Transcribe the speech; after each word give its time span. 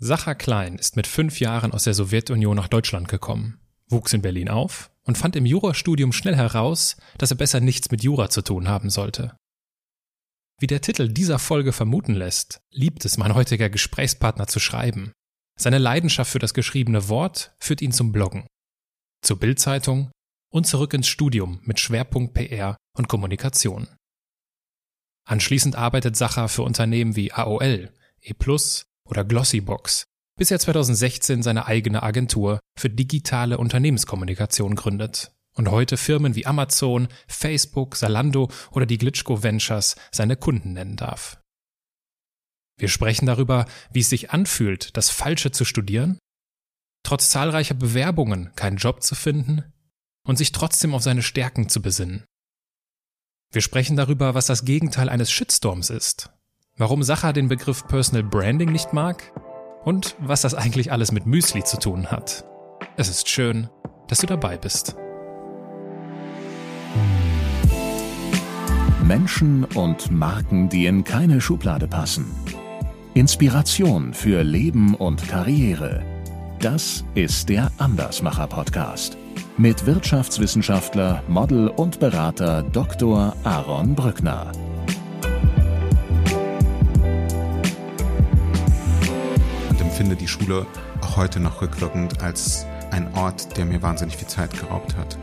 Sacha 0.00 0.34
Klein 0.34 0.76
ist 0.76 0.94
mit 0.94 1.08
fünf 1.08 1.40
Jahren 1.40 1.72
aus 1.72 1.84
der 1.84 1.94
Sowjetunion 1.94 2.56
nach 2.56 2.68
Deutschland 2.68 3.08
gekommen, 3.08 3.60
wuchs 3.88 4.12
in 4.12 4.22
Berlin 4.22 4.48
auf 4.48 4.92
und 5.02 5.18
fand 5.18 5.34
im 5.34 5.44
Jurastudium 5.44 6.12
schnell 6.12 6.36
heraus, 6.36 6.96
dass 7.18 7.32
er 7.32 7.36
besser 7.36 7.58
nichts 7.58 7.90
mit 7.90 8.04
Jura 8.04 8.30
zu 8.30 8.42
tun 8.42 8.68
haben 8.68 8.90
sollte. 8.90 9.36
Wie 10.60 10.68
der 10.68 10.80
Titel 10.80 11.08
dieser 11.08 11.40
Folge 11.40 11.72
vermuten 11.72 12.14
lässt, 12.14 12.60
liebt 12.70 13.04
es 13.04 13.18
mein 13.18 13.34
heutiger 13.34 13.70
Gesprächspartner 13.70 14.46
zu 14.46 14.60
schreiben. 14.60 15.12
Seine 15.58 15.78
Leidenschaft 15.78 16.30
für 16.30 16.38
das 16.38 16.54
geschriebene 16.54 17.08
Wort 17.08 17.52
führt 17.58 17.82
ihn 17.82 17.92
zum 17.92 18.12
Bloggen, 18.12 18.46
zur 19.22 19.40
Bildzeitung 19.40 20.12
und 20.52 20.66
zurück 20.66 20.94
ins 20.94 21.08
Studium 21.08 21.60
mit 21.64 21.80
Schwerpunkt 21.80 22.34
PR 22.34 22.76
und 22.96 23.08
Kommunikation. 23.08 23.88
Anschließend 25.24 25.74
arbeitet 25.74 26.16
Sacha 26.16 26.46
für 26.46 26.62
Unternehmen 26.62 27.16
wie 27.16 27.32
AOL, 27.32 27.92
E+, 28.20 28.34
oder 29.08 29.24
Glossybox, 29.24 30.04
bis 30.38 30.50
er 30.50 30.58
2016 30.58 31.42
seine 31.42 31.66
eigene 31.66 32.02
Agentur 32.02 32.60
für 32.78 32.88
digitale 32.88 33.58
Unternehmenskommunikation 33.58 34.74
gründet 34.74 35.32
und 35.54 35.70
heute 35.70 35.96
Firmen 35.96 36.36
wie 36.36 36.46
Amazon, 36.46 37.08
Facebook, 37.26 37.96
Salando 37.96 38.50
oder 38.70 38.86
die 38.86 38.98
Glitschko 38.98 39.42
Ventures 39.42 39.96
seine 40.12 40.36
Kunden 40.36 40.72
nennen 40.72 40.96
darf. 40.96 41.40
Wir 42.78 42.88
sprechen 42.88 43.26
darüber, 43.26 43.66
wie 43.90 44.00
es 44.00 44.08
sich 44.08 44.30
anfühlt, 44.30 44.96
das 44.96 45.10
Falsche 45.10 45.50
zu 45.50 45.64
studieren, 45.64 46.18
trotz 47.02 47.30
zahlreicher 47.30 47.74
Bewerbungen 47.74 48.52
keinen 48.54 48.76
Job 48.76 49.02
zu 49.02 49.16
finden 49.16 49.64
und 50.24 50.38
sich 50.38 50.52
trotzdem 50.52 50.94
auf 50.94 51.02
seine 51.02 51.22
Stärken 51.22 51.68
zu 51.68 51.82
besinnen. 51.82 52.24
Wir 53.52 53.62
sprechen 53.62 53.96
darüber, 53.96 54.34
was 54.34 54.46
das 54.46 54.64
Gegenteil 54.64 55.08
eines 55.08 55.32
Shitstorms 55.32 55.90
ist 55.90 56.30
warum 56.78 57.02
Sacha 57.02 57.32
den 57.32 57.48
Begriff 57.48 57.86
Personal 57.86 58.22
Branding 58.22 58.72
nicht 58.72 58.92
mag 58.92 59.32
und 59.84 60.16
was 60.20 60.42
das 60.42 60.54
eigentlich 60.54 60.92
alles 60.92 61.12
mit 61.12 61.26
Müsli 61.26 61.64
zu 61.64 61.78
tun 61.78 62.10
hat. 62.10 62.44
Es 62.96 63.08
ist 63.08 63.28
schön, 63.28 63.68
dass 64.06 64.20
du 64.20 64.26
dabei 64.26 64.56
bist. 64.56 64.96
Menschen 69.02 69.64
und 69.64 70.10
Marken, 70.10 70.68
die 70.68 70.86
in 70.86 71.02
keine 71.02 71.40
Schublade 71.40 71.88
passen. 71.88 72.26
Inspiration 73.14 74.14
für 74.14 74.42
Leben 74.42 74.94
und 74.94 75.26
Karriere. 75.28 76.04
Das 76.60 77.04
ist 77.14 77.48
der 77.48 77.70
Andersmacher 77.78 78.46
Podcast 78.46 79.16
mit 79.56 79.86
Wirtschaftswissenschaftler, 79.86 81.22
Model 81.26 81.68
und 81.68 81.98
Berater 81.98 82.62
Dr. 82.62 83.34
Aaron 83.42 83.96
Brückner. 83.96 84.52
Empfinde 89.98 90.14
die 90.14 90.28
Schule 90.28 90.64
auch 91.00 91.16
heute 91.16 91.40
noch 91.40 91.60
rückwirkend 91.60 92.22
als 92.22 92.64
ein 92.92 93.12
Ort, 93.16 93.56
der 93.56 93.64
mir 93.64 93.82
wahnsinnig 93.82 94.16
viel 94.16 94.28
Zeit 94.28 94.56
geraubt 94.56 94.96
hat. 94.96 95.18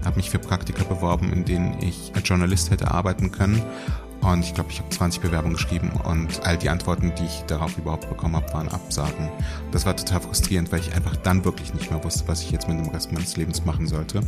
Ich 0.00 0.04
habe 0.04 0.16
mich 0.16 0.30
für 0.30 0.40
Praktika 0.40 0.82
beworben, 0.82 1.32
in 1.32 1.44
denen 1.44 1.80
ich 1.80 2.10
als 2.16 2.28
Journalist 2.28 2.72
hätte 2.72 2.90
arbeiten 2.90 3.30
können. 3.30 3.62
Und 4.20 4.40
ich 4.40 4.52
glaube, 4.52 4.72
ich 4.72 4.80
habe 4.80 4.88
20 4.88 5.22
Bewerbungen 5.22 5.54
geschrieben 5.54 5.92
und 5.92 6.44
all 6.44 6.58
die 6.58 6.68
Antworten, 6.68 7.12
die 7.16 7.24
ich 7.24 7.44
darauf 7.46 7.78
überhaupt 7.78 8.08
bekommen 8.08 8.34
habe, 8.34 8.52
waren 8.52 8.68
Absagen. 8.68 9.30
Das 9.70 9.86
war 9.86 9.94
total 9.94 10.22
frustrierend, 10.22 10.72
weil 10.72 10.80
ich 10.80 10.92
einfach 10.92 11.14
dann 11.14 11.44
wirklich 11.44 11.72
nicht 11.72 11.88
mehr 11.88 12.02
wusste, 12.02 12.26
was 12.26 12.42
ich 12.42 12.50
jetzt 12.50 12.66
mit 12.66 12.80
dem 12.80 12.88
Rest 12.88 13.12
meines 13.12 13.36
Lebens 13.36 13.64
machen 13.64 13.86
sollte. 13.86 14.22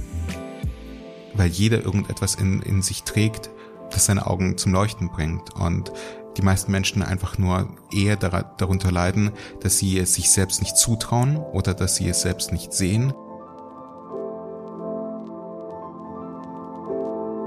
Weil 1.35 1.49
jeder 1.49 1.85
irgendetwas 1.85 2.37
in, 2.37 2.63
in 2.63 2.83
sich 2.83 3.03
trägt, 3.03 3.51
das 3.91 4.07
seine 4.07 4.29
Augen 4.29 4.57
zum 4.59 4.73
Leuchten 4.73 5.09
bringt. 5.09 5.55
Und 5.57 5.93
die 6.39 6.43
meisten 6.43 6.73
Menschen 6.73 7.03
einfach 7.03 7.37
nur 7.37 7.69
eher 7.93 8.17
darunter 8.17 8.93
leiden, 8.93 9.33
dass 9.61 9.79
sie 9.79 9.99
es 9.99 10.15
sich 10.15 10.31
selbst 10.31 10.63
nicht 10.63 10.77
zutrauen 10.77 11.37
oder 11.37 11.75
dass 11.75 11.97
sie 11.97 12.09
es 12.09 12.23
selbst 12.23 12.53
nicht 12.53 12.73
sehen. 12.73 13.13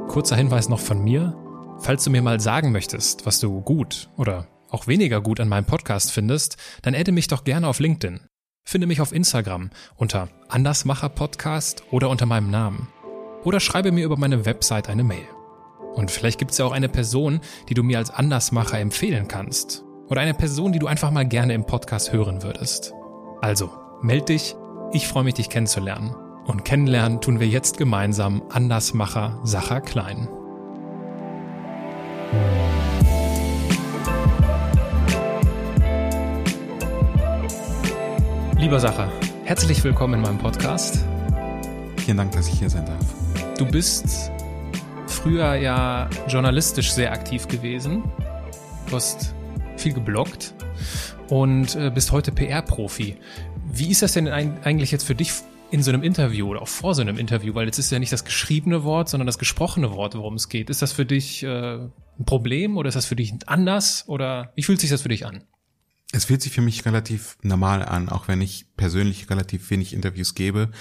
Kurzer 0.10 0.36
Hinweis 0.36 0.68
noch 0.68 0.80
von 0.80 1.02
mir. 1.04 1.38
Falls 1.80 2.04
du 2.04 2.10
mir 2.10 2.22
mal 2.22 2.40
sagen 2.40 2.72
möchtest, 2.72 3.26
was 3.26 3.40
du 3.40 3.62
gut 3.62 4.10
oder 4.18 4.48
auch 4.70 4.88
weniger 4.88 5.22
gut 5.22 5.40
an 5.40 5.48
meinem 5.48 5.66
Podcast 5.66 6.12
findest, 6.12 6.58
dann 6.82 6.94
adde 6.94 7.12
mich 7.12 7.28
doch 7.28 7.44
gerne 7.44 7.68
auf 7.68 7.80
LinkedIn. 7.80 8.20
Finde 8.64 8.88
mich 8.88 9.02
auf 9.02 9.14
Instagram 9.14 9.70
unter 9.96 10.28
Andersmacher 10.50 11.10
Podcast 11.10 11.84
oder 11.92 12.10
unter 12.10 12.26
meinem 12.26 12.52
Namen. 12.52 12.90
Oder 13.44 13.60
schreibe 13.60 13.92
mir 13.92 14.06
über 14.06 14.18
meine 14.18 14.46
Website 14.46 14.90
eine 14.90 15.04
Mail. 15.04 15.28
Und 15.94 16.10
vielleicht 16.10 16.40
gibt 16.40 16.52
es 16.52 16.58
ja 16.58 16.66
auch 16.66 16.72
eine 16.72 16.90
Person, 16.90 17.42
die 17.70 17.74
du 17.74 17.84
mir 17.84 17.98
als 17.98 18.12
Andersmacher 18.12 18.80
empfehlen 18.80 19.28
kannst. 19.28 19.84
Oder 20.08 20.22
eine 20.22 20.34
Person, 20.34 20.72
die 20.72 20.80
du 20.80 20.88
einfach 20.88 21.12
mal 21.12 21.26
gerne 21.26 21.54
im 21.54 21.66
Podcast 21.66 22.14
hören 22.14 22.44
würdest. 22.44 22.94
Also, 23.42 23.70
meld 24.02 24.30
dich, 24.30 24.56
ich 24.94 25.08
freue 25.08 25.24
mich, 25.24 25.36
dich 25.36 25.50
kennenzulernen. 25.50 26.16
Und 26.46 26.66
kennenlernen 26.66 27.22
tun 27.22 27.40
wir 27.40 27.48
jetzt 27.48 27.78
gemeinsam 27.78 28.42
Andersmacher 28.50 29.40
Sacher 29.44 29.82
Klein. 29.82 30.28
Lieber 38.58 38.80
Sacher, 38.80 39.12
herzlich 39.44 39.84
willkommen 39.84 40.16
in 40.16 40.22
meinem 40.22 40.38
Podcast. 40.38 41.04
Vielen 41.98 42.18
Dank, 42.18 42.32
dass 42.32 42.48
ich 42.48 42.60
hier 42.60 42.70
sein 42.70 42.86
darf. 42.86 43.58
Du 43.58 43.66
bist 43.66 44.32
früher 45.22 45.54
ja 45.54 46.10
journalistisch 46.28 46.92
sehr 46.92 47.12
aktiv 47.12 47.48
gewesen. 47.48 48.04
Du 48.90 48.96
hast 48.96 49.36
viel 49.78 49.94
gebloggt 49.94 50.56
und 51.30 51.76
äh, 51.76 51.92
bist 51.94 52.12
heute 52.12 52.32
PR-Profi. 52.32 53.18
Wie 53.72 53.92
ist 53.92 54.02
das 54.02 54.14
denn 54.14 54.28
eigentlich 54.28 54.92
jetzt 54.92 55.04
für 55.04 55.14
dich 55.14 55.32
in 55.70 55.84
so 55.84 55.92
einem 55.92 56.02
Interview 56.02 56.48
oder 56.48 56.64
auch 56.64 56.68
vor 56.68 56.96
so 56.96 57.02
einem 57.02 57.20
Interview? 57.20 57.54
Weil 57.54 57.68
jetzt 57.68 57.78
ist 57.78 57.92
ja 57.92 58.00
nicht 58.00 58.12
das 58.12 58.26
geschriebene 58.26 58.84
Wort, 58.84 59.10
sondern 59.10 59.28
das 59.28 59.38
gesprochene 59.38 59.92
Wort, 59.92 60.16
worum 60.16 60.34
es 60.34 60.50
geht. 60.50 60.72
Ist 60.72 60.82
das 60.82 60.92
für 60.92 61.06
dich 61.06 61.44
äh, 61.44 61.76
ein 61.76 62.26
Problem 62.26 62.78
oder 62.78 62.90
ist 62.90 62.96
das 62.96 63.06
für 63.06 63.16
dich 63.16 63.32
anders 63.46 64.06
oder 64.08 64.52
wie 64.56 64.64
fühlt 64.64 64.80
sich 64.80 64.90
das 64.90 65.04
für 65.04 65.10
dich 65.10 65.28
an? 65.28 65.44
Es 66.14 66.26
fühlt 66.26 66.42
sich 66.42 66.52
für 66.52 66.62
mich 66.62 66.86
relativ 66.86 67.38
normal 67.42 67.86
an, 67.86 68.10
auch 68.10 68.28
wenn 68.28 68.42
ich 68.42 68.66
persönlich 68.76 69.30
relativ 69.30 69.70
wenig 69.70 69.94
Interviews 69.94 70.36
gebe. 70.36 70.72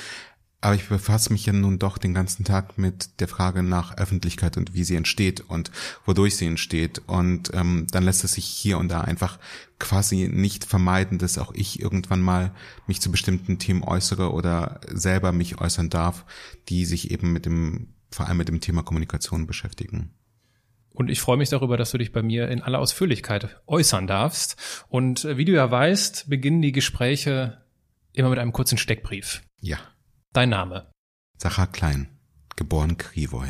Aber 0.63 0.75
ich 0.75 0.89
befasse 0.89 1.33
mich 1.33 1.47
ja 1.47 1.55
nun 1.55 1.79
doch 1.79 1.97
den 1.97 2.13
ganzen 2.13 2.45
Tag 2.45 2.77
mit 2.77 3.21
der 3.21 3.29
Frage 3.29 3.63
nach 3.63 3.97
Öffentlichkeit 3.97 4.59
und 4.59 4.75
wie 4.75 4.85
sie 4.85 4.97
entsteht 4.97 5.41
und 5.41 5.71
wodurch 6.05 6.37
sie 6.37 6.47
entsteht. 6.47 7.01
Und 7.07 7.51
ähm, 7.55 7.87
dann 7.91 8.05
lässt 8.05 8.25
es 8.25 8.35
sich 8.35 8.45
hier 8.45 8.77
und 8.77 8.89
da 8.89 9.01
einfach 9.01 9.39
quasi 9.79 10.29
nicht 10.31 10.67
vermeiden, 10.67 11.17
dass 11.17 11.39
auch 11.39 11.55
ich 11.55 11.81
irgendwann 11.81 12.21
mal 12.21 12.53
mich 12.87 13.01
zu 13.01 13.11
bestimmten 13.11 13.59
Themen 13.59 13.83
äußere 13.83 14.33
oder 14.33 14.81
selber 14.89 15.33
mich 15.33 15.59
äußern 15.59 15.89
darf, 15.89 16.27
die 16.69 16.85
sich 16.85 17.11
eben 17.11 17.33
mit 17.33 17.47
dem, 17.47 17.95
vor 18.11 18.27
allem 18.27 18.37
mit 18.37 18.49
dem 18.49 18.61
Thema 18.61 18.83
Kommunikation 18.83 19.47
beschäftigen. 19.47 20.11
Und 20.91 21.09
ich 21.09 21.21
freue 21.21 21.39
mich 21.39 21.49
darüber, 21.49 21.79
dass 21.79 21.93
du 21.93 21.99
dich 21.99 22.13
bei 22.13 22.23
mir 22.23 22.49
in 22.49 22.61
aller 22.61 22.81
Ausführlichkeit 22.81 23.63
äußern 23.67 24.07
darfst. 24.07 24.57
Und 24.89 25.25
äh, 25.25 25.39
wie 25.39 25.47
du 25.47 25.53
ja 25.53 25.71
weißt, 25.71 26.29
beginnen 26.29 26.61
die 26.61 26.73
Gespräche 26.73 27.63
immer 28.13 28.29
mit 28.29 28.39
einem 28.39 28.53
kurzen 28.53 28.77
Steckbrief. 28.77 29.41
Ja. 29.61 29.79
Dein 30.33 30.51
Name? 30.51 30.93
Sacha 31.39 31.67
Klein, 31.67 32.09
geboren 32.55 32.97
Krivoy. 32.99 33.49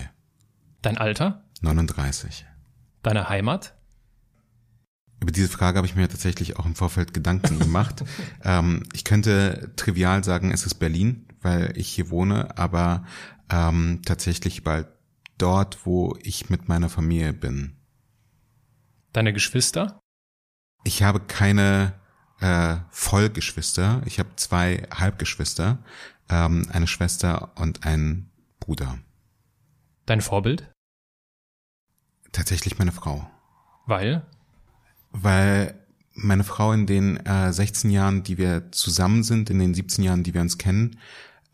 Dein 0.80 0.96
Alter? 0.96 1.44
39. 1.60 2.46
Deine 3.02 3.28
Heimat? 3.28 3.76
Über 5.20 5.30
diese 5.30 5.50
Frage 5.50 5.76
habe 5.76 5.86
ich 5.86 5.94
mir 5.94 6.08
tatsächlich 6.08 6.56
auch 6.56 6.64
im 6.64 6.74
Vorfeld 6.74 7.12
Gedanken 7.12 7.58
gemacht. 7.58 8.02
ähm, 8.44 8.84
ich 8.94 9.04
könnte 9.04 9.72
trivial 9.76 10.24
sagen, 10.24 10.52
es 10.52 10.64
ist 10.64 10.76
Berlin, 10.76 11.26
weil 11.42 11.76
ich 11.76 11.88
hier 11.88 12.08
wohne, 12.08 12.56
aber 12.56 13.04
ähm, 13.50 14.00
tatsächlich 14.06 14.64
bald 14.64 14.88
dort, 15.36 15.84
wo 15.84 16.16
ich 16.22 16.48
mit 16.48 16.68
meiner 16.68 16.88
Familie 16.88 17.34
bin. 17.34 17.76
Deine 19.12 19.34
Geschwister? 19.34 20.00
Ich 20.84 21.02
habe 21.02 21.20
keine 21.20 21.92
äh, 22.40 22.76
Vollgeschwister. 22.88 24.00
Ich 24.06 24.18
habe 24.18 24.30
zwei 24.36 24.88
Halbgeschwister 24.90 25.78
ähm, 26.30 26.66
eine 26.72 26.86
Schwester 26.86 27.52
und 27.56 27.84
einen 27.84 28.30
Bruder. 28.60 28.98
Dein 30.06 30.20
Vorbild? 30.20 30.70
Tatsächlich 32.32 32.78
meine 32.78 32.92
Frau. 32.92 33.28
Weil? 33.86 34.26
Weil 35.10 35.74
meine 36.14 36.44
Frau 36.44 36.72
in 36.72 36.86
den 36.86 37.16
äh, 37.26 37.52
16 37.52 37.90
Jahren, 37.90 38.22
die 38.22 38.38
wir 38.38 38.70
zusammen 38.72 39.22
sind, 39.22 39.50
in 39.50 39.58
den 39.58 39.74
17 39.74 40.04
Jahren, 40.04 40.22
die 40.22 40.34
wir 40.34 40.40
uns 40.40 40.58
kennen, 40.58 40.98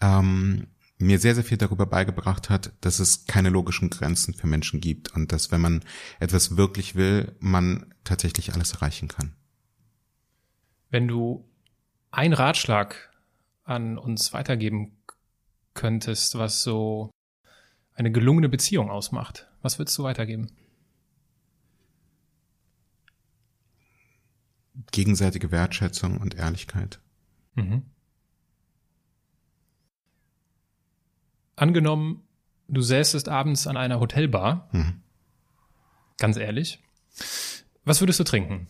ähm, 0.00 0.66
mir 0.98 1.18
sehr, 1.18 1.34
sehr 1.34 1.44
viel 1.44 1.58
darüber 1.58 1.86
beigebracht 1.86 2.48
hat, 2.48 2.72
dass 2.80 2.98
es 2.98 3.26
keine 3.26 3.50
logischen 3.50 3.90
Grenzen 3.90 4.34
für 4.34 4.46
Menschen 4.46 4.80
gibt 4.80 5.14
und 5.14 5.32
dass, 5.32 5.50
wenn 5.50 5.60
man 5.60 5.84
etwas 6.20 6.56
wirklich 6.56 6.94
will, 6.94 7.34
man 7.38 7.94
tatsächlich 8.04 8.54
alles 8.54 8.72
erreichen 8.72 9.08
kann. 9.08 9.34
Wenn 10.90 11.08
du 11.08 11.46
einen 12.10 12.32
Ratschlag 12.32 13.10
an 13.66 13.98
uns 13.98 14.32
weitergeben 14.32 14.96
könntest, 15.74 16.38
was 16.38 16.62
so 16.62 17.10
eine 17.94 18.10
gelungene 18.10 18.48
Beziehung 18.48 18.90
ausmacht? 18.90 19.48
Was 19.62 19.78
würdest 19.78 19.98
du 19.98 20.04
weitergeben? 20.04 20.50
gegenseitige 24.92 25.50
Wertschätzung 25.50 26.18
und 26.18 26.34
Ehrlichkeit. 26.36 27.00
Mhm. 27.54 27.82
Angenommen, 31.56 32.22
du 32.68 32.82
säßest 32.82 33.28
abends 33.28 33.66
an 33.66 33.76
einer 33.76 34.00
Hotelbar. 34.00 34.68
Mhm. 34.72 35.00
Ganz 36.18 36.36
ehrlich. 36.36 36.82
Was 37.84 38.00
würdest 38.00 38.20
du 38.20 38.24
trinken? 38.24 38.68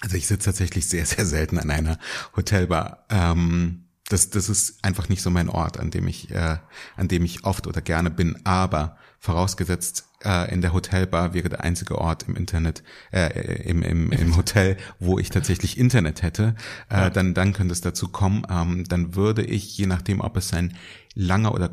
Also 0.00 0.16
ich 0.16 0.26
sitze 0.26 0.46
tatsächlich 0.46 0.88
sehr, 0.88 1.06
sehr 1.06 1.24
selten 1.24 1.58
an 1.58 1.70
einer 1.70 1.98
Hotelbar. 2.34 3.06
Ähm, 3.10 3.85
das, 4.08 4.30
das 4.30 4.48
ist 4.48 4.84
einfach 4.84 5.08
nicht 5.08 5.22
so 5.22 5.30
mein 5.30 5.48
Ort, 5.48 5.78
an 5.80 5.90
dem 5.90 6.06
ich, 6.06 6.30
äh, 6.30 6.58
an 6.96 7.08
dem 7.08 7.24
ich 7.24 7.44
oft 7.44 7.66
oder 7.66 7.80
gerne 7.80 8.10
bin. 8.10 8.38
Aber 8.44 8.96
vorausgesetzt, 9.18 10.08
äh, 10.24 10.52
in 10.52 10.60
der 10.60 10.72
Hotelbar 10.72 11.34
wäre 11.34 11.48
der 11.48 11.62
einzige 11.62 11.98
Ort 11.98 12.24
im 12.28 12.36
Internet, 12.36 12.84
äh, 13.12 13.62
im, 13.62 13.82
im, 13.82 14.12
im 14.12 14.36
Hotel, 14.36 14.76
wo 15.00 15.18
ich 15.18 15.30
tatsächlich 15.30 15.76
Internet 15.76 16.22
hätte, 16.22 16.54
äh, 16.88 16.94
ja. 16.94 17.10
dann, 17.10 17.34
dann 17.34 17.52
könnte 17.52 17.72
es 17.72 17.80
dazu 17.80 18.08
kommen. 18.08 18.46
Ähm, 18.48 18.84
dann 18.84 19.16
würde 19.16 19.42
ich, 19.42 19.76
je 19.76 19.86
nachdem, 19.86 20.20
ob 20.20 20.36
es 20.36 20.52
ein 20.52 20.76
langer 21.14 21.52
oder 21.52 21.70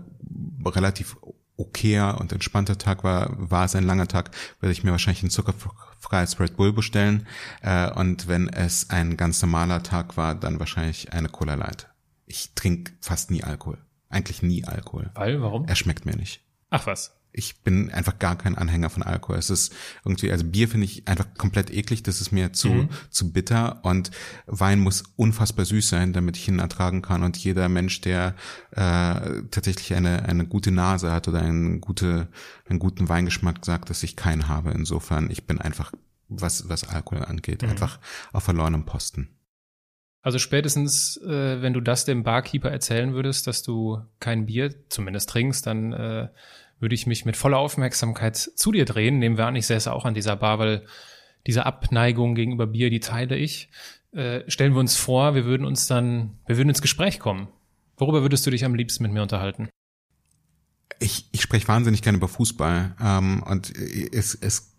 relativ 0.66 1.18
okayer 1.56 2.20
und 2.20 2.32
entspannter 2.32 2.80
Tag 2.80 3.04
war, 3.04 3.30
war 3.38 3.66
es 3.66 3.76
ein 3.76 3.84
langer 3.84 4.08
Tag, 4.08 4.32
würde 4.60 4.72
ich 4.72 4.84
mir 4.84 4.92
wahrscheinlich 4.92 5.22
ein 5.22 5.30
zuckerfreies 5.30 6.40
Red 6.40 6.58
Bull 6.58 6.74
bestellen. 6.74 7.28
Äh, 7.62 7.92
und 7.92 8.28
wenn 8.28 8.50
es 8.50 8.90
ein 8.90 9.18
ganz 9.18 9.40
normaler 9.42 9.84
Tag 9.84 10.18
war, 10.18 10.34
dann 10.34 10.60
wahrscheinlich 10.60 11.14
eine 11.14 11.30
Cola 11.30 11.54
Light. 11.54 11.93
Ich 12.25 12.54
trinke 12.56 12.94
fast 13.02 13.31
nie 13.31 13.44
Alkohol. 13.44 13.78
Eigentlich 14.10 14.42
nie 14.42 14.66
Alkohol. 14.66 15.12
Weil, 15.16 15.42
warum? 15.42 15.66
Er 15.66 15.75
schmeckt 15.75 16.06
mir 16.06 16.16
nicht. 16.16 16.42
Ach 16.70 16.86
was 16.88 17.16
ich 17.34 17.62
bin 17.62 17.92
einfach 17.92 18.20
gar 18.20 18.38
kein 18.38 18.56
Anhänger 18.56 18.90
von 18.90 19.04
Alkohol. 19.04 19.38
Es 19.38 19.50
ist 19.50 19.74
irgendwie, 20.06 20.31
also 20.31 20.46
Bier 20.46 20.68
finde 20.70 20.86
ich 20.86 21.08
einfach 21.08 21.34
komplett 21.36 21.72
eklig, 21.72 22.04
das 22.04 22.22
ist 22.22 22.31
mir 22.31 22.54
zu, 22.54 22.70
mhm. 22.70 22.90
zu 23.10 23.34
bitter 23.34 23.84
und 23.84 24.12
Wein 24.46 24.80
muss 24.80 25.04
unfassbar 25.16 25.66
süß 25.66 25.90
sein, 25.90 26.14
damit 26.14 26.38
ich 26.38 26.48
ihn 26.48 26.60
ertragen 26.60 27.02
kann. 27.02 27.24
Und 27.24 27.38
jeder 27.38 27.68
Mensch, 27.70 28.02
der 28.02 28.36
äh, 28.72 29.42
tatsächlich 29.50 29.96
eine, 29.96 30.24
eine 30.24 30.46
gute 30.46 30.72
Nase 30.72 31.12
hat 31.12 31.28
oder 31.28 31.42
einen, 31.42 31.81
gute, 31.81 32.30
einen 32.70 32.80
guten 32.80 33.10
Weingeschmack, 33.10 33.66
sagt, 33.66 33.90
dass 33.90 34.04
ich 34.04 34.16
keinen 34.16 34.48
habe. 34.48 34.72
Insofern, 34.72 35.31
ich 35.31 35.48
bin 35.48 35.60
einfach, 35.60 35.92
was, 36.30 36.70
was 36.70 36.88
Alkohol 36.88 37.25
angeht, 37.25 37.64
mhm. 37.64 37.70
einfach 37.70 38.00
auf 38.31 38.44
verlorenem 38.44 38.86
Posten. 38.86 39.30
Also 40.24 40.40
spätestens, 40.40 41.18
äh, 41.18 41.62
wenn 41.62 41.74
du 41.74 41.81
das 41.81 42.06
dem 42.06 42.24
Barkeeper 42.24 42.72
erzählen 42.72 43.14
würdest, 43.14 43.46
dass 43.46 43.62
du 43.62 44.00
kein 44.22 44.46
Bier 44.46 44.74
zumindest 44.88 45.30
trinkst, 45.30 45.68
dann 45.68 45.92
äh, 45.92 46.30
würde 46.80 46.96
ich 46.96 47.06
mich 47.06 47.25
mit 47.25 47.36
voller 47.36 47.58
Aufmerksamkeit 47.58 48.38
zu 48.38 48.72
dir 48.72 48.86
drehen. 48.86 49.20
Nehmen 49.20 49.38
wir 49.38 49.46
an, 49.46 49.58
ich 49.58 49.68
säße 49.68 49.92
auch 49.92 50.06
an 50.06 50.14
dieser 50.14 50.38
Bar, 50.38 50.60
weil 50.60 50.86
diese 51.46 51.66
Abneigung 51.66 52.36
gegenüber 52.36 52.68
Bier, 52.68 52.90
die 52.90 53.02
teile 53.02 53.36
ich. 53.36 53.70
Äh, 54.14 54.50
stellen 54.50 54.74
wir 54.74 54.80
uns 54.80 54.96
vor, 54.96 55.36
wir 55.36 55.44
würden 55.44 55.66
uns 55.66 55.88
dann, 55.88 56.40
wir 56.46 56.56
würden 56.56 56.70
ins 56.70 56.81
Gespräch 56.81 57.20
kommen. 57.20 57.50
Worüber 57.98 58.22
würdest 58.22 58.48
du 58.48 58.52
dich 58.52 58.64
am 58.64 58.75
liebsten 58.75 59.04
mit 59.04 59.12
mir 59.12 59.24
unterhalten? 59.24 59.68
Ich, 61.00 61.28
ich 61.34 61.42
spreche 61.42 61.68
wahnsinnig 61.68 62.02
gerne 62.02 62.18
über 62.18 62.30
Fußball. 62.30 62.96
Ähm, 63.02 63.44
und 63.44 63.78
es, 63.78 64.36
es 64.36 64.73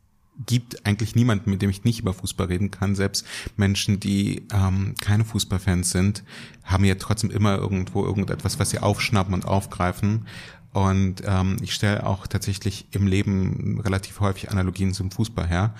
gibt 0.46 0.84
eigentlich 0.86 1.14
niemanden, 1.14 1.50
mit 1.50 1.62
dem 1.62 1.70
ich 1.70 1.84
nicht 1.84 2.00
über 2.00 2.12
Fußball 2.12 2.48
reden 2.48 2.70
kann. 2.70 2.94
Selbst 2.94 3.26
Menschen, 3.56 4.00
die 4.00 4.46
ähm, 4.52 4.94
keine 5.00 5.24
Fußballfans 5.24 5.90
sind, 5.90 6.24
haben 6.64 6.84
ja 6.84 6.96
trotzdem 6.96 7.30
immer 7.30 7.56
irgendwo 7.56 8.04
irgendetwas, 8.04 8.58
was 8.58 8.70
sie 8.70 8.80
aufschnappen 8.80 9.34
und 9.34 9.46
aufgreifen. 9.46 10.26
Und 10.72 11.22
ähm, 11.24 11.56
ich 11.62 11.72
stelle 11.72 12.04
auch 12.04 12.26
tatsächlich 12.26 12.88
im 12.90 13.06
Leben 13.06 13.80
relativ 13.80 14.18
häufig 14.20 14.50
Analogien 14.50 14.92
zum 14.92 15.12
Fußball 15.12 15.46
her, 15.46 15.74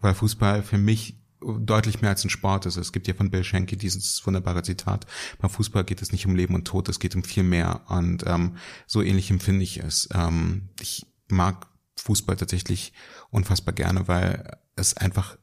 weil 0.00 0.14
Fußball 0.14 0.64
für 0.64 0.78
mich 0.78 1.16
deutlich 1.40 2.02
mehr 2.02 2.10
als 2.10 2.24
ein 2.24 2.30
Sport 2.30 2.66
ist. 2.66 2.76
Es 2.76 2.92
gibt 2.92 3.06
ja 3.06 3.14
von 3.14 3.30
Bill 3.30 3.44
Schenke 3.44 3.76
dieses 3.76 4.24
wunderbare 4.26 4.62
Zitat, 4.62 5.06
beim 5.38 5.50
Fußball 5.50 5.84
geht 5.84 6.02
es 6.02 6.12
nicht 6.12 6.26
um 6.26 6.34
Leben 6.34 6.54
und 6.54 6.66
Tod, 6.66 6.88
es 6.88 6.98
geht 6.98 7.14
um 7.14 7.22
viel 7.22 7.44
mehr. 7.44 7.82
Und 7.88 8.24
ähm, 8.26 8.56
so 8.86 9.02
ähnlich 9.02 9.30
empfinde 9.30 9.62
ich 9.62 9.78
es. 9.78 10.08
Ähm, 10.12 10.68
ich 10.80 11.06
mag 11.28 11.68
Fußball 11.96 12.36
tatsächlich 12.36 12.92
unfassbar 13.30 13.74
gerne, 13.74 14.08
weil 14.08 14.58
es 14.76 14.96
einfach 14.96 15.38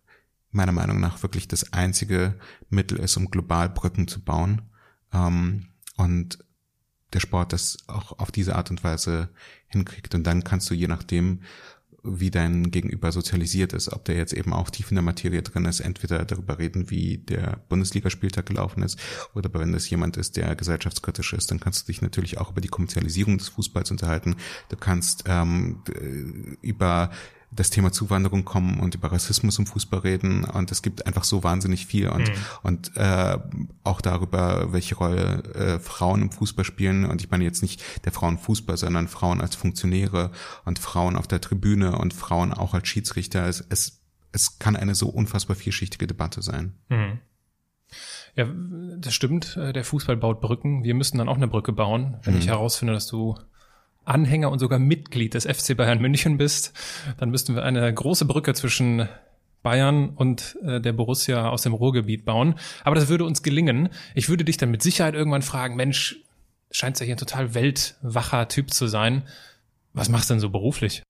meiner 0.51 0.72
Meinung 0.72 1.00
nach 1.00 1.22
wirklich 1.24 1.48
das 1.48 1.74
einzige 1.74 2.36
Mittel 2.69 3.00
ist, 3.00 3.18
um 3.18 3.30
global 3.30 3.69
Brücken 3.69 4.07
zu 4.07 4.24
bauen. 4.24 4.62
Ähm, 5.13 5.68
und 5.95 6.39
der 7.13 7.19
Sport 7.19 7.54
das 7.54 7.78
auch 7.88 8.19
auf 8.19 8.31
diese 8.31 8.56
Art 8.56 8.69
und 8.69 8.84
Weise 8.84 9.30
hinkriegt. 9.68 10.13
Und 10.16 10.24
dann 10.25 10.44
kannst 10.44 10.69
du 10.69 10.74
je 10.74 10.88
nachdem, 10.88 11.42
wie 12.04 12.31
dein 12.31 12.72
Gegenüber 12.72 13.12
sozialisiert 13.12 13.74
ist, 13.74 13.92
ob 13.92 14.06
der 14.06 14.16
jetzt 14.16 14.34
eben 14.34 14.54
auch 14.54 14.69
tief 14.69 14.92
in 14.92 14.95
der 14.95 15.04
Materie 15.04 15.42
drin 15.42 15.66
ist, 15.66 15.80
entweder 15.80 16.24
darüber 16.25 16.57
reden, 16.57 16.89
wie 16.89 17.18
der 17.18 17.62
Bundesligaspieltag 17.69 18.45
gelaufen 18.45 18.84
ist, 18.84 19.00
oder 19.34 19.54
wenn 19.54 19.74
das 19.74 19.89
jemand 19.89 20.16
ist, 20.16 20.38
der 20.38 20.56
gesellschaftskritisch 20.56 21.34
ist, 21.34 21.51
dann 21.51 21.60
kannst 21.60 21.84
du 21.84 21.92
dich 21.92 22.01
natürlich 22.01 22.38
auch 22.38 22.51
über 22.51 22.62
die 22.62 22.69
Kommerzialisierung 22.69 23.38
des 23.38 23.50
Fußballs 23.50 23.92
unterhalten. 23.92 24.36
Du 24.69 24.78
kannst 24.78 25.24
ähm, 25.28 25.81
über 26.62 27.12
das 27.49 27.69
Thema 27.69 27.91
Zuwanderung 27.91 28.44
kommen 28.44 28.79
und 28.79 28.95
über 28.95 29.11
Rassismus 29.11 29.57
im 29.57 29.65
Fußball 29.65 30.01
reden 30.01 30.44
und 30.44 30.71
es 30.71 30.81
gibt 30.81 31.05
einfach 31.07 31.23
so 31.23 31.44
wahnsinnig 31.44 31.85
viel 31.85 32.09
und 32.09 32.27
mhm. 32.27 32.35
und 32.63 32.97
äh, 32.97 33.38
auch 33.83 34.01
darüber, 34.01 34.73
welche 34.73 34.95
Rolle 34.95 35.44
äh, 35.53 35.79
Frauen 35.79 36.23
im 36.23 36.31
Fußball 36.31 36.65
spielen 36.65 37.05
und 37.05 37.21
ich 37.21 37.31
meine 37.31 37.45
jetzt 37.45 37.61
nicht 37.61 37.81
der 38.05 38.11
Frauenfußball, 38.11 38.77
sondern 38.77 39.07
Frauen 39.07 39.39
als 39.39 39.55
Funktionäre 39.55 40.31
und 40.65 40.79
Frauen 40.79 41.15
auf 41.15 41.27
der 41.27 41.39
Tribüne 41.39 41.97
und 41.97 42.13
Frauen 42.13 42.53
auch 42.53 42.73
als 42.73 42.88
Schiedsrichter. 42.88 43.45
Es, 43.47 43.65
es, 43.69 44.01
es 44.33 44.59
kann 44.59 44.75
eine 44.75 44.93
so 44.93 45.07
unfassbar 45.07 45.55
vielschichtige 45.55 46.05
Debatte 46.05 46.41
sein. 46.41 46.75
Mhm. 46.89 47.19
Ja, 48.35 48.45
das 48.97 49.13
stimmt. 49.15 49.57
Äh, 49.57 49.73
der 49.73 49.85
Fußball 49.85 50.17
baut 50.17 50.41
Brücken. 50.41 50.83
Wir 50.83 50.93
müssen 50.93 51.17
dann 51.17 51.29
auch 51.29 51.38
eine 51.38 51.47
Brücke 51.47 51.71
bauen, 51.71 52.17
wenn 52.23 52.35
mhm. 52.35 52.41
ich 52.41 52.47
herausfinde, 52.47 52.93
dass 52.93 53.07
du 53.07 53.35
Anhänger 54.07 54.51
und 54.51 54.59
sogar 54.59 54.80
Mitglied 54.80 55.33
des 55.33 55.45
FC 55.45 55.75
Bayern 55.75 56.00
München 56.00 56.38
bist, 56.38 56.74
dann 57.18 57.30
müssten 57.30 57.56
wir 57.56 57.63
eine 57.63 57.94
große 57.94 58.25
Brücke 58.25 58.54
zwischen 58.54 59.07
Bayern 59.63 60.09
und 60.09 60.57
äh, 60.63 60.80
der 60.80 60.94
Borussia 60.94 61.50
aus 61.50 61.63
dem 61.63 61.74
Ruhrgebiet 61.74 62.25
bauen. 62.25 62.56
Aber 62.83 62.95
das 62.95 63.09
würde 63.09 63.25
uns 63.25 63.44
gelingen. 63.44 63.89
Ich 64.15 64.30
würde 64.30 64.45
dich 64.45 64.57
dann 64.57 64.71
mit 64.71 64.81
Sicherheit 64.81 65.13
irgendwann 65.13 65.42
fragen, 65.42 65.75
Mensch, 65.75 66.24
scheint 66.71 67.00
ja 67.00 67.06
hier 67.06 67.15
ein 67.15 67.19
total 67.19 67.54
weltwacher 67.54 68.48
Typ 68.48 68.71
zu 68.71 68.88
sein. 68.88 69.24
Was 69.94 70.10
machst 70.10 70.30
du 70.30 70.36
denn 70.36 70.42
so 70.42 70.50
beruflich? 70.50 71.03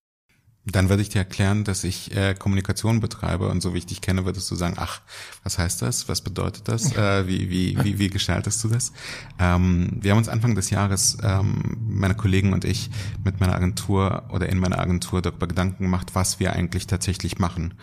Dann 0.70 0.90
würde 0.90 1.02
ich 1.02 1.10
dir 1.10 1.20
erklären, 1.20 1.64
dass 1.64 1.86
ich 1.86 2.14
äh, 2.16 2.36
Kommunikation 2.36 3.00
betreibe 3.00 3.48
und 3.48 3.62
so 3.62 3.74
wie 3.74 3.78
ich 3.78 3.86
dich 3.86 4.02
kenne, 4.02 4.26
würdest 4.26 4.52
du 4.52 4.56
sagen, 4.56 4.76
ach, 4.78 5.02
was 5.44 5.58
heißt 5.58 5.82
das? 5.82 6.10
Was 6.10 6.22
bedeutet 6.22 6.68
das? 6.68 6.94
Äh, 6.96 7.26
wie, 7.28 7.50
wie, 7.50 7.78
wie, 7.84 8.00
wie 8.00 8.10
gestaltest 8.10 8.64
du 8.64 8.68
das? 8.68 8.92
Ähm, 9.40 9.98
wir 10.02 10.12
haben 10.12 10.18
uns 10.18 10.28
Anfang 10.28 10.56
des 10.56 10.70
Jahres, 10.70 11.18
ähm, 11.24 11.78
meine 11.80 12.16
Kollegen 12.16 12.52
und 12.52 12.66
ich, 12.66 12.90
mit 13.24 13.40
meiner 13.40 13.56
Agentur 13.56 14.26
oder 14.30 14.50
in 14.50 14.60
meiner 14.60 14.80
Agentur 14.80 15.22
darüber 15.22 15.48
Gedanken 15.48 15.84
gemacht, 15.84 16.16
was 16.16 16.40
wir 16.40 16.52
eigentlich 16.52 16.86
tatsächlich 16.86 17.40
machen, 17.40 17.76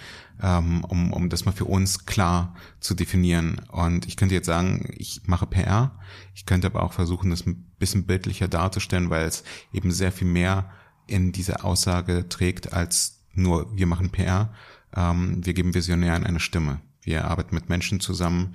ähm, 0.43 0.85
um, 0.85 1.13
um 1.13 1.31
das 1.31 1.47
mal 1.47 1.53
für 1.53 1.65
uns 1.65 2.05
klar 2.05 2.55
zu 2.81 2.95
definieren. 2.95 3.63
Und 3.69 4.07
ich 4.07 4.17
könnte 4.17 4.35
jetzt 4.35 4.47
sagen, 4.47 4.93
ich 4.97 5.23
mache 5.25 5.47
PR. 5.47 5.99
Ich 6.35 6.45
könnte 6.45 6.67
aber 6.67 6.83
auch 6.83 6.93
versuchen, 6.93 7.31
das 7.31 7.47
ein 7.47 7.73
bisschen 7.79 8.05
bildlicher 8.05 8.49
darzustellen, 8.49 9.09
weil 9.09 9.27
es 9.27 9.43
eben 9.73 9.91
sehr 9.91 10.13
viel 10.13 10.29
mehr 10.29 10.71
in 11.07 11.33
diese 11.33 11.65
Aussage 11.65 12.29
trägt 12.29 12.73
als 12.73 13.21
nur 13.33 13.77
wir 13.77 13.87
machen 13.87 14.11
PR. 14.11 14.55
Ähm, 14.95 15.45
wir 15.45 15.55
geben 15.55 15.75
Visionären 15.75 16.25
eine 16.25 16.41
Stimme. 16.41 16.81
Wir 17.03 17.27
arbeiten 17.27 17.55
mit 17.55 17.69
Menschen 17.69 18.01
zusammen, 18.01 18.55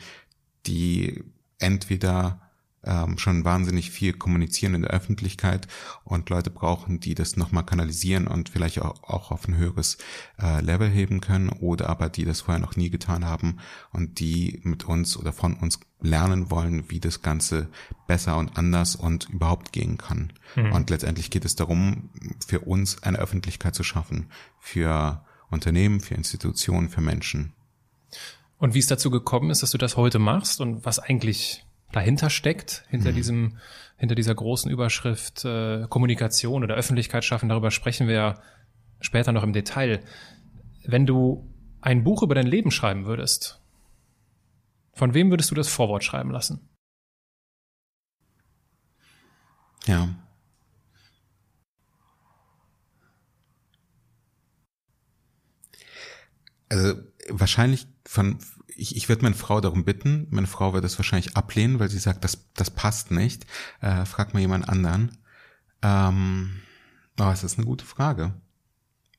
die 0.66 1.24
entweder 1.60 2.49
ähm, 2.84 3.18
schon 3.18 3.44
wahnsinnig 3.44 3.92
viel 3.92 4.14
kommunizieren 4.14 4.76
in 4.76 4.82
der 4.84 4.92
Öffentlichkeit 4.92 5.68
und 6.04 6.30
Leute 6.30 6.50
brauchen, 6.50 7.00
die 7.00 7.16
das 7.16 7.36
nochmal 7.36 7.66
kanalisieren 7.66 8.28
und 8.28 8.50
vielleicht 8.50 8.82
auch, 8.82 9.04
auch 9.04 9.32
auf 9.32 9.48
ein 9.48 9.58
höheres 9.58 9.98
äh, 10.42 10.62
Level 10.62 10.90
heben 10.90 11.22
können 11.22 11.50
oder 11.50 11.90
aber 11.90 12.10
die 12.10 12.26
das 12.26 12.42
vorher 12.42 12.62
noch 12.62 12.76
nie 12.76 12.90
getan 12.90 13.26
haben 13.26 13.58
und 13.92 14.20
die 14.20 14.62
mit 14.64 14.86
uns 14.86 15.18
oder 15.18 15.34
von 15.34 15.56
uns 15.56 15.80
lernen 16.02 16.50
wollen, 16.50 16.90
wie 16.90 17.00
das 17.00 17.22
Ganze 17.22 17.68
besser 18.08 18.38
und 18.38 18.58
anders 18.58 18.96
und 18.96 19.30
überhaupt 19.30 19.74
gehen 19.74 19.98
kann. 19.98 20.32
Mhm. 20.56 20.72
Und 20.72 20.90
letztendlich 20.90 21.30
geht 21.30 21.46
es 21.46 21.56
darum, 21.56 22.10
für 22.46 22.62
uns 22.62 23.04
eine 23.04 23.20
Öffentlichkeit 23.20 23.76
zu 23.76 23.84
schaffen, 23.84 24.28
für 24.60 25.26
Unternehmen, 25.50 26.00
für 26.00 26.16
Institutionen, 26.16 26.90
für 26.90 27.02
Menschen. 27.02 27.54
Und 28.58 28.74
wie 28.74 28.80
es 28.80 28.88
dazu 28.88 29.10
gekommen 29.10 29.50
ist, 29.50 29.64
dass 29.64 29.72
du 29.72 29.78
das 29.78 29.98
heute 29.98 30.20
machst 30.20 30.62
und 30.62 30.86
was 30.86 31.00
eigentlich 31.00 31.66
dahinter 31.92 32.30
steckt, 32.30 32.86
hinter 32.90 33.12
mhm. 33.12 33.16
diesem, 33.16 33.58
hinter 33.98 34.16
dieser 34.16 34.36
großen 34.36 34.70
Überschrift 34.72 35.46
äh, 35.46 35.88
Kommunikation 35.90 36.64
oder 36.64 36.76
Öffentlichkeit 36.76 37.26
schaffen, 37.26 37.50
darüber 37.50 37.72
sprechen 37.72 38.08
wir 38.08 38.16
ja 38.16 38.42
später 39.02 39.32
noch 39.32 39.44
im 39.44 39.54
Detail. 39.54 40.02
Wenn 40.86 41.06
du 41.06 41.54
ein 41.82 42.04
Buch 42.04 42.24
über 42.24 42.36
dein 42.36 42.48
Leben 42.48 42.72
schreiben 42.72 43.06
würdest, 43.06 43.62
von 44.94 45.14
wem 45.14 45.30
würdest 45.30 45.50
du 45.52 45.56
das 45.56 45.70
Vorwort 45.70 46.04
schreiben 46.04 46.32
lassen? 46.32 46.70
Ja. 49.86 50.10
Also 56.70 56.96
wahrscheinlich 57.30 57.88
von, 58.06 58.40
ich, 58.80 58.96
ich 58.96 59.10
würde 59.10 59.24
meine 59.24 59.36
Frau 59.36 59.62
darum 59.62 59.84
bitten, 59.84 60.28
meine 60.30 60.48
Frau 60.48 60.74
wird 60.74 60.86
es 60.86 60.98
wahrscheinlich 60.98 61.36
ablehnen, 61.36 61.80
weil 61.80 61.90
sie 61.90 62.00
sagt, 62.00 62.24
das, 62.24 62.50
das 62.56 62.72
passt 62.72 63.12
nicht. 63.12 63.46
Äh, 63.82 64.06
frag 64.06 64.34
mal 64.34 64.40
jemand 64.40 64.68
anderen. 64.70 65.18
Ähm, 65.82 66.62
oh, 67.20 67.30
es 67.32 67.44
ist 67.44 67.58
eine 67.58 67.68
gute 67.68 67.86
Frage. 67.86 68.34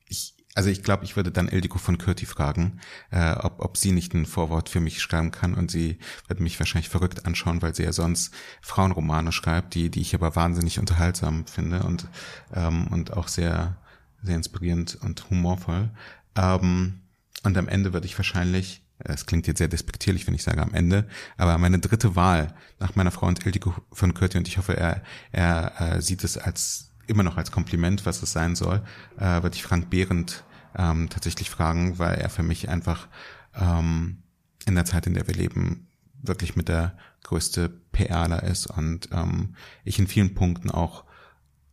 Ich, 0.07 0.35
also 0.55 0.69
ich 0.69 0.83
glaube, 0.83 1.05
ich 1.05 1.15
würde 1.15 1.31
dann 1.31 1.47
Ildiko 1.47 1.77
von 1.77 1.97
Kürti 1.97 2.25
fragen, 2.25 2.81
äh, 3.11 3.33
ob, 3.33 3.59
ob 3.59 3.77
sie 3.77 3.91
nicht 3.91 4.13
ein 4.13 4.25
Vorwort 4.25 4.69
für 4.69 4.79
mich 4.81 5.01
schreiben 5.01 5.31
kann 5.31 5.53
und 5.53 5.71
sie 5.71 5.99
wird 6.27 6.39
mich 6.39 6.59
wahrscheinlich 6.59 6.89
verrückt 6.89 7.25
anschauen, 7.25 7.61
weil 7.61 7.73
sie 7.73 7.83
ja 7.83 7.93
sonst 7.93 8.33
Frauenromane 8.61 9.31
schreibt, 9.31 9.75
die, 9.75 9.89
die 9.89 10.01
ich 10.01 10.13
aber 10.13 10.35
wahnsinnig 10.35 10.79
unterhaltsam 10.79 11.45
finde 11.45 11.83
und, 11.83 12.07
ähm, 12.53 12.87
und 12.87 13.13
auch 13.13 13.27
sehr, 13.27 13.77
sehr 14.21 14.35
inspirierend 14.35 14.97
und 15.01 15.29
humorvoll. 15.29 15.89
Ähm, 16.35 17.01
und 17.43 17.57
am 17.57 17.67
Ende 17.67 17.93
würde 17.93 18.05
ich 18.05 18.17
wahrscheinlich, 18.17 18.80
es 19.03 19.25
klingt 19.25 19.47
jetzt 19.47 19.59
sehr 19.59 19.67
despektierlich, 19.67 20.27
wenn 20.27 20.33
ich 20.33 20.43
sage 20.43 20.61
am 20.61 20.73
Ende, 20.73 21.07
aber 21.37 21.57
meine 21.57 21.79
dritte 21.79 22.15
Wahl 22.15 22.53
nach 22.79 22.95
meiner 22.95 23.11
Frau 23.11 23.27
und 23.27 23.45
Ildiko 23.45 23.73
von 23.91 24.13
Kürti 24.13 24.37
und 24.37 24.47
ich 24.47 24.57
hoffe, 24.57 24.77
er, 24.77 25.03
er 25.31 25.73
äh, 25.79 26.01
sieht 26.01 26.23
es 26.23 26.37
als 26.37 26.91
immer 27.07 27.23
noch 27.23 27.37
als 27.37 27.51
Kompliment, 27.51 28.05
was 28.05 28.21
es 28.21 28.31
sein 28.31 28.55
soll, 28.55 28.81
äh, 29.17 29.43
würde 29.43 29.55
ich 29.55 29.63
Frank 29.63 29.89
Behrendt 29.89 30.43
ähm, 30.77 31.09
tatsächlich 31.09 31.49
fragen, 31.49 31.99
weil 31.99 32.15
er 32.15 32.29
für 32.29 32.43
mich 32.43 32.69
einfach 32.69 33.07
ähm, 33.55 34.23
in 34.65 34.75
der 34.75 34.85
Zeit, 34.85 35.07
in 35.07 35.13
der 35.13 35.27
wir 35.27 35.35
leben, 35.35 35.87
wirklich 36.21 36.55
mit 36.55 36.69
der 36.69 36.97
größte 37.23 37.69
PRler 37.91 38.43
ist 38.43 38.67
und 38.67 39.09
ähm, 39.11 39.55
ich 39.83 39.99
in 39.99 40.07
vielen 40.07 40.33
Punkten 40.33 40.69
auch 40.69 41.03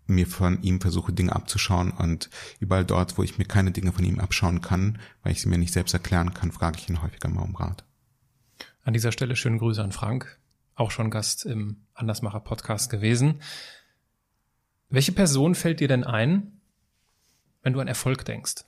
mir 0.09 0.27
von 0.27 0.63
ihm 0.63 0.81
versuche, 0.81 1.13
Dinge 1.13 1.35
abzuschauen 1.35 1.91
und 1.91 2.31
überall 2.61 2.85
dort, 2.85 3.19
wo 3.19 3.23
ich 3.23 3.39
mir 3.39 3.45
keine 3.45 3.71
Dinge 3.71 3.93
von 3.93 4.05
ihm 4.05 4.19
abschauen 4.19 4.61
kann, 4.61 4.99
weil 5.23 5.33
ich 5.33 5.41
sie 5.41 5.49
mir 5.49 5.59
nicht 5.59 5.73
selbst 5.73 5.93
erklären 5.93 6.35
kann, 6.35 6.51
frage 6.51 6.79
ich 6.79 6.89
ihn 6.89 7.03
häufiger 7.03 7.29
mal 7.29 7.43
um 7.43 7.55
Rat. 7.55 7.85
An 8.83 8.95
dieser 8.95 9.13
Stelle 9.13 9.37
schöne 9.37 9.59
Grüße 9.59 9.83
an 9.83 9.93
Frank, 9.93 10.39
auch 10.75 10.91
schon 10.91 11.11
Gast 11.11 11.45
im 11.45 11.85
Andersmacher 11.95 12.41
Podcast 12.41 12.91
gewesen. 12.91 13.43
Welche 14.89 15.13
Person 15.13 15.55
fällt 15.55 15.81
dir 15.81 15.89
denn 15.89 16.05
ein, 16.05 16.61
wenn 17.63 17.75
du 17.75 17.81
an 17.81 17.89
Erfolg 17.89 18.25
denkst? 18.25 18.65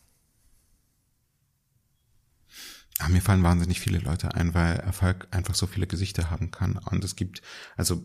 Ja, 3.00 3.08
mir 3.08 3.22
fallen 3.22 3.42
wahnsinnig 3.42 3.80
viele 3.80 3.98
Leute 3.98 4.34
ein, 4.34 4.52
weil 4.52 4.76
Erfolg 4.76 5.26
einfach 5.30 5.54
so 5.54 5.66
viele 5.66 5.86
Gesichter 5.86 6.30
haben 6.30 6.50
kann. 6.50 6.78
Und 6.90 7.02
es 7.02 7.16
gibt, 7.16 7.40
also 7.76 8.04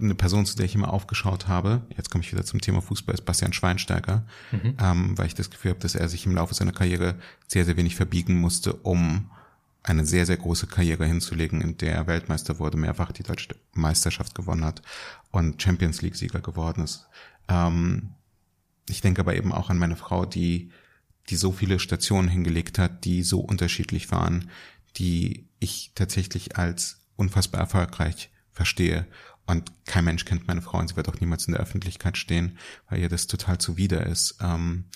eine 0.00 0.16
Person, 0.16 0.44
zu 0.44 0.56
der 0.56 0.66
ich 0.66 0.74
immer 0.74 0.92
aufgeschaut 0.92 1.46
habe, 1.46 1.82
jetzt 1.96 2.10
komme 2.10 2.24
ich 2.24 2.32
wieder 2.32 2.44
zum 2.44 2.60
Thema 2.60 2.82
Fußball, 2.82 3.14
ist 3.14 3.24
Bastian 3.24 3.52
Schweinsteiger, 3.52 4.26
mhm. 4.50 4.76
ähm, 4.80 5.18
weil 5.18 5.26
ich 5.26 5.36
das 5.36 5.50
Gefühl 5.50 5.70
habe, 5.70 5.80
dass 5.80 5.94
er 5.94 6.08
sich 6.08 6.26
im 6.26 6.34
Laufe 6.34 6.54
seiner 6.54 6.72
Karriere 6.72 7.14
sehr, 7.46 7.64
sehr 7.64 7.76
wenig 7.76 7.94
verbiegen 7.94 8.40
musste, 8.40 8.72
um 8.72 9.30
eine 9.84 10.04
sehr, 10.04 10.26
sehr 10.26 10.36
große 10.36 10.66
Karriere 10.66 11.06
hinzulegen, 11.06 11.60
in 11.60 11.76
der 11.78 11.94
er 11.94 12.06
Weltmeister 12.08 12.58
wurde, 12.58 12.76
mehrfach 12.76 13.12
die 13.12 13.22
deutsche 13.22 13.54
Meisterschaft 13.72 14.34
gewonnen 14.34 14.64
hat 14.64 14.82
und 15.30 15.62
Champions 15.62 16.02
League-Sieger 16.02 16.40
geworden 16.40 16.82
ist. 16.82 17.06
Ähm, 17.48 18.14
ich 18.88 19.00
denke 19.00 19.20
aber 19.20 19.36
eben 19.36 19.52
auch 19.52 19.70
an 19.70 19.78
meine 19.78 19.96
Frau, 19.96 20.24
die, 20.24 20.70
die 21.28 21.36
so 21.36 21.52
viele 21.52 21.78
Stationen 21.78 22.28
hingelegt 22.28 22.78
hat, 22.78 23.04
die 23.04 23.22
so 23.22 23.40
unterschiedlich 23.40 24.10
waren, 24.10 24.50
die 24.96 25.48
ich 25.58 25.92
tatsächlich 25.94 26.56
als 26.56 27.06
unfassbar 27.16 27.60
erfolgreich 27.60 28.30
verstehe. 28.50 29.06
Und 29.46 29.72
kein 29.86 30.04
Mensch 30.04 30.24
kennt 30.24 30.46
meine 30.46 30.62
Frau 30.62 30.78
und 30.78 30.88
sie 30.88 30.96
wird 30.96 31.08
auch 31.08 31.20
niemals 31.20 31.46
in 31.46 31.52
der 31.52 31.62
Öffentlichkeit 31.62 32.18
stehen, 32.18 32.58
weil 32.88 33.00
ihr 33.00 33.08
das 33.08 33.26
total 33.26 33.58
zuwider 33.58 34.06
ist. 34.06 34.36
Ähm, 34.40 34.86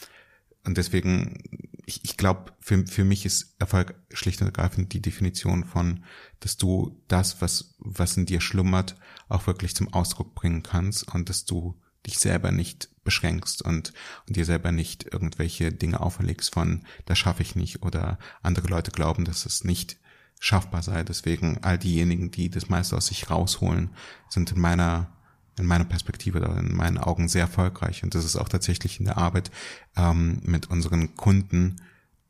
und 0.65 0.79
deswegen, 0.79 1.43
ich, 1.87 2.05
ich 2.05 2.17
glaube, 2.17 2.53
für, 2.61 2.87
für 2.87 3.05
mich 3.05 3.25
ist 3.25 3.57
Erfolg 3.59 3.95
schlicht 4.13 4.41
und 4.41 4.47
ergreifend 4.47 4.93
die 4.93 5.03
Definition 5.03 5.65
von, 5.65 6.05
dass 6.41 6.57
du 6.57 7.03
das, 7.09 7.41
was, 7.41 7.75
was 7.79 8.17
in 8.17 8.27
dir 8.27 8.41
schlummert, 8.41 8.97
auch 9.29 9.47
wirklich 9.47 9.75
zum 9.75 9.93
Ausdruck 9.93 10.35
bringen 10.35 10.63
kannst 10.63 11.13
und 11.15 11.29
dass 11.29 11.45
du 11.45 11.81
dich 12.07 12.19
selber 12.19 12.51
nicht 12.51 12.89
beschränkst 13.05 13.63
und, 13.63 13.93
und 14.27 14.37
dir 14.37 14.45
selber 14.45 14.73
nicht 14.73 15.13
irgendwelche 15.13 15.73
Dinge 15.73 16.01
auferlegst 16.01 16.53
von, 16.53 16.85
das 17.07 17.19
schaffe 17.19 17.43
ich 17.43 17.57
nicht 17.57 17.83
oder 17.83 18.19
andere 18.43 18.69
Leute 18.69 18.91
glauben, 18.91 19.25
dass 19.25 19.47
es 19.47 19.65
nicht 19.65 19.97
schaffbar 20.39 20.83
sei. 20.83 21.05
Deswegen 21.05 21.59
all 21.63 21.79
diejenigen, 21.79 22.31
die 22.31 22.51
das 22.51 22.69
meiste 22.69 22.97
aus 22.97 23.07
sich 23.07 23.31
rausholen, 23.31 23.91
sind 24.29 24.53
in 24.53 24.61
meiner 24.61 25.13
in 25.59 25.67
meiner 25.67 25.85
Perspektive 25.85 26.39
oder 26.39 26.57
in 26.57 26.75
meinen 26.75 26.97
Augen 26.97 27.29
sehr 27.29 27.43
erfolgreich. 27.43 28.03
Und 28.03 28.15
das 28.15 28.25
ist 28.25 28.37
auch 28.37 28.49
tatsächlich 28.49 28.99
in 28.99 29.05
der 29.05 29.19
Arbeit 29.19 29.51
ähm, 29.97 30.41
mit 30.45 30.71
unseren 30.71 31.15
Kunden 31.15 31.83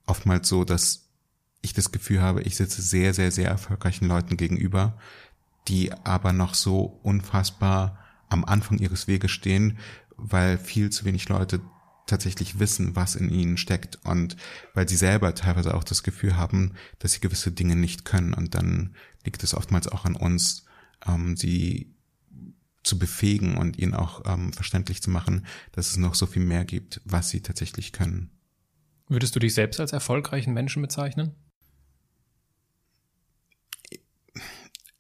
oftmals 0.07 0.49
so, 0.49 0.65
dass 0.65 1.09
ich 1.61 1.73
das 1.73 1.93
Gefühl 1.93 2.21
habe, 2.21 2.43
ich 2.43 2.57
sitze 2.57 2.83
sehr, 2.83 3.15
sehr, 3.15 3.31
sehr 3.31 3.49
erfolgreichen 3.49 4.09
Leuten 4.09 4.37
gegenüber, 4.37 4.99
die 5.69 5.93
aber 5.93 6.33
noch 6.33 6.55
so 6.55 6.99
unfassbar 7.03 8.02
am 8.33 8.45
Anfang 8.45 8.79
ihres 8.79 9.07
Weges 9.09 9.31
stehen, 9.31 9.79
weil 10.17 10.59
viel 10.59 10.91
zu 10.91 11.05
wenig 11.05 11.29
Leute 11.29 11.61
tatsächlich 12.07 12.59
wissen, 12.59 12.97
was 12.97 13.15
in 13.15 13.31
ihnen 13.31 13.57
steckt 13.57 13.99
und 14.05 14.37
weil 14.75 14.89
sie 14.89 14.97
selber 14.97 15.35
teilweise 15.35 15.75
auch 15.75 15.85
das 15.85 16.03
Gefühl 16.03 16.37
haben, 16.37 16.75
dass 16.99 17.13
sie 17.13 17.21
gewisse 17.21 17.53
Dinge 17.53 17.77
nicht 17.77 18.05
können 18.05 18.35
und 18.35 18.55
dann 18.55 18.95
liegt 19.25 19.43
es 19.43 19.55
oftmals 19.55 19.89
auch 19.89 20.05
an 20.05 20.17
uns, 20.17 20.65
ähm, 21.07 21.37
sie 21.37 21.95
zu 22.83 22.99
befähigen 22.99 23.57
und 23.57 23.79
ihnen 23.79 23.95
auch 23.95 24.23
ähm, 24.27 24.53
verständlich 24.53 25.03
zu 25.03 25.11
machen, 25.11 25.47
dass 25.71 25.91
es 25.91 25.97
noch 25.97 26.15
so 26.15 26.27
viel 26.27 26.43
mehr 26.43 26.65
gibt, 26.65 27.01
was 27.05 27.31
sie 27.31 27.41
tatsächlich 27.41 27.93
können. 27.93 28.31
Würdest 29.09 29.37
du 29.37 29.41
dich 29.41 29.55
selbst 29.55 29.79
als 29.79 29.93
erfolgreichen 29.93 30.53
Menschen 30.53 30.83
bezeichnen? 30.83 31.33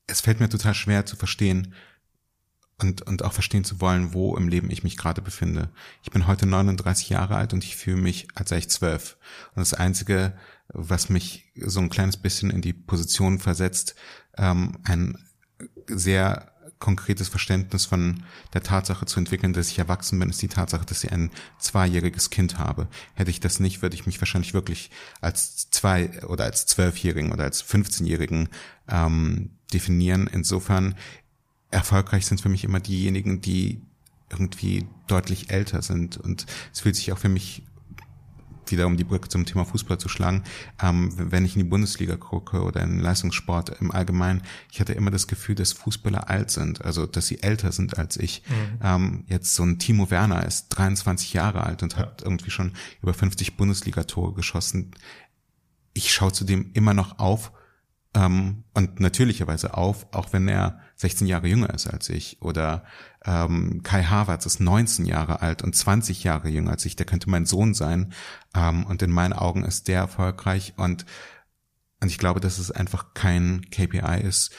Es 0.07 0.21
fällt 0.21 0.41
mir 0.41 0.49
total 0.49 0.75
schwer 0.75 1.07
zu 1.07 1.17
verstehen, 1.17 1.75
und, 2.83 3.03
und 3.03 3.25
auch 3.25 3.33
verstehen 3.33 3.65
zu 3.65 3.81
wollen, 3.81 4.12
wo 4.12 4.37
im 4.37 4.49
Leben 4.49 4.71
ich 4.71 4.83
mich 4.83 4.97
gerade 4.97 5.23
befinde. 5.23 5.71
Ich 6.03 6.11
bin 6.11 6.27
heute 6.27 6.47
39 6.47 7.09
Jahre 7.11 7.37
alt 7.37 7.53
und 7.53 7.65
ich 7.65 7.77
fühle 7.77 7.97
mich, 7.97 8.29
als 8.35 8.51
sei 8.51 8.59
ich 8.59 8.71
zwölf. 8.71 9.17
Und 9.55 9.61
das 9.61 9.75
Einzige, 9.75 10.35
was 10.69 11.09
mich 11.09 11.53
so 11.57 11.81
ein 11.81 11.91
kleines 11.91 12.17
bisschen 12.17 12.51
in 12.51 12.62
die 12.62 12.73
Position 12.73 13.39
versetzt, 13.39 13.95
ähm, 14.37 14.79
ein 14.85 15.19
sehr 15.87 16.53
konkretes 16.83 17.29
Verständnis 17.29 17.87
von 17.87 18.25
der 18.55 18.65
Tatsache 18.65 19.07
zu 19.07 19.21
entwickeln, 19.21 19.53
dass 19.53 19.71
ich 19.71 19.79
erwachsen 19.79 20.19
bin, 20.19 20.31
ist 20.31 20.43
die 20.43 20.49
Tatsache, 20.49 20.85
dass 20.85 21.05
ich 21.05 21.12
ein 21.12 21.31
zweijähriges 21.61 22.31
Kind 22.31 22.59
habe. 22.59 22.89
Hätte 23.15 23.31
ich 23.31 23.39
das 23.39 23.61
nicht, 23.61 23.83
würde 23.83 23.95
ich 23.95 24.05
mich 24.05 24.21
wahrscheinlich 24.21 24.53
wirklich 24.53 24.91
als 25.21 25.71
zwei 25.71 26.25
oder 26.25 26.43
als 26.43 26.67
zwölfjährigen 26.67 27.31
oder 27.31 27.45
als 27.45 27.65
15-jährigen 27.65 28.49
ähm, 28.89 29.51
definieren. 29.73 30.27
Insofern 30.27 30.97
erfolgreich 31.73 32.26
sind 32.26 32.41
für 32.41 32.49
mich 32.49 32.64
immer 32.64 32.81
diejenigen, 32.81 33.41
die 33.41 33.81
irgendwie 34.31 34.87
deutlich 35.07 35.50
älter 35.50 35.83
sind. 35.83 36.17
Und 36.17 36.47
es 36.73 36.81
fühlt 36.81 36.97
sich 36.97 37.12
auch 37.12 37.19
für 37.19 37.29
mich 37.29 37.64
wieder 38.73 38.87
um 38.87 38.97
die 38.97 39.05
Brücke 39.05 39.29
zum 39.29 39.45
Thema 39.45 39.64
Fußball 39.64 39.99
zu 39.99 40.09
schlagen, 40.09 40.45
ähm, 40.83 41.12
wenn 41.17 41.45
ich 41.45 41.55
in 41.55 41.62
die 41.62 41.69
Bundesliga 41.69 42.17
gucke 42.17 42.62
oder 42.62 42.81
in 42.81 43.00
Leistungssport 43.00 43.81
im 43.81 43.91
Allgemeinen, 43.91 44.43
ich 44.71 44.81
hatte 44.81 44.93
immer 44.95 45.11
das 45.11 45.26
Gefühl, 45.26 45.55
dass 45.55 45.73
Fußballer 45.73 46.31
alt 46.31 46.50
sind, 46.50 46.85
also 46.85 47.07
dass 47.07 47.26
sie 47.26 47.43
älter 47.43 47.73
sind 47.73 47.99
als 47.99 48.17
ich. 48.17 48.43
Mhm. 48.49 48.79
Ähm, 48.83 49.25
jetzt 49.29 49.55
so 49.55 49.64
ein 49.64 49.79
Timo 49.79 50.11
Werner 50.11 50.47
ist 50.47 50.69
23 50.71 51.33
Jahre 51.35 51.64
alt 51.64 51.83
und 51.83 51.93
ja. 51.93 51.99
hat 52.00 52.23
irgendwie 52.23 52.50
schon 52.50 52.73
über 53.02 53.12
50 53.14 53.57
Bundesliga-Tore 53.57 54.33
geschossen. 54.33 54.93
Ich 55.93 56.12
schaue 56.12 56.33
zudem 56.33 56.71
immer 56.73 56.95
noch 56.95 57.19
auf 57.19 57.52
ähm, 58.14 58.64
und 58.75 59.00
natürlicherweise 59.00 59.75
auf, 59.75 60.07
auch 60.12 60.33
wenn 60.33 60.47
er 60.49 60.81
16 60.97 61.26
Jahre 61.26 61.49
jünger 61.49 61.73
ist 61.73 61.87
als 61.87 62.09
ich. 62.11 62.42
Oder 62.42 62.85
ähm, 63.25 63.83
Kai 63.83 64.04
Havertz 64.04 64.45
ist 64.45 64.61
19 64.61 65.07
Jahre 65.07 65.40
alt 65.40 65.62
und 65.62 65.75
20 65.75 66.23
Jahre 66.23 66.49
jünger 66.49 66.73
als 66.73 66.85
ich. 66.85 66.95
Der 66.97 67.07
könnte 67.07 67.31
mein 67.31 67.47
Sohn 67.47 67.73
sein. 67.73 68.12
Ähm, 68.54 68.85
und 68.85 69.02
in 69.02 69.11
meinen 69.11 69.33
Augen 69.33 69.64
ist 69.64 69.88
der 69.88 70.00
erfolgreich. 70.00 70.75
Und, 70.76 71.07
und 72.00 72.09
ich 72.09 72.19
glaube, 72.19 72.40
dass 72.40 72.59
es 72.59 72.71
einfach 72.71 73.14
kein 73.14 73.62
KPI 73.71 74.21
ist, 74.23 74.52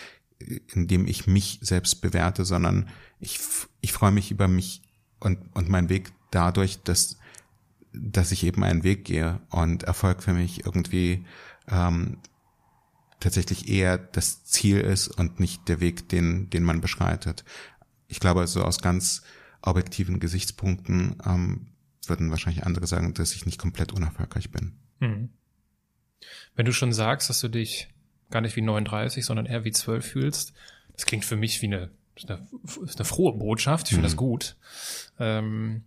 in 0.73 0.87
dem 0.87 1.07
ich 1.07 1.27
mich 1.27 1.59
selbst 1.61 2.01
bewerte, 2.01 2.45
sondern 2.45 2.89
ich, 3.19 3.39
ich 3.81 3.93
freue 3.93 4.11
mich 4.11 4.31
über 4.31 4.47
mich 4.47 4.81
und, 5.19 5.37
und 5.55 5.69
meinen 5.69 5.89
Weg 5.89 6.11
dadurch, 6.31 6.81
dass, 6.83 7.19
dass 7.93 8.31
ich 8.31 8.43
eben 8.43 8.63
einen 8.63 8.83
Weg 8.83 9.05
gehe 9.05 9.41
und 9.49 9.83
Erfolg 9.83 10.23
für 10.23 10.33
mich 10.33 10.65
irgendwie 10.65 11.25
ähm, 11.69 12.17
tatsächlich 13.23 13.69
eher 13.69 13.97
das 13.97 14.43
Ziel 14.43 14.79
ist 14.79 15.07
und 15.07 15.39
nicht 15.39 15.67
der 15.69 15.79
Weg, 15.79 16.09
den, 16.09 16.49
den 16.49 16.63
man 16.63 16.81
beschreitet. 16.81 17.43
Ich 18.07 18.19
glaube 18.19 18.41
also 18.41 18.63
aus 18.63 18.81
ganz 18.81 19.23
objektiven 19.61 20.19
Gesichtspunkten 20.19 21.15
ähm, 21.25 21.67
würden 22.05 22.31
wahrscheinlich 22.31 22.65
andere 22.65 22.85
sagen, 22.85 23.13
dass 23.13 23.33
ich 23.33 23.45
nicht 23.45 23.57
komplett 23.57 23.93
unerfolgreich 23.93 24.51
bin. 24.51 24.73
Mhm. 24.99 25.29
Wenn 26.55 26.65
du 26.65 26.73
schon 26.73 26.93
sagst, 26.93 27.29
dass 27.29 27.39
du 27.39 27.47
dich 27.47 27.89
gar 28.29 28.41
nicht 28.41 28.55
wie 28.55 28.61
39, 28.61 29.25
sondern 29.25 29.45
eher 29.45 29.63
wie 29.63 29.71
12 29.71 30.05
fühlst, 30.05 30.53
das 30.93 31.05
klingt 31.05 31.25
für 31.25 31.37
mich 31.37 31.61
wie 31.61 31.67
eine, 31.67 31.91
eine, 32.27 32.47
eine 32.95 33.05
frohe 33.05 33.33
Botschaft. 33.33 33.87
Ich 33.87 33.93
finde 33.93 34.07
mhm. 34.07 34.11
das 34.11 34.17
gut. 34.17 34.55
Ähm, 35.17 35.85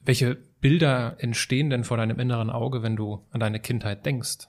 welche 0.00 0.36
Bilder 0.60 1.16
entstehen 1.18 1.70
denn 1.70 1.84
vor 1.84 1.96
deinem 1.96 2.18
inneren 2.18 2.50
Auge, 2.50 2.82
wenn 2.82 2.96
du 2.96 3.24
an 3.30 3.40
deine 3.40 3.60
Kindheit 3.60 4.04
denkst? 4.04 4.48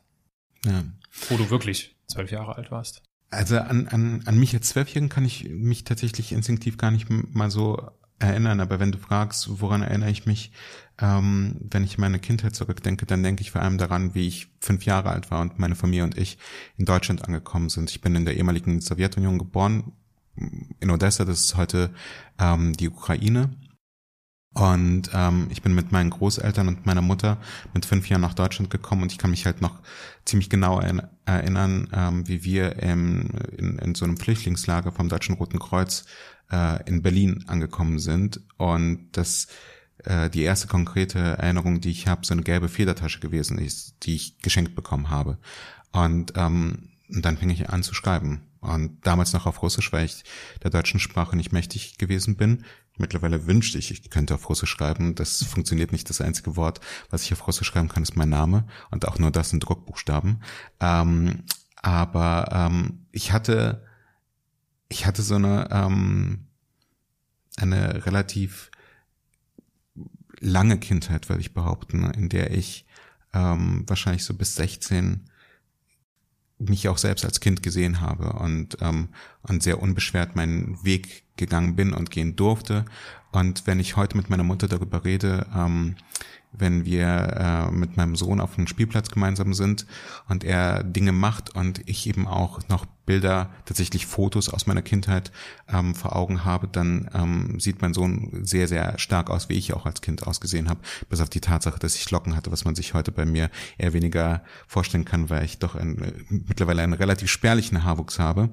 Ja. 0.66 0.84
Wo 1.30 1.38
du 1.38 1.50
wirklich 1.50 1.96
zwölf 2.08 2.32
Jahre 2.32 2.56
alt 2.56 2.72
warst. 2.72 3.04
Also 3.30 3.58
an, 3.58 3.88
an, 3.90 4.22
an 4.26 4.40
mich 4.40 4.54
als 4.54 4.70
Zwölfjährigen 4.70 5.10
kann 5.10 5.26
ich 5.26 5.50
mich 5.50 5.84
tatsächlich 5.84 6.32
instinktiv 6.32 6.78
gar 6.78 6.92
nicht 6.92 7.08
mal 7.10 7.52
so 7.52 7.92
erinnern, 8.20 8.62
aber 8.62 8.80
wenn 8.80 8.92
du 8.92 8.98
fragst, 8.98 9.62
woran 9.62 9.84
erinnere 9.84 10.10
ich 10.10 10.26
mich, 10.26 10.52
ähm, 11.00 11.58
wenn 11.60 11.84
ich 11.84 11.98
meine 11.98 12.20
Kindheit 12.20 12.56
zurückdenke, 12.56 13.06
dann 13.06 13.22
denke 13.22 13.42
ich 13.42 13.52
vor 13.52 13.62
allem 13.62 13.78
daran, 13.78 14.16
wie 14.16 14.28
ich 14.28 14.48
fünf 14.60 14.86
Jahre 14.86 15.10
alt 15.10 15.30
war 15.30 15.42
und 15.42 15.60
meine 15.60 15.76
Familie 15.76 16.04
und 16.04 16.18
ich 16.18 16.38
in 16.78 16.86
Deutschland 16.86 17.24
angekommen 17.24 17.70
sind. 17.70 17.92
Ich 17.92 18.02
bin 18.02 18.16
in 18.16 18.26
der 18.26 18.36
ehemaligen 18.36 18.82
Sowjetunion 18.82 19.38
geboren, 19.38 19.92
in 20.80 20.92
Odessa, 20.92 21.26
das 21.26 21.42
ist 21.42 21.58
heute 21.58 21.92
ähm, 22.40 22.74
die 22.74 22.90
Ukraine. 22.90 23.50
Und 24.58 25.12
ähm, 25.14 25.48
ich 25.52 25.62
bin 25.62 25.76
mit 25.76 25.92
meinen 25.92 26.10
Großeltern 26.10 26.68
und 26.68 26.86
meiner 26.86 27.02
Mutter 27.02 27.38
mit 27.74 27.86
fünf 27.86 28.10
Jahren 28.10 28.22
nach 28.22 28.34
Deutschland 28.34 28.70
gekommen 28.70 29.04
und 29.04 29.12
ich 29.12 29.18
kann 29.18 29.30
mich 29.30 29.46
halt 29.46 29.62
noch 29.62 29.82
ziemlich 30.26 30.50
genau 30.50 30.80
erinnern, 31.26 31.90
ähm, 31.94 32.28
wie 32.28 32.44
wir 32.44 32.82
im, 32.82 33.30
in, 33.56 33.78
in 33.78 33.96
so 33.96 34.06
einem 34.06 34.18
Flüchtlingslager 34.18 34.92
vom 34.92 35.10
Deutschen 35.10 35.36
Roten 35.36 35.60
Kreuz 35.60 36.06
äh, 36.52 36.84
in 36.90 37.04
Berlin 37.04 37.44
angekommen 37.48 38.00
sind. 38.00 38.42
Und 38.58 39.10
das 39.12 39.48
äh, 40.04 40.30
die 40.30 40.44
erste 40.44 40.68
konkrete 40.68 41.20
Erinnerung, 41.20 41.82
die 41.82 41.92
ich 41.92 42.08
habe, 42.08 42.26
so 42.26 42.34
eine 42.34 42.44
gelbe 42.44 42.70
Federtasche 42.70 43.20
gewesen 43.20 43.58
ist, 43.58 43.96
die 44.04 44.16
ich 44.16 44.40
geschenkt 44.40 44.76
bekommen 44.76 45.10
habe. 45.10 45.38
Und, 45.92 46.34
ähm, 46.36 46.90
und 47.10 47.24
dann 47.26 47.38
fing 47.38 47.50
ich 47.50 47.70
an 47.70 47.84
zu 47.84 47.94
schreiben. 47.94 48.42
Und 48.68 49.06
damals 49.06 49.34
noch 49.34 49.46
auf 49.46 49.62
Russisch, 49.62 49.92
weil 49.94 50.06
ich 50.06 50.24
der 50.64 50.72
deutschen 50.72 51.00
Sprache 51.00 51.36
nicht 51.36 51.52
mächtig 51.52 51.98
gewesen 51.98 52.36
bin. 52.36 52.66
Mittlerweile 52.98 53.46
wünschte 53.48 53.78
ich, 53.78 53.92
ich 53.92 54.10
könnte 54.10 54.36
auf 54.36 54.50
Russisch 54.50 54.70
schreiben. 54.70 55.16
Das 55.16 55.44
funktioniert 55.44 55.92
nicht. 55.92 56.10
Das 56.10 56.22
einzige 56.22 56.56
Wort, 56.56 56.82
was 57.10 57.24
ich 57.24 57.34
auf 57.34 57.48
Russisch 57.48 57.68
schreiben 57.68 57.90
kann, 57.90 58.04
ist 58.04 58.16
mein 58.16 58.30
Name. 58.30 58.68
Und 58.92 59.08
auch 59.08 59.20
nur 59.20 59.32
das 59.32 59.54
in 59.54 59.60
Druckbuchstaben. 59.60 60.44
Ähm, 60.80 61.44
aber 61.78 62.50
ähm, 62.52 63.06
ich 63.12 63.32
hatte, 63.32 63.86
ich 64.90 65.06
hatte 65.06 65.22
so 65.22 65.36
eine, 65.36 65.70
ähm, 65.72 66.48
eine 67.56 68.06
relativ 68.06 68.72
lange 70.40 70.78
Kindheit, 70.80 71.30
würde 71.30 71.42
ich 71.42 71.54
behaupten, 71.54 72.10
in 72.12 72.30
der 72.30 72.52
ich 72.52 72.86
ähm, 73.34 73.84
wahrscheinlich 73.88 74.24
so 74.24 74.34
bis 74.34 74.56
16 74.56 75.30
mich 76.60 76.88
auch 76.90 76.98
selbst 76.98 77.26
als 77.26 77.40
Kind 77.40 77.62
gesehen 77.62 78.02
habe 78.02 78.34
und, 78.34 78.78
ähm, 78.82 79.10
und 79.44 79.62
sehr 79.62 79.82
unbeschwert 79.82 80.36
meinen 80.36 80.84
Weg 80.84 81.24
gegangen 81.38 81.76
bin 81.76 81.94
und 81.94 82.12
gehen 82.12 82.36
durfte. 82.36 82.86
Und 83.32 83.68
wenn 83.68 83.80
ich 83.80 83.96
heute 83.96 84.18
mit 84.18 84.30
meiner 84.30 84.44
Mutter 84.44 84.68
darüber 84.68 85.06
rede, 85.06 85.46
ähm, 85.56 85.96
wenn 86.52 86.86
wir 86.86 87.70
äh, 87.70 87.72
mit 87.72 87.98
meinem 87.98 88.16
Sohn 88.16 88.40
auf 88.40 88.58
einem 88.58 88.68
Spielplatz 88.68 89.10
gemeinsam 89.10 89.54
sind 89.54 89.86
und 90.28 90.44
er 90.44 90.84
Dinge 90.84 91.12
macht 91.12 91.56
und 91.56 91.82
ich 91.88 92.08
eben 92.08 92.28
auch 92.28 92.68
noch 92.70 92.86
Bilder, 93.06 93.52
tatsächlich 93.66 94.06
Fotos 94.06 94.50
aus 94.50 94.68
meiner 94.68 94.82
Kindheit 94.82 95.32
ähm, 95.70 95.96
vor 95.96 96.16
Augen 96.16 96.44
habe, 96.44 96.68
dann 96.68 97.10
ähm, 97.14 97.60
sieht 97.60 97.82
mein 97.82 97.94
Sohn 97.94 98.44
sehr, 98.44 98.68
sehr 98.68 99.00
stark 99.00 99.30
aus, 99.30 99.50
wie 99.50 99.54
ich 99.54 99.74
auch 99.74 99.86
als 99.86 100.02
Kind 100.02 100.28
ausgesehen 100.28 100.70
habe, 100.70 100.82
bis 101.10 101.22
auf 101.22 101.30
die 101.30 101.40
Tatsache, 101.40 101.80
dass 101.80 101.96
ich 101.96 102.12
Locken 102.12 102.36
hatte, 102.36 102.52
was 102.52 102.66
man 102.66 102.76
sich 102.76 102.94
heute 102.94 103.12
bei 103.12 103.26
mir 103.26 103.50
eher 103.78 103.94
weniger 103.94 104.44
vorstellen 104.68 105.06
kann, 105.06 105.30
weil 105.30 105.46
ich 105.46 105.60
doch 105.60 105.76
ein, 105.76 106.26
mittlerweile 106.30 106.82
einen 106.82 106.94
relativ 106.94 107.32
spärlichen 107.32 107.84
Haarwuchs 107.84 108.20
habe. 108.20 108.50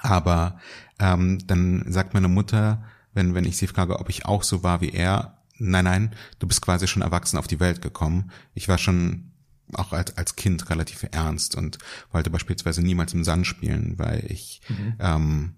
Aber 0.00 0.58
ähm, 0.98 1.38
dann 1.46 1.84
sagt 1.88 2.14
meine 2.14 2.28
Mutter, 2.28 2.84
wenn, 3.14 3.34
wenn 3.34 3.44
ich 3.44 3.56
sie 3.56 3.66
frage, 3.66 3.98
ob 4.00 4.08
ich 4.08 4.26
auch 4.26 4.42
so 4.42 4.62
war 4.62 4.80
wie 4.80 4.90
er, 4.90 5.41
nein, 5.70 5.84
nein, 5.84 6.14
du 6.38 6.46
bist 6.46 6.62
quasi 6.62 6.86
schon 6.86 7.02
erwachsen 7.02 7.38
auf 7.38 7.46
die 7.46 7.60
Welt 7.60 7.82
gekommen. 7.82 8.30
Ich 8.54 8.68
war 8.68 8.78
schon 8.78 9.32
auch 9.72 9.92
als, 9.92 10.16
als 10.16 10.36
Kind 10.36 10.68
relativ 10.70 11.06
ernst 11.12 11.56
und 11.56 11.78
wollte 12.10 12.30
beispielsweise 12.30 12.82
niemals 12.82 13.14
im 13.14 13.24
Sand 13.24 13.46
spielen, 13.46 13.98
weil 13.98 14.24
ich 14.28 14.60
mhm. 14.68 14.94
ähm, 14.98 15.54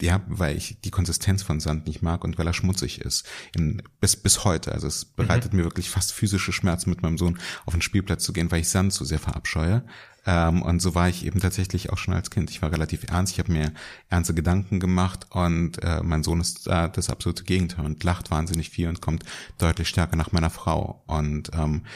ja, 0.00 0.22
weil 0.28 0.56
ich 0.56 0.80
die 0.82 0.90
Konsistenz 0.90 1.42
von 1.42 1.58
Sand 1.58 1.86
nicht 1.86 2.02
mag 2.02 2.22
und 2.22 2.36
weil 2.36 2.46
er 2.46 2.52
schmutzig 2.52 3.00
ist. 3.00 3.26
In, 3.54 3.82
bis, 3.98 4.16
bis 4.16 4.44
heute. 4.44 4.72
Also 4.72 4.86
es 4.86 5.06
bereitet 5.06 5.52
mhm. 5.52 5.60
mir 5.60 5.64
wirklich 5.64 5.88
fast 5.88 6.12
physische 6.12 6.52
Schmerzen, 6.52 6.90
mit 6.90 7.02
meinem 7.02 7.16
Sohn 7.16 7.38
auf 7.64 7.72
den 7.72 7.80
Spielplatz 7.80 8.22
zu 8.22 8.32
gehen, 8.34 8.50
weil 8.50 8.60
ich 8.60 8.68
Sand 8.68 8.92
so 8.92 9.04
sehr 9.04 9.18
verabscheue. 9.18 9.84
Ähm, 10.26 10.62
und 10.62 10.82
so 10.82 10.94
war 10.94 11.08
ich 11.08 11.24
eben 11.24 11.40
tatsächlich 11.40 11.90
auch 11.90 11.98
schon 11.98 12.14
als 12.14 12.30
Kind. 12.30 12.50
Ich 12.50 12.60
war 12.60 12.72
relativ 12.72 13.04
ernst, 13.08 13.32
ich 13.32 13.38
habe 13.38 13.52
mir 13.52 13.72
ernste 14.08 14.34
Gedanken 14.34 14.80
gemacht 14.80 15.26
und 15.30 15.82
äh, 15.82 16.02
mein 16.02 16.24
Sohn 16.24 16.40
ist 16.40 16.66
da 16.66 16.88
das 16.88 17.10
absolute 17.10 17.44
Gegenteil 17.44 17.86
und 17.86 18.02
lacht 18.02 18.30
wahnsinnig 18.30 18.70
viel 18.70 18.88
und 18.88 19.00
kommt 19.00 19.24
deutlich 19.58 19.88
stärker 19.88 20.16
nach 20.16 20.32
meiner 20.32 20.50
Frau. 20.50 21.04
Und 21.06 21.50
ähm, 21.54 21.86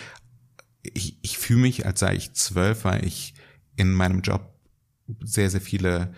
ich, 0.82 1.18
ich 1.22 1.38
fühle 1.38 1.62
mich, 1.62 1.84
als 1.84 2.00
sei 2.00 2.14
ich 2.14 2.32
zwölf, 2.32 2.84
weil 2.84 3.04
ich 3.04 3.34
in 3.76 3.92
meinem 3.92 4.20
Job 4.20 4.54
sehr, 5.22 5.50
sehr 5.50 5.60
viele 5.60 6.14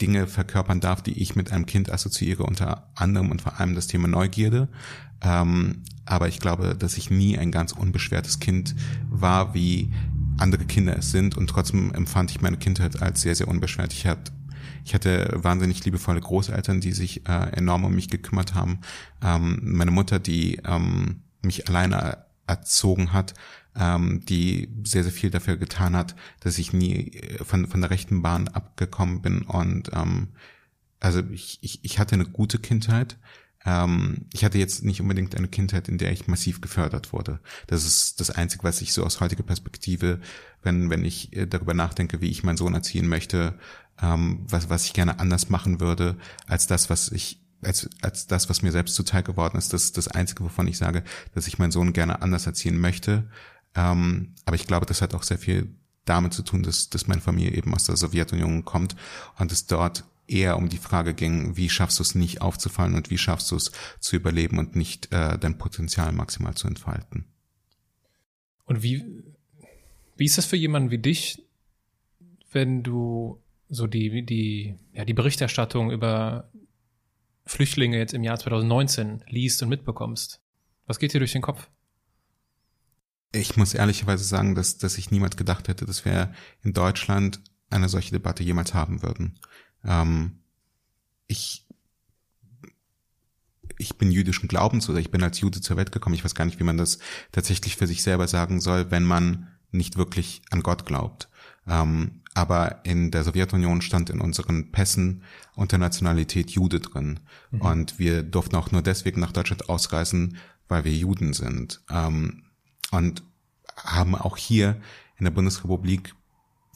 Dinge 0.00 0.26
verkörpern 0.26 0.80
darf, 0.80 1.02
die 1.02 1.20
ich 1.20 1.36
mit 1.36 1.52
einem 1.52 1.66
Kind 1.66 1.90
assoziiere, 1.90 2.42
unter 2.42 2.90
anderem 2.94 3.30
und 3.30 3.40
vor 3.40 3.58
allem 3.58 3.74
das 3.74 3.86
Thema 3.86 4.08
Neugierde. 4.08 4.68
Ähm, 5.22 5.82
aber 6.04 6.28
ich 6.28 6.40
glaube, 6.40 6.74
dass 6.74 6.98
ich 6.98 7.10
nie 7.10 7.38
ein 7.38 7.50
ganz 7.50 7.72
unbeschwertes 7.72 8.40
Kind 8.40 8.74
war, 9.08 9.54
wie 9.54 9.92
andere 10.38 10.64
Kinder 10.64 10.96
es 10.98 11.10
sind. 11.10 11.36
Und 11.36 11.48
trotzdem 11.48 11.92
empfand 11.92 12.30
ich 12.30 12.40
meine 12.40 12.56
Kindheit 12.56 13.02
als 13.02 13.22
sehr, 13.22 13.34
sehr 13.34 13.48
unbeschwert. 13.48 13.92
Ich 13.92 14.06
hatte 14.06 14.32
ich 14.84 14.94
hatte 14.94 15.30
wahnsinnig 15.34 15.84
liebevolle 15.84 16.20
Großeltern, 16.20 16.80
die 16.80 16.92
sich 16.92 17.26
äh, 17.26 17.56
enorm 17.56 17.84
um 17.84 17.94
mich 17.94 18.10
gekümmert 18.10 18.54
haben. 18.54 18.80
Ähm, 19.22 19.58
meine 19.62 19.90
Mutter, 19.90 20.18
die 20.18 20.60
ähm, 20.66 21.22
mich 21.40 21.68
alleine 21.68 22.24
erzogen 22.46 23.12
hat, 23.14 23.32
ähm, 23.76 24.22
die 24.26 24.68
sehr, 24.84 25.02
sehr 25.02 25.12
viel 25.12 25.30
dafür 25.30 25.56
getan 25.56 25.96
hat, 25.96 26.14
dass 26.40 26.58
ich 26.58 26.72
nie 26.72 27.12
äh, 27.12 27.44
von, 27.44 27.66
von 27.66 27.80
der 27.80 27.90
rechten 27.90 28.20
Bahn 28.22 28.48
abgekommen 28.48 29.22
bin. 29.22 29.42
Und 29.42 29.90
ähm, 29.94 30.28
also 31.00 31.22
ich, 31.32 31.58
ich, 31.62 31.82
ich 31.82 31.98
hatte 31.98 32.14
eine 32.14 32.26
gute 32.26 32.58
Kindheit. 32.58 33.18
Ähm, 33.64 34.26
ich 34.32 34.44
hatte 34.44 34.58
jetzt 34.58 34.84
nicht 34.84 35.00
unbedingt 35.00 35.34
eine 35.34 35.48
Kindheit, 35.48 35.88
in 35.88 35.98
der 35.98 36.12
ich 36.12 36.26
massiv 36.26 36.60
gefördert 36.60 37.12
wurde. 37.12 37.40
Das 37.66 37.84
ist 37.84 38.20
das 38.20 38.30
Einzige, 38.30 38.64
was 38.64 38.82
ich 38.82 38.92
so 38.92 39.04
aus 39.04 39.20
heutiger 39.20 39.42
Perspektive, 39.42 40.20
wenn, 40.62 40.90
wenn 40.90 41.04
ich 41.04 41.34
äh, 41.34 41.46
darüber 41.46 41.74
nachdenke, 41.74 42.20
wie 42.20 42.30
ich 42.30 42.42
meinen 42.42 42.56
Sohn 42.56 42.74
erziehen 42.74 43.08
möchte, 43.08 43.58
ähm, 44.00 44.44
was, 44.48 44.68
was 44.68 44.84
ich 44.84 44.92
gerne 44.92 45.18
anders 45.18 45.48
machen 45.48 45.80
würde, 45.80 46.16
als 46.46 46.66
das, 46.66 46.90
was 46.90 47.10
ich 47.10 47.40
als, 47.62 47.88
als 48.02 48.26
das, 48.26 48.50
was 48.50 48.60
mir 48.60 48.72
selbst 48.72 48.94
zuteil 48.94 49.22
geworden 49.22 49.56
ist, 49.56 49.72
das 49.72 49.84
ist 49.84 49.96
das 49.96 50.08
Einzige, 50.08 50.44
wovon 50.44 50.68
ich 50.68 50.76
sage, 50.76 51.02
dass 51.34 51.46
ich 51.46 51.58
meinen 51.58 51.72
Sohn 51.72 51.94
gerne 51.94 52.20
anders 52.20 52.46
erziehen 52.46 52.78
möchte. 52.78 53.30
Ähm, 53.74 54.34
aber 54.44 54.56
ich 54.56 54.66
glaube, 54.66 54.84
das 54.84 55.00
hat 55.00 55.14
auch 55.14 55.22
sehr 55.22 55.38
viel 55.38 55.74
damit 56.04 56.34
zu 56.34 56.42
tun, 56.42 56.62
dass, 56.62 56.90
dass 56.90 57.06
meine 57.06 57.22
Familie 57.22 57.52
eben 57.52 57.74
aus 57.74 57.84
der 57.84 57.96
Sowjetunion 57.96 58.66
kommt 58.66 58.96
und 59.38 59.50
es 59.50 59.66
dort 59.66 60.04
eher 60.26 60.56
um 60.56 60.68
die 60.68 60.78
Frage 60.78 61.14
ging, 61.14 61.56
wie 61.56 61.68
schaffst 61.68 61.98
du 61.98 62.02
es 62.02 62.14
nicht 62.14 62.40
aufzufallen 62.40 62.94
und 62.94 63.10
wie 63.10 63.18
schaffst 63.18 63.50
du 63.50 63.56
es 63.56 63.72
zu 64.00 64.16
überleben 64.16 64.58
und 64.58 64.76
nicht 64.76 65.12
äh, 65.12 65.38
dein 65.38 65.58
Potenzial 65.58 66.12
maximal 66.12 66.54
zu 66.54 66.66
entfalten. 66.66 67.26
Und 68.64 68.82
wie, 68.82 69.04
wie 70.16 70.24
ist 70.24 70.38
das 70.38 70.46
für 70.46 70.56
jemanden 70.56 70.90
wie 70.90 70.98
dich, 70.98 71.42
wenn 72.52 72.82
du 72.82 73.40
so 73.68 73.86
die, 73.86 74.24
die, 74.24 74.76
ja, 74.92 75.04
die 75.04 75.14
Berichterstattung 75.14 75.90
über 75.90 76.50
Flüchtlinge 77.44 77.98
jetzt 77.98 78.14
im 78.14 78.22
Jahr 78.22 78.38
2019 78.38 79.24
liest 79.28 79.62
und 79.62 79.68
mitbekommst? 79.68 80.40
Was 80.86 80.98
geht 80.98 81.12
dir 81.12 81.18
durch 81.18 81.32
den 81.32 81.42
Kopf? 81.42 81.68
Ich 83.32 83.56
muss 83.56 83.74
ehrlicherweise 83.74 84.24
sagen, 84.24 84.54
dass, 84.54 84.78
dass 84.78 84.96
ich 84.96 85.10
niemals 85.10 85.36
gedacht 85.36 85.68
hätte, 85.68 85.86
dass 85.86 86.04
wir 86.04 86.32
in 86.62 86.72
Deutschland 86.72 87.40
eine 87.68 87.88
solche 87.88 88.12
Debatte 88.12 88.44
jemals 88.44 88.74
haben 88.74 89.02
würden. 89.02 89.38
Ähm, 89.84 90.38
ich, 91.26 91.66
ich 93.78 93.96
bin 93.96 94.10
jüdischen 94.10 94.48
Glaubens 94.48 94.88
oder 94.88 94.98
ich 94.98 95.10
bin 95.10 95.22
als 95.22 95.40
Jude 95.40 95.60
zur 95.60 95.76
Welt 95.76 95.92
gekommen. 95.92 96.14
Ich 96.14 96.24
weiß 96.24 96.34
gar 96.34 96.44
nicht, 96.44 96.60
wie 96.60 96.64
man 96.64 96.78
das 96.78 96.98
tatsächlich 97.32 97.76
für 97.76 97.86
sich 97.86 98.02
selber 98.02 98.28
sagen 98.28 98.60
soll, 98.60 98.90
wenn 98.90 99.04
man 99.04 99.48
nicht 99.70 99.96
wirklich 99.96 100.42
an 100.50 100.62
Gott 100.62 100.86
glaubt. 100.86 101.28
Ähm, 101.66 102.22
aber 102.34 102.80
in 102.84 103.10
der 103.10 103.22
Sowjetunion 103.22 103.80
stand 103.80 104.10
in 104.10 104.20
unseren 104.20 104.72
Pässen 104.72 105.22
unter 105.54 105.78
Nationalität 105.78 106.50
Jude 106.50 106.80
drin. 106.80 107.20
Mhm. 107.50 107.60
Und 107.60 107.98
wir 107.98 108.22
durften 108.22 108.56
auch 108.56 108.72
nur 108.72 108.82
deswegen 108.82 109.20
nach 109.20 109.32
Deutschland 109.32 109.68
ausreisen, 109.68 110.36
weil 110.68 110.84
wir 110.84 110.92
Juden 110.92 111.32
sind. 111.32 111.80
Ähm, 111.90 112.42
und 112.90 113.22
haben 113.76 114.14
auch 114.14 114.36
hier 114.36 114.80
in 115.16 115.24
der 115.24 115.30
Bundesrepublik 115.30 116.14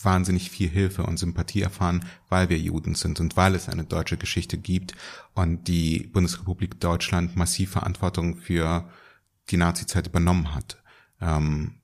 wahnsinnig 0.00 0.50
viel 0.50 0.68
Hilfe 0.68 1.02
und 1.04 1.18
Sympathie 1.18 1.62
erfahren, 1.62 2.04
weil 2.28 2.48
wir 2.48 2.58
Juden 2.58 2.94
sind 2.94 3.20
und 3.20 3.36
weil 3.36 3.54
es 3.54 3.68
eine 3.68 3.84
deutsche 3.84 4.16
Geschichte 4.16 4.58
gibt 4.58 4.94
und 5.34 5.68
die 5.68 6.08
Bundesrepublik 6.12 6.80
Deutschland 6.80 7.36
massiv 7.36 7.72
Verantwortung 7.72 8.36
für 8.36 8.88
die 9.50 9.56
Nazizeit 9.56 10.06
übernommen 10.06 10.54
hat. 10.54 10.82
Ähm, 11.20 11.74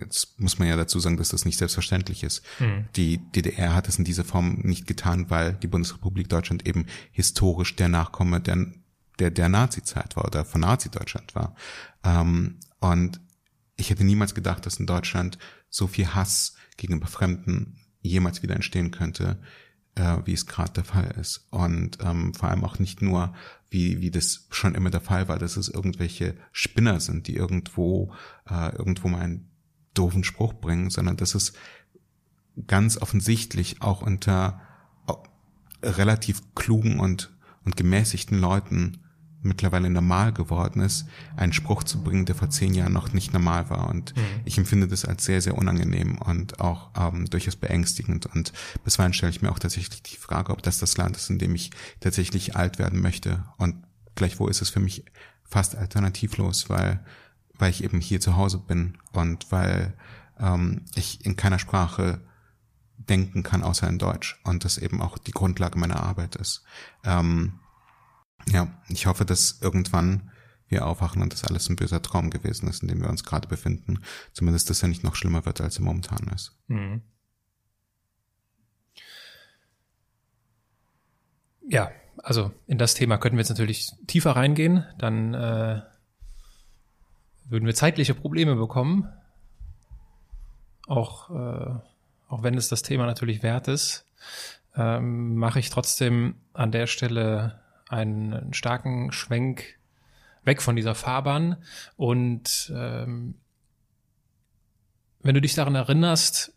jetzt 0.00 0.40
muss 0.40 0.58
man 0.58 0.68
ja 0.68 0.76
dazu 0.76 0.98
sagen, 0.98 1.16
dass 1.16 1.28
das 1.28 1.44
nicht 1.44 1.58
selbstverständlich 1.58 2.22
ist. 2.22 2.42
Mhm. 2.58 2.86
Die 2.96 3.18
DDR 3.18 3.74
hat 3.74 3.88
es 3.88 3.98
in 3.98 4.04
dieser 4.04 4.24
Form 4.24 4.60
nicht 4.62 4.86
getan, 4.86 5.30
weil 5.30 5.54
die 5.54 5.66
Bundesrepublik 5.66 6.28
Deutschland 6.28 6.66
eben 6.66 6.86
historisch 7.12 7.76
der 7.76 7.88
Nachkomme 7.88 8.40
der, 8.40 8.66
der, 9.18 9.30
der 9.30 9.48
Nazizeit 9.48 10.16
war 10.16 10.24
oder 10.24 10.44
von 10.44 10.62
Nazi-Deutschland 10.62 11.34
war. 11.34 11.54
Ähm, 12.02 12.58
und 12.80 13.20
ich 13.76 13.90
hätte 13.90 14.04
niemals 14.04 14.34
gedacht, 14.34 14.66
dass 14.66 14.78
in 14.78 14.86
Deutschland 14.86 15.38
so 15.68 15.86
viel 15.86 16.14
Hass 16.14 16.53
gegenüber 16.76 17.06
Fremden 17.06 17.78
jemals 18.00 18.42
wieder 18.42 18.54
entstehen 18.54 18.90
könnte, 18.90 19.38
äh, 19.94 20.18
wie 20.24 20.32
es 20.32 20.46
gerade 20.46 20.72
der 20.72 20.84
Fall 20.84 21.14
ist. 21.20 21.46
Und 21.50 21.98
ähm, 22.02 22.34
vor 22.34 22.48
allem 22.48 22.64
auch 22.64 22.78
nicht 22.78 23.02
nur, 23.02 23.34
wie, 23.70 24.00
wie 24.00 24.10
das 24.10 24.46
schon 24.50 24.74
immer 24.74 24.90
der 24.90 25.00
Fall 25.00 25.28
war, 25.28 25.38
dass 25.38 25.56
es 25.56 25.68
irgendwelche 25.68 26.36
Spinner 26.52 27.00
sind, 27.00 27.26
die 27.28 27.36
irgendwo, 27.36 28.12
äh, 28.48 28.74
irgendwo 28.76 29.08
mal 29.08 29.20
einen 29.20 29.50
doofen 29.94 30.24
Spruch 30.24 30.54
bringen, 30.54 30.90
sondern 30.90 31.16
dass 31.16 31.34
es 31.34 31.52
ganz 32.66 32.98
offensichtlich 32.98 33.82
auch 33.82 34.02
unter 34.02 34.60
relativ 35.84 36.54
klugen 36.54 36.98
und, 36.98 37.36
und 37.64 37.76
gemäßigten 37.76 38.38
Leuten 38.38 39.03
mittlerweile 39.44 39.90
normal 39.90 40.32
geworden 40.32 40.80
ist, 40.80 41.06
einen 41.36 41.52
Spruch 41.52 41.84
zu 41.84 42.02
bringen, 42.02 42.24
der 42.24 42.34
vor 42.34 42.50
zehn 42.50 42.74
Jahren 42.74 42.92
noch 42.92 43.12
nicht 43.12 43.32
normal 43.32 43.70
war. 43.70 43.88
Und 43.88 44.16
mhm. 44.16 44.22
ich 44.44 44.58
empfinde 44.58 44.88
das 44.88 45.04
als 45.04 45.24
sehr, 45.24 45.40
sehr 45.40 45.56
unangenehm 45.56 46.18
und 46.18 46.60
auch 46.60 46.90
ähm, 46.96 47.26
durchaus 47.26 47.56
beängstigend. 47.56 48.26
Und 48.26 48.52
bisweilen 48.84 49.12
stelle 49.12 49.30
ich 49.30 49.42
mir 49.42 49.50
auch 49.50 49.58
tatsächlich 49.58 50.02
die 50.02 50.16
Frage, 50.16 50.52
ob 50.52 50.62
das 50.62 50.78
das 50.78 50.96
Land 50.96 51.16
ist, 51.16 51.30
in 51.30 51.38
dem 51.38 51.54
ich 51.54 51.70
tatsächlich 52.00 52.56
alt 52.56 52.78
werden 52.78 53.00
möchte. 53.00 53.44
Und 53.58 53.76
gleichwohl 54.14 54.50
ist 54.50 54.62
es 54.62 54.70
für 54.70 54.80
mich 54.80 55.04
fast 55.44 55.76
alternativlos, 55.76 56.70
weil, 56.70 57.04
weil 57.58 57.70
ich 57.70 57.84
eben 57.84 58.00
hier 58.00 58.20
zu 58.20 58.36
Hause 58.36 58.58
bin 58.58 58.98
und 59.12 59.52
weil 59.52 59.94
ähm, 60.40 60.82
ich 60.94 61.24
in 61.24 61.36
keiner 61.36 61.58
Sprache 61.58 62.20
denken 62.96 63.42
kann, 63.42 63.62
außer 63.62 63.88
in 63.88 63.98
Deutsch. 63.98 64.40
Und 64.44 64.64
das 64.64 64.78
eben 64.78 65.02
auch 65.02 65.18
die 65.18 65.32
Grundlage 65.32 65.78
meiner 65.78 66.02
Arbeit 66.02 66.36
ist. 66.36 66.64
Ähm, 67.04 67.60
ja, 68.50 68.68
ich 68.88 69.06
hoffe, 69.06 69.24
dass 69.24 69.60
irgendwann 69.60 70.30
wir 70.68 70.86
aufwachen 70.86 71.22
und 71.22 71.32
das 71.32 71.44
alles 71.44 71.68
ein 71.68 71.76
böser 71.76 72.02
Traum 72.02 72.30
gewesen 72.30 72.68
ist, 72.68 72.82
in 72.82 72.88
dem 72.88 73.00
wir 73.00 73.08
uns 73.08 73.24
gerade 73.24 73.48
befinden. 73.48 74.00
Zumindest, 74.32 74.70
dass 74.70 74.82
er 74.82 74.88
nicht 74.88 75.04
noch 75.04 75.14
schlimmer 75.14 75.44
wird, 75.46 75.60
als 75.60 75.78
er 75.78 75.84
momentan 75.84 76.28
ist. 76.34 76.58
Mhm. 76.68 77.02
Ja, 81.68 81.90
also 82.22 82.52
in 82.66 82.78
das 82.78 82.94
Thema 82.94 83.18
könnten 83.18 83.36
wir 83.36 83.42
jetzt 83.42 83.50
natürlich 83.50 83.92
tiefer 84.06 84.32
reingehen. 84.32 84.84
Dann 84.98 85.34
äh, 85.34 85.82
würden 87.46 87.66
wir 87.66 87.74
zeitliche 87.74 88.14
Probleme 88.14 88.56
bekommen. 88.56 89.08
Auch, 90.86 91.30
äh, 91.30 91.74
auch 92.28 92.42
wenn 92.42 92.54
es 92.54 92.68
das 92.68 92.82
Thema 92.82 93.06
natürlich 93.06 93.42
wert 93.42 93.68
ist, 93.68 94.06
ähm, 94.76 95.36
mache 95.36 95.58
ich 95.58 95.70
trotzdem 95.70 96.36
an 96.52 96.72
der 96.72 96.86
Stelle 96.86 97.63
einen 97.94 98.52
starken 98.52 99.12
Schwenk 99.12 99.78
weg 100.44 100.60
von 100.60 100.76
dieser 100.76 100.94
Fahrbahn. 100.94 101.56
Und 101.96 102.72
ähm, 102.74 103.36
wenn 105.22 105.34
du 105.34 105.40
dich 105.40 105.54
daran 105.54 105.74
erinnerst, 105.74 106.52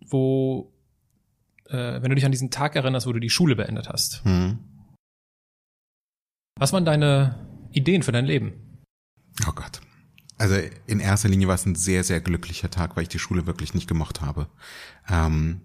wo, 0.00 0.72
äh, 1.66 2.00
wenn 2.00 2.10
du 2.10 2.14
dich 2.14 2.24
an 2.24 2.32
diesen 2.32 2.50
Tag 2.50 2.76
erinnerst, 2.76 3.06
wo 3.06 3.12
du 3.12 3.20
die 3.20 3.30
Schule 3.30 3.56
beendet 3.56 3.88
hast, 3.88 4.24
mhm. 4.24 4.58
was 6.58 6.72
waren 6.72 6.84
deine 6.84 7.48
Ideen 7.72 8.02
für 8.02 8.12
dein 8.12 8.26
Leben? 8.26 8.82
Oh 9.48 9.52
Gott. 9.52 9.80
Also 10.36 10.56
in 10.86 11.00
erster 11.00 11.28
Linie 11.28 11.48
war 11.48 11.54
es 11.54 11.66
ein 11.66 11.74
sehr, 11.74 12.04
sehr 12.04 12.20
glücklicher 12.20 12.70
Tag, 12.70 12.96
weil 12.96 13.04
ich 13.04 13.08
die 13.08 13.18
Schule 13.18 13.46
wirklich 13.46 13.74
nicht 13.74 13.88
gemocht 13.88 14.20
habe. 14.20 14.48
Ähm, 15.08 15.60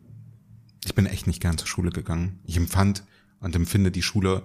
ich 0.86 0.96
bin 0.96 1.06
echt 1.06 1.28
nicht 1.28 1.42
gern 1.42 1.58
zur 1.58 1.68
Schule 1.68 1.92
gegangen. 1.92 2.40
Ich 2.46 2.56
empfand 2.58 3.04
und 3.40 3.56
empfinde 3.56 3.92
die 3.92 4.02
Schule 4.02 4.44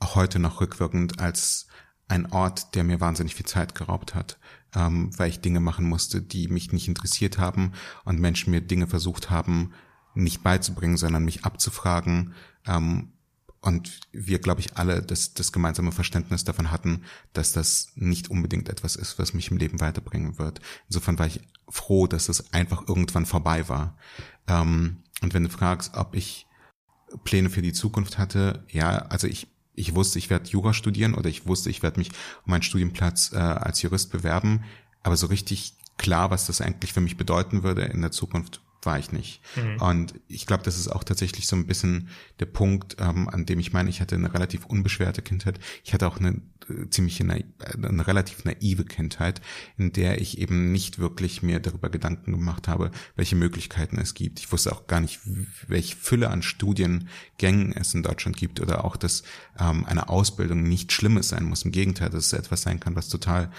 auch 0.00 0.14
heute 0.14 0.38
noch 0.38 0.60
rückwirkend 0.60 1.20
als 1.20 1.66
ein 2.08 2.32
Ort, 2.32 2.74
der 2.74 2.84
mir 2.84 3.00
wahnsinnig 3.00 3.34
viel 3.34 3.46
Zeit 3.46 3.74
geraubt 3.74 4.14
hat, 4.14 4.38
ähm, 4.74 5.16
weil 5.18 5.28
ich 5.28 5.40
Dinge 5.40 5.60
machen 5.60 5.86
musste, 5.86 6.22
die 6.22 6.48
mich 6.48 6.72
nicht 6.72 6.88
interessiert 6.88 7.38
haben 7.38 7.72
und 8.04 8.18
Menschen 8.18 8.50
mir 8.50 8.60
Dinge 8.60 8.86
versucht 8.86 9.30
haben, 9.30 9.72
nicht 10.14 10.42
beizubringen, 10.42 10.96
sondern 10.96 11.24
mich 11.24 11.44
abzufragen. 11.44 12.34
Ähm, 12.66 13.12
und 13.60 14.00
wir, 14.12 14.38
glaube 14.38 14.60
ich, 14.60 14.76
alle 14.76 15.02
das, 15.02 15.34
das 15.34 15.52
gemeinsame 15.52 15.92
Verständnis 15.92 16.44
davon 16.44 16.70
hatten, 16.70 17.02
dass 17.32 17.52
das 17.52 17.92
nicht 17.96 18.30
unbedingt 18.30 18.68
etwas 18.68 18.96
ist, 18.96 19.18
was 19.18 19.34
mich 19.34 19.50
im 19.50 19.56
Leben 19.56 19.80
weiterbringen 19.80 20.38
wird. 20.38 20.60
Insofern 20.88 21.18
war 21.18 21.26
ich 21.26 21.40
froh, 21.68 22.06
dass 22.06 22.28
es 22.28 22.52
einfach 22.52 22.86
irgendwann 22.88 23.26
vorbei 23.26 23.68
war. 23.68 23.98
Ähm, 24.46 25.02
und 25.20 25.34
wenn 25.34 25.44
du 25.44 25.50
fragst, 25.50 25.94
ob 25.94 26.14
ich 26.14 26.46
Pläne 27.24 27.50
für 27.50 27.62
die 27.62 27.72
Zukunft 27.72 28.16
hatte, 28.16 28.64
ja, 28.70 28.90
also 28.90 29.26
ich 29.26 29.48
ich 29.78 29.94
wusste, 29.94 30.18
ich 30.18 30.30
werde 30.30 30.48
Jura 30.48 30.72
studieren 30.72 31.14
oder 31.14 31.28
ich 31.28 31.46
wusste, 31.46 31.70
ich 31.70 31.82
werde 31.82 32.00
mich 32.00 32.10
um 32.46 32.52
einen 32.52 32.62
Studienplatz 32.62 33.32
äh, 33.32 33.36
als 33.36 33.80
Jurist 33.82 34.10
bewerben. 34.10 34.64
Aber 35.02 35.16
so 35.16 35.26
richtig 35.26 35.74
klar, 35.96 36.30
was 36.30 36.46
das 36.46 36.60
eigentlich 36.60 36.92
für 36.92 37.00
mich 37.00 37.16
bedeuten 37.16 37.62
würde 37.62 37.82
in 37.82 38.00
der 38.00 38.10
Zukunft, 38.10 38.60
war 38.82 38.98
ich 38.98 39.12
nicht. 39.12 39.40
Mhm. 39.56 39.82
Und 39.82 40.14
ich 40.28 40.46
glaube, 40.46 40.62
das 40.62 40.78
ist 40.78 40.88
auch 40.88 41.04
tatsächlich 41.04 41.46
so 41.46 41.56
ein 41.56 41.66
bisschen 41.66 42.08
der 42.38 42.46
Punkt, 42.46 42.96
ähm, 43.00 43.28
an 43.28 43.44
dem 43.44 43.58
ich 43.58 43.72
meine, 43.72 43.90
ich 43.90 44.00
hatte 44.00 44.14
eine 44.14 44.32
relativ 44.32 44.66
unbeschwerte 44.66 45.22
Kindheit. 45.22 45.58
Ich 45.84 45.92
hatte 45.92 46.06
auch 46.06 46.18
eine 46.18 46.40
äh, 46.68 46.88
ziemlich 46.90 47.20
eine, 47.20 47.44
eine 47.82 48.06
relativ 48.06 48.44
naive 48.44 48.84
Kindheit, 48.84 49.40
in 49.76 49.92
der 49.92 50.20
ich 50.20 50.38
eben 50.38 50.70
nicht 50.70 50.98
wirklich 50.98 51.42
mir 51.42 51.60
darüber 51.60 51.90
Gedanken 51.90 52.32
gemacht 52.32 52.68
habe, 52.68 52.90
welche 53.16 53.36
Möglichkeiten 53.36 53.98
es 53.98 54.14
gibt. 54.14 54.38
Ich 54.38 54.52
wusste 54.52 54.72
auch 54.72 54.86
gar 54.86 55.00
nicht, 55.00 55.20
welche 55.66 55.96
Fülle 55.96 56.30
an 56.30 56.42
Studiengängen 56.42 57.72
es 57.72 57.94
in 57.94 58.02
Deutschland 58.02 58.36
gibt 58.36 58.60
oder 58.60 58.84
auch, 58.84 58.96
dass 58.96 59.24
ähm, 59.58 59.84
eine 59.86 60.08
Ausbildung 60.08 60.62
nicht 60.62 60.92
Schlimmes 60.92 61.28
sein 61.28 61.44
muss. 61.44 61.64
Im 61.64 61.72
Gegenteil, 61.72 62.10
dass 62.10 62.26
es 62.26 62.32
etwas 62.32 62.62
sein 62.62 62.78
kann, 62.78 62.94
was 62.94 63.08
total 63.08 63.50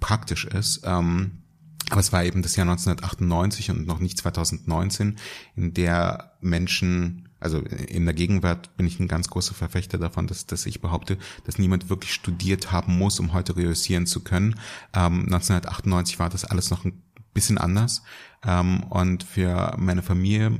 praktisch 0.00 0.44
ist. 0.44 0.82
Ähm, 0.84 1.42
aber 1.90 2.00
es 2.00 2.12
war 2.12 2.24
eben 2.24 2.42
das 2.42 2.56
Jahr 2.56 2.68
1998 2.68 3.70
und 3.70 3.86
noch 3.86 3.98
nicht 3.98 4.18
2019, 4.18 5.16
in 5.56 5.74
der 5.74 6.32
Menschen, 6.40 7.28
also 7.40 7.58
in 7.58 8.04
der 8.04 8.14
Gegenwart 8.14 8.76
bin 8.76 8.86
ich 8.86 9.00
ein 9.00 9.08
ganz 9.08 9.28
großer 9.28 9.54
Verfechter 9.54 9.96
davon, 9.96 10.26
dass, 10.26 10.46
dass 10.46 10.66
ich 10.66 10.80
behaupte, 10.80 11.18
dass 11.44 11.58
niemand 11.58 11.88
wirklich 11.88 12.12
studiert 12.12 12.72
haben 12.72 12.98
muss, 12.98 13.20
um 13.20 13.32
heute 13.32 13.56
reüssieren 13.56 14.06
zu 14.06 14.20
können. 14.20 14.56
Ähm, 14.92 15.22
1998 15.22 16.18
war 16.18 16.28
das 16.28 16.44
alles 16.44 16.70
noch 16.70 16.84
ein 16.84 17.02
bisschen 17.32 17.58
anders. 17.58 18.02
Ähm, 18.44 18.82
und 18.84 19.22
für 19.22 19.74
meine 19.78 20.02
Familie 20.02 20.58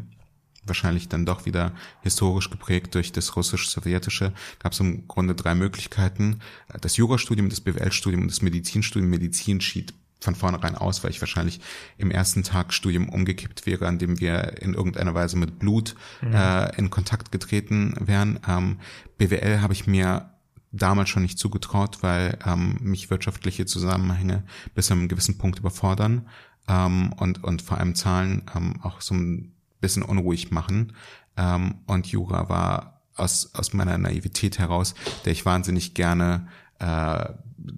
wahrscheinlich 0.69 1.09
dann 1.09 1.27
doch 1.27 1.47
wieder 1.47 1.73
historisch 2.03 2.51
geprägt 2.51 2.95
durch 2.95 3.13
das 3.13 3.37
russisch-sowjetische, 3.37 4.33
gab 4.59 4.73
es 4.73 4.81
im 4.81 5.09
Grunde 5.09 5.35
drei 5.35 5.55
Möglichkeiten. 5.55 6.41
Das 6.81 6.97
Jurastudium, 6.97 7.49
das 7.49 7.61
BWL-Studium 7.61 8.23
und 8.23 8.31
das 8.31 8.43
Medizinstudium. 8.43 9.11
Medizin 9.11 9.61
schied 9.61 9.95
von 10.21 10.35
vornherein 10.35 10.75
aus, 10.75 11.05
weil 11.05 11.11
ich 11.11 11.21
wahrscheinlich 11.21 11.61
im 11.97 12.11
ersten 12.11 12.43
Tag 12.43 12.73
Studium 12.73 13.09
umgekippt 13.09 13.67
wäre, 13.67 13.87
an 13.87 13.99
dem 13.99 14.21
wir 14.21 14.61
in 14.61 14.75
irgendeiner 14.75 15.15
Weise 15.15 15.37
mit 15.37 15.59
Blut 15.59 15.95
mhm. 16.21 16.35
äh, 16.35 16.77
in 16.77 16.91
Kontakt 16.91 17.31
getreten 17.31 17.95
wären. 18.01 18.41
Ähm, 18.49 18.79
BWL 19.17 19.61
habe 19.61 19.73
ich 19.73 19.87
mir 19.87 20.31
damals 20.73 21.09
schon 21.09 21.23
nicht 21.23 21.39
zugetraut, 21.39 21.99
weil 22.03 22.39
ähm, 22.45 22.79
mich 22.81 23.11
wirtschaftliche 23.11 23.67
Zusammenhänge 23.67 24.45
bis 24.75 24.87
zu 24.87 24.95
einem 24.95 25.09
gewissen 25.09 25.39
Punkt 25.39 25.59
überfordern 25.59 26.29
ähm, 26.69 27.13
und, 27.15 27.45
und 27.45 27.63
vor 27.63 27.79
allem 27.79 27.95
Zahlen 27.95 28.43
ähm, 28.55 28.81
auch 28.83 29.01
so 29.01 29.15
ein 29.15 29.53
bisschen 29.81 30.03
unruhig 30.03 30.51
machen. 30.51 30.93
Ähm, 31.37 31.77
und 31.87 32.07
Jura 32.09 32.49
war 32.49 33.03
aus, 33.15 33.55
aus 33.55 33.73
meiner 33.73 33.99
Naivität 33.99 34.59
heraus, 34.59 34.95
der 35.25 35.33
ich 35.33 35.47
wahnsinnig 35.47 35.95
gerne 35.95 36.49
äh, 36.79 37.29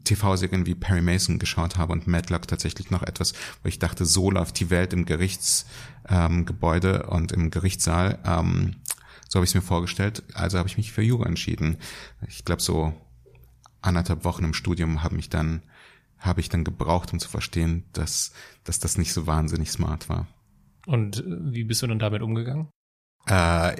TV-Serien 0.05 0.67
wie 0.67 0.75
Perry 0.75 1.03
Mason 1.03 1.39
geschaut 1.39 1.77
habe 1.77 1.93
und 1.93 2.07
Madlock 2.07 2.49
tatsächlich 2.49 2.91
noch 2.91 3.03
etwas, 3.03 3.35
wo 3.63 3.69
ich 3.69 3.79
dachte, 3.79 4.05
so 4.05 4.31
läuft 4.31 4.59
die 4.61 4.71
Welt 4.71 4.93
im 4.93 5.05
Gerichtsgebäude 5.05 7.05
ähm, 7.05 7.09
und 7.09 7.33
im 7.33 7.51
Gerichtssaal. 7.51 8.19
Ähm, 8.25 8.77
so 9.29 9.37
habe 9.37 9.45
ich 9.45 9.51
es 9.51 9.55
mir 9.55 9.63
vorgestellt. 9.63 10.23
Also 10.35 10.59
habe 10.59 10.69
ich 10.69 10.77
mich 10.77 10.93
für 10.93 11.03
Jura 11.03 11.27
entschieden. 11.27 11.77
Ich 12.27 12.45
glaube, 12.45 12.63
so 12.63 12.95
anderthalb 13.81 14.25
Wochen 14.25 14.45
im 14.45 14.55
Studium 14.55 15.03
habe 15.03 15.17
mich 15.17 15.29
dann 15.29 15.63
habe 16.21 16.41
ich 16.41 16.49
dann 16.49 16.65
gebraucht, 16.65 17.13
um 17.13 17.19
zu 17.19 17.29
verstehen, 17.29 17.85
dass, 17.93 18.33
dass 18.65 18.79
das 18.79 18.99
nicht 18.99 19.13
so 19.13 19.27
wahnsinnig 19.27 19.71
smart 19.71 20.09
war. 20.09 20.27
Und 20.87 21.19
äh, 21.19 21.53
wie 21.53 21.65
bist 21.65 21.83
du 21.83 21.87
dann 21.87 21.99
damit 21.99 22.23
umgegangen? 22.23 22.69
Äh, 23.27 23.77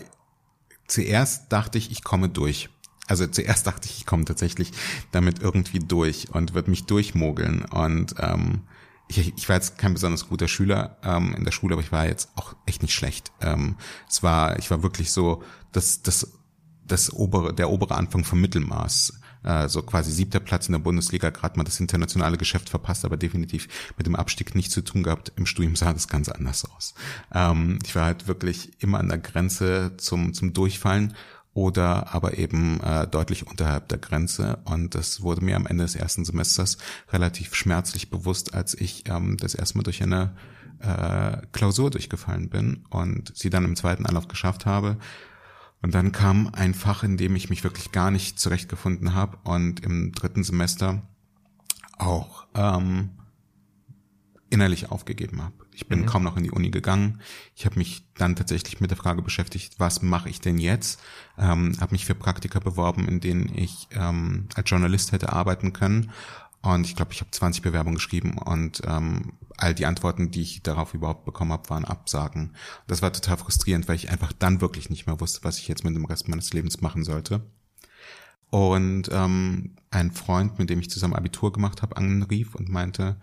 zuerst 0.87 1.53
dachte 1.53 1.79
ich, 1.79 1.91
ich 1.91 2.03
komme 2.03 2.29
durch 2.29 2.71
also 3.11 3.27
zuerst 3.27 3.67
dachte 3.67 3.89
ich, 3.89 3.99
ich 3.99 4.07
komme 4.07 4.25
tatsächlich 4.25 4.73
damit 5.11 5.41
irgendwie 5.41 5.81
durch 5.81 6.29
und 6.33 6.55
wird 6.55 6.69
mich 6.69 6.87
durchmogeln. 6.87 7.65
Und 7.65 8.15
ähm, 8.19 8.63
ich, 9.09 9.37
ich 9.37 9.49
war 9.49 9.57
jetzt 9.57 9.79
kein 9.79 9.95
besonders 9.95 10.29
guter 10.29 10.49
Schüler 10.49 10.97
ähm, 11.03 11.35
in 11.35 11.45
der 11.45 11.53
Schule, 11.53 11.75
aber 11.75 11.83
ich 11.83 11.93
war 11.93 12.07
jetzt 12.07 12.31
auch 12.37 12.55
echt 12.67 12.83
nicht 12.83 12.95
schlecht. 12.95 13.33
Ähm, 13.41 13.77
es 14.09 14.23
war, 14.23 14.59
ich 14.59 14.71
war 14.71 14.83
wirklich 14.83 15.11
so 15.11 15.43
das, 15.73 16.03
das, 16.03 16.39
das 16.87 17.13
obere, 17.13 17.53
der 17.53 17.71
obere 17.71 17.97
Anfang 17.97 18.25
vom 18.25 18.41
Mittelmaß. 18.41 19.21
Äh, 19.43 19.69
so 19.69 19.83
quasi 19.83 20.13
siebter 20.13 20.39
Platz 20.39 20.69
in 20.69 20.73
der 20.73 20.81
Bundesliga, 20.81 21.31
gerade 21.31 21.57
mal 21.57 21.65
das 21.65 21.81
internationale 21.81 22.37
Geschäft 22.37 22.69
verpasst, 22.69 23.05
aber 23.05 23.17
definitiv 23.17 23.69
mit 23.97 24.07
dem 24.07 24.15
Abstieg 24.15 24.55
nichts 24.55 24.75
zu 24.75 24.83
tun 24.83 25.03
gehabt. 25.03 25.33
Im 25.37 25.47
Studium 25.47 25.77
sah 25.77 25.93
das 25.93 26.09
ganz 26.09 26.29
anders 26.29 26.65
aus. 26.65 26.95
Ähm, 27.33 27.79
ich 27.85 27.97
war 27.97 28.05
halt 28.05 28.29
wirklich 28.29 28.81
immer 28.83 29.01
an 29.01 29.09
der 29.09 29.19
Grenze 29.19 29.97
zum, 29.97 30.35
zum 30.35 30.53
Durchfallen 30.53 31.15
oder 31.53 32.15
aber 32.15 32.39
eben 32.39 32.81
äh, 32.81 33.07
deutlich 33.07 33.47
unterhalb 33.47 33.89
der 33.89 33.99
Grenze. 33.99 34.59
Und 34.65 34.95
das 34.95 35.23
wurde 35.23 35.45
mir 35.45 35.57
am 35.57 35.67
Ende 35.67 35.85
des 35.85 35.97
ersten 35.97 36.25
Semesters 36.25 36.79
relativ 37.11 37.55
schmerzlich 37.55 38.11
bewusst, 38.11 38.55
als 38.55 38.75
ich 38.75 39.09
ähm, 39.09 39.37
das 39.37 39.55
erstmal 39.55 39.83
durch 39.83 40.03
eine 40.03 40.37
äh, 40.79 41.39
Klausur 41.53 41.91
durchgefallen 41.91 42.49
bin 42.49 42.85
und 42.91 43.37
sie 43.37 43.51
dann 43.51 43.65
im 43.65 43.77
zweiten 43.77 44.07
Anlauf 44.07 44.29
geschafft 44.29 44.67
habe. 44.67 44.97
Und 45.83 45.95
dann 45.95 46.13
kam 46.13 46.51
ein 46.53 46.75
Fach, 46.75 47.03
in 47.03 47.17
dem 47.17 47.35
ich 47.37 47.51
mich 47.51 47.65
wirklich 47.65 47.91
gar 47.91 48.11
nicht 48.11 48.39
zurechtgefunden 48.39 49.15
habe 49.15 49.39
und 49.45 49.81
im 49.81 50.13
dritten 50.13 50.45
Semester 50.45 51.03
auch 51.99 52.47
ähm, 52.55 53.11
innerlich 54.51 54.91
aufgegeben 54.91 55.43
habe. 55.43 55.60
Ich 55.73 55.87
bin 55.87 56.01
mhm. 56.01 56.07
kaum 56.07 56.23
noch 56.23 56.37
in 56.37 56.43
die 56.43 56.51
Uni 56.51 56.71
gegangen. 56.71 57.21
Ich 57.55 57.65
habe 57.65 57.79
mich 57.79 58.05
dann 58.15 58.37
tatsächlich 58.37 58.81
mit 58.81 58.91
der 58.91 58.99
Frage 58.99 59.23
beschäftigt, 59.23 59.75
was 59.79 60.03
mache 60.03 60.29
ich 60.29 60.41
denn 60.41 60.59
jetzt? 60.59 61.01
Ähm, 61.39 61.77
habe 61.81 61.93
mich 61.93 62.07
für 62.07 62.15
Praktika 62.15 62.59
beworben, 62.59 63.09
in 63.09 63.21
denen 63.21 63.51
ich 63.57 63.89
ähm, 63.93 64.49
als 64.55 64.69
Journalist 64.69 65.13
hätte 65.13 65.33
arbeiten 65.33 65.73
können. 65.73 66.11
Und 66.63 66.87
ich 66.87 66.95
glaube, 66.95 67.13
ich 67.13 67.21
habe 67.21 67.31
20 67.31 67.63
Bewerbungen 67.63 67.97
geschrieben 67.97 68.37
und 68.37 68.83
ähm, 68.87 69.33
all 69.57 69.75
die 69.75 69.87
Antworten, 69.87 70.31
die 70.31 70.43
ich 70.43 70.63
darauf 70.63 70.93
überhaupt 70.93 71.25
bekommen 71.25 71.53
habe, 71.53 71.71
waren 71.71 71.87
Absagen. 71.87 72.55
Das 72.87 73.01
war 73.01 73.13
total 73.13 73.39
frustrierend, 73.39 73.89
weil 73.89 73.97
ich 73.97 74.11
einfach 74.11 74.33
dann 74.33 74.61
wirklich 74.61 74.91
nicht 74.91 75.07
mehr 75.07 75.21
wusste, 75.21 75.43
was 75.43 75.59
ich 75.59 75.69
jetzt 75.69 75.85
mit 75.85 75.95
dem 75.95 76.05
Rest 76.05 76.29
meines 76.29 76.53
Lebens 76.53 76.83
machen 76.83 77.05
sollte. 77.05 77.47
Und 78.51 79.09
ähm, 79.13 79.77
ein 79.91 80.11
Freund, 80.11 80.59
mit 80.59 80.69
dem 80.69 80.81
ich 80.81 80.91
zusammen 80.91 81.15
Abitur 81.15 81.53
gemacht 81.53 81.83
habe, 81.83 81.97
anrief 81.97 82.55
und 82.55 82.69
meinte, 82.69 83.17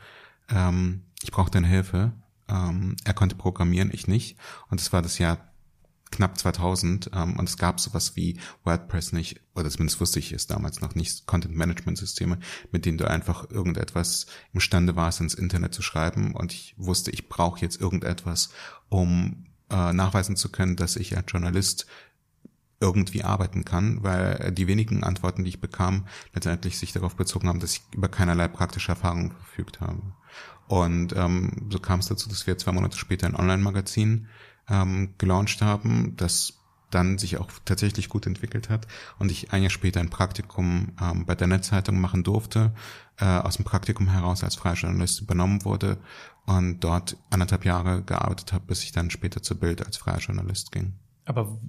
ähm, 0.49 1.03
ich 1.21 1.31
brauche 1.31 1.51
deine 1.51 1.67
Hilfe. 1.67 2.13
Ähm, 2.49 2.95
er 3.03 3.13
konnte 3.13 3.35
programmieren, 3.35 3.91
ich 3.93 4.07
nicht. 4.07 4.37
Und 4.69 4.81
es 4.81 4.93
war 4.93 5.01
das 5.01 5.19
Jahr 5.19 5.47
knapp 6.11 6.37
2000 6.37 7.11
ähm, 7.13 7.37
und 7.37 7.49
es 7.49 7.57
gab 7.57 7.79
sowas 7.79 8.15
wie 8.15 8.39
WordPress 8.63 9.11
nicht, 9.11 9.41
oder 9.55 9.69
zumindest 9.69 9.99
wusste 9.99 10.19
ich 10.19 10.31
es 10.31 10.47
damals 10.47 10.81
noch 10.81 10.95
nicht, 10.95 11.25
Content-Management-Systeme, 11.25 12.39
mit 12.71 12.85
denen 12.85 12.97
du 12.97 13.09
einfach 13.09 13.49
irgendetwas 13.49 14.27
imstande 14.53 14.95
warst, 14.95 15.21
ins 15.21 15.33
Internet 15.33 15.73
zu 15.73 15.81
schreiben. 15.81 16.33
Und 16.33 16.53
ich 16.53 16.75
wusste, 16.77 17.11
ich 17.11 17.29
brauche 17.29 17.59
jetzt 17.59 17.79
irgendetwas, 17.79 18.49
um 18.89 19.47
äh, 19.69 19.93
nachweisen 19.93 20.35
zu 20.35 20.49
können, 20.49 20.75
dass 20.75 20.95
ich 20.95 21.17
als 21.17 21.31
Journalist 21.31 21.87
irgendwie 22.79 23.23
arbeiten 23.23 23.65
kann, 23.65 24.03
weil 24.03 24.51
die 24.51 24.67
wenigen 24.67 25.03
Antworten, 25.03 25.43
die 25.43 25.49
ich 25.49 25.61
bekam, 25.61 26.07
letztendlich 26.33 26.77
sich 26.77 26.93
darauf 26.93 27.15
bezogen 27.15 27.47
haben, 27.47 27.59
dass 27.59 27.73
ich 27.73 27.81
über 27.91 28.07
keinerlei 28.07 28.47
praktische 28.47 28.91
Erfahrung 28.91 29.31
verfügt 29.31 29.81
habe. 29.81 30.01
Und 30.67 31.15
ähm, 31.15 31.67
so 31.69 31.79
kam 31.79 31.99
es 31.99 32.07
dazu, 32.07 32.27
dass 32.29 32.45
wir 32.47 32.57
zwei 32.57 32.71
Monate 32.71 32.97
später 32.97 33.27
ein 33.27 33.35
Online-Magazin 33.35 34.27
ähm, 34.69 35.13
gelauncht 35.17 35.61
haben, 35.61 36.15
das 36.17 36.53
dann 36.89 37.17
sich 37.17 37.37
auch 37.37 37.49
tatsächlich 37.65 38.09
gut 38.09 38.25
entwickelt 38.27 38.69
hat 38.69 38.87
und 39.19 39.31
ich 39.31 39.51
ein 39.51 39.61
Jahr 39.61 39.69
später 39.69 39.99
ein 39.99 40.09
Praktikum 40.09 40.93
ähm, 41.01 41.25
bei 41.25 41.35
der 41.35 41.47
Netzzeitung 41.47 41.99
machen 41.99 42.23
durfte, 42.23 42.73
äh, 43.17 43.25
aus 43.25 43.57
dem 43.57 43.65
Praktikum 43.65 44.07
heraus 44.07 44.43
als 44.43 44.55
freier 44.55 44.75
Journalist 44.75 45.21
übernommen 45.21 45.65
wurde 45.65 45.97
und 46.45 46.79
dort 46.79 47.17
anderthalb 47.29 47.65
Jahre 47.65 48.03
gearbeitet 48.03 48.53
habe, 48.53 48.65
bis 48.67 48.83
ich 48.83 48.93
dann 48.93 49.09
später 49.09 49.43
zur 49.43 49.59
Bild 49.59 49.85
als 49.85 49.97
freier 49.97 50.19
Journalist 50.19 50.71
ging. 50.71 50.93
Aber 51.25 51.59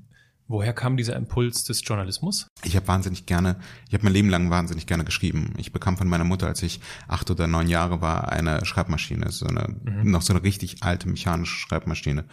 Woher 0.49 0.73
kam 0.73 0.97
dieser 0.97 1.15
Impuls 1.15 1.65
des 1.65 1.83
Journalismus? 1.85 2.49
Ich 2.65 2.75
habe 2.75 2.89
wahnsinnig 2.89 3.27
gerne, 3.27 3.57
ich 3.87 3.95
habe 3.95 4.05
mein 4.05 4.15
Leben 4.15 4.31
lang 4.31 4.51
wahnsinnig 4.51 4.87
gerne 4.87 5.05
geschrieben. 5.05 5.53
Ich 5.59 5.73
bekam 5.73 5.99
von 5.99 6.09
meiner 6.09 6.25
Mutter, 6.25 6.47
als 6.47 6.63
ich 6.63 6.81
acht 7.07 7.31
oder 7.31 7.47
neun 7.47 7.69
Jahre 7.69 8.01
war, 8.01 8.33
eine 8.33 8.65
Schreibmaschine, 8.65 9.31
so 9.31 9.47
eine 9.47 9.77
mhm. 9.85 10.11
noch 10.11 10.23
so 10.23 10.33
eine 10.33 10.43
richtig 10.43 10.83
alte 10.83 11.09
mechanische 11.09 11.55
Schreibmaschine. 11.55 12.25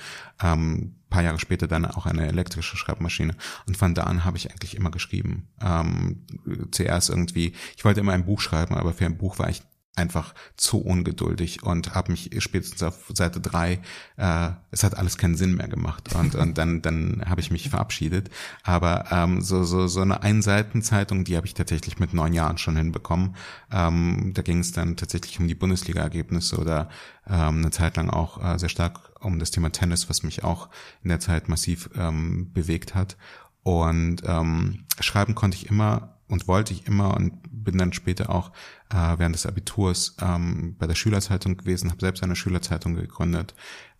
Ähm, 0.41 0.95
paar 1.09 1.23
Jahre 1.23 1.39
später 1.39 1.67
dann 1.67 1.85
auch 1.85 2.05
eine 2.05 2.27
elektrische 2.27 2.77
Schreibmaschine. 2.77 3.35
Und 3.67 3.77
von 3.77 3.93
da 3.93 4.03
an 4.03 4.23
habe 4.23 4.37
ich 4.37 4.49
eigentlich 4.49 4.75
immer 4.75 4.91
geschrieben. 4.91 5.47
Ähm, 5.61 6.25
zuerst 6.71 7.09
irgendwie, 7.09 7.53
ich 7.75 7.85
wollte 7.85 7.99
immer 7.99 8.13
ein 8.13 8.25
Buch 8.25 8.41
schreiben, 8.41 8.75
aber 8.75 8.93
für 8.93 9.05
ein 9.05 9.17
Buch 9.17 9.39
war 9.39 9.49
ich 9.49 9.61
einfach 9.95 10.33
zu 10.57 10.79
ungeduldig 10.79 11.63
und 11.63 11.95
habe 11.95 12.11
mich 12.11 12.29
spätestens 12.39 12.83
auf 12.83 13.11
Seite 13.13 13.39
drei, 13.39 13.79
äh, 14.17 14.49
es 14.71 14.83
hat 14.83 14.97
alles 14.97 15.17
keinen 15.17 15.35
Sinn 15.35 15.55
mehr 15.55 15.67
gemacht 15.67 16.13
und, 16.15 16.35
und 16.35 16.57
dann, 16.57 16.81
dann 16.81 17.23
habe 17.25 17.41
ich 17.41 17.51
mich 17.51 17.69
verabschiedet. 17.69 18.29
Aber 18.63 19.05
ähm, 19.11 19.41
so, 19.41 19.63
so, 19.63 19.87
so 19.87 20.01
eine 20.01 20.21
Einseitenzeitung, 20.21 21.23
die 21.23 21.37
habe 21.37 21.47
ich 21.47 21.53
tatsächlich 21.53 21.99
mit 21.99 22.13
neun 22.13 22.33
Jahren 22.33 22.57
schon 22.57 22.75
hinbekommen. 22.75 23.35
Ähm, 23.71 24.31
da 24.33 24.41
ging 24.41 24.59
es 24.59 24.71
dann 24.71 24.97
tatsächlich 24.97 25.39
um 25.39 25.47
die 25.47 25.55
Bundesliga-Ergebnisse 25.55 26.57
oder 26.57 26.89
ähm, 27.27 27.59
eine 27.59 27.71
Zeit 27.71 27.95
lang 27.97 28.09
auch 28.09 28.43
äh, 28.43 28.59
sehr 28.59 28.69
stark 28.69 29.11
um 29.21 29.39
das 29.39 29.51
Thema 29.51 29.71
Tennis, 29.71 30.09
was 30.09 30.23
mich 30.23 30.43
auch 30.43 30.69
in 31.03 31.09
der 31.09 31.19
Zeit 31.19 31.49
massiv 31.49 31.89
ähm, 31.95 32.51
bewegt 32.53 32.95
hat. 32.95 33.17
Und 33.63 34.21
ähm, 34.25 34.85
schreiben 34.99 35.33
konnte 35.33 35.57
ich 35.57 35.69
immer 35.69 36.15
und 36.27 36.47
wollte 36.47 36.73
ich 36.73 36.87
immer 36.87 37.15
und 37.15 37.33
bin 37.49 37.77
dann 37.77 37.93
später 37.93 38.29
auch 38.29 38.51
äh, 38.89 39.17
während 39.17 39.35
des 39.35 39.45
Abiturs 39.45 40.15
ähm, 40.21 40.75
bei 40.77 40.87
der 40.87 40.95
Schülerzeitung 40.95 41.57
gewesen, 41.57 41.89
habe 41.89 42.01
selbst 42.01 42.23
eine 42.23 42.35
Schülerzeitung 42.35 42.95
gegründet 42.95 43.55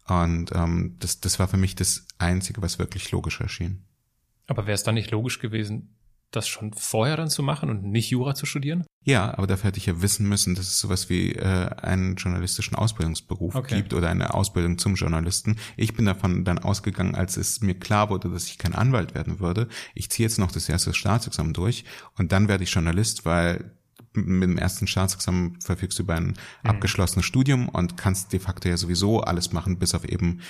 und 0.07 0.51
ähm, 0.53 0.95
das, 0.99 1.19
das 1.19 1.39
war 1.39 1.47
für 1.47 1.57
mich 1.57 1.75
das 1.75 2.05
Einzige, 2.17 2.61
was 2.61 2.79
wirklich 2.79 3.11
logisch 3.11 3.41
erschien. 3.41 3.83
Aber 4.47 4.67
wäre 4.67 4.75
es 4.75 4.83
dann 4.83 4.95
nicht 4.95 5.11
logisch 5.11 5.39
gewesen, 5.39 5.95
das 6.29 6.47
schon 6.47 6.73
vorher 6.73 7.17
dann 7.17 7.29
zu 7.29 7.41
machen 7.41 7.69
und 7.69 7.83
nicht 7.83 8.09
Jura 8.11 8.35
zu 8.35 8.45
studieren? 8.45 8.85
Ja, 9.03 9.35
aber 9.37 9.47
dafür 9.47 9.69
hätte 9.69 9.77
ich 9.77 9.85
ja 9.85 10.01
wissen 10.01 10.27
müssen, 10.27 10.55
dass 10.55 10.67
es 10.67 10.79
sowas 10.79 11.09
wie 11.09 11.33
äh, 11.33 11.69
einen 11.77 12.15
journalistischen 12.15 12.75
Ausbildungsberuf 12.75 13.55
okay. 13.55 13.77
gibt 13.77 13.93
oder 13.93 14.09
eine 14.09 14.33
Ausbildung 14.33 14.77
zum 14.77 14.95
Journalisten. 14.95 15.57
Ich 15.77 15.93
bin 15.93 16.05
davon 16.05 16.43
dann 16.43 16.59
ausgegangen, 16.59 17.15
als 17.15 17.37
es 17.37 17.61
mir 17.61 17.75
klar 17.75 18.09
wurde, 18.09 18.29
dass 18.29 18.47
ich 18.47 18.57
kein 18.57 18.75
Anwalt 18.75 19.15
werden 19.15 19.39
würde. 19.39 19.67
Ich 19.93 20.09
ziehe 20.09 20.27
jetzt 20.27 20.39
noch 20.39 20.51
das 20.51 20.69
erste 20.69 20.93
Staatsexamen 20.93 21.53
durch 21.53 21.85
und 22.17 22.31
dann 22.31 22.47
werde 22.47 22.63
ich 22.63 22.73
Journalist, 22.73 23.25
weil 23.25 23.71
mit 24.15 24.49
dem 24.49 24.57
ersten 24.57 24.87
Staatsexamen 24.87 25.59
verfügst 25.61 25.99
du 25.99 26.03
über 26.03 26.15
ein 26.15 26.27
mhm. 26.27 26.35
abgeschlossenes 26.63 27.25
Studium 27.25 27.69
und 27.69 27.97
kannst 27.97 28.33
de 28.33 28.39
facto 28.39 28.69
ja 28.69 28.77
sowieso 28.77 29.21
alles 29.21 29.53
machen, 29.53 29.79
bis 29.79 29.95
auf 29.95 30.05
eben 30.05 30.41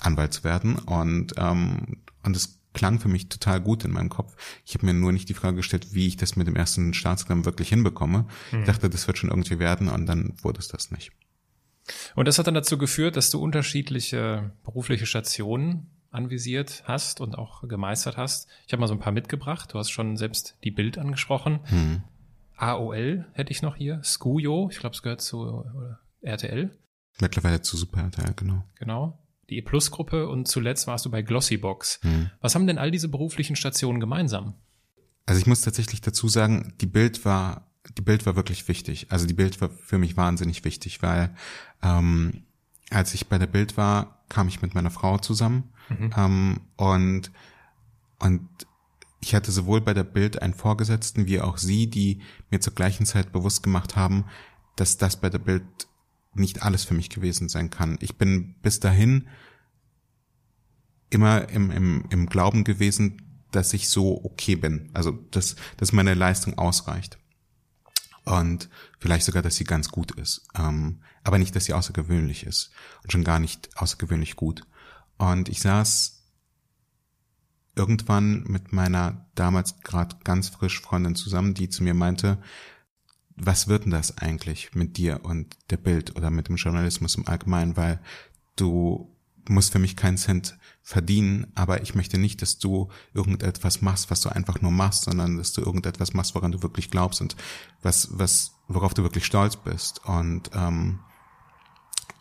Anwalt 0.00 0.32
zu 0.32 0.44
werden. 0.44 0.76
Und 0.76 1.34
ähm, 1.36 1.98
und 2.22 2.36
es 2.36 2.60
klang 2.72 2.98
für 3.00 3.08
mich 3.08 3.28
total 3.28 3.60
gut 3.60 3.84
in 3.84 3.92
meinem 3.92 4.08
Kopf. 4.08 4.34
Ich 4.64 4.74
habe 4.74 4.86
mir 4.86 4.94
nur 4.94 5.12
nicht 5.12 5.28
die 5.28 5.34
Frage 5.34 5.56
gestellt, 5.56 5.88
wie 5.92 6.06
ich 6.06 6.16
das 6.16 6.36
mit 6.36 6.46
dem 6.46 6.56
ersten 6.56 6.94
Staatsexamen 6.94 7.44
wirklich 7.44 7.68
hinbekomme. 7.68 8.26
Mhm. 8.50 8.60
Ich 8.60 8.66
dachte, 8.66 8.88
das 8.88 9.06
wird 9.06 9.18
schon 9.18 9.30
irgendwie 9.30 9.58
werden 9.58 9.88
und 9.88 10.06
dann 10.06 10.34
wurde 10.42 10.60
es 10.60 10.68
das 10.68 10.90
nicht. 10.90 11.12
Und 12.14 12.28
das 12.28 12.38
hat 12.38 12.46
dann 12.46 12.54
dazu 12.54 12.78
geführt, 12.78 13.16
dass 13.16 13.30
du 13.30 13.40
unterschiedliche 13.40 14.52
berufliche 14.64 15.06
Stationen 15.06 15.90
anvisiert 16.10 16.84
hast 16.86 17.20
und 17.20 17.36
auch 17.36 17.66
gemeistert 17.66 18.16
hast. 18.16 18.46
Ich 18.66 18.72
habe 18.72 18.80
mal 18.80 18.86
so 18.86 18.94
ein 18.94 19.00
paar 19.00 19.12
mitgebracht. 19.12 19.72
Du 19.72 19.78
hast 19.78 19.90
schon 19.90 20.16
selbst 20.16 20.56
die 20.62 20.70
Bild 20.70 20.98
angesprochen. 20.98 21.60
Mhm. 21.70 22.02
AOL 22.62 23.26
hätte 23.32 23.50
ich 23.50 23.62
noch 23.62 23.76
hier. 23.76 24.00
Skujo, 24.02 24.68
ich 24.70 24.78
glaube, 24.78 24.94
es 24.94 25.02
gehört 25.02 25.20
zu 25.20 25.64
RTL. 26.20 26.70
Mittlerweile 27.20 27.60
zu 27.62 27.76
Super 27.76 28.02
RTL, 28.02 28.34
genau. 28.34 28.64
Genau 28.76 29.18
die 29.52 29.58
E-Plus-Gruppe 29.58 30.28
und 30.28 30.48
zuletzt 30.48 30.86
warst 30.86 31.04
du 31.04 31.10
bei 31.10 31.22
Glossybox. 31.22 32.00
Hm. 32.02 32.30
Was 32.40 32.54
haben 32.54 32.66
denn 32.66 32.78
all 32.78 32.90
diese 32.90 33.08
beruflichen 33.08 33.54
Stationen 33.54 34.00
gemeinsam? 34.00 34.54
Also 35.26 35.40
ich 35.40 35.46
muss 35.46 35.60
tatsächlich 35.60 36.00
dazu 36.00 36.26
sagen, 36.28 36.74
die 36.80 36.86
Bild 36.86 37.24
war, 37.24 37.70
die 37.96 38.02
Bild 38.02 38.26
war 38.26 38.34
wirklich 38.34 38.66
wichtig. 38.66 39.06
Also 39.10 39.26
die 39.26 39.34
Bild 39.34 39.60
war 39.60 39.68
für 39.68 39.98
mich 39.98 40.16
wahnsinnig 40.16 40.64
wichtig, 40.64 41.02
weil 41.02 41.34
ähm, 41.82 42.44
als 42.90 43.14
ich 43.14 43.28
bei 43.28 43.38
der 43.38 43.46
Bild 43.46 43.76
war, 43.76 44.24
kam 44.28 44.48
ich 44.48 44.62
mit 44.62 44.74
meiner 44.74 44.90
Frau 44.90 45.18
zusammen 45.18 45.72
mhm. 45.88 46.10
ähm, 46.16 46.60
und 46.76 47.30
und 48.18 48.48
ich 49.22 49.34
hatte 49.34 49.52
sowohl 49.52 49.80
bei 49.80 49.94
der 49.94 50.04
Bild 50.04 50.42
einen 50.42 50.52
Vorgesetzten 50.52 51.26
wie 51.26 51.40
auch 51.40 51.56
sie, 51.56 51.88
die 51.88 52.20
mir 52.50 52.60
zur 52.60 52.74
gleichen 52.74 53.06
Zeit 53.06 53.32
bewusst 53.32 53.62
gemacht 53.62 53.94
haben, 53.94 54.24
dass 54.76 54.98
das 54.98 55.20
bei 55.20 55.30
der 55.30 55.38
Bild 55.38 55.62
nicht 56.34 56.62
alles 56.62 56.84
für 56.84 56.94
mich 56.94 57.08
gewesen 57.08 57.48
sein 57.48 57.70
kann. 57.70 57.98
Ich 58.00 58.16
bin 58.16 58.54
bis 58.62 58.80
dahin 58.80 59.28
immer 61.08 61.48
im, 61.50 61.70
im, 61.70 62.04
im 62.10 62.26
Glauben 62.26 62.64
gewesen, 62.64 63.44
dass 63.52 63.72
ich 63.74 63.88
so 63.88 64.24
okay 64.24 64.56
bin. 64.56 64.90
Also, 64.92 65.12
dass, 65.12 65.56
dass 65.76 65.92
meine 65.92 66.14
Leistung 66.14 66.58
ausreicht. 66.58 67.18
Und 68.24 68.70
vielleicht 68.98 69.26
sogar, 69.26 69.42
dass 69.42 69.56
sie 69.56 69.64
ganz 69.64 69.90
gut 69.90 70.12
ist. 70.12 70.48
Ähm, 70.54 71.02
aber 71.22 71.38
nicht, 71.38 71.54
dass 71.54 71.66
sie 71.66 71.74
außergewöhnlich 71.74 72.44
ist. 72.44 72.70
Und 73.02 73.12
schon 73.12 73.24
gar 73.24 73.38
nicht 73.38 73.68
außergewöhnlich 73.76 74.36
gut. 74.36 74.66
Und 75.18 75.48
ich 75.48 75.60
saß 75.60 76.21
irgendwann 77.74 78.44
mit 78.44 78.72
meiner 78.72 79.26
damals 79.34 79.80
gerade 79.80 80.16
ganz 80.24 80.48
frisch 80.48 80.80
Freundin 80.80 81.14
zusammen, 81.14 81.54
die 81.54 81.68
zu 81.68 81.82
mir 81.82 81.94
meinte, 81.94 82.38
was 83.36 83.68
wird 83.68 83.84
denn 83.84 83.92
das 83.92 84.18
eigentlich 84.18 84.74
mit 84.74 84.96
dir 84.96 85.24
und 85.24 85.56
der 85.70 85.78
Bild 85.78 86.16
oder 86.16 86.30
mit 86.30 86.48
dem 86.48 86.56
Journalismus 86.56 87.14
im 87.14 87.26
Allgemeinen, 87.26 87.76
weil 87.76 88.00
du 88.56 89.16
musst 89.48 89.72
für 89.72 89.78
mich 89.78 89.96
keinen 89.96 90.18
Cent 90.18 90.56
verdienen, 90.82 91.46
aber 91.54 91.82
ich 91.82 91.94
möchte 91.94 92.18
nicht, 92.18 92.42
dass 92.42 92.58
du 92.58 92.90
irgendetwas 93.14 93.82
machst, 93.82 94.10
was 94.10 94.20
du 94.20 94.28
einfach 94.28 94.60
nur 94.60 94.70
machst, 94.70 95.04
sondern 95.04 95.38
dass 95.38 95.52
du 95.52 95.62
irgendetwas 95.62 96.12
machst, 96.12 96.34
woran 96.34 96.52
du 96.52 96.62
wirklich 96.62 96.90
glaubst 96.90 97.20
und 97.20 97.36
was, 97.82 98.08
was, 98.12 98.52
worauf 98.68 98.94
du 98.94 99.02
wirklich 99.02 99.24
stolz 99.24 99.56
bist. 99.56 100.04
Und, 100.04 100.50
ähm, 100.54 101.00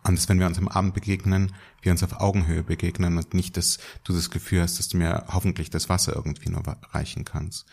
und 0.04 0.18
dass, 0.18 0.30
wenn 0.30 0.40
wir 0.40 0.48
uns 0.48 0.58
am 0.58 0.68
Abend 0.68 0.94
begegnen, 0.94 1.54
wir 1.82 1.92
uns 1.92 2.04
auf 2.04 2.20
Augenhöhe 2.20 2.64
begegnen 2.64 3.18
und 3.18 3.34
nicht, 3.34 3.58
dass 3.58 3.80
du 4.04 4.14
das 4.14 4.30
Gefühl 4.30 4.62
hast, 4.62 4.80
dass 4.80 4.88
du 4.88 4.98
mir 4.98 5.26
hoffentlich 5.28 5.70
das 5.70 5.90
Wasser 5.90 6.16
irgendwie 6.16 6.50
nur 6.50 6.64
reichen 6.92 7.26
kannst. 7.26 7.66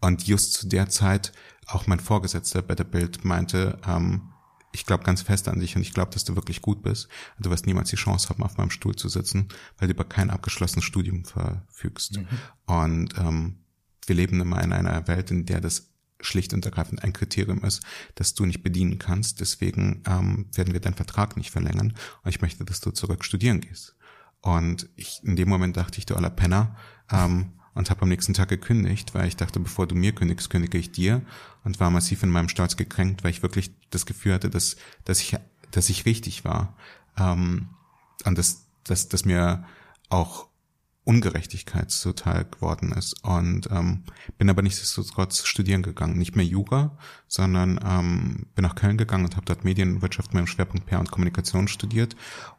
Und 0.00 0.26
just 0.26 0.54
zu 0.54 0.68
der 0.68 0.88
Zeit 0.88 1.32
auch 1.66 1.86
mein 1.86 2.00
Vorgesetzter 2.00 2.62
bei 2.62 2.74
der 2.74 2.84
Bild 2.84 3.24
meinte, 3.24 3.78
ähm, 3.86 4.32
ich 4.72 4.86
glaube 4.86 5.04
ganz 5.04 5.22
fest 5.22 5.48
an 5.48 5.60
dich 5.60 5.76
und 5.76 5.82
ich 5.82 5.94
glaube, 5.94 6.12
dass 6.12 6.24
du 6.24 6.34
wirklich 6.34 6.62
gut 6.62 6.82
bist. 6.82 7.08
Du 7.38 7.50
wirst 7.50 7.66
niemals 7.66 7.90
die 7.90 7.96
Chance 7.96 8.28
haben, 8.28 8.42
auf 8.42 8.56
meinem 8.58 8.70
Stuhl 8.70 8.94
zu 8.96 9.08
sitzen, 9.08 9.48
weil 9.76 9.88
du 9.88 9.94
über 9.94 10.04
kein 10.04 10.30
abgeschlossenes 10.30 10.84
Studium 10.84 11.24
verfügst. 11.24 12.18
Mhm. 12.18 12.26
Und 12.66 13.18
ähm, 13.18 13.64
wir 14.06 14.14
leben 14.14 14.40
immer 14.40 14.62
in 14.62 14.72
einer 14.72 15.06
Welt, 15.08 15.30
in 15.30 15.46
der 15.46 15.60
das 15.60 15.90
schlicht 16.20 16.52
und 16.52 16.64
ergreifend 16.64 17.02
ein 17.04 17.12
Kriterium 17.12 17.64
ist, 17.64 17.82
das 18.14 18.34
du 18.34 18.44
nicht 18.44 18.62
bedienen 18.62 18.98
kannst. 18.98 19.40
Deswegen 19.40 20.02
ähm, 20.06 20.46
werden 20.54 20.72
wir 20.72 20.80
deinen 20.80 20.94
Vertrag 20.94 21.36
nicht 21.36 21.50
verlängern. 21.50 21.94
Und 22.22 22.30
ich 22.30 22.40
möchte, 22.40 22.64
dass 22.64 22.80
du 22.80 22.90
zurück 22.90 23.24
studieren 23.24 23.60
gehst. 23.60 23.96
Und 24.40 24.88
ich, 24.96 25.20
in 25.24 25.36
dem 25.36 25.48
Moment 25.48 25.76
dachte 25.76 25.98
ich, 25.98 26.06
du 26.06 26.16
aller 26.16 26.30
Penner, 26.30 26.76
ähm, 27.10 27.52
und 27.78 27.90
habe 27.90 28.02
am 28.02 28.08
nächsten 28.08 28.34
Tag 28.34 28.48
gekündigt, 28.48 29.14
weil 29.14 29.28
ich 29.28 29.36
dachte, 29.36 29.60
bevor 29.60 29.86
du 29.86 29.94
mir 29.94 30.12
kündigst, 30.12 30.50
kündige 30.50 30.78
ich 30.78 30.90
dir 30.90 31.22
und 31.62 31.78
war 31.78 31.90
massiv 31.90 32.24
in 32.24 32.28
meinem 32.28 32.48
Stolz 32.48 32.76
gekränkt, 32.76 33.22
weil 33.22 33.30
ich 33.30 33.42
wirklich 33.42 33.70
das 33.90 34.04
Gefühl 34.04 34.34
hatte, 34.34 34.50
dass, 34.50 34.74
dass 35.04 35.20
ich, 35.20 35.36
dass 35.70 35.88
ich 35.88 36.04
richtig 36.04 36.44
war. 36.44 36.76
Ähm, 37.16 37.68
und 38.24 38.36
dass, 38.36 38.66
dass, 38.82 39.08
dass 39.08 39.24
mir 39.24 39.64
auch 40.08 40.47
Ungerechtigkeit 41.08 41.90
total 42.02 42.44
geworden 42.44 42.92
ist. 42.92 43.24
Und 43.24 43.70
ähm, 43.70 44.04
bin 44.36 44.50
aber 44.50 44.60
nichtsdestotrotz 44.60 45.46
studieren 45.46 45.82
gegangen. 45.82 46.18
Nicht 46.18 46.36
mehr 46.36 46.44
Jura, 46.44 46.98
sondern 47.26 47.80
ähm, 47.82 48.46
bin 48.54 48.62
nach 48.62 48.74
Köln 48.74 48.98
gegangen 48.98 49.24
und 49.24 49.34
habe 49.34 49.46
dort 49.46 49.64
Medienwirtschaft 49.64 50.34
mit 50.34 50.42
dem 50.42 50.46
Schwerpunkt 50.46 50.86
PR 50.86 51.00
und 51.00 51.10
Kommunikation 51.10 51.66
studiert. 51.66 52.14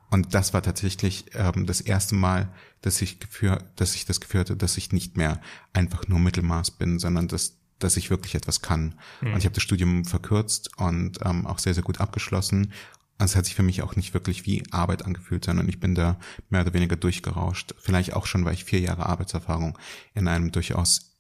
Und 0.10 0.34
das 0.34 0.52
war 0.56 0.64
tatsächlich 0.64 1.26
ähm, 1.36 1.68
das 1.68 1.80
erste 1.80 2.16
Mal, 2.16 2.52
dass 2.82 3.04
ich, 3.04 3.20
geführ, 3.20 3.64
dass 3.76 3.94
ich 3.94 4.06
das 4.06 4.20
Gefühl 4.20 4.42
hatte, 4.42 4.58
dass 4.58 4.78
ich 4.78 4.92
nicht 4.92 5.16
mehr 5.16 5.40
einfach 5.74 6.08
nur 6.08 6.20
Mittelmaß 6.20 6.72
bin, 6.72 6.98
sondern 6.98 7.28
dass 7.28 7.56
dass 7.80 7.96
ich 7.96 8.10
wirklich 8.10 8.36
etwas 8.36 8.62
kann. 8.62 8.96
Mhm. 9.22 9.32
Und 9.32 9.38
ich 9.38 9.46
habe 9.46 9.56
das 9.56 9.64
Studium 9.64 10.04
verkürzt 10.04 10.78
und 10.78 11.20
ähm, 11.24 11.48
auch 11.48 11.60
sehr, 11.60 11.74
sehr 11.74 11.84
gut 11.84 12.02
abgeschlossen 12.02 12.74
also 13.20 13.34
es 13.34 13.36
hat 13.36 13.46
sich 13.46 13.56
für 13.56 13.64
mich 13.64 13.82
auch 13.82 13.98
nicht 13.98 14.14
wirklich 14.14 14.46
wie 14.46 14.64
Arbeit 14.72 15.06
angefühlt, 15.06 15.44
sondern 15.44 15.68
ich 15.68 15.80
bin 15.80 15.94
da 15.94 16.18
mehr 16.50 16.62
oder 16.62 16.74
weniger 16.74 16.96
durchgerauscht. 16.96 17.76
Vielleicht 17.78 18.14
auch 18.14 18.26
schon, 18.26 18.46
weil 18.46 18.54
ich 18.54 18.64
vier 18.64 18.80
Jahre 18.80 19.06
Arbeitserfahrung 19.06 19.78
in 20.14 20.30
einem 20.30 20.52
durchaus 20.52 21.18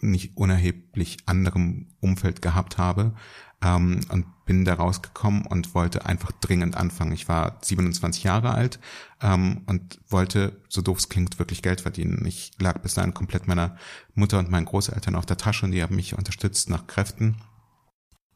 nicht 0.00 0.36
unerheblich 0.36 1.16
anderem 1.26 1.88
Umfeld 2.00 2.42
gehabt 2.42 2.76
habe 2.76 3.14
ähm, 3.62 4.00
und 4.10 4.26
bin 4.44 4.66
da 4.66 4.74
rausgekommen 4.74 5.46
und 5.46 5.74
wollte 5.74 6.04
einfach 6.04 6.32
dringend 6.32 6.76
anfangen. 6.76 7.12
Ich 7.12 7.28
war 7.28 7.58
27 7.62 8.24
Jahre 8.24 8.50
alt 8.52 8.78
ähm, 9.22 9.62
und 9.66 10.00
wollte, 10.08 10.60
so 10.68 10.82
doof 10.82 10.98
es 10.98 11.08
klingt, 11.08 11.38
wirklich 11.38 11.62
Geld 11.62 11.80
verdienen. 11.80 12.26
Ich 12.26 12.52
lag 12.58 12.80
bis 12.80 12.94
dahin 12.94 13.14
komplett 13.14 13.48
meiner 13.48 13.76
Mutter 14.14 14.38
und 14.38 14.50
meinen 14.50 14.66
Großeltern 14.66 15.14
auf 15.14 15.26
der 15.26 15.38
Tasche 15.38 15.64
und 15.64 15.72
die 15.72 15.82
haben 15.82 15.96
mich 15.96 16.16
unterstützt 16.16 16.68
nach 16.68 16.86
Kräften 16.86 17.36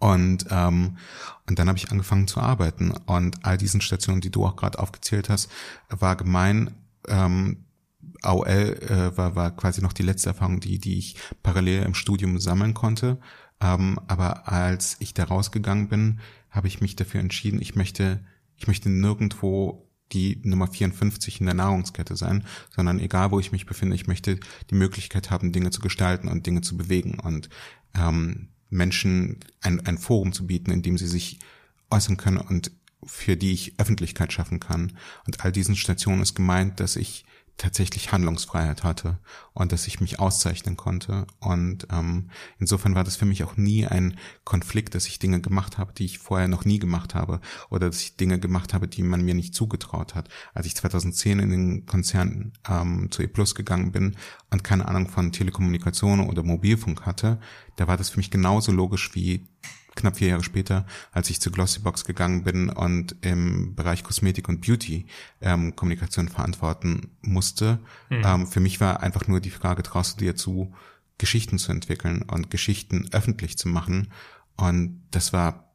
und, 0.03 0.47
ähm, 0.51 0.97
und 1.49 1.61
dann 1.61 1.69
habe 1.69 1.79
ich 1.79 1.93
angefangen 1.93 2.27
zu 2.27 2.41
arbeiten. 2.41 2.91
Und 3.07 3.45
all 3.45 3.57
diesen 3.57 3.81
Stationen, 3.81 4.21
die 4.21 4.33
du 4.33 4.45
auch 4.45 4.57
gerade 4.57 4.81
aufgezählt 4.81 5.29
hast, 5.29 5.49
war 5.91 6.17
gemein. 6.17 6.75
Ähm, 7.07 7.67
AOL 8.23 8.49
äh, 8.49 9.17
war, 9.17 9.37
war 9.37 9.53
quasi 9.53 9.81
noch 9.81 9.93
die 9.93 10.03
letzte 10.03 10.31
Erfahrung, 10.31 10.59
die, 10.59 10.81
die 10.81 10.99
ich 10.99 11.19
parallel 11.45 11.85
im 11.85 11.95
Studium 11.95 12.41
sammeln 12.41 12.75
konnte. 12.75 13.19
Ähm, 13.61 14.01
aber 14.09 14.49
als 14.49 14.97
ich 14.99 15.15
da 15.15 15.23
rausgegangen 15.23 15.89
bin, 15.89 16.19
habe 16.51 16.67
ich 16.67 16.81
mich 16.81 16.97
dafür 16.97 17.21
entschieden, 17.21 17.63
ich 17.63 17.77
möchte, 17.77 18.25
ich 18.57 18.67
möchte 18.67 18.91
nirgendwo 18.91 19.89
die 20.11 20.41
Nummer 20.43 20.67
54 20.67 21.39
in 21.39 21.47
der 21.47 21.55
Nahrungskette 21.55 22.17
sein, 22.17 22.45
sondern 22.75 22.99
egal 22.99 23.31
wo 23.31 23.39
ich 23.39 23.53
mich 23.53 23.67
befinde, 23.67 23.95
ich 23.95 24.09
möchte 24.09 24.41
die 24.69 24.75
Möglichkeit 24.75 25.31
haben, 25.31 25.53
Dinge 25.53 25.71
zu 25.71 25.81
gestalten 25.81 26.27
und 26.27 26.45
Dinge 26.45 26.63
zu 26.63 26.77
bewegen. 26.77 27.21
Und 27.21 27.49
ähm, 27.95 28.49
Menschen 28.73 29.39
ein, 29.61 29.87
ein 29.87 29.99
Forum 29.99 30.33
zu 30.33 30.47
bieten, 30.47 30.71
in 30.71 30.83
dem 30.83 30.99
sie 30.99 31.07
sich 31.07 31.39
äußern 31.91 32.17
können 32.17 32.39
und 32.39 32.73
für 33.05 33.37
die 33.37 33.53
ich 33.53 33.79
Öffentlichkeit 33.79 34.33
schaffen 34.33 34.61
kann. 34.61 34.97
Und 35.27 35.45
all 35.45 35.53
diesen 35.53 35.77
Stationen 35.77 36.23
ist 36.23 36.35
gemeint, 36.35 36.81
dass 36.81 36.97
ich 36.97 37.25
tatsächlich 37.59 38.13
Handlungsfreiheit 38.13 38.83
hatte 38.83 39.19
und 39.53 39.73
dass 39.73 39.87
ich 39.87 40.01
mich 40.01 40.19
auszeichnen 40.19 40.77
konnte. 40.77 41.27
Und 41.39 41.87
ähm, 41.93 42.31
insofern 42.59 42.95
war 42.95 43.05
das 43.05 43.17
für 43.17 43.25
mich 43.25 43.45
auch 43.45 43.57
nie 43.57 43.87
ein 43.87 44.19
Konflikt, 44.45 44.95
dass 44.95 45.07
ich 45.07 45.19
Dinge 45.19 45.41
gemacht 45.41 45.79
habe, 45.79 45.93
die 45.93 46.05
ich 46.05 46.19
vorher 46.19 46.49
noch 46.49 46.65
nie 46.65 46.79
gemacht 46.79 47.15
habe 47.15 47.41
oder 47.71 47.89
dass 47.89 48.03
ich 48.03 48.17
Dinge 48.17 48.41
gemacht 48.41 48.75
habe, 48.75 48.89
die 48.89 49.03
man 49.03 49.23
mir 49.23 49.35
nicht 49.35 49.55
zugetraut 49.55 50.15
hat. 50.15 50.29
Als 50.55 50.67
ich 50.67 50.75
2010 50.77 51.39
in 51.39 51.51
den 51.51 51.87
Konzern 51.87 52.53
ähm, 52.69 53.11
zu 53.11 53.23
E 53.23 53.27
Plus 53.27 53.55
gegangen 53.55 53.93
bin 53.93 54.17
und 54.51 54.65
keine 54.65 54.89
Ahnung 54.89 55.09
von 55.09 55.33
Telekommunikation 55.33 56.21
oder 56.21 56.43
Mobilfunk 56.43 57.07
hatte, 57.07 57.39
da 57.77 57.87
war 57.87 57.97
das 57.97 58.11
für 58.11 58.19
mich 58.19 58.31
genauso 58.31 58.73
logisch 58.73 59.15
wie 59.15 59.47
knapp 59.95 60.17
vier 60.17 60.29
Jahre 60.29 60.45
später, 60.45 60.87
als 61.13 61.31
ich 61.31 61.41
zu 61.41 61.51
Glossybox 61.51 62.05
gegangen 62.05 62.45
bin 62.45 62.71
und 62.71 63.17
im 63.21 63.75
Bereich 63.75 64.03
Kosmetik 64.03 64.49
und 64.49 64.61
Beauty 64.61 65.07
ähm, 65.41 65.77
Kommunikation 65.77 66.29
verantworten 66.29 67.11
musste. 67.21 67.79
Mhm. 68.09 68.23
Ähm, 68.25 68.47
für 68.47 68.61
mich 68.61 68.81
war 68.81 69.03
einfach 69.03 69.29
nur 69.29 69.41
die 69.41 69.51
Frage, 69.51 69.83
traust 69.83 70.21
du 70.21 70.25
dir 70.25 70.37
zu, 70.37 70.73
Geschichten 71.19 71.59
zu 71.59 71.71
entwickeln 71.73 72.23
und 72.23 72.51
Geschichten 72.51 73.09
öffentlich 73.13 73.59
zu 73.59 73.69
machen? 73.69 74.09
Und 74.57 75.03
das 75.11 75.33
war 75.33 75.73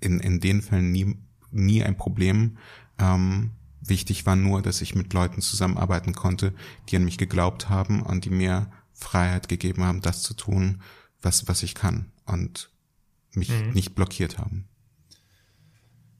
in, 0.00 0.20
in 0.20 0.40
den 0.40 0.62
Fällen 0.62 0.92
nie, 0.92 1.16
nie 1.50 1.82
ein 1.84 1.96
Problem. 1.96 2.58
Ähm, 2.98 3.52
wichtig 3.80 4.26
war 4.26 4.36
nur, 4.36 4.62
dass 4.62 4.80
ich 4.80 4.94
mit 4.94 5.12
Leuten 5.12 5.40
zusammenarbeiten 5.40 6.14
konnte, 6.14 6.54
die 6.88 6.96
an 6.96 7.04
mich 7.04 7.18
geglaubt 7.18 7.68
haben 7.68 8.02
und 8.02 8.24
die 8.24 8.30
mir 8.30 8.70
Freiheit 8.92 9.48
gegeben 9.48 9.84
haben, 9.84 10.00
das 10.00 10.22
zu 10.22 10.34
tun, 10.34 10.82
was, 11.22 11.48
was 11.48 11.62
ich 11.62 11.74
kann. 11.74 12.06
Und 12.26 12.70
mich 13.32 13.50
mhm. 13.50 13.70
nicht 13.70 13.94
blockiert 13.94 14.38
haben. 14.38 14.68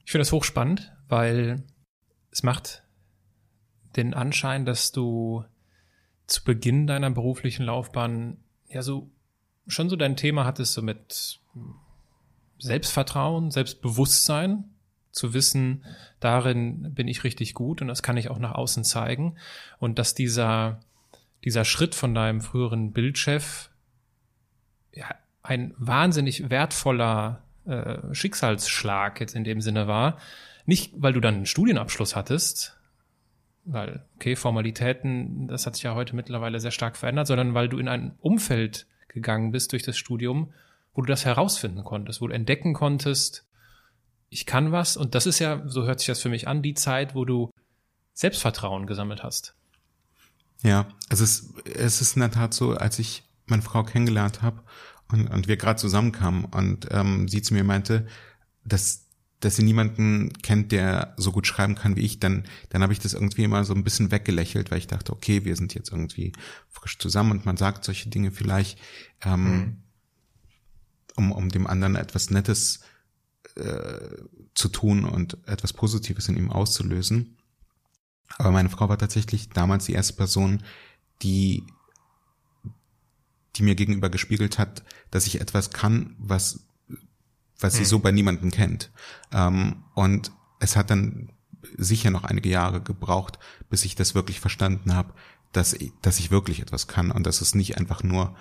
Ich 0.05 0.11
finde 0.11 0.21
das 0.21 0.31
hochspannend, 0.31 0.91
weil 1.07 1.63
es 2.31 2.43
macht 2.43 2.83
den 3.95 4.13
Anschein, 4.13 4.65
dass 4.65 4.91
du 4.91 5.43
zu 6.27 6.43
Beginn 6.43 6.87
deiner 6.87 7.09
beruflichen 7.09 7.63
Laufbahn 7.65 8.37
ja 8.67 8.81
so 8.81 9.09
schon 9.67 9.89
so 9.89 9.95
dein 9.95 10.15
Thema 10.15 10.45
hattest, 10.45 10.73
so 10.73 10.81
mit 10.81 11.39
Selbstvertrauen, 12.57 13.51
Selbstbewusstsein, 13.51 14.65
zu 15.11 15.33
wissen, 15.33 15.85
darin 16.19 16.93
bin 16.93 17.07
ich 17.07 17.23
richtig 17.23 17.53
gut 17.53 17.81
und 17.81 17.87
das 17.87 18.03
kann 18.03 18.17
ich 18.17 18.29
auch 18.29 18.39
nach 18.39 18.53
außen 18.53 18.83
zeigen. 18.83 19.37
Und 19.79 19.99
dass 19.99 20.13
dieser, 20.13 20.79
dieser 21.43 21.65
Schritt 21.65 21.95
von 21.95 22.13
deinem 22.13 22.41
früheren 22.41 22.93
Bildchef 22.93 23.71
ja, 24.93 25.15
ein 25.49 25.73
wahnsinnig 25.79 26.51
wertvoller 26.51 27.41
äh, 27.65 28.13
Schicksalsschlag 28.13 29.19
jetzt 29.19 29.35
in 29.35 29.43
dem 29.43 29.61
Sinne 29.61 29.87
war. 29.87 30.19
Nicht, 30.67 30.93
weil 30.95 31.13
du 31.13 31.19
dann 31.19 31.35
einen 31.35 31.45
Studienabschluss 31.47 32.15
hattest, 32.15 32.77
weil, 33.65 34.05
okay, 34.15 34.35
Formalitäten, 34.35 35.47
das 35.47 35.65
hat 35.65 35.73
sich 35.73 35.83
ja 35.83 35.95
heute 35.95 36.15
mittlerweile 36.15 36.59
sehr 36.59 36.69
stark 36.69 36.95
verändert, 36.95 37.25
sondern 37.25 37.55
weil 37.55 37.67
du 37.67 37.79
in 37.79 37.87
ein 37.87 38.15
Umfeld 38.19 38.85
gegangen 39.07 39.51
bist 39.51 39.71
durch 39.71 39.81
das 39.81 39.97
Studium, 39.97 40.53
wo 40.93 41.01
du 41.01 41.07
das 41.07 41.25
herausfinden 41.25 41.83
konntest, 41.83 42.21
wo 42.21 42.27
du 42.27 42.33
entdecken 42.33 42.75
konntest, 42.75 43.47
ich 44.29 44.45
kann 44.45 44.71
was. 44.71 44.97
Und 44.97 45.15
das 45.15 45.25
ist 45.25 45.39
ja, 45.39 45.63
so 45.65 45.85
hört 45.85 45.99
sich 45.99 46.07
das 46.07 46.21
für 46.21 46.29
mich 46.29 46.47
an, 46.47 46.61
die 46.61 46.75
Zeit, 46.75 47.15
wo 47.15 47.25
du 47.25 47.49
Selbstvertrauen 48.13 48.85
gesammelt 48.85 49.23
hast. 49.23 49.55
Ja, 50.61 50.87
es 51.09 51.21
ist, 51.21 51.57
es 51.65 52.01
ist 52.01 52.15
in 52.15 52.19
der 52.19 52.31
Tat 52.31 52.53
so, 52.53 52.75
als 52.75 52.99
ich 52.99 53.23
meine 53.47 53.63
Frau 53.63 53.83
kennengelernt 53.83 54.43
habe 54.43 54.61
und, 55.11 55.27
und 55.27 55.47
wir 55.47 55.57
gerade 55.57 55.79
zusammenkamen 55.79 56.45
und 56.45 56.87
ähm, 56.91 57.27
sie 57.27 57.41
zu 57.41 57.53
mir 57.53 57.63
meinte, 57.63 58.07
dass 58.63 59.09
dass 59.39 59.55
sie 59.55 59.63
niemanden 59.63 60.33
kennt, 60.41 60.71
der 60.71 61.13
so 61.17 61.31
gut 61.31 61.47
schreiben 61.47 61.75
kann 61.75 61.95
wie 61.95 62.01
ich, 62.01 62.19
dann, 62.19 62.43
dann 62.69 62.83
habe 62.83 62.91
ich 62.91 62.99
das 62.99 63.13
irgendwie 63.13 63.43
immer 63.43 63.63
so 63.63 63.73
ein 63.73 63.83
bisschen 63.83 64.11
weggelächelt, 64.11 64.69
weil 64.69 64.79
ich 64.79 64.87
dachte, 64.87 65.13
okay, 65.13 65.45
wir 65.45 65.55
sind 65.55 65.73
jetzt 65.73 65.91
irgendwie 65.91 66.33
frisch 66.69 66.99
zusammen 66.99 67.31
und 67.31 67.45
man 67.45 67.55
sagt 67.55 67.85
solche 67.85 68.09
Dinge 68.09 68.31
vielleicht, 68.31 68.79
ähm, 69.21 69.43
mhm. 69.43 69.77
um, 71.15 71.31
um 71.31 71.49
dem 71.49 71.67
anderen 71.67 71.95
etwas 71.95 72.31
Nettes 72.31 72.81
äh, 73.55 73.99
zu 74.55 74.67
tun 74.67 75.05
und 75.05 75.37
etwas 75.47 75.71
Positives 75.71 76.27
in 76.27 76.35
ihm 76.35 76.51
auszulösen. 76.51 77.37
Aber 78.37 78.51
meine 78.51 78.69
Frau 78.69 78.89
war 78.89 78.97
tatsächlich 78.97 79.49
damals 79.49 79.85
die 79.85 79.93
erste 79.93 80.13
Person, 80.13 80.63
die 81.21 81.63
die 83.59 83.63
mir 83.63 83.75
gegenüber 83.75 84.09
gespiegelt 84.09 84.57
hat, 84.57 84.83
dass 85.11 85.27
ich 85.27 85.41
etwas 85.41 85.69
kann, 85.69 86.15
was, 86.17 86.61
was 87.59 87.73
sie 87.73 87.81
hm. 87.81 87.85
so 87.85 87.99
bei 87.99 88.11
niemandem 88.11 88.51
kennt. 88.51 88.91
Ähm, 89.31 89.83
und 89.93 90.31
es 90.59 90.75
hat 90.75 90.89
dann 90.89 91.29
sicher 91.77 92.09
noch 92.09 92.23
einige 92.23 92.49
Jahre 92.49 92.81
gebraucht, 92.81 93.37
bis 93.69 93.85
ich 93.85 93.95
das 93.95 94.15
wirklich 94.15 94.39
verstanden 94.39 94.95
habe, 94.95 95.13
dass, 95.51 95.73
ich, 95.73 95.91
dass 96.01 96.19
ich 96.19 96.31
wirklich 96.31 96.61
etwas 96.61 96.87
kann 96.87 97.11
und 97.11 97.25
dass 97.25 97.41
es 97.41 97.53
nicht 97.53 97.77
einfach 97.77 98.01
nur 98.03 98.35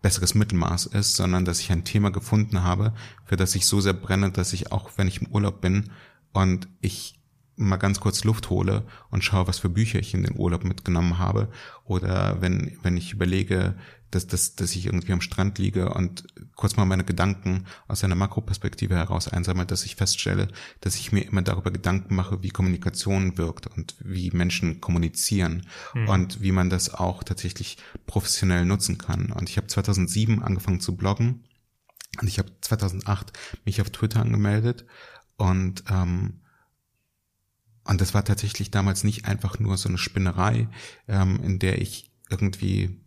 besseres 0.00 0.34
Mittelmaß 0.34 0.86
ist, 0.86 1.16
sondern 1.16 1.44
dass 1.44 1.60
ich 1.60 1.70
ein 1.70 1.84
Thema 1.84 2.10
gefunden 2.10 2.62
habe, 2.62 2.94
für 3.24 3.36
das 3.36 3.54
ich 3.54 3.66
so 3.66 3.80
sehr 3.80 3.92
brenne, 3.92 4.30
dass 4.30 4.52
ich 4.52 4.72
auch, 4.72 4.90
wenn 4.96 5.08
ich 5.08 5.20
im 5.20 5.28
Urlaub 5.28 5.60
bin 5.60 5.90
und 6.32 6.68
ich 6.80 7.18
mal 7.58 7.76
ganz 7.76 8.00
kurz 8.00 8.24
Luft 8.24 8.50
hole 8.50 8.84
und 9.10 9.24
schaue, 9.24 9.48
was 9.48 9.58
für 9.58 9.68
Bücher 9.68 9.98
ich 9.98 10.14
in 10.14 10.22
den 10.22 10.38
Urlaub 10.38 10.64
mitgenommen 10.64 11.18
habe. 11.18 11.48
Oder 11.84 12.40
wenn, 12.40 12.78
wenn 12.82 12.96
ich 12.96 13.12
überlege, 13.12 13.74
dass, 14.10 14.26
dass, 14.26 14.56
dass 14.56 14.74
ich 14.74 14.86
irgendwie 14.86 15.12
am 15.12 15.20
Strand 15.20 15.58
liege 15.58 15.92
und 15.92 16.24
kurz 16.54 16.76
mal 16.76 16.84
meine 16.84 17.04
Gedanken 17.04 17.66
aus 17.86 18.04
einer 18.04 18.14
Makroperspektive 18.14 18.94
heraus 18.94 19.28
einsammle, 19.28 19.66
dass 19.66 19.84
ich 19.84 19.96
feststelle, 19.96 20.48
dass 20.80 20.96
ich 20.96 21.12
mir 21.12 21.20
immer 21.20 21.42
darüber 21.42 21.70
Gedanken 21.70 22.14
mache, 22.14 22.42
wie 22.42 22.48
Kommunikation 22.48 23.36
wirkt 23.36 23.66
und 23.66 23.96
wie 24.00 24.30
Menschen 24.30 24.80
kommunizieren 24.80 25.66
mhm. 25.94 26.08
und 26.08 26.42
wie 26.42 26.52
man 26.52 26.70
das 26.70 26.94
auch 26.94 27.22
tatsächlich 27.22 27.78
professionell 28.06 28.64
nutzen 28.64 28.98
kann. 28.98 29.32
Und 29.32 29.50
ich 29.50 29.56
habe 29.56 29.66
2007 29.66 30.42
angefangen 30.42 30.80
zu 30.80 30.96
bloggen 30.96 31.44
und 32.20 32.28
ich 32.28 32.38
habe 32.38 32.50
2008 32.60 33.32
mich 33.64 33.80
auf 33.80 33.90
Twitter 33.90 34.20
angemeldet 34.20 34.86
und 35.36 35.84
ähm, 35.90 36.40
und 37.84 38.02
das 38.02 38.12
war 38.12 38.22
tatsächlich 38.22 38.70
damals 38.70 39.02
nicht 39.02 39.24
einfach 39.24 39.58
nur 39.58 39.78
so 39.78 39.88
eine 39.88 39.96
Spinnerei, 39.96 40.68
ähm, 41.08 41.40
in 41.42 41.58
der 41.58 41.80
ich 41.80 42.12
irgendwie 42.28 43.00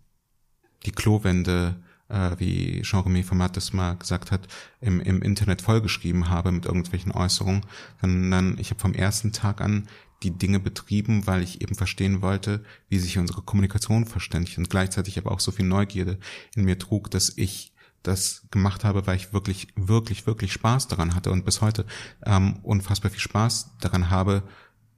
die 0.86 0.92
Klowände, 0.92 1.82
äh, 2.10 2.32
wie 2.38 2.82
Jean-Remy 2.82 3.24
Formatis 3.24 3.74
mal 3.74 3.96
gesagt 3.96 4.32
hat, 4.32 4.48
im, 4.80 5.00
im 5.00 5.22
Internet 5.22 5.62
vollgeschrieben 5.62 6.30
habe 6.30 6.52
mit 6.52 6.66
irgendwelchen 6.66 7.12
Äußerungen, 7.12 7.66
sondern 8.02 8.58
ich 8.60 8.70
habe 8.70 8.82
vom 8.82 8.94
ersten 8.94 9.32
Tag 9.32 9.62
an 9.62 9.88
die 10.24 10.38
Dinge 10.38 10.60
betrieben, 10.60 11.26
weil 11.26 11.42
ich 11.42 11.62
eben 11.62 11.76
verstehen 11.76 12.22
wollte, 12.22 12.64
wie 12.90 13.00
sich 13.00 13.18
unsere 13.18 13.42
Kommunikation 13.42 14.06
verständigt 14.06 14.58
und 14.58 14.70
gleichzeitig 14.70 15.18
aber 15.18 15.32
auch 15.32 15.40
so 15.40 15.52
viel 15.52 15.66
Neugierde 15.66 16.20
in 16.56 16.66
mir 16.66 16.78
trug, 16.78 17.10
dass 17.10 17.36
ich 17.36 17.74
das 18.04 18.48
gemacht 18.52 18.84
habe, 18.84 19.06
weil 19.08 19.16
ich 19.16 19.34
wirklich, 19.34 19.68
wirklich, 19.76 20.26
wirklich 20.26 20.54
Spaß 20.54 20.88
daran 20.88 21.16
hatte 21.16 21.32
und 21.32 21.46
bis 21.46 21.62
heute 21.62 21.86
ähm, 22.26 22.60
unfassbar 22.64 23.12
viel 23.12 23.20
Spaß 23.20 23.78
daran 23.80 24.10
habe, 24.10 24.44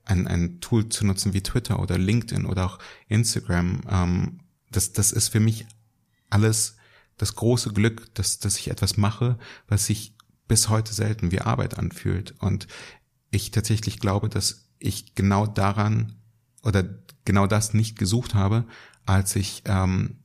ein, 0.05 0.27
ein 0.27 0.59
Tool 0.59 0.89
zu 0.89 1.05
nutzen 1.05 1.33
wie 1.33 1.43
Twitter 1.43 1.79
oder 1.79 1.97
LinkedIn 1.97 2.45
oder 2.45 2.65
auch 2.65 2.79
Instagram, 3.07 3.81
ähm, 3.89 4.39
das, 4.75 4.93
das 4.93 5.11
ist 5.11 5.29
für 5.29 5.39
mich 5.39 5.65
alles 6.29 6.75
das 7.17 7.35
große 7.35 7.73
Glück, 7.73 8.13
dass, 8.15 8.39
dass 8.39 8.57
ich 8.57 8.69
etwas 8.69 8.97
mache, 8.97 9.37
was 9.67 9.85
sich 9.85 10.15
bis 10.47 10.69
heute 10.69 10.93
selten 10.93 11.31
wie 11.31 11.41
Arbeit 11.41 11.77
anfühlt. 11.77 12.35
Und 12.39 12.67
ich 13.31 13.51
tatsächlich 13.51 13.99
glaube, 13.99 14.29
dass 14.29 14.69
ich 14.79 15.15
genau 15.15 15.47
daran 15.47 16.15
oder 16.63 16.83
genau 17.25 17.47
das 17.47 17.73
nicht 17.73 17.97
gesucht 17.97 18.33
habe, 18.33 18.65
als 19.05 19.35
ich 19.35 19.63
ähm, 19.65 20.17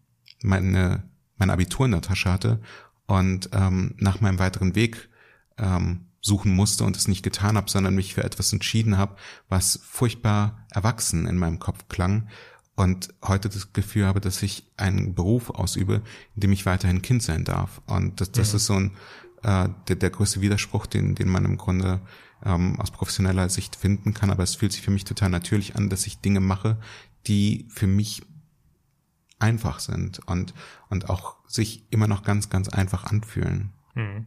meine, 0.43 1.09
mein 1.37 1.51
Abitur 1.51 1.87
in 1.87 1.93
der 1.93 2.03
Tasche 2.03 2.33
hatte 2.33 2.61
und 3.07 3.51
ähm, 3.53 3.95
nach 3.99 4.21
meinem 4.21 4.39
weiteren 4.39 4.75
Weg 4.75 5.09
ähm, 5.57 6.07
suchen 6.21 6.55
musste 6.55 6.85
und 6.85 6.97
es 6.97 7.09
nicht 7.09 7.23
getan 7.23 7.57
habe, 7.57 7.71
sondern 7.71 7.95
mich 7.95 8.15
für 8.15 8.25
etwas 8.25 8.53
entschieden 8.53 8.99
habe, 8.99 9.17
was 9.49 9.81
furchtbar 9.85 10.67
erwachsen 10.71 11.27
in 11.27 11.37
meinem 11.37 11.59
Kopf 11.59 11.89
klang 11.89 12.29
und 12.79 13.13
heute 13.25 13.49
das 13.49 13.73
Gefühl 13.73 14.07
habe, 14.07 14.21
dass 14.21 14.41
ich 14.41 14.63
einen 14.77 15.13
Beruf 15.17 15.51
ausübe, 15.51 16.01
in 16.37 16.41
dem 16.41 16.53
ich 16.53 16.65
weiterhin 16.65 17.03
Kind 17.03 17.25
sein 17.25 17.45
darf. 17.45 17.83
Und 17.87 18.21
das, 18.21 18.31
das 18.31 18.53
ja. 18.53 18.57
ist 18.57 18.67
so 18.67 18.75
ein 18.75 18.97
äh, 19.43 19.69
der, 19.89 19.97
der 19.97 20.11
größte 20.11 20.41
Widerspruch, 20.41 20.87
den, 20.87 21.17
den 21.17 21.29
man 21.29 21.45
im 21.45 21.57
Grunde 21.57 22.01
ähm, 22.45 22.79
aus 22.79 22.93
professioneller 22.93 23.49
Sicht 23.49 23.75
finden 23.75 24.15
kann. 24.15 24.31
Aber 24.31 24.45
es 24.45 24.55
fühlt 24.55 24.71
sich 24.71 24.83
für 24.83 24.93
mich 24.93 25.03
total 25.03 25.29
natürlich 25.29 25.75
an, 25.75 25.91
dass 25.91 26.07
ich 26.07 26.21
Dinge 26.21 26.39
mache, 26.39 26.79
die 27.27 27.67
für 27.69 27.89
mich 27.89 28.23
einfach 29.41 29.81
sind 29.81 30.21
und, 30.29 30.55
und 30.89 31.11
auch 31.11 31.35
sich 31.49 31.85
immer 31.91 32.07
noch 32.07 32.23
ganz, 32.23 32.49
ganz 32.49 32.69
einfach 32.69 33.03
anfühlen. 33.03 33.73
Hm. 33.95 34.27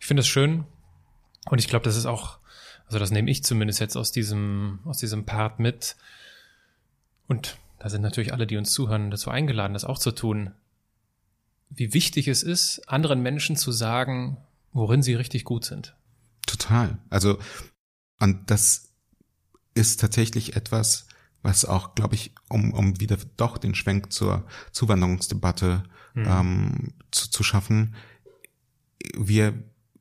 Ich 0.00 0.06
finde 0.06 0.22
es 0.22 0.26
schön 0.26 0.64
und 1.48 1.60
ich 1.60 1.68
glaube, 1.68 1.84
das 1.84 1.94
ist 1.94 2.06
auch, 2.06 2.40
also 2.86 2.98
das 2.98 3.12
nehme 3.12 3.30
ich 3.30 3.44
zumindest 3.44 3.78
jetzt 3.78 3.96
aus 3.96 4.10
diesem, 4.10 4.80
aus 4.84 4.98
diesem 4.98 5.26
Part 5.26 5.60
mit, 5.60 5.96
und 7.30 7.58
da 7.78 7.88
sind 7.88 8.02
natürlich 8.02 8.32
alle, 8.32 8.48
die 8.48 8.56
uns 8.56 8.72
zuhören, 8.72 9.12
dazu 9.12 9.30
eingeladen, 9.30 9.72
das 9.72 9.84
auch 9.84 9.98
zu 9.98 10.10
tun. 10.10 10.50
Wie 11.68 11.94
wichtig 11.94 12.26
es 12.26 12.42
ist, 12.42 12.88
anderen 12.88 13.22
Menschen 13.22 13.54
zu 13.54 13.70
sagen, 13.70 14.36
worin 14.72 15.00
sie 15.00 15.14
richtig 15.14 15.44
gut 15.44 15.64
sind. 15.64 15.94
Total. 16.44 16.98
Also, 17.08 17.38
und 18.18 18.50
das 18.50 18.90
ist 19.74 20.00
tatsächlich 20.00 20.56
etwas, 20.56 21.06
was 21.42 21.64
auch, 21.64 21.94
glaube 21.94 22.16
ich, 22.16 22.34
um, 22.48 22.74
um 22.74 22.98
wieder 22.98 23.16
doch 23.36 23.58
den 23.58 23.76
Schwenk 23.76 24.12
zur 24.12 24.44
Zuwanderungsdebatte 24.72 25.84
mhm. 26.14 26.26
ähm, 26.26 26.94
zu, 27.12 27.30
zu 27.30 27.44
schaffen, 27.44 27.94
wir 29.16 29.54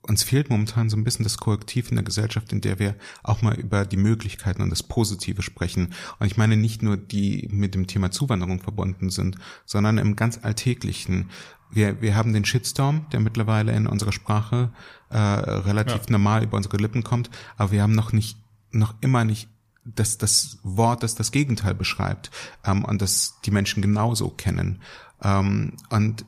uns 0.09 0.23
fehlt 0.23 0.49
momentan 0.49 0.89
so 0.89 0.97
ein 0.97 1.03
bisschen 1.03 1.23
das 1.23 1.37
Korrektiv 1.37 1.89
in 1.89 1.95
der 1.95 2.03
Gesellschaft, 2.03 2.51
in 2.51 2.61
der 2.61 2.79
wir 2.79 2.95
auch 3.23 3.41
mal 3.41 3.53
über 3.53 3.85
die 3.85 3.97
Möglichkeiten 3.97 4.61
und 4.61 4.71
das 4.71 4.83
Positive 4.83 5.41
sprechen. 5.41 5.93
Und 6.19 6.27
ich 6.27 6.35
meine 6.35 6.57
nicht 6.57 6.81
nur 6.81 6.97
die 6.97 7.47
mit 7.51 7.75
dem 7.75 7.87
Thema 7.87 8.11
Zuwanderung 8.11 8.59
verbunden 8.59 9.09
sind, 9.09 9.37
sondern 9.65 9.97
im 9.97 10.15
ganz 10.15 10.39
Alltäglichen. 10.41 11.29
Wir, 11.71 12.01
wir 12.01 12.15
haben 12.15 12.33
den 12.33 12.45
Shitstorm, 12.45 13.05
der 13.11 13.19
mittlerweile 13.19 13.71
in 13.73 13.85
unserer 13.85 14.11
Sprache 14.11 14.73
äh, 15.09 15.17
relativ 15.17 16.05
ja. 16.07 16.11
normal 16.11 16.43
über 16.43 16.57
unsere 16.57 16.77
Lippen 16.77 17.03
kommt, 17.03 17.29
aber 17.57 17.71
wir 17.71 17.83
haben 17.83 17.93
noch 17.93 18.11
nicht, 18.11 18.37
noch 18.71 18.95
immer 19.01 19.23
nicht 19.23 19.47
das, 19.85 20.17
das 20.17 20.59
Wort, 20.63 21.03
das 21.03 21.15
das 21.15 21.31
Gegenteil 21.31 21.75
beschreibt 21.75 22.31
ähm, 22.65 22.83
und 22.83 23.01
das 23.01 23.39
die 23.45 23.51
Menschen 23.51 23.81
genauso 23.81 24.29
kennen. 24.29 24.81
Ähm, 25.23 25.73
und 25.89 26.25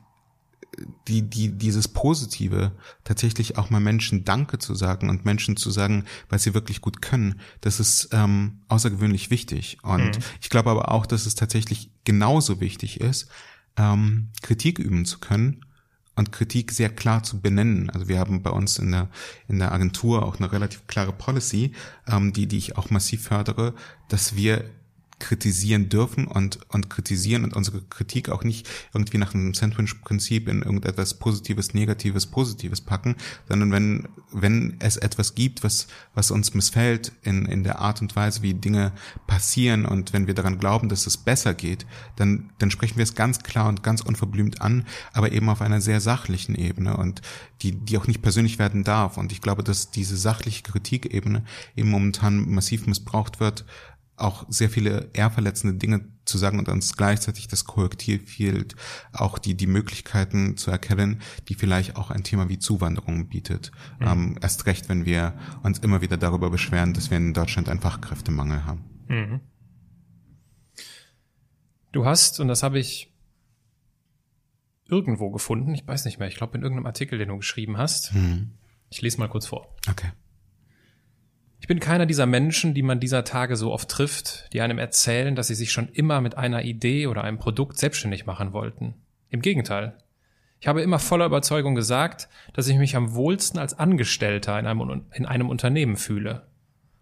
die, 1.07 1.23
die, 1.23 1.57
dieses 1.57 1.87
Positive, 1.87 2.71
tatsächlich 3.03 3.57
auch 3.57 3.69
mal 3.69 3.81
Menschen 3.81 4.23
Danke 4.23 4.57
zu 4.57 4.73
sagen 4.73 5.09
und 5.09 5.25
Menschen 5.25 5.57
zu 5.57 5.69
sagen, 5.69 6.05
was 6.29 6.43
sie 6.43 6.53
wirklich 6.53 6.81
gut 6.81 7.01
können, 7.01 7.39
das 7.59 7.79
ist 7.79 8.09
ähm, 8.13 8.61
außergewöhnlich 8.67 9.29
wichtig. 9.29 9.79
Und 9.83 10.17
mhm. 10.17 10.23
ich 10.41 10.49
glaube 10.49 10.69
aber 10.69 10.91
auch, 10.91 11.05
dass 11.05 11.25
es 11.25 11.35
tatsächlich 11.35 11.91
genauso 12.05 12.61
wichtig 12.61 13.01
ist, 13.01 13.27
ähm, 13.77 14.29
Kritik 14.41 14.79
üben 14.79 15.05
zu 15.05 15.19
können 15.19 15.65
und 16.15 16.31
Kritik 16.31 16.71
sehr 16.71 16.89
klar 16.89 17.23
zu 17.23 17.41
benennen. 17.41 17.89
Also 17.89 18.07
wir 18.07 18.19
haben 18.19 18.43
bei 18.43 18.51
uns 18.51 18.79
in 18.79 18.91
der 18.91 19.09
in 19.47 19.59
der 19.59 19.71
Agentur 19.71 20.25
auch 20.25 20.39
eine 20.39 20.51
relativ 20.51 20.87
klare 20.87 21.13
Policy, 21.13 21.73
ähm, 22.07 22.33
die 22.33 22.47
die 22.47 22.57
ich 22.57 22.77
auch 22.77 22.89
massiv 22.89 23.23
fördere, 23.23 23.73
dass 24.07 24.35
wir 24.35 24.65
kritisieren 25.21 25.87
dürfen 25.87 26.27
und, 26.27 26.59
und 26.69 26.89
kritisieren 26.89 27.43
und 27.43 27.55
unsere 27.55 27.81
Kritik 27.83 28.29
auch 28.29 28.43
nicht 28.43 28.67
irgendwie 28.93 29.19
nach 29.19 29.33
einem 29.33 29.53
Sandwich-Prinzip 29.53 30.49
in 30.49 30.63
irgendetwas 30.63 31.13
Positives, 31.13 31.73
Negatives, 31.73 32.25
Positives 32.25 32.81
packen, 32.81 33.15
sondern 33.47 33.71
wenn, 33.71 34.09
wenn 34.33 34.75
es 34.79 34.97
etwas 34.97 35.35
gibt, 35.35 35.63
was, 35.63 35.87
was 36.15 36.31
uns 36.31 36.53
missfällt 36.53 37.11
in, 37.21 37.45
in 37.45 37.63
der 37.63 37.79
Art 37.79 38.01
und 38.01 38.15
Weise, 38.15 38.41
wie 38.41 38.55
Dinge 38.55 38.91
passieren 39.27 39.85
und 39.85 40.11
wenn 40.11 40.27
wir 40.27 40.33
daran 40.33 40.57
glauben, 40.57 40.89
dass 40.89 41.05
es 41.05 41.17
besser 41.17 41.53
geht, 41.53 41.85
dann, 42.15 42.49
dann 42.57 42.71
sprechen 42.71 42.97
wir 42.97 43.03
es 43.03 43.15
ganz 43.15 43.43
klar 43.43 43.69
und 43.69 43.83
ganz 43.83 44.01
unverblümt 44.01 44.61
an, 44.61 44.85
aber 45.13 45.31
eben 45.31 45.49
auf 45.49 45.61
einer 45.61 45.81
sehr 45.81 46.01
sachlichen 46.01 46.55
Ebene 46.55 46.97
und 46.97 47.21
die, 47.61 47.73
die 47.73 47.97
auch 47.97 48.07
nicht 48.07 48.23
persönlich 48.23 48.57
werden 48.57 48.83
darf. 48.83 49.17
Und 49.17 49.31
ich 49.31 49.41
glaube, 49.41 49.63
dass 49.63 49.91
diese 49.91 50.17
sachliche 50.17 50.63
Kritikebene 50.63 51.43
eben 51.75 51.91
momentan 51.91 52.49
massiv 52.49 52.87
missbraucht 52.87 53.39
wird, 53.39 53.65
auch 54.21 54.45
sehr 54.49 54.69
viele 54.69 55.09
eher 55.13 55.31
verletzende 55.31 55.77
Dinge 55.77 56.05
zu 56.25 56.37
sagen 56.37 56.59
und 56.59 56.69
uns 56.69 56.95
gleichzeitig 56.95 57.47
das 57.47 57.65
Korrektiv 57.65 58.29
fehlt, 58.29 58.75
auch 59.11 59.39
die, 59.39 59.55
die 59.55 59.67
Möglichkeiten 59.67 60.57
zu 60.57 60.71
erkennen, 60.71 61.21
die 61.49 61.55
vielleicht 61.55 61.95
auch 61.95 62.11
ein 62.11 62.23
Thema 62.23 62.47
wie 62.49 62.59
Zuwanderung 62.59 63.27
bietet. 63.27 63.71
Mhm. 63.99 64.07
Ähm, 64.07 64.37
erst 64.41 64.65
recht, 64.65 64.89
wenn 64.89 65.05
wir 65.05 65.33
uns 65.63 65.79
immer 65.79 66.01
wieder 66.01 66.17
darüber 66.17 66.49
beschweren, 66.49 66.93
dass 66.93 67.09
wir 67.09 67.17
in 67.17 67.33
Deutschland 67.33 67.69
einen 67.69 67.81
Fachkräftemangel 67.81 68.65
haben. 68.65 68.83
Mhm. 69.07 69.39
Du 71.91 72.05
hast, 72.05 72.39
und 72.39 72.47
das 72.47 72.63
habe 72.63 72.79
ich 72.79 73.13
irgendwo 74.87 75.31
gefunden, 75.31 75.73
ich 75.73 75.87
weiß 75.87 76.05
nicht 76.05 76.19
mehr, 76.19 76.27
ich 76.27 76.35
glaube 76.35 76.57
in 76.57 76.63
irgendeinem 76.63 76.85
Artikel, 76.85 77.17
den 77.17 77.29
du 77.29 77.37
geschrieben 77.37 77.77
hast. 77.77 78.13
Mhm. 78.13 78.51
Ich 78.89 79.01
lese 79.01 79.19
mal 79.19 79.29
kurz 79.29 79.47
vor. 79.47 79.75
Okay. 79.89 80.11
Ich 81.61 81.67
bin 81.67 81.79
keiner 81.79 82.07
dieser 82.07 82.25
Menschen, 82.25 82.73
die 82.73 82.81
man 82.81 82.99
dieser 82.99 83.23
Tage 83.23 83.55
so 83.55 83.71
oft 83.71 83.87
trifft, 83.87 84.51
die 84.51 84.61
einem 84.61 84.79
erzählen, 84.79 85.35
dass 85.35 85.45
sie 85.45 85.53
sich 85.53 85.71
schon 85.71 85.89
immer 85.89 86.19
mit 86.19 86.35
einer 86.35 86.63
Idee 86.63 87.05
oder 87.05 87.23
einem 87.23 87.37
Produkt 87.37 87.77
selbstständig 87.77 88.25
machen 88.25 88.51
wollten. 88.51 88.95
Im 89.29 89.43
Gegenteil. 89.43 89.95
Ich 90.59 90.67
habe 90.67 90.81
immer 90.81 90.97
voller 90.97 91.27
Überzeugung 91.27 91.75
gesagt, 91.75 92.29
dass 92.53 92.67
ich 92.67 92.77
mich 92.77 92.95
am 92.95 93.13
wohlsten 93.13 93.59
als 93.59 93.77
Angestellter 93.77 94.57
in 94.57 94.65
einem, 94.65 95.05
in 95.13 95.27
einem 95.27 95.49
Unternehmen 95.49 95.97
fühle. 95.97 96.47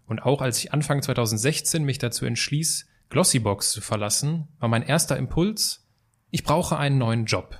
Und 0.04 0.20
auch 0.20 0.42
als 0.42 0.58
ich 0.58 0.74
Anfang 0.74 1.00
2016 1.00 1.82
mich 1.82 1.96
dazu 1.96 2.26
entschließ, 2.26 2.86
Glossybox 3.08 3.72
zu 3.72 3.80
verlassen, 3.80 4.46
war 4.58 4.68
mein 4.68 4.82
erster 4.82 5.16
Impuls, 5.16 5.88
ich 6.30 6.44
brauche 6.44 6.76
einen 6.76 6.98
neuen 6.98 7.24
Job. 7.24 7.58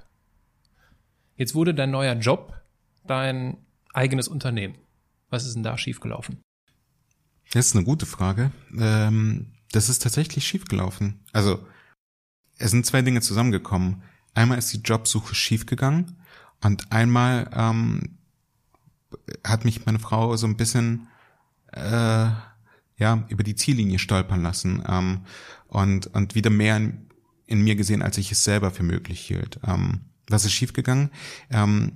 Jetzt 1.35 1.55
wurde 1.55 1.73
dein 1.73 1.93
neuer 1.93 2.15
Job 2.17 2.61
dein 3.07 3.57
eigenes 3.95 4.29
Unternehmen. 4.29 4.77
Was 5.31 5.47
ist 5.47 5.55
denn 5.55 5.63
da 5.63 5.79
schiefgelaufen? 5.79 6.43
Das 7.51 7.67
ist 7.67 7.77
eine 7.77 7.85
gute 7.85 8.07
Frage. 8.07 8.53
Ähm, 8.79 9.47
das 9.73 9.89
ist 9.89 10.03
tatsächlich 10.03 10.47
schiefgelaufen. 10.47 11.21
Also, 11.33 11.67
es 12.59 12.71
sind 12.71 12.87
zwei 12.87 13.03
Dinge 13.03 13.21
zusammengekommen. 13.21 14.03
Einmal 14.35 14.59
ist 14.59 14.73
die 14.73 14.81
Jobsuche 14.81 15.35
schiefgegangen 15.35 16.17
und 16.61 16.93
einmal 16.93 17.51
ähm, 17.53 18.19
hat 19.45 19.65
mich 19.65 19.87
meine 19.87 19.99
Frau 19.99 20.37
so 20.37 20.47
ein 20.47 20.57
bisschen 20.57 21.09
äh, 21.73 22.29
ja 22.97 23.27
über 23.29 23.43
die 23.43 23.57
Ziellinie 23.57 23.99
stolpern 23.99 24.43
lassen 24.43 24.85
ähm, 24.87 25.25
und 25.67 26.07
und 26.09 26.35
wieder 26.35 26.51
mehr 26.51 26.77
in, 26.77 27.07
in 27.47 27.63
mir 27.63 27.75
gesehen, 27.75 28.03
als 28.03 28.19
ich 28.19 28.31
es 28.31 28.45
selber 28.45 28.71
für 28.71 28.83
möglich 28.83 29.21
hielt. 29.21 29.59
Ähm, 29.67 30.03
was 30.29 30.45
ist 30.45 30.53
schiefgegangen? 30.53 31.11
Ähm, 31.51 31.93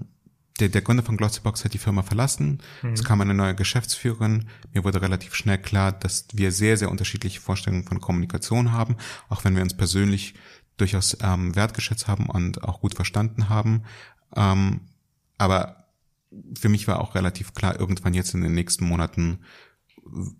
der, 0.61 0.69
der 0.69 0.83
Gründer 0.83 1.03
von 1.03 1.17
Glossybox 1.17 1.65
hat 1.65 1.75
die 1.75 1.79
Firma 1.79 2.03
verlassen. 2.03 2.63
Mhm. 2.83 2.93
Es 2.93 3.03
kam 3.03 3.21
eine 3.21 3.35
neue 3.35 3.55
Geschäftsführerin. 3.55 4.49
Mir 4.73 4.85
wurde 4.85 5.03
relativ 5.03 5.35
schnell 5.35 5.59
klar, 5.59 5.93
dass 5.93 6.27
wir 6.33 6.53
sehr, 6.53 6.77
sehr 6.77 6.91
unterschiedliche 6.91 7.41
Vorstellungen 7.41 7.85
von 7.85 8.01
Kommunikation 8.01 8.73
haben, 8.73 8.97
auch 9.29 9.45
wenn 9.45 9.57
wir 9.57 9.63
uns 9.63 9.77
persönlich 9.77 10.35
durchaus 10.77 11.17
ähm, 11.23 11.55
wertgeschätzt 11.57 12.07
haben 12.07 12.27
und 12.27 12.63
auch 12.63 12.81
gut 12.81 12.95
verstanden 12.95 13.49
haben. 13.49 13.83
Ähm, 14.37 14.83
aber 15.39 15.89
für 16.59 16.69
mich 16.69 16.87
war 16.89 17.01
auch 17.01 17.15
relativ 17.15 17.55
klar, 17.55 17.79
irgendwann 17.79 18.15
jetzt 18.15 18.35
in 18.35 18.43
den 18.43 18.55
nächsten 18.55 18.85
Monaten 18.87 19.41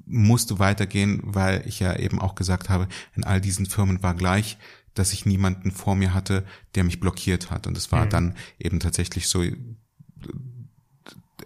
musste 0.05 0.59
weitergehen, 0.59 1.21
weil 1.25 1.67
ich 1.67 1.81
ja 1.81 1.97
eben 1.97 2.21
auch 2.21 2.35
gesagt 2.35 2.69
habe, 2.69 2.89
in 3.15 3.25
all 3.25 3.41
diesen 3.41 3.67
Firmen 3.67 4.03
war 4.03 4.15
gleich, 4.15 4.59
dass 4.93 5.13
ich 5.13 5.27
niemanden 5.27 5.73
vor 5.73 5.97
mir 5.97 6.15
hatte, 6.15 6.45
der 6.75 6.85
mich 6.85 7.01
blockiert 7.01 7.51
hat. 7.51 7.67
Und 7.67 7.77
es 7.77 7.91
war 7.91 8.05
mhm. 8.05 8.11
dann 8.11 8.37
eben 8.59 8.79
tatsächlich 8.79 9.29
so 9.29 9.43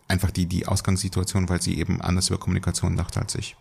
einfach 0.09 0.31
die, 0.31 0.47
die 0.47 0.67
Ausgangssituation, 0.67 1.49
weil 1.49 1.63
sie 1.63 1.79
eben 1.79 2.01
anders 2.01 2.29
über 2.29 2.39
Kommunikation 2.39 2.97
dachte 2.97 3.21
als 3.21 3.35
ich. 3.35 3.57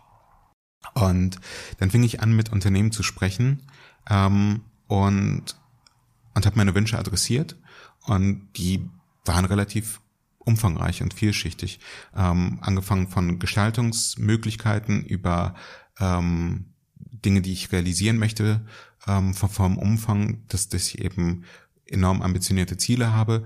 Und 0.94 1.38
dann 1.78 1.90
fing 1.90 2.02
ich 2.02 2.20
an, 2.20 2.34
mit 2.34 2.50
Unternehmen 2.52 2.92
zu 2.92 3.02
sprechen 3.02 3.62
ähm, 4.08 4.62
und, 4.86 5.56
und 6.34 6.46
habe 6.46 6.56
meine 6.56 6.74
Wünsche 6.74 6.98
adressiert. 6.98 7.56
Und 8.06 8.48
die 8.56 8.88
waren 9.24 9.44
relativ 9.44 10.00
umfangreich 10.38 11.02
und 11.02 11.12
vielschichtig. 11.12 11.80
Ähm, 12.16 12.58
angefangen 12.62 13.08
von 13.08 13.38
Gestaltungsmöglichkeiten 13.38 15.04
über 15.04 15.54
ähm, 16.00 16.66
Dinge, 16.96 17.42
die 17.42 17.52
ich 17.52 17.70
realisieren 17.72 18.16
möchte, 18.18 18.66
ähm, 19.06 19.34
vom 19.34 19.76
Umfang, 19.76 20.44
dass, 20.48 20.68
dass 20.68 20.88
ich 20.88 21.00
eben 21.00 21.44
enorm 21.86 22.22
ambitionierte 22.22 22.76
Ziele 22.76 23.12
habe, 23.12 23.44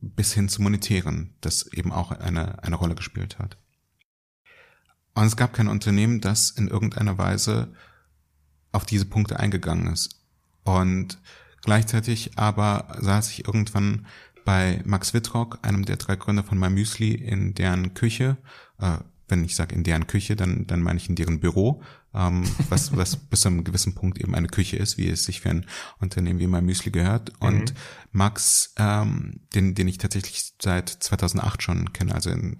bis 0.00 0.32
hin 0.32 0.48
zu 0.48 0.62
monetären, 0.62 1.34
das 1.40 1.66
eben 1.72 1.92
auch 1.92 2.12
eine, 2.12 2.62
eine 2.62 2.76
Rolle 2.76 2.94
gespielt 2.94 3.38
hat. 3.38 3.56
Und 5.14 5.24
es 5.24 5.36
gab 5.36 5.54
kein 5.54 5.68
Unternehmen, 5.68 6.20
das 6.20 6.50
in 6.50 6.68
irgendeiner 6.68 7.16
Weise 7.16 7.72
auf 8.72 8.84
diese 8.84 9.06
Punkte 9.06 9.40
eingegangen 9.40 9.92
ist. 9.92 10.20
Und 10.64 11.18
gleichzeitig 11.62 12.38
aber 12.38 12.96
saß 13.00 13.30
ich 13.30 13.46
irgendwann 13.46 14.06
bei 14.44 14.82
Max 14.84 15.14
Wittrock, 15.14 15.58
einem 15.62 15.84
der 15.84 15.96
drei 15.96 16.16
Gründer 16.16 16.44
von 16.44 16.58
MyMüsli, 16.58 17.14
in 17.14 17.54
deren 17.54 17.94
Küche. 17.94 18.36
Äh, 18.78 18.98
wenn 19.28 19.44
ich 19.44 19.56
sage 19.56 19.74
in 19.74 19.82
deren 19.82 20.06
Küche, 20.06 20.36
dann, 20.36 20.66
dann 20.66 20.82
meine 20.82 20.98
ich 20.98 21.08
in 21.08 21.16
deren 21.16 21.40
Büro, 21.40 21.82
ähm, 22.16 22.44
was, 22.68 22.96
was 22.96 23.16
bis 23.16 23.42
zu 23.42 23.48
einem 23.48 23.64
gewissen 23.64 23.94
Punkt 23.94 24.18
eben 24.18 24.34
eine 24.34 24.48
Küche 24.48 24.76
ist, 24.76 24.98
wie 24.98 25.08
es 25.08 25.24
sich 25.24 25.40
für 25.40 25.50
ein 25.50 25.66
Unternehmen 26.00 26.40
wie 26.40 26.46
MyMüsli 26.46 26.90
gehört. 26.90 27.32
Und 27.40 27.72
mhm. 27.72 27.76
Max, 28.12 28.74
ähm, 28.78 29.40
den, 29.54 29.74
den 29.74 29.88
ich 29.88 29.98
tatsächlich 29.98 30.54
seit 30.60 30.88
2008 30.88 31.62
schon 31.62 31.92
kenne, 31.92 32.14
also 32.14 32.30
in, 32.30 32.58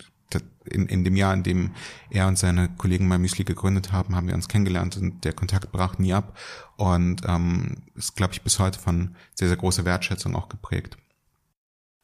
in, 0.66 0.86
in 0.86 1.04
dem 1.04 1.16
Jahr, 1.16 1.32
in 1.32 1.42
dem 1.42 1.70
er 2.10 2.28
und 2.28 2.38
seine 2.38 2.68
Kollegen 2.76 3.08
MyMüsli 3.08 3.44
gegründet 3.44 3.92
haben, 3.92 4.14
haben 4.14 4.28
wir 4.28 4.34
uns 4.34 4.48
kennengelernt 4.48 4.96
und 4.96 5.24
der 5.24 5.32
Kontakt 5.32 5.72
brach 5.72 5.98
nie 5.98 6.12
ab 6.12 6.36
und 6.76 7.22
ähm, 7.26 7.84
ist, 7.94 8.16
glaube 8.16 8.34
ich, 8.34 8.42
bis 8.42 8.58
heute 8.58 8.78
von 8.78 9.16
sehr, 9.34 9.48
sehr 9.48 9.56
großer 9.56 9.84
Wertschätzung 9.84 10.34
auch 10.34 10.48
geprägt 10.48 10.98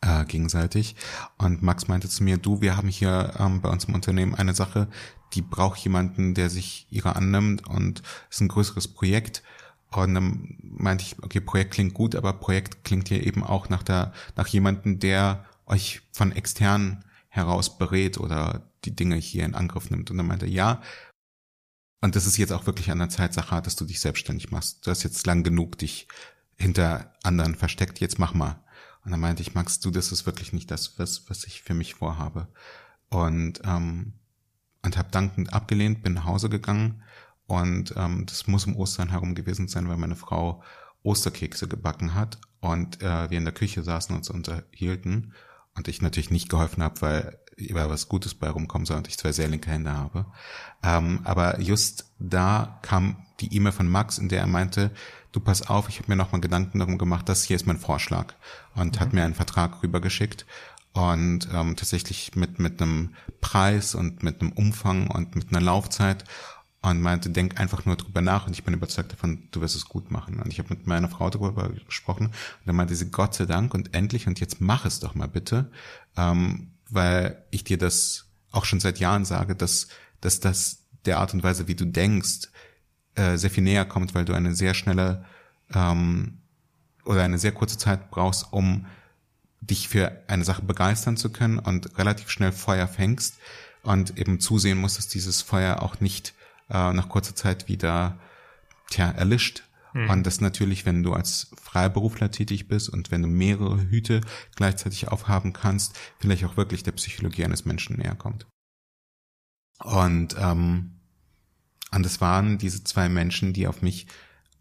äh, 0.03 0.25
gegenseitig. 0.25 0.97
Und 1.39 1.63
Max 1.63 1.89
meinte 1.89 2.09
zu 2.09 2.23
mir, 2.23 2.37
du, 2.37 2.61
wir 2.61 2.77
haben 2.77 2.89
hier 2.89 3.35
ähm, 3.39 3.61
bei 3.61 3.71
uns 3.71 3.85
im 3.85 3.95
Unternehmen 3.95 4.35
eine 4.35 4.55
Sache, 4.55 4.89
die 5.33 5.43
braucht 5.43 5.79
jemanden, 5.79 6.35
der 6.35 6.51
sich 6.51 6.87
ihrer 6.91 7.17
annimmt 7.17 7.67
und 7.67 8.03
ist 8.31 8.41
ein 8.41 8.49
größeres 8.49 8.89
Projekt. 8.89 9.43
Und 9.91 10.15
dann 10.15 10.59
meinte 10.63 11.05
ich, 11.05 11.23
okay, 11.23 11.41
Projekt 11.41 11.73
klingt 11.73 11.95
gut, 11.95 12.15
aber 12.15 12.33
Projekt 12.35 12.85
klingt 12.85 13.09
hier 13.09 13.27
eben 13.27 13.45
auch 13.45 13.69
nach 13.69 13.83
der, 13.83 14.13
nach 14.37 14.47
jemanden, 14.49 14.99
der 14.99 15.45
euch 15.67 16.03
von 16.13 16.33
extern 16.33 17.05
heraus 17.29 17.79
berät 17.79 18.19
oder 18.19 18.71
die 18.85 18.95
Dinge 18.95 19.17
hier 19.17 19.45
in 19.45 19.55
Angriff 19.55 19.91
nimmt. 19.91 20.11
Und 20.11 20.17
dann 20.19 20.27
meinte 20.27 20.47
er, 20.47 20.53
ja. 20.53 20.83
Und 22.01 22.17
das 22.17 22.27
ist 22.27 22.37
jetzt 22.37 22.53
auch 22.53 22.67
wirklich 22.67 22.91
an 22.91 22.99
der 22.99 23.09
Zeit, 23.09 23.33
Sache, 23.33 23.63
dass 23.63 23.77
du 23.77 23.85
dich 23.85 24.01
selbstständig 24.01 24.51
machst. 24.51 24.85
Du 24.87 24.91
hast 24.91 25.03
jetzt 25.05 25.27
lang 25.27 25.45
genug 25.45 25.79
dich 25.79 26.09
hinter 26.57 27.13
anderen 27.23 27.55
versteckt, 27.55 28.01
jetzt 28.01 28.19
mach 28.19 28.35
mal. 28.35 28.63
Und 29.05 29.11
dann 29.11 29.21
meinte 29.21 29.43
ich, 29.43 29.55
Max, 29.55 29.81
du, 29.81 29.91
das 29.91 30.13
ist 30.13 30.27
wirklich 30.27 30.53
nicht 30.53 30.71
das, 30.71 30.99
was, 30.99 31.29
was 31.29 31.45
ich 31.45 31.63
für 31.63 31.75
mich 31.75 31.95
vorhabe. 31.95 32.49
Und, 33.09 33.61
ähm, 33.65 34.15
und 34.85 34.97
habe 34.97 35.11
dankend 35.11 35.53
abgelehnt, 35.53 36.03
bin 36.03 36.15
nach 36.15 36.25
Hause 36.25 36.49
gegangen 36.49 37.03
und 37.47 37.95
ähm, 37.97 38.25
das 38.27 38.47
muss 38.47 38.67
um 38.67 38.77
Ostern 38.77 39.11
herum 39.11 39.35
gewesen 39.35 39.69
sein, 39.69 39.89
weil 39.89 39.97
meine 39.97 40.17
Frau 40.17 40.63
Osterkekse 41.03 41.69
gebacken 41.69 42.15
hat 42.15 42.39
und 42.61 43.03
äh, 43.03 43.31
wir 43.31 43.39
in 43.39 43.45
der 43.45 43.55
Küche 43.55 43.83
saßen 43.83 44.15
und 44.15 44.21
uns 44.21 44.31
unterhielten 44.31 45.35
und 45.75 45.89
ich 45.89 46.01
natürlich 46.01 46.31
nicht 46.31 46.49
geholfen 46.49 46.83
habe, 46.83 47.01
weil 47.03 47.39
über 47.57 47.91
was 47.91 48.09
Gutes 48.09 48.35
bei 48.35 48.49
rumkommen 48.49 48.87
soll 48.87 48.97
und 48.97 49.09
ich 49.09 49.19
zwei 49.19 49.33
sehr 49.33 49.49
linke 49.49 49.71
Hände 49.71 49.93
habe. 49.93 50.27
Ähm, 50.83 51.21
aber 51.25 51.61
just 51.61 52.13
da 52.19 52.79
kam 52.83 53.27
die 53.43 53.55
E-Mail 53.55 53.73
von 53.73 53.89
Max, 53.89 54.19
in 54.19 54.29
der 54.29 54.41
er 54.41 54.47
meinte, 54.47 54.91
du 55.33 55.41
pass 55.41 55.63
auf, 55.63 55.89
ich 55.89 55.99
habe 55.99 56.11
mir 56.11 56.17
nochmal 56.17 56.41
Gedanken 56.41 56.79
darum 56.79 56.99
gemacht, 56.99 57.29
das 57.29 57.45
hier 57.45 57.57
ist 57.57 57.67
mein 57.67 57.79
Vorschlag 57.79 58.35
und 58.75 58.97
mhm. 58.97 59.01
hat 59.01 59.13
mir 59.13 59.25
einen 59.25 59.35
Vertrag 59.35 59.83
rübergeschickt 59.83 60.47
und 60.93 61.49
ähm, 61.53 61.77
tatsächlich 61.77 62.37
mit 62.37 62.59
mit 62.59 62.81
einem 62.81 63.15
Preis 63.41 63.95
und 63.95 64.23
mit 64.23 64.41
einem 64.41 64.53
Umfang 64.53 65.09
und 65.09 65.35
mit 65.37 65.49
einer 65.51 65.61
Laufzeit 65.61 66.25
und 66.83 67.01
meinte, 67.01 67.31
denk 67.31 67.61
einfach 67.61 67.85
nur 67.85 67.97
drüber 67.97 68.21
nach 68.21 68.47
und 68.47 68.53
ich 68.53 68.65
bin 68.65 68.75
überzeugt 68.75 69.13
davon, 69.13 69.49
du 69.53 69.61
wirst 69.61 69.77
es 69.77 69.85
gut 69.85 70.11
machen. 70.11 70.41
Und 70.41 70.53
ich 70.53 70.59
habe 70.59 70.71
mit 70.71 70.87
meiner 70.87 71.09
Frau 71.09 71.31
darüber 71.31 71.69
gesprochen 71.69 72.27
und 72.27 72.67
dann 72.67 72.75
meinte 72.75 72.97
sie, 72.97 73.11
Gott 73.11 73.35
sei 73.35 73.47
Dank 73.47 73.73
und 73.73 73.95
endlich 73.95 74.27
und 74.27 74.41
jetzt 74.41 74.61
mach 74.61 74.85
es 74.85 74.99
doch 74.99 75.15
mal 75.15 75.29
bitte, 75.29 75.71
ähm, 76.17 76.73
weil 76.91 77.43
ich 77.51 77.63
dir 77.63 77.79
das 77.79 78.27
auch 78.51 78.65
schon 78.65 78.81
seit 78.81 78.99
Jahren 78.99 79.25
sage, 79.25 79.55
dass, 79.55 79.89
dass 80.21 80.41
das 80.41 80.83
der 81.05 81.19
Art 81.19 81.35
und 81.35 81.43
Weise, 81.43 81.69
wie 81.69 81.75
du 81.75 81.85
denkst, 81.85 82.49
äh, 83.15 83.37
sehr 83.37 83.51
viel 83.51 83.65
näher 83.65 83.85
kommt, 83.85 84.15
weil 84.15 84.25
du 84.25 84.33
eine 84.33 84.55
sehr 84.55 84.75
schnelle 84.75 85.25
ähm, 85.75 86.39
oder 87.05 87.23
eine 87.23 87.39
sehr 87.39 87.53
kurze 87.53 87.79
Zeit 87.79 88.11
brauchst, 88.11 88.53
um 88.53 88.87
dich 89.61 89.89
für 89.89 90.23
eine 90.29 90.45
Sache 90.45 90.63
begeistern 90.63 91.17
zu 91.17 91.31
können 91.31 91.59
und 91.59 91.99
relativ 91.99 92.31
schnell 92.31 92.53
Feuer 92.53 92.89
fängst 92.89 93.39
und 93.83 94.19
eben 94.19 94.41
zusehen 94.41 94.79
musst, 94.79 94.99
dass 94.99 95.09
dieses 95.09 95.43
Feuer 95.43 95.83
auch 95.83 96.01
nicht 96.01 96.35
äh, 96.71 96.93
nach 96.93 97.09
kurzer 97.09 97.35
Zeit 97.35 97.69
wieder 97.69 98.19
tja, 98.91 99.11
erlischt. 99.11 99.65
Mhm. 99.95 100.11
Und 100.11 100.27
das 100.27 100.41
natürlich, 100.41 100.87
wenn 100.87 101.03
du 101.03 101.13
als 101.13 101.51
Freiberufler 101.61 102.31
tätig 102.31 102.67
bist 102.67 102.89
und 102.89 103.11
wenn 103.11 103.23
du 103.23 103.29
mehrere 103.29 103.81
Hüte 103.81 104.21
gleichzeitig 104.57 105.09
aufhaben 105.09 105.53
kannst, 105.53 105.99
vielleicht 106.19 106.45
auch 106.45 106.57
wirklich 106.57 106.83
der 106.83 106.93
Psychologie 106.93 107.45
eines 107.45 107.65
Menschen 107.65 107.97
näher 107.97 108.15
kommt. 108.15 108.47
Und 109.79 110.37
ähm, 110.39 111.02
und 111.95 112.07
es 112.07 112.21
waren 112.21 112.59
diese 112.59 112.85
zwei 112.85 113.09
Menschen, 113.09 113.53
die 113.53 113.67
auf 113.67 113.83
mich 113.83 114.07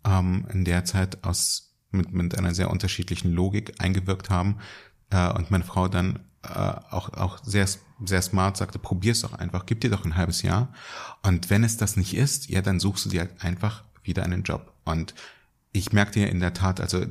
ähm, 0.05 0.45
in 0.51 0.65
der 0.65 0.86
Zeit 0.86 1.23
aus 1.23 1.73
mit, 1.91 2.11
mit 2.13 2.38
einer 2.38 2.53
sehr 2.53 2.69
unterschiedlichen 2.69 3.32
Logik 3.32 3.75
eingewirkt 3.79 4.29
haben. 4.29 4.57
Äh, 5.09 5.32
und 5.32 5.51
meine 5.51 5.63
Frau 5.63 5.88
dann 5.88 6.19
äh, 6.43 6.49
auch, 6.49 7.13
auch 7.13 7.43
sehr, 7.43 7.67
sehr 8.03 8.21
smart 8.21 8.57
sagte, 8.57 8.79
probier's 8.79 9.21
doch 9.21 9.34
einfach, 9.34 9.65
gib 9.65 9.82
dir 9.82 9.89
doch 9.89 10.05
ein 10.05 10.15
halbes 10.15 10.41
Jahr. 10.41 10.73
Und 11.23 11.49
wenn 11.49 11.63
es 11.63 11.77
das 11.77 11.97
nicht 11.97 12.15
ist, 12.15 12.49
ja, 12.49 12.61
dann 12.61 12.79
suchst 12.79 13.05
du 13.05 13.09
dir 13.09 13.21
halt 13.21 13.43
einfach 13.43 13.84
wieder 14.03 14.23
einen 14.23 14.43
Job. 14.43 14.73
Und 14.84 15.13
ich 15.71 15.93
merkte 15.93 16.19
ja 16.19 16.27
in 16.27 16.39
der 16.39 16.53
Tat, 16.53 16.82
also 16.82 17.05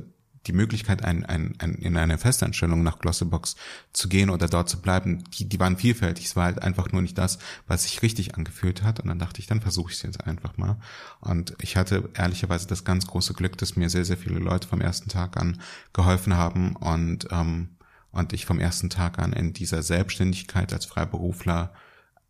die 0.47 0.53
Möglichkeit, 0.53 1.03
ein, 1.03 1.23
ein, 1.25 1.53
ein, 1.59 1.75
in 1.75 1.97
eine 1.97 2.17
Festanstellung 2.17 2.81
nach 2.81 2.99
Glossybox 2.99 3.55
zu 3.93 4.09
gehen 4.09 4.29
oder 4.29 4.47
dort 4.47 4.69
zu 4.69 4.81
bleiben, 4.81 5.23
die, 5.31 5.47
die 5.47 5.59
waren 5.59 5.77
vielfältig. 5.77 6.25
Es 6.25 6.35
war 6.35 6.45
halt 6.45 6.61
einfach 6.61 6.91
nur 6.91 7.01
nicht 7.01 7.17
das, 7.17 7.37
was 7.67 7.83
sich 7.83 8.01
richtig 8.01 8.35
angefühlt 8.35 8.81
hat. 8.81 8.99
Und 8.99 9.09
dann 9.09 9.19
dachte 9.19 9.39
ich, 9.39 9.47
dann 9.47 9.61
versuche 9.61 9.91
ich 9.91 9.97
es 9.97 10.03
jetzt 10.03 10.25
einfach 10.25 10.57
mal. 10.57 10.77
Und 11.19 11.55
ich 11.61 11.77
hatte 11.77 12.09
ehrlicherweise 12.15 12.67
das 12.67 12.83
ganz 12.83 13.05
große 13.05 13.33
Glück, 13.33 13.57
dass 13.57 13.75
mir 13.75 13.89
sehr, 13.89 14.05
sehr 14.05 14.17
viele 14.17 14.39
Leute 14.39 14.67
vom 14.67 14.81
ersten 14.81 15.09
Tag 15.09 15.37
an 15.37 15.61
geholfen 15.93 16.35
haben 16.35 16.75
und, 16.75 17.27
ähm, 17.31 17.77
und 18.11 18.33
ich 18.33 18.45
vom 18.45 18.59
ersten 18.59 18.89
Tag 18.89 19.19
an 19.19 19.33
in 19.33 19.53
dieser 19.53 19.83
Selbstständigkeit 19.83 20.73
als 20.73 20.85
Freiberufler 20.85 21.71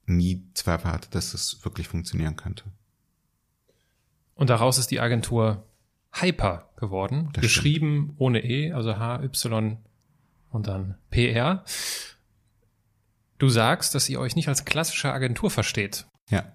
nie 0.06 0.44
Zweifel 0.54 0.92
hatte, 0.92 1.10
dass 1.12 1.34
es 1.34 1.64
wirklich 1.64 1.88
funktionieren 1.88 2.36
könnte. 2.36 2.66
Und 4.36 4.50
daraus 4.50 4.78
ist 4.78 4.92
die 4.92 5.00
Agentur 5.00 5.64
Hyper 6.14 6.70
geworden. 6.76 7.30
Das 7.34 7.42
geschrieben 7.42 8.04
stimmt. 8.06 8.22
ohne 8.22 8.44
E, 8.44 8.72
also 8.74 8.98
H-Y 8.98 9.78
und 10.50 10.68
dann 10.68 10.96
PR. 11.10 11.64
Du 13.38 13.50
sagst, 13.50 13.96
dass 13.96 14.10
ihr 14.10 14.20
euch 14.20 14.36
nicht 14.36 14.48
als 14.48 14.66
klassische 14.66 15.12
Agentur 15.12 15.50
versteht. 15.50 16.06
Ja. 16.30 16.52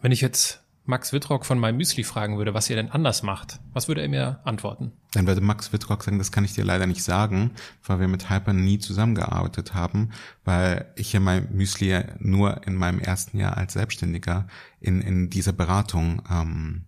Wenn 0.00 0.12
ich 0.12 0.20
jetzt 0.20 0.62
Max 0.86 1.12
Wittrock 1.12 1.44
von 1.44 1.58
MyMüsli 1.58 2.04
fragen 2.04 2.38
würde, 2.38 2.54
was 2.54 2.70
ihr 2.70 2.76
denn 2.76 2.90
anders 2.90 3.22
macht, 3.22 3.60
was 3.72 3.88
würde 3.88 4.02
er 4.02 4.08
mir 4.08 4.40
antworten? 4.44 4.92
Dann 5.12 5.26
würde 5.26 5.40
Max 5.40 5.72
Wittrock 5.72 6.04
sagen, 6.04 6.18
das 6.18 6.30
kann 6.30 6.44
ich 6.44 6.54
dir 6.54 6.64
leider 6.64 6.86
nicht 6.86 7.02
sagen, 7.02 7.50
weil 7.84 8.00
wir 8.00 8.08
mit 8.08 8.30
Hyper 8.30 8.52
nie 8.52 8.78
zusammengearbeitet 8.78 9.74
haben, 9.74 10.10
weil 10.44 10.92
ich 10.96 11.12
ja 11.12 11.20
MyMüsli 11.20 11.88
ja 11.88 12.04
nur 12.18 12.66
in 12.66 12.76
meinem 12.76 13.00
ersten 13.00 13.38
Jahr 13.38 13.56
als 13.56 13.72
Selbstständiger 13.72 14.46
in, 14.80 15.00
in 15.00 15.28
dieser 15.28 15.52
Beratung, 15.52 16.22
ähm, 16.30 16.84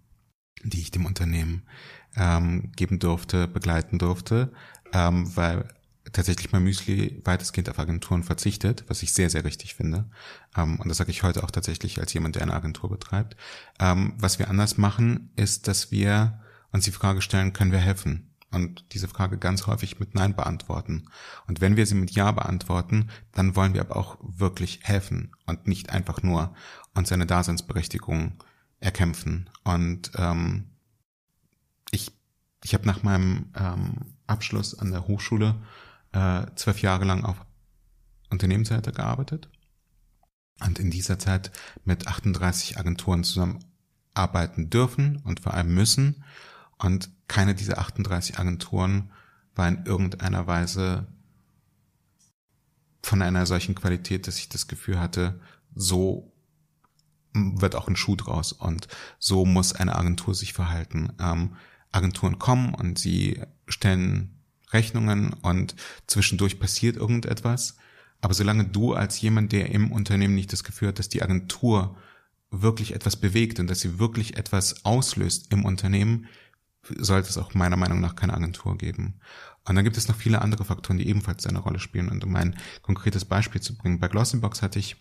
die 0.62 0.80
ich 0.80 0.90
dem 0.90 1.06
Unternehmen 1.06 1.62
ähm, 2.18 2.72
geben 2.76 2.98
durfte, 2.98 3.48
begleiten 3.48 3.98
durfte, 3.98 4.52
ähm, 4.92 5.34
weil 5.36 5.68
tatsächlich 6.12 6.52
mein 6.52 6.64
Müsli 6.64 7.20
weitestgehend 7.24 7.68
auf 7.70 7.78
Agenturen 7.78 8.24
verzichtet, 8.24 8.84
was 8.88 9.02
ich 9.02 9.12
sehr, 9.12 9.30
sehr 9.30 9.44
richtig 9.44 9.74
finde. 9.74 10.06
Ähm, 10.56 10.80
und 10.80 10.88
das 10.88 10.96
sage 10.96 11.10
ich 11.10 11.22
heute 11.22 11.44
auch 11.44 11.50
tatsächlich 11.50 12.00
als 12.00 12.12
jemand, 12.12 12.36
der 12.36 12.42
eine 12.42 12.54
Agentur 12.54 12.90
betreibt. 12.90 13.36
Ähm, 13.78 14.14
was 14.18 14.38
wir 14.38 14.48
anders 14.48 14.78
machen, 14.78 15.30
ist, 15.36 15.68
dass 15.68 15.90
wir 15.90 16.40
uns 16.72 16.84
die 16.84 16.92
Frage 16.92 17.22
stellen, 17.22 17.52
können 17.52 17.72
wir 17.72 17.78
helfen? 17.78 18.34
Und 18.50 18.86
diese 18.92 19.08
Frage 19.08 19.36
ganz 19.36 19.66
häufig 19.66 20.00
mit 20.00 20.14
Nein 20.14 20.34
beantworten. 20.34 21.10
Und 21.46 21.60
wenn 21.60 21.76
wir 21.76 21.84
sie 21.84 21.94
mit 21.94 22.12
Ja 22.12 22.32
beantworten, 22.32 23.10
dann 23.32 23.56
wollen 23.56 23.74
wir 23.74 23.82
aber 23.82 23.96
auch 23.96 24.16
wirklich 24.22 24.80
helfen 24.82 25.32
und 25.44 25.66
nicht 25.66 25.90
einfach 25.90 26.22
nur 26.22 26.54
uns 26.94 27.12
eine 27.12 27.26
Daseinsberechtigung 27.26 28.42
erkämpfen. 28.80 29.50
Und 29.64 30.12
ähm, 30.16 30.70
ich, 32.64 32.74
habe 32.74 32.86
nach 32.86 33.02
meinem 33.02 33.52
ähm, 33.54 34.14
Abschluss 34.26 34.78
an 34.78 34.90
der 34.90 35.06
Hochschule 35.06 35.56
äh, 36.12 36.46
zwölf 36.56 36.82
Jahre 36.82 37.04
lang 37.04 37.24
auf 37.24 37.36
Unternehmensseite 38.30 38.92
gearbeitet 38.92 39.48
und 40.60 40.78
in 40.78 40.90
dieser 40.90 41.18
Zeit 41.18 41.50
mit 41.84 42.06
38 42.06 42.78
Agenturen 42.78 43.24
zusammenarbeiten 43.24 44.70
dürfen 44.70 45.22
und 45.24 45.40
vor 45.40 45.54
allem 45.54 45.74
müssen. 45.74 46.24
Und 46.78 47.10
keine 47.28 47.54
dieser 47.54 47.78
38 47.78 48.38
Agenturen 48.38 49.10
war 49.54 49.68
in 49.68 49.84
irgendeiner 49.84 50.46
Weise 50.46 51.06
von 53.02 53.22
einer 53.22 53.46
solchen 53.46 53.74
Qualität, 53.74 54.26
dass 54.26 54.38
ich 54.38 54.48
das 54.48 54.68
Gefühl 54.68 54.98
hatte, 55.00 55.40
so 55.74 56.32
wird 57.32 57.76
auch 57.76 57.88
ein 57.88 57.96
Schuh 57.96 58.16
draus 58.16 58.52
und 58.52 58.88
so 59.18 59.44
muss 59.44 59.72
eine 59.72 59.96
Agentur 59.96 60.34
sich 60.34 60.52
verhalten. 60.52 61.12
Ähm, 61.20 61.56
Agenturen 61.92 62.38
kommen 62.38 62.74
und 62.74 62.98
sie 62.98 63.40
stellen 63.66 64.42
Rechnungen 64.72 65.32
und 65.32 65.74
zwischendurch 66.06 66.60
passiert 66.60 66.96
irgendetwas. 66.96 67.76
Aber 68.20 68.34
solange 68.34 68.66
du 68.66 68.94
als 68.94 69.20
jemand, 69.20 69.52
der 69.52 69.70
im 69.70 69.92
Unternehmen 69.92 70.34
nicht 70.34 70.52
das 70.52 70.64
Gefühl 70.64 70.88
hat, 70.88 70.98
dass 70.98 71.08
die 71.08 71.22
Agentur 71.22 71.96
wirklich 72.50 72.94
etwas 72.94 73.16
bewegt 73.16 73.60
und 73.60 73.68
dass 73.68 73.80
sie 73.80 73.98
wirklich 73.98 74.36
etwas 74.36 74.84
auslöst 74.84 75.52
im 75.52 75.64
Unternehmen, 75.64 76.26
sollte 76.96 77.28
es 77.28 77.38
auch 77.38 77.54
meiner 77.54 77.76
Meinung 77.76 78.00
nach 78.00 78.16
keine 78.16 78.34
Agentur 78.34 78.78
geben. 78.78 79.20
Und 79.64 79.74
dann 79.74 79.84
gibt 79.84 79.96
es 79.96 80.08
noch 80.08 80.16
viele 80.16 80.40
andere 80.40 80.64
Faktoren, 80.64 80.98
die 80.98 81.08
ebenfalls 81.08 81.46
eine 81.46 81.58
Rolle 81.58 81.78
spielen. 81.78 82.08
Und 82.08 82.24
um 82.24 82.34
ein 82.36 82.56
konkretes 82.82 83.24
Beispiel 83.24 83.60
zu 83.60 83.76
bringen, 83.76 84.00
bei 84.00 84.08
Glossybox 84.08 84.62
hatte 84.62 84.78
ich 84.78 84.96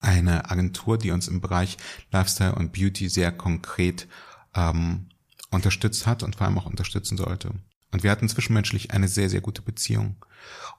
eine 0.00 0.50
Agentur, 0.50 0.96
die 0.96 1.10
uns 1.10 1.28
im 1.28 1.42
Bereich 1.42 1.76
Lifestyle 2.10 2.54
und 2.54 2.72
Beauty 2.72 3.10
sehr 3.10 3.32
konkret 3.32 4.08
ähm, 4.54 5.09
unterstützt 5.50 6.06
hat 6.06 6.22
und 6.22 6.36
vor 6.36 6.46
allem 6.46 6.58
auch 6.58 6.66
unterstützen 6.66 7.16
sollte. 7.16 7.52
Und 7.92 8.02
wir 8.02 8.10
hatten 8.10 8.28
zwischenmenschlich 8.28 8.92
eine 8.92 9.08
sehr, 9.08 9.28
sehr 9.28 9.40
gute 9.40 9.62
Beziehung. 9.62 10.16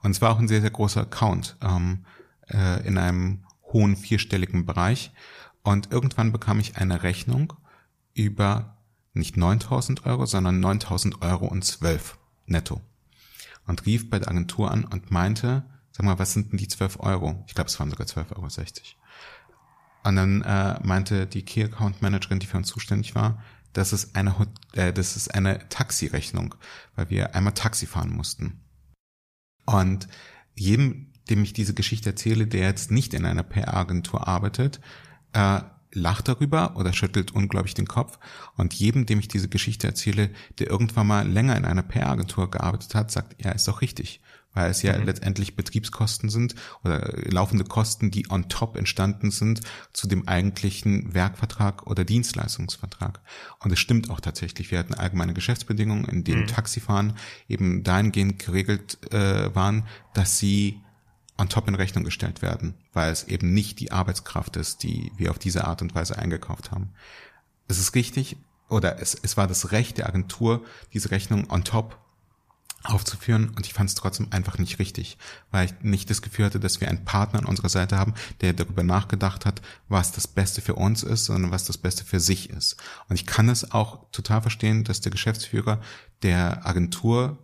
Und 0.02 0.12
es 0.12 0.22
war 0.22 0.30
auch 0.30 0.38
ein 0.38 0.48
sehr, 0.48 0.60
sehr 0.60 0.70
großer 0.70 1.02
Account 1.02 1.56
ähm, 1.60 2.04
äh, 2.48 2.86
in 2.86 2.98
einem 2.98 3.44
hohen 3.64 3.96
vierstelligen 3.96 4.64
Bereich. 4.64 5.12
Und 5.62 5.92
irgendwann 5.92 6.32
bekam 6.32 6.58
ich 6.58 6.76
eine 6.76 7.02
Rechnung 7.02 7.52
über 8.14 8.78
nicht 9.14 9.36
9000 9.36 10.06
Euro, 10.06 10.26
sondern 10.26 10.60
9000 10.60 11.22
Euro 11.22 11.46
und 11.46 11.64
12 11.64 12.18
netto. 12.46 12.80
Und 13.66 13.86
rief 13.86 14.10
bei 14.10 14.18
der 14.18 14.28
Agentur 14.28 14.70
an 14.70 14.84
und 14.84 15.10
meinte, 15.10 15.64
sag 15.92 16.04
mal, 16.04 16.18
was 16.18 16.32
sind 16.32 16.50
denn 16.50 16.58
die 16.58 16.68
12 16.68 16.98
Euro? 17.00 17.44
Ich 17.46 17.54
glaube, 17.54 17.68
es 17.68 17.78
waren 17.78 17.90
sogar 17.90 18.06
12,60 18.06 18.36
Euro. 18.36 18.48
Und 20.04 20.16
dann 20.16 20.42
äh, 20.42 20.80
meinte 20.82 21.26
die 21.26 21.44
Key 21.44 21.62
Account 21.62 22.02
Managerin, 22.02 22.40
die 22.40 22.46
für 22.46 22.56
uns 22.56 22.68
zuständig 22.68 23.14
war, 23.14 23.42
das 23.72 23.92
ist 23.92 24.16
eine, 24.16 24.34
äh, 24.74 24.92
das 24.92 25.16
ist 25.16 25.34
eine 25.34 25.68
Taxirechnung, 25.68 26.54
weil 26.94 27.10
wir 27.10 27.34
einmal 27.34 27.54
Taxi 27.54 27.86
fahren 27.86 28.10
mussten. 28.10 28.60
Und 29.64 30.08
jedem, 30.54 31.12
dem 31.30 31.42
ich 31.42 31.52
diese 31.52 31.74
Geschichte 31.74 32.10
erzähle, 32.10 32.46
der 32.46 32.62
jetzt 32.62 32.90
nicht 32.90 33.14
in 33.14 33.24
einer 33.24 33.42
PR-Agentur 33.42 34.26
arbeitet, 34.26 34.80
äh, 35.32 35.60
lacht 35.94 36.28
darüber 36.28 36.76
oder 36.76 36.92
schüttelt 36.92 37.32
unglaublich 37.32 37.74
den 37.74 37.86
Kopf. 37.86 38.18
Und 38.56 38.74
jedem, 38.74 39.06
dem 39.06 39.18
ich 39.18 39.28
diese 39.28 39.48
Geschichte 39.48 39.86
erzähle, 39.86 40.30
der 40.58 40.68
irgendwann 40.68 41.06
mal 41.06 41.28
länger 41.28 41.56
in 41.56 41.64
einer 41.64 41.82
PR-Agentur 41.82 42.50
gearbeitet 42.50 42.94
hat, 42.94 43.10
sagt, 43.10 43.42
ja, 43.42 43.52
ist 43.52 43.68
doch 43.68 43.82
richtig 43.82 44.20
weil 44.54 44.70
es 44.70 44.82
ja 44.82 44.96
mhm. 44.96 45.06
letztendlich 45.06 45.56
Betriebskosten 45.56 46.28
sind 46.28 46.54
oder 46.84 47.12
laufende 47.24 47.64
Kosten, 47.64 48.10
die 48.10 48.30
on 48.30 48.48
top 48.48 48.76
entstanden 48.76 49.30
sind 49.30 49.60
zu 49.92 50.06
dem 50.06 50.28
eigentlichen 50.28 51.14
Werkvertrag 51.14 51.86
oder 51.86 52.04
Dienstleistungsvertrag. 52.04 53.20
Und 53.60 53.72
es 53.72 53.78
stimmt 53.78 54.10
auch 54.10 54.20
tatsächlich. 54.20 54.70
Wir 54.70 54.78
hatten 54.78 54.94
allgemeine 54.94 55.34
Geschäftsbedingungen, 55.34 56.04
in 56.04 56.24
denen 56.24 56.42
mhm. 56.42 56.48
Taxifahren 56.48 57.14
eben 57.48 57.82
dahingehend 57.82 58.38
geregelt 58.38 58.98
äh, 59.12 59.54
waren, 59.54 59.86
dass 60.14 60.38
sie 60.38 60.80
on 61.38 61.48
top 61.48 61.68
in 61.68 61.74
Rechnung 61.74 62.04
gestellt 62.04 62.42
werden, 62.42 62.74
weil 62.92 63.10
es 63.10 63.24
eben 63.24 63.52
nicht 63.52 63.80
die 63.80 63.90
Arbeitskraft 63.90 64.56
ist, 64.56 64.82
die 64.82 65.12
wir 65.16 65.30
auf 65.30 65.38
diese 65.38 65.66
Art 65.66 65.82
und 65.82 65.94
Weise 65.94 66.18
eingekauft 66.18 66.70
haben. 66.70 66.90
Es 67.68 67.78
ist 67.78 67.94
richtig, 67.94 68.36
oder 68.68 69.00
es, 69.00 69.14
es 69.14 69.36
war 69.36 69.46
das 69.46 69.72
Recht 69.72 69.98
der 69.98 70.08
Agentur, 70.08 70.64
diese 70.92 71.10
Rechnung 71.10 71.50
on 71.50 71.64
top 71.64 71.98
aufzuführen 72.84 73.50
und 73.50 73.66
ich 73.66 73.72
fand 73.72 73.88
es 73.88 73.94
trotzdem 73.94 74.28
einfach 74.30 74.58
nicht 74.58 74.78
richtig, 74.78 75.16
weil 75.50 75.66
ich 75.66 75.74
nicht 75.82 76.10
das 76.10 76.22
Gefühl 76.22 76.46
hatte, 76.46 76.60
dass 76.60 76.80
wir 76.80 76.88
einen 76.88 77.04
Partner 77.04 77.40
an 77.40 77.46
unserer 77.46 77.68
Seite 77.68 77.98
haben, 77.98 78.14
der 78.40 78.52
darüber 78.52 78.82
nachgedacht 78.82 79.46
hat, 79.46 79.62
was 79.88 80.12
das 80.12 80.26
Beste 80.26 80.60
für 80.60 80.74
uns 80.74 81.02
ist, 81.02 81.26
sondern 81.26 81.50
was 81.50 81.64
das 81.64 81.78
Beste 81.78 82.04
für 82.04 82.20
sich 82.20 82.50
ist. 82.50 82.76
Und 83.08 83.16
ich 83.16 83.26
kann 83.26 83.48
es 83.48 83.72
auch 83.72 84.10
total 84.10 84.42
verstehen, 84.42 84.84
dass 84.84 85.00
der 85.00 85.12
Geschäftsführer 85.12 85.80
der 86.22 86.66
Agentur 86.66 87.38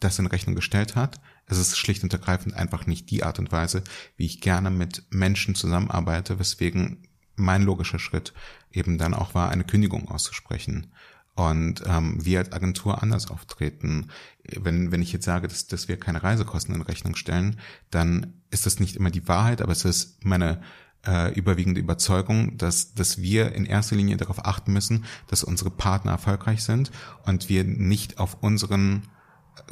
das 0.00 0.18
in 0.18 0.26
Rechnung 0.26 0.54
gestellt 0.54 0.94
hat. 0.94 1.20
Es 1.46 1.58
ist 1.58 1.76
schlicht 1.76 2.02
und 2.02 2.12
ergreifend 2.12 2.54
einfach 2.54 2.86
nicht 2.86 3.10
die 3.10 3.22
Art 3.22 3.38
und 3.38 3.52
Weise, 3.52 3.82
wie 4.16 4.26
ich 4.26 4.40
gerne 4.40 4.70
mit 4.70 5.04
Menschen 5.10 5.54
zusammenarbeite, 5.54 6.38
weswegen 6.38 7.08
mein 7.36 7.62
logischer 7.62 7.98
Schritt 7.98 8.32
eben 8.72 8.98
dann 8.98 9.14
auch 9.14 9.34
war, 9.34 9.50
eine 9.50 9.64
Kündigung 9.64 10.08
auszusprechen 10.08 10.92
und 11.36 11.82
ähm, 11.86 12.24
wir 12.24 12.40
als 12.40 12.52
Agentur 12.52 13.02
anders 13.02 13.30
auftreten. 13.30 14.08
Wenn, 14.42 14.90
wenn 14.90 15.02
ich 15.02 15.12
jetzt 15.12 15.26
sage, 15.26 15.48
dass, 15.48 15.66
dass 15.66 15.86
wir 15.86 16.00
keine 16.00 16.22
Reisekosten 16.22 16.74
in 16.74 16.82
Rechnung 16.82 17.14
stellen, 17.14 17.60
dann 17.90 18.32
ist 18.50 18.66
das 18.66 18.80
nicht 18.80 18.96
immer 18.96 19.10
die 19.10 19.28
Wahrheit, 19.28 19.60
aber 19.60 19.72
es 19.72 19.84
ist 19.84 20.24
meine 20.24 20.62
äh, 21.06 21.32
überwiegende 21.34 21.80
Überzeugung, 21.80 22.56
dass, 22.56 22.94
dass 22.94 23.20
wir 23.20 23.52
in 23.52 23.66
erster 23.66 23.96
Linie 23.96 24.16
darauf 24.16 24.44
achten 24.44 24.72
müssen, 24.72 25.04
dass 25.28 25.44
unsere 25.44 25.70
Partner 25.70 26.12
erfolgreich 26.12 26.64
sind 26.64 26.90
und 27.26 27.48
wir 27.50 27.64
nicht 27.64 28.18
auf 28.18 28.38
unseren 28.40 29.02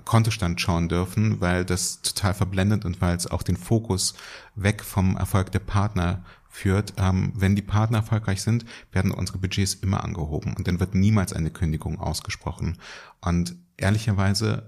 Kontostand 0.05 0.61
schauen 0.61 0.89
dürfen, 0.89 1.41
weil 1.41 1.65
das 1.65 2.03
total 2.03 2.35
verblendet 2.35 2.85
und 2.85 3.01
weil 3.01 3.17
es 3.17 3.27
auch 3.27 3.43
den 3.43 3.57
Fokus 3.57 4.15
weg 4.55 4.83
vom 4.83 5.17
Erfolg 5.17 5.51
der 5.53 5.61
Partner 5.61 6.25
führt, 6.55 6.95
ähm, 6.99 7.33
wenn 7.35 7.57
die 7.57 7.63
Partner 7.63 7.99
erfolgreich 7.99 8.41
sind, 8.41 8.65
werden 8.93 9.11
unsere 9.11 9.39
Budgets 9.39 9.75
immer 9.75 10.05
angehoben 10.05 10.55
und 10.55 10.69
dann 10.69 10.79
wird 10.79 10.95
niemals 10.95 11.33
eine 11.33 11.51
Kündigung 11.51 11.99
ausgesprochen. 11.99 12.79
Und 13.21 13.57
ehrlicherweise, 13.77 14.65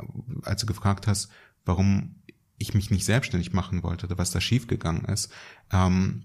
äh, 0.00 0.42
als 0.42 0.62
du 0.62 0.66
gefragt 0.66 1.06
hast, 1.06 1.28
warum 1.64 2.16
ich 2.58 2.74
mich 2.74 2.90
nicht 2.90 3.04
selbstständig 3.04 3.52
machen 3.52 3.84
wollte 3.84 4.06
oder 4.06 4.18
was 4.18 4.32
da 4.32 4.40
schiefgegangen 4.40 5.04
ist, 5.04 5.30
ähm, 5.72 6.24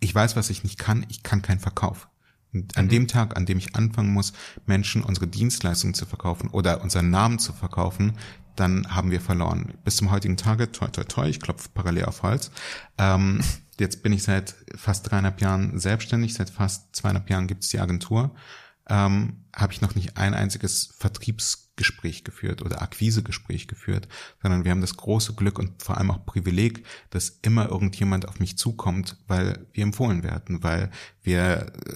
ich 0.00 0.14
weiß, 0.14 0.36
was 0.36 0.50
ich 0.50 0.64
nicht 0.64 0.78
kann. 0.78 1.06
Ich 1.08 1.22
kann 1.22 1.40
keinen 1.40 1.60
Verkauf. 1.60 2.08
Und 2.52 2.76
an 2.76 2.86
mhm. 2.86 2.90
dem 2.90 3.08
Tag, 3.08 3.38
an 3.38 3.46
dem 3.46 3.56
ich 3.56 3.74
anfangen 3.74 4.12
muss, 4.12 4.34
Menschen 4.66 5.02
unsere 5.02 5.28
Dienstleistungen 5.28 5.94
zu 5.94 6.04
verkaufen 6.04 6.50
oder 6.50 6.82
unseren 6.82 7.08
Namen 7.08 7.38
zu 7.38 7.54
verkaufen, 7.54 8.18
dann 8.54 8.94
haben 8.94 9.10
wir 9.10 9.22
verloren. 9.22 9.72
Bis 9.82 9.96
zum 9.96 10.10
heutigen 10.10 10.36
Tage, 10.36 10.70
toi, 10.70 10.88
toi, 10.88 11.04
toi, 11.04 11.26
ich 11.26 11.40
klopfe 11.40 11.70
parallel 11.72 12.04
auf 12.04 12.22
Holz, 12.22 12.50
ähm, 12.98 13.40
jetzt 13.80 14.02
bin 14.02 14.12
ich 14.12 14.22
seit 14.22 14.54
fast 14.76 15.10
dreieinhalb 15.10 15.40
Jahren 15.40 15.78
selbstständig, 15.78 16.34
seit 16.34 16.50
fast 16.50 16.94
zweieinhalb 16.94 17.28
Jahren 17.30 17.46
gibt 17.46 17.64
es 17.64 17.70
die 17.70 17.80
Agentur, 17.80 18.34
ähm, 18.88 19.44
habe 19.54 19.72
ich 19.72 19.80
noch 19.80 19.94
nicht 19.94 20.16
ein 20.16 20.34
einziges 20.34 20.94
Vertriebs 20.96 21.70
Gespräch 21.80 22.24
geführt 22.24 22.60
oder 22.60 22.82
Akquisegespräch 22.82 23.66
geführt, 23.66 24.06
sondern 24.42 24.64
wir 24.64 24.70
haben 24.70 24.82
das 24.82 24.98
große 24.98 25.32
Glück 25.32 25.58
und 25.58 25.82
vor 25.82 25.96
allem 25.96 26.10
auch 26.10 26.26
Privileg, 26.26 26.84
dass 27.08 27.38
immer 27.40 27.70
irgendjemand 27.70 28.28
auf 28.28 28.38
mich 28.38 28.58
zukommt, 28.58 29.16
weil 29.28 29.66
wir 29.72 29.84
empfohlen 29.84 30.22
werden, 30.22 30.62
weil 30.62 30.90
wir 31.22 31.72
äh, 31.86 31.94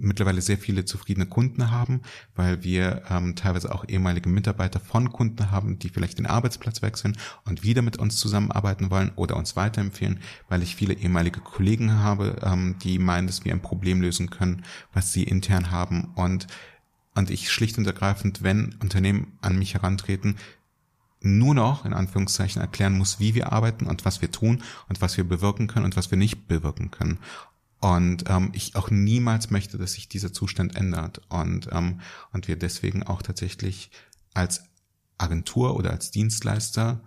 mittlerweile 0.00 0.42
sehr 0.42 0.58
viele 0.58 0.84
zufriedene 0.84 1.26
Kunden 1.26 1.70
haben, 1.70 2.00
weil 2.34 2.62
wir 2.62 3.02
ähm, 3.08 3.36
teilweise 3.36 3.74
auch 3.74 3.84
ehemalige 3.88 4.28
Mitarbeiter 4.28 4.80
von 4.80 5.12
Kunden 5.12 5.50
haben, 5.50 5.78
die 5.78 5.88
vielleicht 5.88 6.18
den 6.18 6.26
Arbeitsplatz 6.26 6.82
wechseln 6.82 7.16
und 7.44 7.62
wieder 7.62 7.82
mit 7.82 7.98
uns 7.98 8.16
zusammenarbeiten 8.16 8.90
wollen 8.90 9.12
oder 9.16 9.36
uns 9.36 9.56
weiterempfehlen, 9.56 10.20
weil 10.48 10.62
ich 10.62 10.76
viele 10.76 10.94
ehemalige 10.94 11.40
Kollegen 11.40 11.94
habe, 11.94 12.36
ähm, 12.42 12.76
die 12.82 12.98
meinen, 12.98 13.26
dass 13.26 13.44
wir 13.44 13.52
ein 13.52 13.62
Problem 13.62 14.00
lösen 14.00 14.30
können, 14.30 14.64
was 14.92 15.12
sie 15.12 15.24
intern 15.24 15.70
haben 15.70 16.12
und 16.14 16.46
und 17.14 17.28
ich 17.28 17.50
schlicht 17.50 17.76
und 17.76 17.86
ergreifend, 17.86 18.44
wenn 18.44 18.76
Unternehmen 18.80 19.36
an 19.40 19.58
mich 19.58 19.74
herantreten, 19.74 20.36
nur 21.22 21.54
noch 21.54 21.84
in 21.84 21.92
Anführungszeichen 21.92 22.62
erklären 22.62 22.96
muss, 22.96 23.20
wie 23.20 23.34
wir 23.34 23.52
arbeiten 23.52 23.86
und 23.86 24.04
was 24.04 24.22
wir 24.22 24.30
tun 24.30 24.62
und 24.88 25.02
was 25.02 25.16
wir 25.16 25.24
bewirken 25.24 25.66
können 25.66 25.84
und 25.84 25.96
was 25.96 26.10
wir 26.10 26.18
nicht 26.18 26.48
bewirken 26.48 26.90
können. 26.90 27.18
Und 27.80 28.24
ähm, 28.28 28.50
ich 28.52 28.76
auch 28.76 28.90
niemals 28.90 29.50
möchte, 29.50 29.78
dass 29.78 29.94
sich 29.94 30.08
dieser 30.08 30.32
Zustand 30.32 30.76
ändert. 30.76 31.22
Und, 31.28 31.68
ähm, 31.72 32.00
und 32.32 32.46
wir 32.46 32.56
deswegen 32.56 33.02
auch 33.02 33.22
tatsächlich 33.22 33.90
als 34.34 34.64
Agentur 35.18 35.76
oder 35.76 35.90
als 35.90 36.10
Dienstleister 36.10 37.02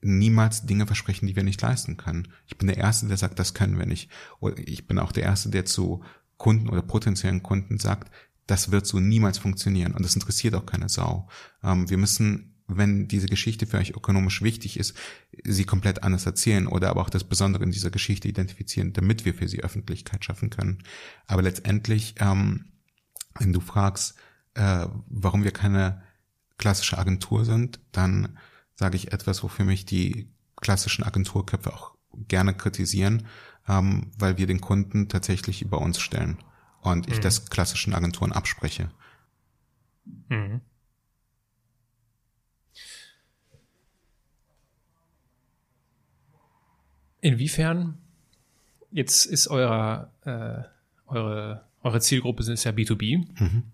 niemals 0.00 0.66
Dinge 0.66 0.86
versprechen, 0.86 1.26
die 1.26 1.36
wir 1.36 1.42
nicht 1.42 1.60
leisten 1.60 1.96
können. 1.96 2.28
Ich 2.46 2.56
bin 2.56 2.68
der 2.68 2.78
Erste, 2.78 3.06
der 3.06 3.16
sagt, 3.16 3.38
das 3.38 3.54
können 3.54 3.78
wir 3.78 3.86
nicht. 3.86 4.10
Oder 4.40 4.58
ich 4.58 4.86
bin 4.86 4.98
auch 4.98 5.12
der 5.12 5.24
Erste, 5.24 5.50
der 5.50 5.64
zu 5.64 6.02
Kunden 6.36 6.68
oder 6.68 6.82
potenziellen 6.82 7.42
Kunden 7.42 7.78
sagt, 7.78 8.12
das 8.46 8.70
wird 8.70 8.86
so 8.86 9.00
niemals 9.00 9.38
funktionieren. 9.38 9.92
Und 9.92 10.04
das 10.04 10.14
interessiert 10.14 10.54
auch 10.54 10.66
keine 10.66 10.88
Sau. 10.88 11.28
Ähm, 11.62 11.90
wir 11.90 11.98
müssen, 11.98 12.57
wenn 12.68 13.08
diese 13.08 13.26
Geschichte 13.26 13.66
für 13.66 13.78
euch 13.78 13.90
ökonomisch 13.90 14.42
wichtig 14.42 14.78
ist, 14.78 14.94
sie 15.42 15.64
komplett 15.64 16.02
anders 16.02 16.26
erzählen 16.26 16.66
oder 16.66 16.90
aber 16.90 17.00
auch 17.00 17.10
das 17.10 17.24
Besondere 17.24 17.64
in 17.64 17.70
dieser 17.70 17.90
Geschichte 17.90 18.28
identifizieren, 18.28 18.92
damit 18.92 19.24
wir 19.24 19.34
für 19.34 19.48
sie 19.48 19.64
Öffentlichkeit 19.64 20.24
schaffen 20.24 20.50
können. 20.50 20.82
Aber 21.26 21.42
letztendlich, 21.42 22.14
ähm, 22.18 22.66
wenn 23.38 23.54
du 23.54 23.60
fragst, 23.60 24.16
äh, 24.54 24.86
warum 25.08 25.44
wir 25.44 25.52
keine 25.52 26.02
klassische 26.58 26.98
Agentur 26.98 27.44
sind, 27.44 27.80
dann 27.92 28.38
sage 28.74 28.96
ich 28.96 29.12
etwas, 29.12 29.42
wofür 29.42 29.64
mich 29.64 29.86
die 29.86 30.28
klassischen 30.56 31.04
Agenturköpfe 31.04 31.72
auch 31.72 31.94
gerne 32.28 32.52
kritisieren, 32.52 33.26
ähm, 33.66 34.10
weil 34.18 34.36
wir 34.36 34.46
den 34.46 34.60
Kunden 34.60 35.08
tatsächlich 35.08 35.62
über 35.62 35.80
uns 35.80 36.00
stellen 36.00 36.38
und 36.82 37.08
ich 37.08 37.18
mhm. 37.18 37.22
das 37.22 37.48
klassischen 37.48 37.94
Agenturen 37.94 38.32
abspreche. 38.32 38.90
Mhm. 40.28 40.60
Inwiefern 47.20 47.98
jetzt 48.90 49.26
ist 49.26 49.48
euer, 49.48 50.12
äh, 50.24 50.62
eure, 51.06 51.64
eure 51.82 52.00
Zielgruppe 52.00 52.42
ist 52.50 52.64
ja 52.64 52.72
B2B. 52.72 53.26
Mhm 53.38 53.64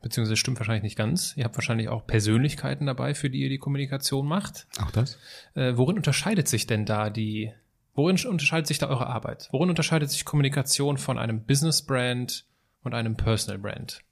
beziehungsweise 0.00 0.36
stimmt 0.36 0.58
wahrscheinlich 0.58 0.82
nicht 0.82 0.96
ganz. 0.96 1.36
Ihr 1.36 1.44
habt 1.44 1.56
wahrscheinlich 1.56 1.88
auch 1.88 2.06
Persönlichkeiten 2.06 2.86
dabei, 2.86 3.14
für 3.14 3.30
die 3.30 3.40
ihr 3.40 3.48
die 3.48 3.58
Kommunikation 3.58 4.26
macht. 4.26 4.66
Auch 4.80 4.90
das? 4.90 5.18
Äh, 5.54 5.76
worin 5.76 5.96
unterscheidet 5.96 6.48
sich 6.48 6.66
denn 6.66 6.84
da 6.84 7.10
die, 7.10 7.52
worin 7.94 8.18
unterscheidet 8.26 8.66
sich 8.66 8.78
da 8.78 8.88
eure 8.88 9.06
Arbeit? 9.06 9.48
Worin 9.50 9.70
unterscheidet 9.70 10.10
sich 10.10 10.24
Kommunikation 10.24 10.98
von 10.98 11.18
einem 11.18 11.44
Business 11.44 11.82
Brand 11.82 12.46
und 12.82 12.94
einem 12.94 13.16
Personal 13.16 13.58
Brand? 13.58 14.02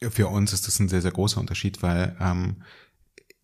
Für 0.00 0.28
uns 0.28 0.52
ist 0.52 0.68
das 0.68 0.78
ein 0.78 0.88
sehr, 0.88 1.02
sehr 1.02 1.10
großer 1.10 1.40
Unterschied, 1.40 1.82
weil 1.82 2.16
ähm, 2.20 2.62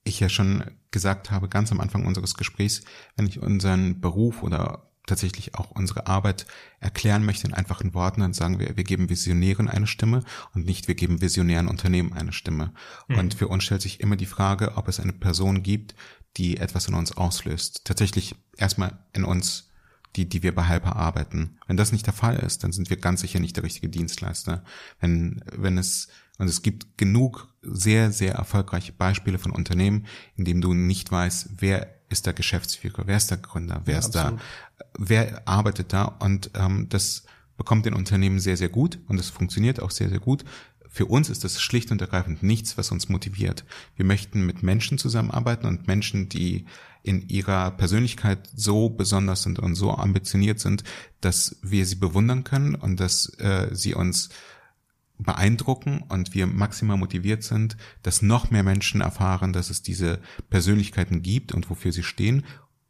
ich 0.04 0.20
ja 0.20 0.28
schon 0.28 0.64
gesagt 0.90 1.30
habe, 1.30 1.48
ganz 1.48 1.72
am 1.72 1.80
Anfang 1.80 2.06
unseres 2.06 2.34
Gesprächs, 2.34 2.82
wenn 3.16 3.26
ich 3.26 3.40
unseren 3.40 4.00
Beruf 4.00 4.42
oder 4.42 4.90
tatsächlich 5.06 5.54
auch 5.54 5.70
unsere 5.70 6.06
Arbeit 6.06 6.46
erklären 6.80 7.24
möchte 7.24 7.46
in 7.46 7.54
einfachen 7.54 7.94
Worten, 7.94 8.20
dann 8.20 8.32
sagen 8.32 8.58
wir, 8.58 8.76
wir 8.76 8.84
geben 8.84 9.10
Visionären 9.10 9.68
eine 9.68 9.86
Stimme 9.86 10.22
und 10.54 10.64
nicht 10.64 10.88
wir 10.88 10.94
geben 10.94 11.20
visionären 11.20 11.68
Unternehmen 11.68 12.12
eine 12.12 12.32
Stimme. 12.32 12.72
Mhm. 13.08 13.18
Und 13.18 13.34
für 13.34 13.48
uns 13.48 13.64
stellt 13.64 13.82
sich 13.82 14.00
immer 14.00 14.16
die 14.16 14.26
Frage, 14.26 14.76
ob 14.76 14.88
es 14.88 15.00
eine 15.00 15.12
Person 15.12 15.62
gibt, 15.62 15.94
die 16.36 16.56
etwas 16.56 16.88
in 16.88 16.94
uns 16.94 17.12
auslöst. 17.12 17.82
Tatsächlich 17.84 18.34
erstmal 18.56 18.98
in 19.12 19.24
uns, 19.24 19.70
die, 20.16 20.28
die 20.28 20.42
wir 20.42 20.54
bei 20.54 20.68
Hyper 20.68 20.96
arbeiten. 20.96 21.58
Wenn 21.66 21.76
das 21.76 21.92
nicht 21.92 22.06
der 22.06 22.14
Fall 22.14 22.36
ist, 22.36 22.64
dann 22.64 22.72
sind 22.72 22.88
wir 22.88 22.96
ganz 22.96 23.20
sicher 23.20 23.40
nicht 23.40 23.56
der 23.56 23.64
richtige 23.64 23.88
Dienstleister. 23.88 24.64
Wenn, 25.00 25.44
wenn 25.52 25.76
es, 25.76 26.08
und 26.38 26.48
es 26.48 26.62
gibt 26.62 26.98
genug 26.98 27.48
sehr, 27.62 28.12
sehr 28.12 28.34
erfolgreiche 28.34 28.92
Beispiele 28.92 29.38
von 29.38 29.52
Unternehmen, 29.52 30.06
in 30.36 30.44
dem 30.44 30.60
du 30.60 30.74
nicht 30.74 31.10
weißt, 31.10 31.50
wer 31.58 31.94
ist 32.08 32.26
der 32.26 32.32
Geschäftsführer, 32.32 33.04
wer 33.06 33.16
ist 33.16 33.30
der 33.30 33.38
Gründer, 33.38 33.82
wer 33.84 33.94
ja, 33.94 33.98
ist 34.00 34.16
absolut. 34.16 34.40
da, 34.40 34.84
wer 34.98 35.48
arbeitet 35.48 35.92
da 35.92 36.04
und 36.04 36.50
ähm, 36.54 36.88
das 36.88 37.24
bekommt 37.56 37.86
den 37.86 37.94
Unternehmen 37.94 38.40
sehr, 38.40 38.56
sehr 38.56 38.68
gut 38.68 38.98
und 39.06 39.18
es 39.18 39.30
funktioniert 39.30 39.80
auch 39.80 39.90
sehr, 39.90 40.08
sehr 40.08 40.18
gut. 40.18 40.44
Für 40.88 41.06
uns 41.06 41.28
ist 41.28 41.42
das 41.42 41.60
schlicht 41.60 41.90
und 41.90 42.00
ergreifend 42.00 42.42
nichts, 42.42 42.78
was 42.78 42.92
uns 42.92 43.08
motiviert. 43.08 43.64
Wir 43.96 44.04
möchten 44.04 44.46
mit 44.46 44.62
Menschen 44.62 44.96
zusammenarbeiten 44.96 45.66
und 45.66 45.88
Menschen, 45.88 46.28
die 46.28 46.66
in 47.02 47.28
ihrer 47.28 47.72
Persönlichkeit 47.72 48.48
so 48.54 48.88
besonders 48.88 49.42
sind 49.42 49.58
und 49.58 49.74
so 49.74 49.92
ambitioniert 49.92 50.60
sind, 50.60 50.84
dass 51.20 51.56
wir 51.62 51.84
sie 51.84 51.96
bewundern 51.96 52.44
können 52.44 52.74
und 52.74 53.00
dass 53.00 53.28
äh, 53.40 53.68
sie 53.72 53.94
uns 53.94 54.30
beeindrucken 55.18 56.02
und 56.08 56.34
wir 56.34 56.46
maximal 56.46 56.96
motiviert 56.96 57.42
sind, 57.42 57.76
dass 58.02 58.22
noch 58.22 58.50
mehr 58.50 58.62
Menschen 58.62 59.00
erfahren, 59.00 59.52
dass 59.52 59.70
es 59.70 59.82
diese 59.82 60.20
Persönlichkeiten 60.50 61.22
gibt 61.22 61.52
und 61.52 61.70
wofür 61.70 61.92
sie 61.92 62.02
stehen 62.02 62.44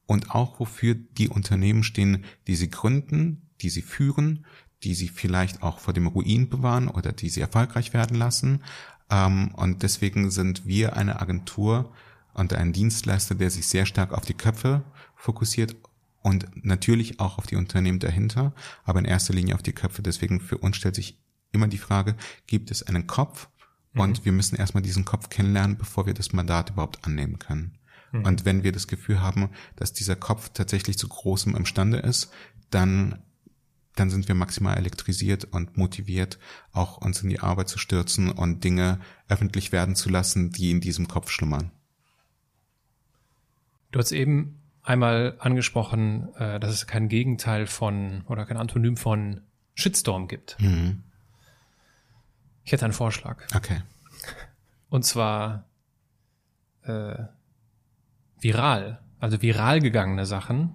und 0.06 0.30
auch 0.30 0.58
wofür 0.60 0.94
die 0.94 1.28
Unternehmen 1.28 1.82
stehen, 1.82 2.24
die 2.46 2.56
sie 2.56 2.70
gründen, 2.70 3.42
die 3.60 3.70
sie 3.70 3.82
führen, 3.82 4.46
die 4.82 4.94
sie 4.94 5.08
vielleicht 5.08 5.62
auch 5.62 5.78
vor 5.78 5.94
dem 5.94 6.06
Ruin 6.06 6.48
bewahren 6.48 6.88
oder 6.88 7.12
die 7.12 7.28
sie 7.28 7.40
erfolgreich 7.40 7.92
werden 7.92 8.16
lassen. 8.16 8.62
Ähm, 9.10 9.52
und 9.54 9.82
deswegen 9.82 10.30
sind 10.30 10.66
wir 10.66 10.96
eine 10.96 11.20
Agentur 11.20 11.92
und 12.34 12.52
ein 12.52 12.72
Dienstleister, 12.72 13.34
der 13.34 13.50
sich 13.50 13.66
sehr 13.66 13.86
stark 13.86 14.12
auf 14.12 14.24
die 14.24 14.34
Köpfe 14.34 14.82
fokussiert 15.14 15.76
und 16.22 16.64
natürlich 16.64 17.20
auch 17.20 17.38
auf 17.38 17.46
die 17.46 17.56
Unternehmen 17.56 17.98
dahinter, 17.98 18.54
aber 18.84 18.98
in 18.98 19.04
erster 19.04 19.34
Linie 19.34 19.54
auf 19.54 19.62
die 19.62 19.72
Köpfe. 19.72 20.02
Deswegen 20.02 20.40
für 20.40 20.58
uns 20.58 20.76
stellt 20.76 20.94
sich 20.94 21.18
immer 21.55 21.68
die 21.68 21.78
Frage, 21.78 22.16
gibt 22.46 22.70
es 22.70 22.82
einen 22.82 23.07
Kopf? 23.07 23.48
Mhm. 23.92 24.00
Und 24.00 24.24
wir 24.24 24.32
müssen 24.32 24.57
erstmal 24.57 24.82
diesen 24.82 25.05
Kopf 25.05 25.28
kennenlernen, 25.28 25.76
bevor 25.76 26.07
wir 26.07 26.14
das 26.14 26.32
Mandat 26.32 26.70
überhaupt 26.70 27.05
annehmen 27.05 27.38
können. 27.38 27.78
Mhm. 28.12 28.24
Und 28.24 28.44
wenn 28.44 28.64
wir 28.64 28.72
das 28.72 28.88
Gefühl 28.88 29.20
haben, 29.20 29.50
dass 29.76 29.92
dieser 29.92 30.16
Kopf 30.16 30.50
tatsächlich 30.50 30.98
zu 30.98 31.09
großem 31.09 31.55
imstande 31.55 31.98
ist, 31.98 32.30
dann 32.70 33.22
dann 33.96 34.11
sind 34.11 34.28
wir 34.28 34.34
maximal 34.34 34.76
elektrisiert 34.76 35.44
und 35.44 35.76
motiviert, 35.76 36.38
auch 36.72 36.98
uns 36.98 37.22
in 37.22 37.28
die 37.28 37.40
Arbeit 37.40 37.68
zu 37.68 37.78
stürzen 37.78 38.30
und 38.30 38.64
Dinge 38.64 38.98
öffentlich 39.28 39.72
werden 39.72 39.94
zu 39.94 40.09
lassen, 40.09 40.50
die 40.50 40.70
in 40.70 40.80
diesem 40.80 41.07
Kopf 41.07 41.30
schlummern. 41.30 41.70
Du 43.92 43.98
hast 44.00 44.11
eben 44.11 44.61
einmal 44.82 45.36
angesprochen, 45.38 46.34
äh, 46.34 46.59
dass 46.59 46.72
es 46.72 46.86
kein 46.86 47.09
Gegenteil 47.09 47.66
von 47.66 48.22
oder 48.26 48.44
kein 48.44 48.57
Antonym 48.57 48.96
von 48.96 49.42
Shitstorm 49.74 50.28
gibt. 50.28 50.57
Mhm. 50.61 51.05
Ich 52.64 52.72
hätte 52.72 52.84
einen 52.84 52.94
Vorschlag. 52.94 53.42
Okay. 53.54 53.82
Und 54.88 55.04
zwar 55.04 55.68
äh, 56.82 57.16
viral, 58.40 59.00
also 59.18 59.40
viral 59.42 59.80
gegangene 59.80 60.26
Sachen 60.26 60.72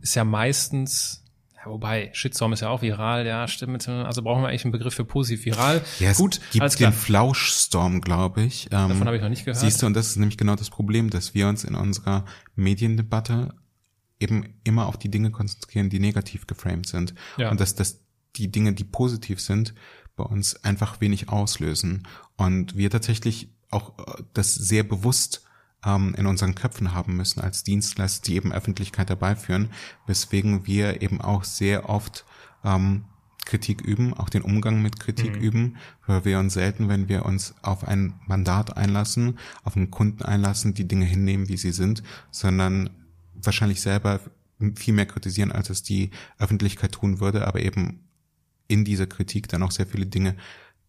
ist 0.00 0.14
ja 0.14 0.24
meistens, 0.24 1.24
ja, 1.56 1.70
wobei 1.70 2.10
Shitstorm 2.12 2.52
ist 2.52 2.60
ja 2.60 2.68
auch 2.68 2.82
viral, 2.82 3.26
ja, 3.26 3.46
stimmt. 3.48 3.88
Also 3.88 4.22
brauchen 4.22 4.42
wir 4.42 4.48
eigentlich 4.48 4.64
einen 4.64 4.72
Begriff 4.72 4.94
für 4.94 5.04
positiv 5.04 5.44
viral. 5.46 5.80
Ja, 6.00 6.10
es 6.10 6.18
Gut, 6.18 6.40
gibt 6.50 6.80
den 6.80 6.92
Flauschstorm, 6.92 8.00
glaube 8.00 8.42
ich. 8.42 8.66
Ähm, 8.66 8.88
Davon 8.88 9.06
habe 9.06 9.16
ich 9.16 9.22
noch 9.22 9.28
nicht 9.28 9.44
gehört. 9.44 9.60
Siehst 9.60 9.80
du, 9.82 9.86
und 9.86 9.94
das 9.94 10.08
ist 10.08 10.16
nämlich 10.16 10.36
genau 10.36 10.56
das 10.56 10.70
Problem, 10.70 11.10
dass 11.10 11.34
wir 11.34 11.48
uns 11.48 11.64
in 11.64 11.74
unserer 11.74 12.24
Mediendebatte 12.56 13.54
eben 14.18 14.54
immer 14.64 14.86
auf 14.86 14.98
die 14.98 15.10
Dinge 15.10 15.30
konzentrieren, 15.30 15.90
die 15.90 15.98
negativ 15.98 16.46
geframed 16.46 16.86
sind. 16.86 17.14
Ja. 17.36 17.50
Und 17.50 17.60
dass, 17.60 17.74
dass 17.74 18.00
die 18.36 18.50
Dinge, 18.50 18.72
die 18.72 18.84
positiv 18.84 19.40
sind, 19.40 19.74
bei 20.16 20.24
uns 20.24 20.62
einfach 20.64 21.00
wenig 21.00 21.28
auslösen. 21.28 22.06
Und 22.36 22.76
wir 22.76 22.90
tatsächlich 22.90 23.48
auch 23.70 23.98
äh, 23.98 24.22
das 24.34 24.54
sehr 24.54 24.82
bewusst 24.82 25.44
ähm, 25.84 26.14
in 26.16 26.26
unseren 26.26 26.54
Köpfen 26.54 26.94
haben 26.94 27.16
müssen 27.16 27.40
als 27.40 27.64
Dienstleister, 27.64 28.26
die 28.26 28.36
eben 28.36 28.52
Öffentlichkeit 28.52 29.10
dabei 29.10 29.36
führen, 29.36 29.70
weswegen 30.06 30.66
wir 30.66 31.02
eben 31.02 31.20
auch 31.20 31.44
sehr 31.44 31.88
oft 31.88 32.24
ähm, 32.64 33.04
Kritik 33.44 33.80
üben, 33.80 34.14
auch 34.14 34.28
den 34.28 34.42
Umgang 34.42 34.82
mit 34.82 35.00
Kritik 35.00 35.36
mhm. 35.36 35.42
üben, 35.42 35.76
weil 36.06 36.24
wir 36.24 36.38
uns 36.38 36.54
selten, 36.54 36.88
wenn 36.88 37.08
wir 37.08 37.26
uns 37.26 37.54
auf 37.62 37.86
ein 37.86 38.14
Mandat 38.26 38.76
einlassen, 38.76 39.38
auf 39.64 39.76
einen 39.76 39.90
Kunden 39.90 40.22
einlassen, 40.22 40.74
die 40.74 40.86
Dinge 40.86 41.04
hinnehmen, 41.04 41.48
wie 41.48 41.56
sie 41.56 41.72
sind, 41.72 42.02
sondern 42.30 42.90
wahrscheinlich 43.34 43.80
selber 43.80 44.20
viel 44.76 44.94
mehr 44.94 45.06
kritisieren, 45.06 45.50
als 45.50 45.70
es 45.70 45.82
die 45.82 46.10
Öffentlichkeit 46.38 46.92
tun 46.92 47.18
würde, 47.18 47.46
aber 47.48 47.60
eben 47.60 48.04
in 48.72 48.84
dieser 48.84 49.06
Kritik 49.06 49.48
dann 49.48 49.62
auch 49.62 49.70
sehr 49.70 49.86
viele 49.86 50.06
Dinge 50.06 50.36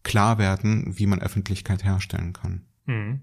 klar 0.02 0.38
werden, 0.38 0.98
wie 0.98 1.06
man 1.06 1.20
Öffentlichkeit 1.20 1.84
herstellen 1.84 2.32
kann. 2.32 2.64
Mhm. 2.86 3.20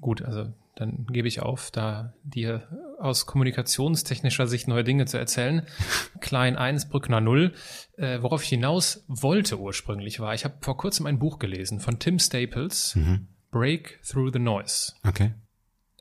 Gut, 0.00 0.22
also 0.22 0.52
dann 0.76 1.06
gebe 1.06 1.28
ich 1.28 1.40
auf, 1.40 1.70
da 1.70 2.14
dir 2.24 2.68
aus 2.98 3.26
kommunikationstechnischer 3.26 4.46
Sicht 4.46 4.66
neue 4.66 4.84
Dinge 4.84 5.06
zu 5.06 5.18
erzählen. 5.18 5.66
Klein 6.20 6.56
1, 6.56 6.88
Brückner 6.88 7.20
0. 7.20 7.52
Äh, 7.96 8.22
worauf 8.22 8.42
ich 8.42 8.48
hinaus 8.48 9.04
wollte 9.06 9.58
ursprünglich 9.58 10.20
war, 10.20 10.34
ich 10.34 10.44
habe 10.44 10.56
vor 10.60 10.76
kurzem 10.76 11.06
ein 11.06 11.18
Buch 11.18 11.38
gelesen 11.38 11.80
von 11.80 11.98
Tim 11.98 12.18
Staples, 12.18 12.96
mhm. 12.96 13.28
Break 13.50 14.00
Through 14.02 14.32
the 14.32 14.40
Noise. 14.40 14.94
Okay. 15.06 15.32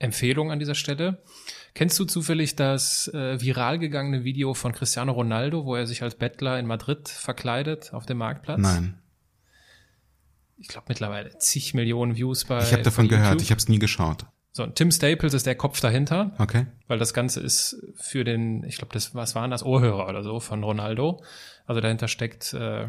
Empfehlung 0.03 0.51
an 0.51 0.59
dieser 0.59 0.75
Stelle. 0.75 1.23
Kennst 1.73 1.97
du 1.97 2.05
zufällig 2.05 2.55
das 2.55 3.07
äh, 3.13 3.41
viral 3.41 3.79
gegangene 3.79 4.23
Video 4.23 4.53
von 4.53 4.73
Cristiano 4.73 5.11
Ronaldo, 5.13 5.65
wo 5.65 5.75
er 5.75 5.87
sich 5.87 6.03
als 6.03 6.15
Bettler 6.15 6.59
in 6.59 6.67
Madrid 6.67 7.09
verkleidet 7.09 7.93
auf 7.93 8.05
dem 8.05 8.17
Marktplatz? 8.17 8.59
Nein. 8.59 8.99
Ich 10.57 10.67
glaube 10.67 10.85
mittlerweile 10.89 11.37
zig 11.39 11.73
Millionen 11.73 12.15
Views 12.15 12.45
bei. 12.45 12.59
Ich 12.59 12.73
habe 12.73 12.83
davon 12.83 13.07
gehört, 13.07 13.41
ich 13.41 13.49
habe 13.49 13.59
es 13.59 13.67
nie 13.67 13.79
geschaut. 13.79 14.25
So, 14.51 14.67
Tim 14.67 14.91
Staples 14.91 15.33
ist 15.33 15.47
der 15.47 15.55
Kopf 15.55 15.79
dahinter. 15.79 16.33
Okay. 16.37 16.67
Weil 16.87 16.99
das 16.99 17.15
Ganze 17.15 17.39
ist 17.39 17.75
für 17.95 18.23
den, 18.23 18.63
ich 18.65 18.77
glaube, 18.77 18.93
das, 18.93 19.15
was 19.15 19.33
waren 19.33 19.49
das, 19.49 19.63
Ohrhörer 19.63 20.07
oder 20.07 20.21
so 20.21 20.39
von 20.39 20.63
Ronaldo. 20.63 21.23
Also 21.65 21.81
dahinter 21.81 22.07
steckt 22.07 22.53
äh, 22.53 22.87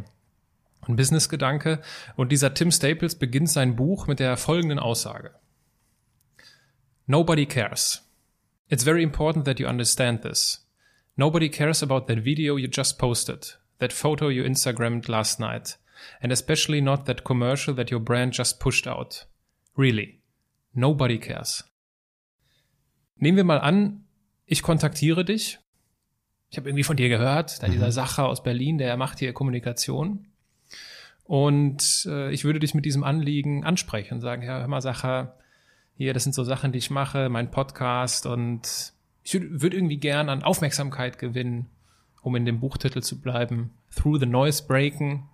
ein 0.83 0.97
Business-Gedanke. 0.97 1.81
Und 2.17 2.33
dieser 2.33 2.53
Tim 2.53 2.71
Staples 2.71 3.15
beginnt 3.15 3.49
sein 3.49 3.77
Buch 3.77 4.07
mit 4.07 4.21
der 4.21 4.37
folgenden 4.37 4.79
Aussage. 4.79 5.31
Nobody 7.07 7.47
cares. 7.47 8.01
It's 8.71 8.83
very 8.83 9.03
important 9.03 9.45
that 9.45 9.61
you 9.61 9.67
understand 9.67 10.23
this. 10.23 10.61
Nobody 11.17 11.49
cares 11.49 11.83
about 11.83 12.07
that 12.09 12.25
video 12.25 12.57
you 12.57 12.67
just 12.67 12.99
posted, 12.99 13.47
that 13.79 13.93
photo 13.93 14.29
you 14.29 14.43
Instagrammed 14.43 15.09
last 15.09 15.39
night, 15.39 15.77
and 16.21 16.33
especially 16.33 16.81
not 16.81 17.07
that 17.07 17.25
commercial 17.25 17.75
that 17.75 17.91
your 17.91 18.01
brand 18.01 18.33
just 18.33 18.59
pushed 18.59 18.87
out. 18.87 19.27
Really. 19.77 20.21
Nobody 20.75 21.19
cares. 21.19 21.65
Nehmen 23.17 23.37
wir 23.37 23.45
mal 23.45 23.61
an, 23.61 24.05
ich 24.47 24.63
kontaktiere 24.63 25.25
dich. 25.25 25.59
Ich 26.51 26.57
habe 26.57 26.69
irgendwie 26.69 26.85
von 26.85 26.97
dir 26.97 27.09
gehört, 27.09 27.63
da 27.63 27.69
mhm. 27.69 27.73
dieser 27.73 27.93
Sacher 27.93 28.27
aus 28.27 28.43
Berlin, 28.43 28.79
der 28.79 28.97
macht 28.97 29.19
hier 29.19 29.33
Kommunikation. 29.33 30.27
Und 31.25 32.07
äh, 32.07 32.33
ich 32.33 32.45
würde 32.45 32.59
dich 32.59 32.75
mit 32.75 32.85
diesem 32.85 33.05
Anliegen 33.05 33.65
ansprechen 33.65 34.15
und 34.15 34.21
sagen, 34.21 34.43
ja, 34.43 34.59
hör 34.59 34.69
mal, 34.69 34.81
Sacher, 34.81 35.37
hier, 35.97 36.13
das 36.13 36.25
sind 36.25 36.35
so 36.35 36.45
Sachen, 36.45 36.73
die 36.73 36.79
ich 36.79 36.91
mache, 36.91 37.29
mein 37.29 37.51
Podcast 37.51 38.27
und 38.27 38.93
ich 39.23 39.35
würde 39.35 39.63
würd 39.63 39.75
irgendwie 39.75 39.97
gern 39.97 40.29
an 40.29 40.43
Aufmerksamkeit 40.43 41.19
gewinnen, 41.19 41.67
um 42.23 42.37
in 42.37 42.45
dem 42.45 42.61
Buchtitel 42.61 43.01
zu 43.01 43.21
bleiben. 43.21 43.71
Through 43.95 44.19
the 44.19 44.27
Noise 44.27 44.65
Breaken. 44.67 45.25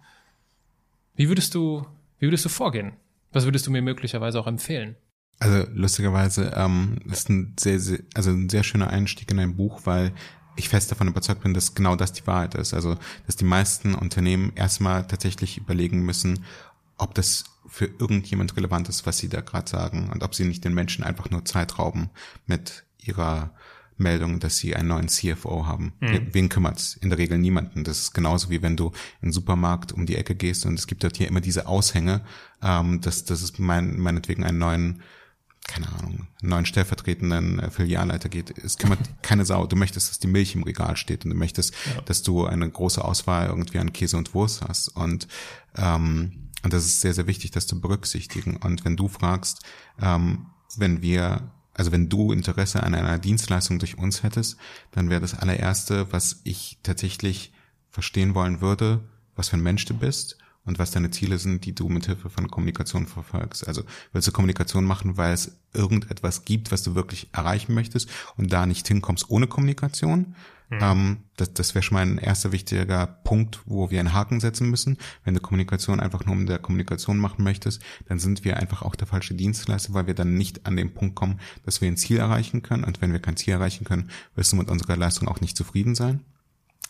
Wie 1.14 1.28
würdest 1.28 1.54
du, 1.54 1.86
wie 2.18 2.26
würdest 2.26 2.44
du 2.44 2.48
vorgehen? 2.48 2.92
Was 3.32 3.44
würdest 3.44 3.66
du 3.66 3.70
mir 3.70 3.82
möglicherweise 3.82 4.38
auch 4.38 4.46
empfehlen? 4.46 4.96
Also 5.38 5.66
lustigerweise 5.72 6.52
ähm, 6.54 6.98
ist 7.10 7.30
ein 7.30 7.54
sehr, 7.58 7.80
sehr, 7.80 8.00
also 8.14 8.30
ein 8.30 8.50
sehr 8.50 8.62
schöner 8.62 8.90
Einstieg 8.90 9.30
in 9.30 9.38
ein 9.40 9.56
Buch, 9.56 9.80
weil 9.84 10.12
ich 10.56 10.68
fest 10.68 10.90
davon 10.90 11.08
überzeugt 11.08 11.42
bin, 11.42 11.54
dass 11.54 11.74
genau 11.74 11.96
das 11.96 12.12
die 12.12 12.26
Wahrheit 12.26 12.54
ist. 12.54 12.74
Also, 12.74 12.96
dass 13.26 13.36
die 13.36 13.44
meisten 13.44 13.94
Unternehmen 13.94 14.52
erstmal 14.54 15.06
tatsächlich 15.06 15.56
überlegen 15.56 16.00
müssen, 16.00 16.44
ob 16.98 17.14
das 17.14 17.44
für 17.70 17.86
irgendjemand 17.86 18.56
relevant 18.56 18.88
ist, 18.88 19.06
was 19.06 19.18
sie 19.18 19.28
da 19.28 19.40
gerade 19.40 19.70
sagen 19.70 20.10
und 20.12 20.22
ob 20.22 20.34
sie 20.34 20.44
nicht 20.44 20.64
den 20.64 20.74
Menschen 20.74 21.04
einfach 21.04 21.30
nur 21.30 21.44
Zeit 21.44 21.78
rauben 21.78 22.10
mit 22.46 22.84
ihrer 22.98 23.54
Meldung, 23.96 24.40
dass 24.40 24.56
sie 24.56 24.74
einen 24.74 24.88
neuen 24.88 25.08
CFO 25.08 25.66
haben. 25.66 25.92
Mhm. 26.00 26.28
Wen 26.32 26.48
kümmert's? 26.48 26.96
In 26.96 27.10
der 27.10 27.18
Regel 27.18 27.38
niemanden. 27.38 27.84
Das 27.84 28.00
ist 28.00 28.12
genauso 28.12 28.50
wie 28.50 28.62
wenn 28.62 28.76
du 28.76 28.88
in 29.20 29.28
den 29.28 29.32
Supermarkt 29.32 29.92
um 29.92 30.06
die 30.06 30.16
Ecke 30.16 30.34
gehst 30.34 30.66
und 30.66 30.78
es 30.78 30.86
gibt 30.86 31.04
dort 31.04 31.16
hier 31.16 31.28
immer 31.28 31.40
diese 31.40 31.66
Aushänge, 31.66 32.22
ähm, 32.62 33.00
dass, 33.00 33.24
dass 33.24 33.42
es 33.42 33.58
mein, 33.58 33.98
meinetwegen 33.98 34.44
einen 34.44 34.58
neuen 34.58 35.02
keine 35.66 35.88
Ahnung, 35.92 36.26
einen 36.40 36.50
neuen 36.50 36.66
stellvertretenden 36.66 37.60
äh, 37.60 37.70
Filialleiter 37.70 38.28
geht. 38.28 38.58
Es 38.58 38.76
kümmert 38.76 38.98
keine 39.22 39.44
Sau. 39.44 39.66
Du 39.66 39.76
möchtest, 39.76 40.10
dass 40.10 40.18
die 40.18 40.26
Milch 40.26 40.56
im 40.56 40.64
Regal 40.64 40.96
steht 40.96 41.24
und 41.24 41.30
du 41.30 41.36
möchtest, 41.36 41.74
ja. 41.94 42.00
dass 42.02 42.22
du 42.22 42.46
eine 42.46 42.68
große 42.68 43.04
Auswahl 43.04 43.46
irgendwie 43.46 43.78
an 43.78 43.92
Käse 43.92 44.16
und 44.16 44.34
Wurst 44.34 44.62
hast. 44.62 44.88
Und, 44.88 45.28
ähm, 45.76 46.49
und 46.62 46.72
das 46.72 46.84
ist 46.84 47.00
sehr, 47.00 47.14
sehr 47.14 47.26
wichtig, 47.26 47.50
das 47.50 47.66
zu 47.66 47.80
berücksichtigen. 47.80 48.56
Und 48.56 48.84
wenn 48.84 48.96
du 48.96 49.08
fragst, 49.08 49.62
ähm, 50.00 50.46
wenn 50.76 51.02
wir, 51.02 51.50
also 51.74 51.92
wenn 51.92 52.08
du 52.08 52.32
Interesse 52.32 52.82
an 52.82 52.94
einer 52.94 53.18
Dienstleistung 53.18 53.78
durch 53.78 53.98
uns 53.98 54.22
hättest, 54.22 54.56
dann 54.92 55.10
wäre 55.10 55.20
das 55.20 55.38
allererste, 55.38 56.12
was 56.12 56.40
ich 56.44 56.78
tatsächlich 56.82 57.52
verstehen 57.90 58.34
wollen 58.34 58.60
würde, 58.60 59.00
was 59.36 59.48
für 59.48 59.56
ein 59.56 59.62
Mensch 59.62 59.84
du 59.86 59.94
bist 59.94 60.38
und 60.64 60.78
was 60.78 60.90
deine 60.90 61.10
Ziele 61.10 61.38
sind, 61.38 61.64
die 61.64 61.74
du 61.74 61.88
mit 61.88 62.06
Hilfe 62.06 62.28
von 62.30 62.48
Kommunikation 62.48 63.06
verfolgst. 63.06 63.66
Also 63.66 63.82
willst 64.12 64.28
du 64.28 64.32
Kommunikation 64.32 64.84
machen, 64.84 65.16
weil 65.16 65.32
es 65.32 65.58
irgendetwas 65.72 66.44
gibt, 66.44 66.70
was 66.70 66.82
du 66.82 66.94
wirklich 66.94 67.28
erreichen 67.32 67.74
möchtest 67.74 68.08
und 68.36 68.52
da 68.52 68.66
nicht 68.66 68.86
hinkommst 68.86 69.30
ohne 69.30 69.46
Kommunikation? 69.46 70.34
Mhm. 70.70 70.78
Ähm, 70.80 71.16
das 71.36 71.52
das 71.52 71.74
wäre 71.74 71.82
schon 71.82 71.96
mal 71.96 72.02
ein 72.02 72.18
erster 72.18 72.52
wichtiger 72.52 73.06
Punkt, 73.06 73.60
wo 73.66 73.90
wir 73.90 73.98
einen 73.98 74.12
Haken 74.12 74.38
setzen 74.40 74.70
müssen. 74.70 74.98
Wenn 75.24 75.34
du 75.34 75.40
Kommunikation 75.40 76.00
einfach 76.00 76.24
nur 76.24 76.34
um 76.34 76.46
der 76.46 76.60
Kommunikation 76.60 77.18
machen 77.18 77.42
möchtest, 77.42 77.82
dann 78.08 78.20
sind 78.20 78.44
wir 78.44 78.56
einfach 78.56 78.82
auch 78.82 78.94
der 78.94 79.08
falsche 79.08 79.34
Dienstleister, 79.34 79.94
weil 79.94 80.06
wir 80.06 80.14
dann 80.14 80.34
nicht 80.34 80.66
an 80.66 80.76
den 80.76 80.94
Punkt 80.94 81.16
kommen, 81.16 81.40
dass 81.64 81.80
wir 81.80 81.88
ein 81.88 81.96
Ziel 81.96 82.18
erreichen 82.18 82.62
können. 82.62 82.84
Und 82.84 83.02
wenn 83.02 83.12
wir 83.12 83.20
kein 83.20 83.36
Ziel 83.36 83.54
erreichen 83.54 83.84
können, 83.84 84.10
wirst 84.36 84.52
du 84.52 84.56
mit 84.56 84.70
unserer 84.70 84.96
Leistung 84.96 85.28
auch 85.28 85.40
nicht 85.40 85.56
zufrieden 85.56 85.94
sein. 85.94 86.20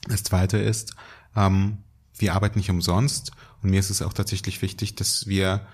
Das 0.09 0.23
zweite 0.23 0.59
ist, 0.59 0.95
ähm, 1.35 1.79
wir 2.17 2.35
arbeiten 2.35 2.59
nicht 2.59 2.71
umsonst 2.71 3.33
und 3.63 3.71
mir 3.71 3.81
ist 3.81 3.91
es 3.91 4.03
auch 4.03 4.13
tatsächlich 4.13 4.61
wichtig, 4.61 4.95
dass 4.95 5.27
wir 5.27 5.67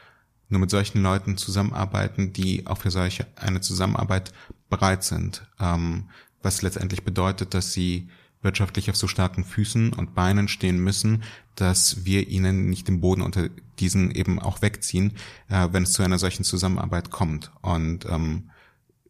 nur 0.48 0.60
mit 0.60 0.70
solchen 0.70 1.02
Leuten 1.02 1.36
zusammenarbeiten, 1.36 2.32
die 2.32 2.66
auch 2.66 2.78
für 2.78 2.90
solche 2.90 3.26
eine 3.36 3.60
Zusammenarbeit 3.60 4.32
bereit 4.68 5.02
sind. 5.02 5.46
Ähm, 5.60 6.08
was 6.46 6.62
letztendlich 6.62 7.02
bedeutet, 7.02 7.52
dass 7.52 7.72
sie 7.72 8.08
wirtschaftlich 8.40 8.88
auf 8.88 8.96
so 8.96 9.08
starken 9.08 9.44
Füßen 9.44 9.92
und 9.92 10.14
Beinen 10.14 10.46
stehen 10.46 10.78
müssen, 10.78 11.24
dass 11.56 12.04
wir 12.04 12.28
ihnen 12.28 12.70
nicht 12.70 12.86
den 12.86 13.00
Boden 13.00 13.22
unter 13.22 13.48
diesen 13.80 14.12
eben 14.12 14.38
auch 14.38 14.62
wegziehen, 14.62 15.16
äh, 15.48 15.68
wenn 15.72 15.82
es 15.82 15.92
zu 15.92 16.02
einer 16.02 16.18
solchen 16.18 16.44
Zusammenarbeit 16.44 17.10
kommt. 17.10 17.50
Und 17.62 18.06
ähm, 18.06 18.50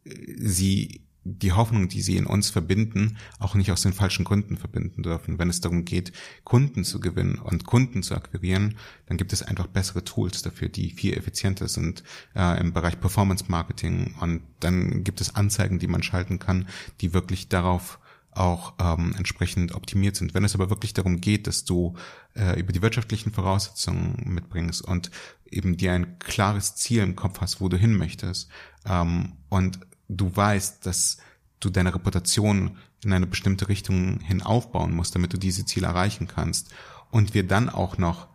sie 0.04 1.02
die 1.26 1.52
Hoffnung, 1.52 1.88
die 1.88 2.02
sie 2.02 2.16
in 2.16 2.26
uns 2.26 2.50
verbinden, 2.50 3.18
auch 3.38 3.54
nicht 3.54 3.72
aus 3.72 3.82
den 3.82 3.92
falschen 3.92 4.24
Gründen 4.24 4.56
verbinden 4.56 5.02
dürfen. 5.02 5.38
Wenn 5.38 5.50
es 5.50 5.60
darum 5.60 5.84
geht, 5.84 6.12
Kunden 6.44 6.84
zu 6.84 7.00
gewinnen 7.00 7.38
und 7.38 7.66
Kunden 7.66 8.02
zu 8.02 8.14
akquirieren, 8.14 8.76
dann 9.06 9.16
gibt 9.16 9.32
es 9.32 9.42
einfach 9.42 9.66
bessere 9.66 10.04
Tools 10.04 10.42
dafür, 10.42 10.68
die 10.68 10.90
viel 10.90 11.14
effizienter 11.14 11.68
sind 11.68 12.04
äh, 12.34 12.60
im 12.60 12.72
Bereich 12.72 13.00
Performance 13.00 13.46
Marketing. 13.48 14.14
Und 14.20 14.42
dann 14.60 15.02
gibt 15.02 15.20
es 15.20 15.34
Anzeigen, 15.34 15.78
die 15.78 15.88
man 15.88 16.02
schalten 16.02 16.38
kann, 16.38 16.68
die 17.00 17.12
wirklich 17.12 17.48
darauf 17.48 17.98
auch 18.36 18.74
ähm, 18.78 19.14
entsprechend 19.16 19.74
optimiert 19.74 20.16
sind. 20.16 20.34
Wenn 20.34 20.44
es 20.44 20.54
aber 20.54 20.70
wirklich 20.70 20.92
darum 20.94 21.20
geht, 21.20 21.46
dass 21.46 21.64
du 21.64 21.94
äh, 22.34 22.58
über 22.60 22.72
die 22.72 22.82
wirtschaftlichen 22.82 23.32
Voraussetzungen 23.32 24.22
mitbringst 24.26 24.82
und 24.82 25.10
eben 25.50 25.76
dir 25.76 25.92
ein 25.92 26.18
klares 26.18 26.76
Ziel 26.76 27.02
im 27.02 27.16
Kopf 27.16 27.40
hast, 27.40 27.60
wo 27.60 27.68
du 27.68 27.76
hin 27.76 27.96
möchtest 27.96 28.50
ähm, 28.84 29.32
und 29.48 29.80
du 30.08 30.34
weißt, 30.34 30.84
dass 30.86 31.18
du 31.60 31.70
deine 31.70 31.94
Reputation 31.94 32.76
in 33.04 33.12
eine 33.12 33.26
bestimmte 33.26 33.68
Richtung 33.68 34.20
hin 34.20 34.42
aufbauen 34.42 34.94
musst, 34.94 35.14
damit 35.14 35.32
du 35.32 35.38
diese 35.38 35.64
Ziele 35.64 35.86
erreichen 35.86 36.26
kannst. 36.26 36.72
Und 37.10 37.34
wir 37.34 37.46
dann 37.46 37.68
auch 37.68 37.98
noch 37.98 38.28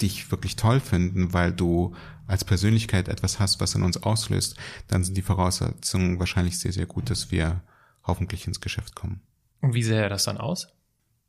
dich 0.00 0.30
wirklich 0.30 0.56
toll 0.56 0.80
finden, 0.80 1.32
weil 1.32 1.52
du 1.52 1.94
als 2.26 2.44
Persönlichkeit 2.44 3.08
etwas 3.08 3.40
hast, 3.40 3.60
was 3.60 3.74
in 3.74 3.82
uns 3.82 4.02
auslöst, 4.02 4.56
dann 4.88 5.04
sind 5.04 5.16
die 5.16 5.22
Voraussetzungen 5.22 6.18
wahrscheinlich 6.18 6.58
sehr, 6.58 6.72
sehr 6.72 6.86
gut, 6.86 7.10
dass 7.10 7.30
wir 7.30 7.60
hoffentlich 8.04 8.46
ins 8.46 8.60
Geschäft 8.60 8.94
kommen. 8.94 9.20
Und 9.60 9.74
wie 9.74 9.82
sähe 9.82 10.08
das 10.08 10.24
dann 10.24 10.38
aus? 10.38 10.68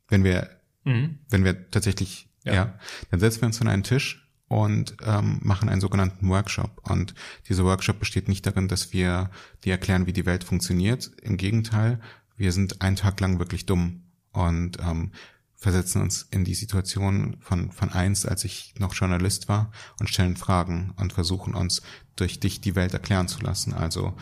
Wenn 0.08 0.24
wir, 0.24 0.48
mhm. 0.84 1.18
wenn 1.28 1.44
wir 1.44 1.70
tatsächlich, 1.70 2.28
ja. 2.44 2.54
ja, 2.54 2.78
dann 3.10 3.20
setzen 3.20 3.42
wir 3.42 3.46
uns 3.46 3.60
an 3.60 3.68
einen 3.68 3.82
Tisch 3.82 4.21
und 4.52 4.96
ähm, 5.06 5.38
machen 5.42 5.70
einen 5.70 5.80
sogenannten 5.80 6.28
Workshop. 6.28 6.82
Und 6.82 7.14
dieser 7.48 7.64
Workshop 7.64 7.98
besteht 7.98 8.28
nicht 8.28 8.46
darin, 8.46 8.68
dass 8.68 8.92
wir 8.92 9.30
dir 9.64 9.72
erklären, 9.72 10.04
wie 10.06 10.12
die 10.12 10.26
Welt 10.26 10.44
funktioniert. 10.44 11.10
Im 11.22 11.38
Gegenteil, 11.38 12.00
wir 12.36 12.52
sind 12.52 12.82
einen 12.82 12.96
Tag 12.96 13.18
lang 13.20 13.38
wirklich 13.38 13.64
dumm 13.64 14.02
und 14.32 14.78
ähm, 14.80 15.12
versetzen 15.56 16.02
uns 16.02 16.26
in 16.30 16.44
die 16.44 16.54
Situation 16.54 17.38
von, 17.40 17.72
von 17.72 17.92
eins, 17.92 18.26
als 18.26 18.44
ich 18.44 18.74
noch 18.78 18.92
Journalist 18.92 19.48
war 19.48 19.70
und 19.98 20.10
stellen 20.10 20.36
Fragen 20.36 20.92
und 20.96 21.14
versuchen 21.14 21.54
uns 21.54 21.80
durch 22.16 22.38
dich 22.38 22.60
die 22.60 22.74
Welt 22.74 22.92
erklären 22.92 23.28
zu 23.28 23.40
lassen. 23.40 23.72
Also 23.72 24.12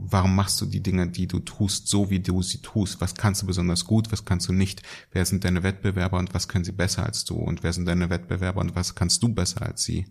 warum 0.00 0.34
machst 0.34 0.60
du 0.60 0.66
die 0.66 0.82
Dinge, 0.82 1.08
die 1.08 1.26
du 1.26 1.40
tust, 1.40 1.88
so 1.88 2.08
wie 2.10 2.20
du 2.20 2.42
sie 2.42 2.62
tust? 2.62 3.00
Was 3.00 3.14
kannst 3.14 3.42
du 3.42 3.46
besonders 3.46 3.84
gut, 3.84 4.12
was 4.12 4.24
kannst 4.24 4.48
du 4.48 4.52
nicht? 4.52 4.82
Wer 5.12 5.24
sind 5.26 5.44
deine 5.44 5.62
Wettbewerber 5.62 6.18
und 6.18 6.34
was 6.34 6.48
können 6.48 6.64
sie 6.64 6.72
besser 6.72 7.04
als 7.04 7.24
du? 7.24 7.34
Und 7.34 7.62
wer 7.62 7.72
sind 7.72 7.86
deine 7.86 8.08
Wettbewerber 8.08 8.60
und 8.60 8.76
was 8.76 8.94
kannst 8.94 9.22
du 9.22 9.28
besser 9.28 9.62
als 9.62 9.84
sie? 9.84 10.06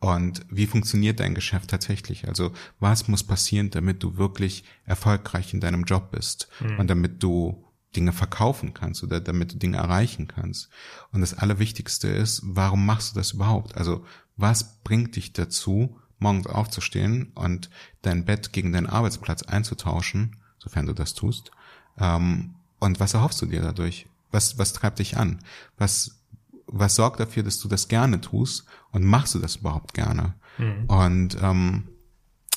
Und 0.00 0.44
wie 0.50 0.66
funktioniert 0.66 1.20
dein 1.20 1.34
Geschäft 1.34 1.70
tatsächlich? 1.70 2.28
Also 2.28 2.52
was 2.80 3.08
muss 3.08 3.22
passieren, 3.22 3.70
damit 3.70 4.02
du 4.02 4.16
wirklich 4.16 4.64
erfolgreich 4.84 5.54
in 5.54 5.60
deinem 5.60 5.84
Job 5.84 6.10
bist 6.10 6.48
mhm. 6.60 6.80
und 6.80 6.90
damit 6.90 7.22
du 7.22 7.64
Dinge 7.96 8.12
verkaufen 8.12 8.74
kannst 8.74 9.02
oder 9.02 9.20
damit 9.20 9.52
du 9.52 9.56
Dinge 9.56 9.78
erreichen 9.78 10.28
kannst. 10.28 10.68
Und 11.12 11.20
das 11.20 11.34
Allerwichtigste 11.34 12.08
ist, 12.08 12.42
warum 12.44 12.84
machst 12.84 13.14
du 13.14 13.20
das 13.20 13.32
überhaupt? 13.32 13.76
Also 13.76 14.04
was 14.36 14.80
bringt 14.82 15.16
dich 15.16 15.32
dazu, 15.32 15.98
morgens 16.18 16.46
aufzustehen 16.46 17.32
und 17.34 17.70
dein 18.02 18.24
Bett 18.24 18.52
gegen 18.52 18.72
deinen 18.72 18.86
Arbeitsplatz 18.86 19.42
einzutauschen, 19.42 20.36
sofern 20.58 20.86
du 20.86 20.92
das 20.92 21.14
tust. 21.14 21.50
Ähm, 21.98 22.54
und 22.78 23.00
was 23.00 23.14
erhoffst 23.14 23.40
du 23.42 23.46
dir 23.46 23.62
dadurch? 23.62 24.06
Was, 24.30 24.58
was 24.58 24.72
treibt 24.72 24.98
dich 24.98 25.16
an? 25.16 25.38
Was, 25.76 26.20
was 26.66 26.94
sorgt 26.94 27.20
dafür, 27.20 27.42
dass 27.42 27.58
du 27.58 27.68
das 27.68 27.88
gerne 27.88 28.20
tust? 28.20 28.64
Und 28.90 29.04
machst 29.04 29.34
du 29.34 29.38
das 29.38 29.56
überhaupt 29.56 29.94
gerne? 29.94 30.34
Mhm. 30.58 30.84
Und 30.86 31.38
ähm, 31.42 31.88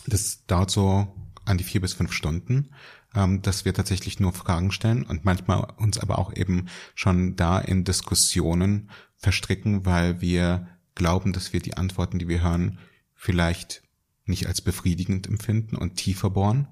das 0.08 0.46
dauert 0.48 0.72
so 0.72 1.08
an 1.46 1.58
die 1.58 1.64
vier 1.64 1.82
bis 1.82 1.94
fünf 1.94 2.14
Stunden, 2.14 2.70
ähm, 3.16 3.42
dass 3.42 3.66
wir 3.66 3.74
tatsächlich 3.74 4.20
nur 4.20 4.34
Fragen 4.34 4.72
stellen 4.72 5.04
und 5.04 5.26
manchmal 5.26 5.68
uns 5.78 5.98
aber 5.98 6.20
auch 6.20 6.34
eben 6.36 6.68
schon 6.96 7.36
da 7.36 7.60
in 7.60 7.84
Diskussionen 7.84 8.90
verstricken, 9.18 9.86
weil 9.86 10.22
wir 10.22 10.68
glauben, 10.96 11.34
dass 11.34 11.54
wir 11.54 11.62
die 11.62 11.78
Antworten, 11.78 12.20
die 12.20 12.28
wir 12.28 12.42
hören, 12.42 12.80
vielleicht 13.22 13.84
nicht 14.26 14.48
als 14.48 14.62
befriedigend 14.62 15.28
empfinden 15.28 15.76
und 15.76 15.96
tiefer 15.96 16.32
bohren. 16.32 16.68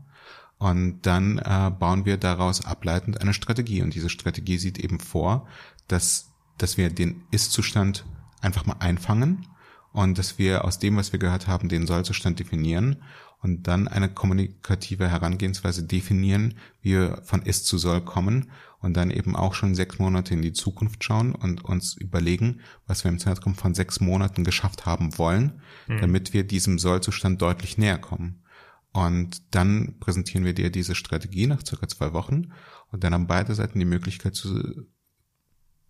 Und 0.58 1.02
dann 1.04 1.38
äh, 1.38 1.70
bauen 1.70 2.06
wir 2.06 2.18
daraus 2.18 2.66
ableitend 2.66 3.22
eine 3.22 3.36
Strategie. 3.36 3.84
Und 3.84 3.94
diese 3.94 4.10
Strategie 4.10 4.58
sieht 4.58 4.80
eben 4.80 5.00
vor, 5.00 5.48
dass, 5.88 6.32
dass 6.58 6.76
wir 6.76 6.90
den 6.90 7.22
Ist-Zustand 7.30 8.04
einfach 8.42 8.66
mal 8.66 8.78
einfangen 8.80 9.48
und 9.94 10.18
dass 10.18 10.40
wir 10.40 10.66
aus 10.66 10.80
dem, 10.80 10.98
was 10.98 11.12
wir 11.12 11.20
gehört 11.20 11.46
haben, 11.46 11.70
den 11.70 11.86
Sollzustand 11.86 12.40
definieren 12.40 13.04
und 13.44 13.68
dann 13.68 13.88
eine 13.88 14.12
kommunikative 14.12 15.08
Herangehensweise 15.08 15.84
definieren, 15.84 16.56
wie 16.82 16.94
wir 16.94 17.22
von 17.26 17.44
Ist 17.44 17.68
zu 17.68 17.78
Soll 17.78 18.02
kommen 18.02 18.50
und 18.82 18.96
dann 18.96 19.12
eben 19.12 19.36
auch 19.36 19.54
schon 19.54 19.76
sechs 19.76 20.00
Monate 20.00 20.34
in 20.34 20.42
die 20.42 20.54
Zukunft 20.54 21.04
schauen 21.04 21.36
und 21.36 21.64
uns 21.66 21.96
überlegen, 21.96 22.62
was 22.88 23.04
wir 23.04 23.12
im 23.12 23.20
Zeitraum 23.20 23.56
von 23.56 23.74
sechs 23.74 24.00
Monaten 24.00 24.44
geschafft 24.44 24.86
haben 24.86 25.18
wollen, 25.18 25.62
mhm. 25.88 26.00
damit 26.00 26.34
wir 26.34 26.44
diesem 26.44 26.80
Sollzustand 26.80 27.42
deutlich 27.42 27.78
näher 27.78 27.98
kommen. 27.98 28.44
Und 28.92 29.54
dann 29.54 30.00
präsentieren 30.00 30.46
wir 30.46 30.54
dir 30.54 30.72
diese 30.72 30.96
Strategie 30.96 31.46
nach 31.46 31.66
circa 31.66 31.88
zwei 31.88 32.14
Wochen 32.14 32.52
und 32.92 33.04
dann 33.04 33.14
haben 33.14 33.28
beide 33.28 33.54
Seiten 33.54 33.80
die 33.80 33.86
Möglichkeit 33.86 34.36
zu, 34.36 34.88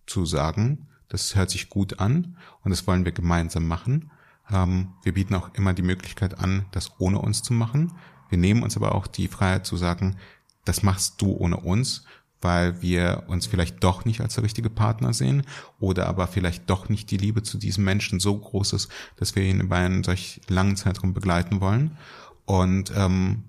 zu 0.06 0.26
sagen, 0.26 0.90
das 1.08 1.36
hört 1.36 1.50
sich 1.50 1.70
gut 1.70 2.00
an 2.00 2.38
und 2.62 2.72
das 2.72 2.88
wollen 2.88 3.06
wir 3.06 3.12
gemeinsam 3.12 3.68
machen. 3.68 4.12
Ähm, 4.52 4.94
wir 5.04 5.14
bieten 5.14 5.36
auch 5.36 5.54
immer 5.54 5.74
die 5.74 5.82
Möglichkeit 5.82 6.40
an, 6.40 6.66
das 6.72 7.00
ohne 7.00 7.20
uns 7.20 7.42
zu 7.42 7.54
machen. 7.54 7.94
Wir 8.30 8.38
nehmen 8.38 8.64
uns 8.64 8.76
aber 8.76 8.94
auch 8.96 9.08
die 9.08 9.28
Freiheit 9.28 9.66
zu 9.66 9.78
sagen, 9.78 10.18
das 10.66 10.84
machst 10.84 11.22
du 11.22 11.32
ohne 11.32 11.58
uns, 11.58 12.04
weil 12.42 12.82
wir 12.82 13.24
uns 13.28 13.48
vielleicht 13.48 13.84
doch 13.84 14.06
nicht 14.06 14.22
als 14.22 14.36
der 14.36 14.44
richtige 14.44 14.70
Partner 14.70 15.14
sehen 15.14 15.44
oder 15.80 16.08
aber 16.08 16.28
vielleicht 16.28 16.70
doch 16.70 16.90
nicht 16.90 17.12
die 17.12 17.18
Liebe 17.18 17.44
zu 17.44 17.58
diesem 17.58 17.84
Menschen 17.84 18.20
so 18.20 18.38
groß 18.38 18.74
ist, 18.74 18.90
dass 19.18 19.36
wir 19.36 19.44
ihn 19.44 19.60
über 19.62 19.76
einen 19.76 20.04
solch 20.04 20.42
langen 20.48 20.76
Zeitraum 20.78 21.14
begleiten 21.14 21.60
wollen. 21.62 21.98
Und 22.46 22.92
ähm, 22.96 23.44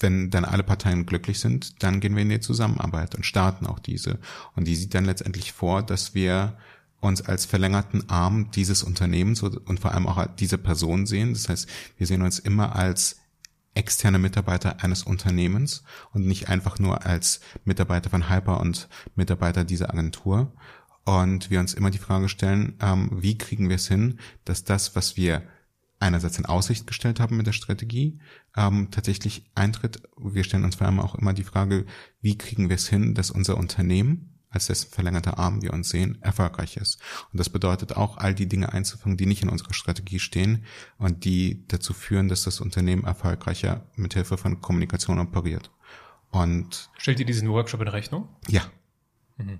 wenn 0.00 0.30
dann 0.30 0.44
alle 0.44 0.62
Parteien 0.62 1.06
glücklich 1.06 1.40
sind, 1.40 1.82
dann 1.82 2.00
gehen 2.00 2.14
wir 2.14 2.22
in 2.22 2.28
die 2.28 2.40
Zusammenarbeit 2.40 3.14
und 3.14 3.26
starten 3.26 3.66
auch 3.66 3.78
diese. 3.78 4.18
Und 4.54 4.66
die 4.66 4.76
sieht 4.76 4.94
dann 4.94 5.04
letztendlich 5.04 5.52
vor, 5.52 5.82
dass 5.82 6.14
wir 6.14 6.56
uns 7.00 7.20
als 7.20 7.46
verlängerten 7.46 8.08
Arm 8.08 8.50
dieses 8.52 8.84
Unternehmens 8.84 9.42
und 9.42 9.80
vor 9.80 9.92
allem 9.92 10.06
auch 10.06 10.24
diese 10.38 10.56
Person 10.56 11.04
sehen. 11.06 11.32
Das 11.32 11.48
heißt, 11.48 11.68
wir 11.98 12.06
sehen 12.06 12.22
uns 12.22 12.38
immer 12.38 12.76
als 12.76 13.21
externe 13.74 14.18
Mitarbeiter 14.18 14.82
eines 14.82 15.02
Unternehmens 15.02 15.82
und 16.12 16.26
nicht 16.26 16.48
einfach 16.48 16.78
nur 16.78 17.06
als 17.06 17.40
Mitarbeiter 17.64 18.10
von 18.10 18.28
Hyper 18.28 18.60
und 18.60 18.88
Mitarbeiter 19.14 19.64
dieser 19.64 19.90
Agentur. 19.90 20.52
Und 21.04 21.50
wir 21.50 21.58
uns 21.60 21.74
immer 21.74 21.90
die 21.90 21.98
Frage 21.98 22.28
stellen, 22.28 22.76
ähm, 22.80 23.10
wie 23.12 23.36
kriegen 23.36 23.68
wir 23.68 23.76
es 23.76 23.88
hin, 23.88 24.18
dass 24.44 24.64
das, 24.64 24.94
was 24.94 25.16
wir 25.16 25.42
einerseits 25.98 26.38
in 26.38 26.46
Aussicht 26.46 26.86
gestellt 26.86 27.20
haben 27.20 27.36
mit 27.36 27.46
der 27.46 27.52
Strategie, 27.52 28.20
ähm, 28.56 28.88
tatsächlich 28.90 29.50
eintritt. 29.54 30.02
Wir 30.16 30.44
stellen 30.44 30.64
uns 30.64 30.76
vor 30.76 30.86
allem 30.86 31.00
auch 31.00 31.14
immer 31.14 31.32
die 31.32 31.44
Frage, 31.44 31.86
wie 32.20 32.36
kriegen 32.36 32.68
wir 32.68 32.76
es 32.76 32.88
hin, 32.88 33.14
dass 33.14 33.30
unser 33.30 33.56
Unternehmen 33.56 34.31
als 34.52 34.66
dessen 34.66 34.90
verlängerter 34.90 35.38
Arm 35.38 35.62
wir 35.62 35.72
uns 35.72 35.88
sehen, 35.88 36.18
erfolgreich 36.20 36.76
ist. 36.76 36.98
Und 37.32 37.40
das 37.40 37.48
bedeutet 37.48 37.96
auch, 37.96 38.18
all 38.18 38.34
die 38.34 38.48
Dinge 38.48 38.72
einzufangen, 38.72 39.16
die 39.16 39.26
nicht 39.26 39.42
in 39.42 39.48
unserer 39.48 39.74
Strategie 39.74 40.18
stehen 40.18 40.64
und 40.98 41.24
die 41.24 41.64
dazu 41.68 41.94
führen, 41.94 42.28
dass 42.28 42.44
das 42.44 42.60
Unternehmen 42.60 43.04
erfolgreicher 43.04 43.86
mithilfe 43.96 44.36
von 44.36 44.60
Kommunikation 44.60 45.18
operiert. 45.18 45.70
Und 46.30 46.90
stellt 46.98 47.20
ihr 47.20 47.26
diesen 47.26 47.50
Workshop 47.50 47.80
in 47.80 47.88
Rechnung? 47.88 48.28
Ja. 48.48 48.62
Mhm. 49.36 49.58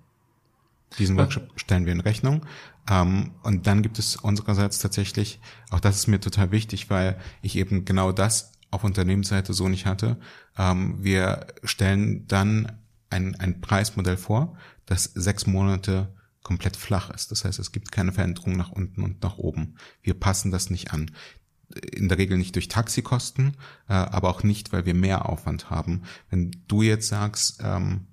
Diesen 0.98 1.16
Workshop 1.16 1.48
stellen 1.56 1.86
wir 1.86 1.92
in 1.92 2.00
Rechnung. 2.00 2.44
Ähm, 2.90 3.32
und 3.42 3.66
dann 3.66 3.82
gibt 3.82 3.98
es 3.98 4.16
unsererseits 4.16 4.78
tatsächlich, 4.78 5.40
auch 5.70 5.80
das 5.80 5.96
ist 5.96 6.06
mir 6.06 6.20
total 6.20 6.50
wichtig, 6.50 6.90
weil 6.90 7.18
ich 7.40 7.56
eben 7.56 7.84
genau 7.84 8.12
das 8.12 8.52
auf 8.70 8.84
Unternehmensseite 8.84 9.52
so 9.52 9.68
nicht 9.68 9.86
hatte. 9.86 10.18
Ähm, 10.58 11.02
wir 11.02 11.46
stellen 11.64 12.26
dann 12.26 12.72
ein, 13.10 13.38
ein 13.38 13.60
Preismodell 13.60 14.16
vor, 14.16 14.56
das 14.92 15.04
sechs 15.04 15.46
Monate 15.46 16.14
komplett 16.42 16.76
flach 16.76 17.08
ist. 17.10 17.30
Das 17.30 17.44
heißt, 17.46 17.58
es 17.58 17.72
gibt 17.72 17.92
keine 17.92 18.12
Veränderung 18.12 18.56
nach 18.56 18.70
unten 18.70 19.02
und 19.02 19.22
nach 19.22 19.38
oben. 19.38 19.76
Wir 20.02 20.14
passen 20.14 20.50
das 20.50 20.68
nicht 20.68 20.92
an. 20.92 21.10
In 21.92 22.10
der 22.10 22.18
Regel 22.18 22.36
nicht 22.36 22.54
durch 22.54 22.68
Taxikosten, 22.68 23.56
äh, 23.88 23.94
aber 23.94 24.28
auch 24.28 24.42
nicht, 24.42 24.72
weil 24.72 24.84
wir 24.84 24.92
mehr 24.94 25.30
Aufwand 25.30 25.70
haben. 25.70 26.02
Wenn 26.28 26.50
du 26.68 26.82
jetzt 26.82 27.08
sagst, 27.08 27.60
ähm, 27.64 28.06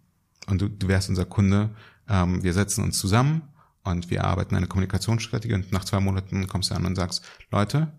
und 0.47 0.61
du, 0.61 0.87
wärst 0.87 1.09
unser 1.09 1.25
Kunde, 1.25 1.75
ähm, 2.07 2.41
wir 2.41 2.53
setzen 2.53 2.83
uns 2.83 2.97
zusammen 2.97 3.41
und 3.83 4.09
wir 4.09 4.23
arbeiten 4.23 4.55
eine 4.55 4.67
Kommunikationsstrategie 4.67 5.53
und 5.53 5.73
nach 5.73 5.83
zwei 5.83 5.99
Monaten 5.99 6.47
kommst 6.47 6.71
du 6.71 6.75
an 6.75 6.85
und 6.85 6.95
sagst, 6.95 7.23
Leute, 7.51 7.91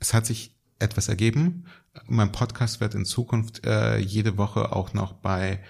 es 0.00 0.12
hat 0.12 0.26
sich 0.26 0.58
etwas 0.80 1.08
ergeben. 1.08 1.66
Mein 2.08 2.32
Podcast 2.32 2.80
wird 2.80 2.94
in 2.94 3.04
Zukunft 3.04 3.64
äh, 3.64 3.98
jede 3.98 4.36
Woche 4.36 4.72
auch 4.72 4.92
noch 4.92 5.12
bei, 5.12 5.62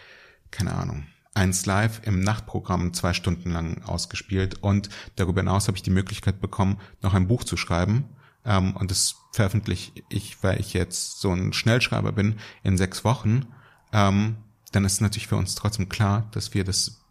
keine 0.51 0.73
Ahnung, 0.73 1.07
eins 1.37 1.67
live 1.67 2.01
im 2.05 2.21
Nachtprogramm 2.21 2.95
zwei 2.95 3.13
Stunden 3.13 3.51
lang 3.51 3.83
ausgespielt 3.83 4.63
und 4.63 4.89
darüber 5.17 5.43
hinaus 5.43 5.69
habe 5.69 5.77
ich 5.77 5.83
die 5.83 5.91
Möglichkeit 5.91 6.41
bekommen, 6.41 6.79
noch 7.03 7.15
ein 7.15 7.29
Buch 7.29 7.45
zu 7.45 7.57
schreiben. 7.57 8.09
Ähm, 8.45 8.75
und 8.77 8.91
das 8.91 9.17
veröffentliche 9.33 9.93
ich, 10.09 10.43
weil 10.43 10.59
ich 10.61 10.73
jetzt 10.73 11.21
so 11.21 11.33
ein 11.33 11.53
Schnellschreiber 11.53 12.13
bin, 12.13 12.37
in 12.63 12.79
sechs 12.79 13.05
Wochen. 13.05 13.47
Ähm, 13.93 14.37
dann 14.73 14.85
ist 14.85 15.01
natürlich 15.01 15.29
für 15.29 15.37
uns 15.37 15.55
trotzdem 15.55 15.89
klar, 15.89 16.29
dass 16.33 16.55
wir 16.55 16.65
das 16.65 17.06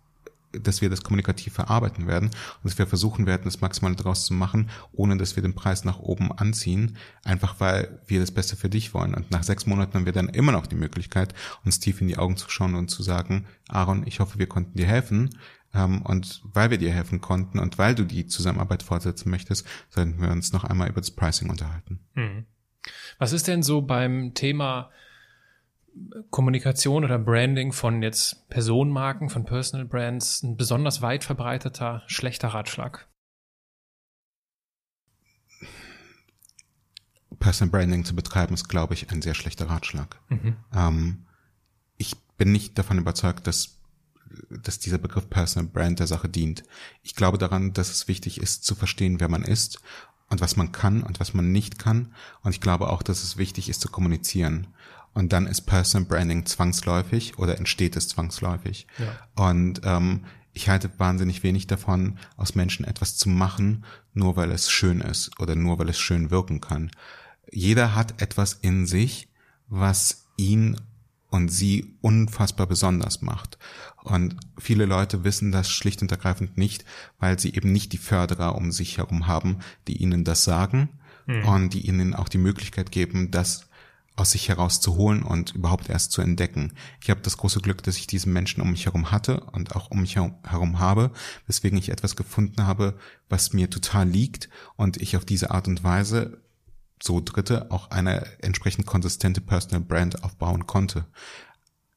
dass 0.60 0.82
wir 0.82 0.89
das 0.89 1.03
kommunikativ 1.03 1.53
verarbeiten 1.53 2.08
werden 2.08 2.28
und 2.28 2.64
dass 2.64 2.78
wir 2.78 2.88
versuchen 2.88 3.26
werden, 3.26 3.43
das 3.45 3.62
Maximale 3.62 3.95
daraus 3.95 4.26
zu 4.26 4.34
machen, 4.34 4.70
ohne 4.91 5.18
dass 5.18 5.36
wir 5.36 5.43
den 5.43 5.56
Preis 5.56 5.86
nach 5.86 5.99
oben 5.99 6.32
anziehen, 6.32 6.97
einfach 7.24 7.60
weil 7.60 7.99
wir 8.08 8.20
das 8.20 8.32
Beste 8.32 8.56
für 8.56 8.70
dich 8.70 8.93
wollen. 8.93 9.14
Und 9.14 9.32
nach 9.32 9.43
sechs 9.43 9.66
Monaten 9.66 9.93
haben 9.93 10.06
wir 10.06 10.14
dann 10.14 10.30
immer 10.30 10.51
noch 10.51 10.68
die 10.68 10.76
Möglichkeit, 10.76 11.34
uns 11.64 11.80
tief 11.80 12.01
in 12.01 12.08
die 12.08 12.18
Augen 12.18 12.38
zu 12.38 12.49
schauen 12.49 12.76
und 12.76 12.89
zu 12.89 13.03
sagen, 13.03 13.45
Aaron, 13.68 14.06
ich 14.06 14.20
hoffe, 14.20 14.39
wir 14.39 14.47
konnten 14.47 14.78
dir 14.78 14.88
helfen. 14.88 15.30
Ähm, 15.74 16.01
und 16.03 16.41
weil 16.45 16.70
wir 16.70 16.78
dir 16.78 16.91
helfen 16.91 17.22
konnten 17.22 17.60
und 17.60 17.78
weil 17.78 17.95
du 17.95 18.06
die 18.06 18.28
Zusammenarbeit 18.28 18.84
fortsetzen 18.84 19.30
möchtest, 19.30 19.68
sollten 19.89 20.22
wir 20.22 20.32
uns 20.32 20.53
noch 20.53 20.64
einmal 20.64 20.89
über 20.89 21.01
das 21.01 21.12
Pricing 21.12 21.49
unterhalten. 21.49 21.99
Hm. 22.14 22.45
Was 23.18 23.34
ist 23.34 23.47
denn 23.47 23.64
so 23.64 23.82
beim 23.82 24.34
Thema 24.34 24.89
Kommunikation 26.30 27.04
oder 27.04 27.18
Branding 27.18 27.72
von 27.72 28.04
jetzt 28.04 28.50
Personenmarken, 28.50 29.30
von 29.30 29.46
Personal 29.46 29.86
Brands 29.86 30.43
ein 30.43 30.58
besonders 30.58 31.02
weit 31.02 31.24
verbreiteter, 31.24 32.04
schlechter 32.08 32.50
Ratschlag? 32.50 33.08
Personal 37.39 37.72
Branding 37.72 38.06
zu 38.06 38.16
betreiben, 38.16 38.54
ist, 38.54 38.68
glaube 38.68 38.93
ich, 38.93 39.10
ein 39.12 39.22
sehr 39.22 39.36
schlechter 39.36 39.70
Ratschlag. 39.70 40.20
Mhm. 40.30 40.58
Ähm, 40.74 41.26
ich 41.98 42.16
bin 42.38 42.52
nicht 42.52 42.78
davon 42.78 42.98
überzeugt, 42.98 43.48
dass, 43.48 43.80
dass 44.50 44.80
dieser 44.80 44.98
Begriff 44.98 45.30
Personal 45.30 45.70
Brand 45.70 46.00
der 46.00 46.08
Sache 46.08 46.28
dient. 46.28 46.64
Ich 47.04 47.16
glaube 47.16 47.38
daran, 47.38 47.74
dass 47.74 47.89
es 47.89 48.08
wichtig 48.08 48.41
ist, 48.41 48.64
zu 48.64 48.76
verstehen, 48.76 49.20
wer 49.20 49.30
man 49.30 49.43
ist 49.43 49.80
und 50.30 50.41
was 50.41 50.56
man 50.56 50.72
kann 50.72 51.04
und 51.04 51.20
was 51.20 51.34
man 51.34 51.52
nicht 51.52 51.80
kann. 51.80 52.14
Und 52.41 52.52
ich 52.52 52.62
glaube 52.62 52.89
auch, 52.89 53.04
dass 53.04 53.24
es 53.24 53.38
wichtig 53.38 53.70
ist 53.70 53.82
zu 53.82 53.89
kommunizieren. 53.89 54.68
Und 55.16 55.32
dann 55.34 55.47
ist 55.47 55.61
Personal 55.61 56.07
Branding 56.07 56.45
zwangsläufig 56.45 57.39
oder 57.39 57.57
entsteht 57.57 57.95
es 57.95 58.09
zwangsläufig. 58.09 58.86
Ja. 58.99 59.47
Und 59.49 59.82
ähm, 59.86 60.26
ich 60.53 60.70
halte 60.70 60.91
wahnsinnig 60.97 61.41
wenig 61.41 61.68
davon, 61.68 62.20
aus 62.36 62.53
Menschen 62.53 62.86
etwas 62.86 63.16
zu 63.16 63.30
machen, 63.30 63.86
nur 64.13 64.36
weil 64.36 64.51
es 64.51 64.70
schön 64.70 64.99
ist 65.01 65.39
oder 65.39 65.55
nur 65.55 65.80
weil 65.80 65.89
es 65.89 65.97
schön 65.97 66.32
wirken 66.32 66.59
kann. 66.59 66.91
Jeder 67.49 67.95
hat 67.95 68.22
etwas 68.22 68.53
in 68.61 68.86
sich, 68.86 69.30
was 69.68 70.28
ihn 70.36 70.80
und 71.30 71.49
sie 71.49 71.97
unfassbar 72.01 72.68
besonders 72.68 73.22
macht. 73.22 73.57
Und 74.03 74.36
viele 74.57 74.86
Leute 74.86 75.24
wissen 75.24 75.51
das 75.51 75.70
schlicht 75.70 76.01
und 76.01 76.11
ergreifend 76.11 76.57
nicht, 76.57 76.84
weil 77.20 77.39
sie 77.39 77.53
eben 77.53 77.72
nicht 77.72 77.93
die 77.93 77.97
Förderer 77.97 78.55
um 78.55 78.72
sich 78.72 78.97
herum 78.97 79.28
haben, 79.28 79.59
die 79.88 79.97
ihnen 79.97 80.26
das 80.26 80.43
sagen 80.43 80.89
mhm. 81.26 81.45
und 81.45 81.74
die 81.74 81.88
ihnen 81.88 82.13
auch 82.13 82.30
die 82.30 82.38
Möglichkeit 82.38 82.91
geben, 82.91 83.32
das 83.32 83.64
aus 84.16 84.32
sich 84.32 84.47
heraus 84.47 84.80
zu 84.80 84.95
holen 84.95 85.24
und 85.24 85.55
überhaupt 85.55 85.89
erst 85.89 86.11
zu 86.11 86.22
entdecken. 86.22 86.74
Ich 87.01 87.09
habe 87.09 87.22
das 87.22 87.38
große 87.38 87.59
Glück, 87.59 87.84
dass 87.84 87.97
ich 87.97 88.07
diesen 88.07 88.32
Menschen 88.32 88.61
um 88.61 88.72
mich 88.72 88.86
herum 88.86 89.11
hatte 89.11 89.41
und 89.51 89.76
auch 89.76 89.91
um 89.91 90.01
mich 90.01 90.16
herum 90.16 90.80
habe, 90.80 91.11
weswegen 91.47 91.78
ich 91.78 91.89
etwas 91.89 92.16
gefunden 92.16 92.66
habe, 92.66 92.97
was 93.28 93.53
mir 93.53 93.70
total 93.70 94.07
liegt 94.07 94.49
und 94.78 94.97
ich 94.97 95.18
auf 95.18 95.26
diese 95.26 95.51
Art 95.51 95.68
und 95.68 95.84
Weise 95.84 96.41
so 97.03 97.20
Dritte 97.20 97.72
auch 97.72 97.91
eine 97.91 98.26
entsprechend 98.41 98.86
konsistente 98.86 99.41
Personal 99.41 99.82
Brand 99.82 100.24
aufbauen 100.24 100.66
konnte. 100.66 101.05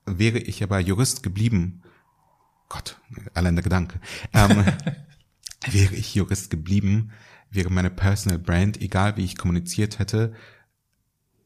Wäre 0.04 0.38
ich 0.38 0.62
aber 0.62 0.80
Jurist 0.80 1.22
geblieben, 1.22 1.82
Gott, 2.68 3.00
allein 3.34 3.54
der 3.54 3.62
Gedanke, 3.62 4.00
ähm, 4.32 4.64
wäre 5.70 5.94
ich 5.94 6.14
Jurist 6.14 6.50
geblieben, 6.50 7.12
wäre 7.50 7.70
meine 7.70 7.90
Personal 7.90 8.38
Brand, 8.38 8.80
egal 8.80 9.16
wie 9.16 9.24
ich 9.24 9.38
kommuniziert 9.38 9.98
hätte, 9.98 10.34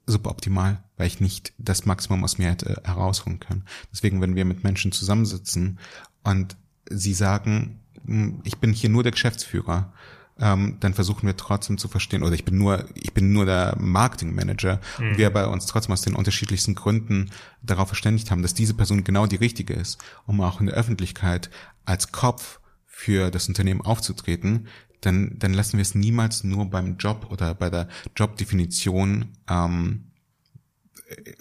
suboptimal, 0.07 0.83
weil 0.97 1.07
ich 1.07 1.21
nicht 1.21 1.53
das 1.59 1.87
Maximum 1.87 2.25
aus 2.25 2.39
mir 2.39 2.51
hätte 2.51 2.81
herausholen 2.85 3.41
können. 3.41 3.65
Deswegen, 3.93 4.21
wenn 4.21 4.35
wir 4.35 4.45
mit 4.45 4.65
Menschen 4.65 4.93
zusammensitzen 4.93 5.79
und 6.25 6.57
sie 6.91 7.15
sagen, 7.15 7.81
hm, 8.05 8.41
ich 8.45 8.59
bin 8.59 8.73
hier 8.73 8.91
nur 8.91 9.03
der 9.03 9.13
Geschäftsführer 9.13 9.93
ähm, 10.43 10.79
dann 10.81 10.95
versuchen 10.95 11.27
wir 11.27 11.37
trotzdem 11.37 11.79
zu 11.79 11.89
verstehen, 11.89 12.23
oder 12.23 12.33
ich 12.33 12.45
bin 12.45 12.59
nur, 12.59 12.87
ich 12.95 13.13
bin 13.13 13.33
nur 13.33 13.45
der 13.47 13.77
Marketingmanager, 13.79 14.81
mhm. 14.99 15.09
und 15.11 15.19
wir 15.19 15.31
bei 15.31 15.47
uns 15.47 15.67
trotzdem 15.67 15.93
aus 15.93 16.03
den 16.03 16.15
unterschiedlichsten 16.15 16.75
Gründen 16.75 17.31
darauf 17.63 17.89
verständigt 17.89 18.31
haben, 18.31 18.43
dass 18.43 18.55
diese 18.55 18.75
Person 18.75 19.05
genau 19.05 19.27
die 19.27 19.37
richtige 19.37 19.75
ist, 19.75 20.03
um 20.27 20.41
auch 20.41 20.61
in 20.61 20.67
der 20.67 20.75
Öffentlichkeit 20.75 21.51
als 21.85 22.13
Kopf 22.13 22.61
für 22.95 23.31
das 23.31 23.49
Unternehmen 23.49 23.81
aufzutreten, 23.81 24.69
dann, 25.01 25.37
dann 25.39 25.55
lassen 25.55 25.79
wir 25.79 25.83
es 25.83 25.97
niemals 25.97 26.45
nur 26.45 26.71
beim 26.71 26.97
Job 26.99 27.27
oder 27.31 27.55
bei 27.55 27.71
der 27.71 27.89
Jobdefinition 28.15 29.37
ähm, 29.49 30.13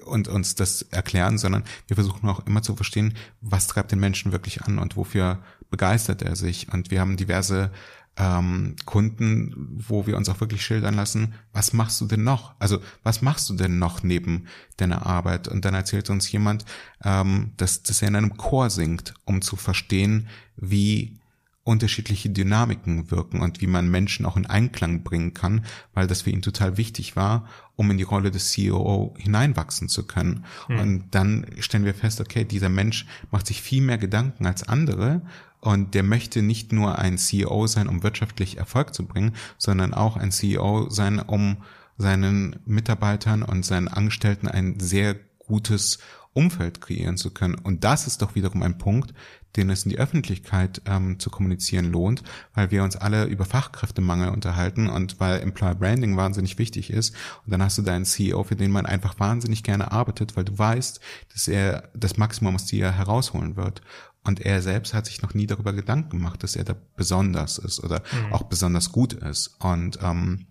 und 0.05 0.27
uns 0.27 0.55
das 0.55 0.81
erklären, 0.81 1.37
sondern 1.37 1.63
wir 1.87 1.95
versuchen 1.95 2.27
auch 2.27 2.45
immer 2.47 2.63
zu 2.63 2.75
verstehen, 2.75 3.13
was 3.41 3.67
treibt 3.67 3.91
den 3.91 3.99
Menschen 3.99 4.31
wirklich 4.31 4.63
an 4.63 4.79
und 4.79 4.97
wofür 4.97 5.43
begeistert 5.69 6.23
er 6.23 6.35
sich. 6.35 6.73
Und 6.73 6.89
wir 6.89 6.99
haben 6.99 7.15
diverse 7.15 7.71
ähm, 8.17 8.75
Kunden, 8.85 9.53
wo 9.87 10.07
wir 10.07 10.17
uns 10.17 10.27
auch 10.29 10.41
wirklich 10.41 10.65
schildern 10.65 10.95
lassen, 10.95 11.33
was 11.53 11.73
machst 11.73 12.01
du 12.01 12.07
denn 12.07 12.23
noch? 12.23 12.55
Also 12.59 12.79
was 13.03 13.21
machst 13.21 13.49
du 13.49 13.53
denn 13.53 13.77
noch 13.77 14.03
neben 14.03 14.47
deiner 14.77 15.05
Arbeit? 15.05 15.47
Und 15.47 15.63
dann 15.63 15.75
erzählt 15.75 16.09
uns 16.09 16.31
jemand, 16.31 16.65
ähm, 17.03 17.51
dass, 17.57 17.83
dass 17.83 18.01
er 18.01 18.09
in 18.09 18.15
einem 18.15 18.37
Chor 18.37 18.69
singt, 18.69 19.13
um 19.25 19.41
zu 19.41 19.55
verstehen, 19.55 20.27
wie 20.57 21.20
unterschiedliche 21.63 22.29
Dynamiken 22.29 23.11
wirken 23.11 23.39
und 23.41 23.61
wie 23.61 23.67
man 23.67 23.89
Menschen 23.89 24.25
auch 24.25 24.35
in 24.35 24.47
Einklang 24.47 25.03
bringen 25.03 25.33
kann, 25.33 25.65
weil 25.93 26.07
das 26.07 26.23
für 26.23 26.31
ihn 26.31 26.41
total 26.41 26.77
wichtig 26.77 27.15
war, 27.15 27.47
um 27.75 27.91
in 27.91 27.97
die 27.97 28.03
Rolle 28.03 28.31
des 28.31 28.49
CEO 28.51 29.13
hineinwachsen 29.17 29.87
zu 29.87 30.07
können. 30.07 30.45
Mhm. 30.67 30.79
Und 30.79 31.05
dann 31.11 31.45
stellen 31.59 31.85
wir 31.85 31.93
fest, 31.93 32.19
okay, 32.19 32.45
dieser 32.45 32.69
Mensch 32.69 33.05
macht 33.29 33.45
sich 33.45 33.61
viel 33.61 33.83
mehr 33.83 33.99
Gedanken 33.99 34.47
als 34.47 34.63
andere 34.63 35.21
und 35.59 35.93
der 35.93 36.03
möchte 36.03 36.41
nicht 36.41 36.71
nur 36.71 36.97
ein 36.97 37.19
CEO 37.19 37.67
sein, 37.67 37.87
um 37.87 38.01
wirtschaftlich 38.01 38.57
Erfolg 38.57 38.95
zu 38.95 39.05
bringen, 39.05 39.33
sondern 39.59 39.93
auch 39.93 40.17
ein 40.17 40.31
CEO 40.31 40.89
sein, 40.89 41.19
um 41.19 41.57
seinen 41.97 42.59
Mitarbeitern 42.65 43.43
und 43.43 43.63
seinen 43.63 43.87
Angestellten 43.87 44.47
ein 44.47 44.79
sehr 44.79 45.15
gutes 45.37 45.99
Umfeld 46.33 46.81
kreieren 46.81 47.17
zu 47.17 47.31
können. 47.31 47.55
Und 47.55 47.83
das 47.83 48.07
ist 48.07 48.21
doch 48.21 48.35
wiederum 48.35 48.63
ein 48.63 48.77
Punkt, 48.77 49.13
den 49.55 49.69
es 49.69 49.83
in 49.83 49.89
die 49.89 49.99
Öffentlichkeit 49.99 50.81
ähm, 50.85 51.19
zu 51.19 51.29
kommunizieren 51.29 51.91
lohnt, 51.91 52.23
weil 52.53 52.71
wir 52.71 52.83
uns 52.83 52.95
alle 52.95 53.25
über 53.25 53.45
Fachkräftemangel 53.45 54.29
unterhalten 54.29 54.89
und 54.89 55.19
weil 55.19 55.41
Employer 55.41 55.75
Branding 55.75 56.15
wahnsinnig 56.17 56.57
wichtig 56.57 56.89
ist. 56.89 57.15
Und 57.45 57.51
dann 57.51 57.61
hast 57.61 57.77
du 57.77 57.81
deinen 57.81 58.05
CEO, 58.05 58.43
für 58.43 58.55
den 58.55 58.71
man 58.71 58.85
einfach 58.85 59.19
wahnsinnig 59.19 59.63
gerne 59.63 59.91
arbeitet, 59.91 60.35
weil 60.35 60.45
du 60.45 60.57
weißt, 60.57 60.99
dass 61.33 61.47
er 61.47 61.89
das 61.93 62.17
Maximum 62.17 62.55
aus 62.55 62.65
dir 62.65 62.91
herausholen 62.91 63.55
wird. 63.55 63.81
Und 64.23 64.39
er 64.39 64.61
selbst 64.61 64.93
hat 64.93 65.07
sich 65.07 65.21
noch 65.21 65.33
nie 65.33 65.47
darüber 65.47 65.73
Gedanken 65.73 66.11
gemacht, 66.11 66.43
dass 66.43 66.55
er 66.55 66.63
da 66.63 66.75
besonders 66.95 67.57
ist 67.57 67.83
oder 67.83 68.03
mhm. 68.11 68.33
auch 68.33 68.43
besonders 68.43 68.91
gut 68.91 69.13
ist. 69.13 69.55
Und 69.59 69.99
ähm, 70.01 70.45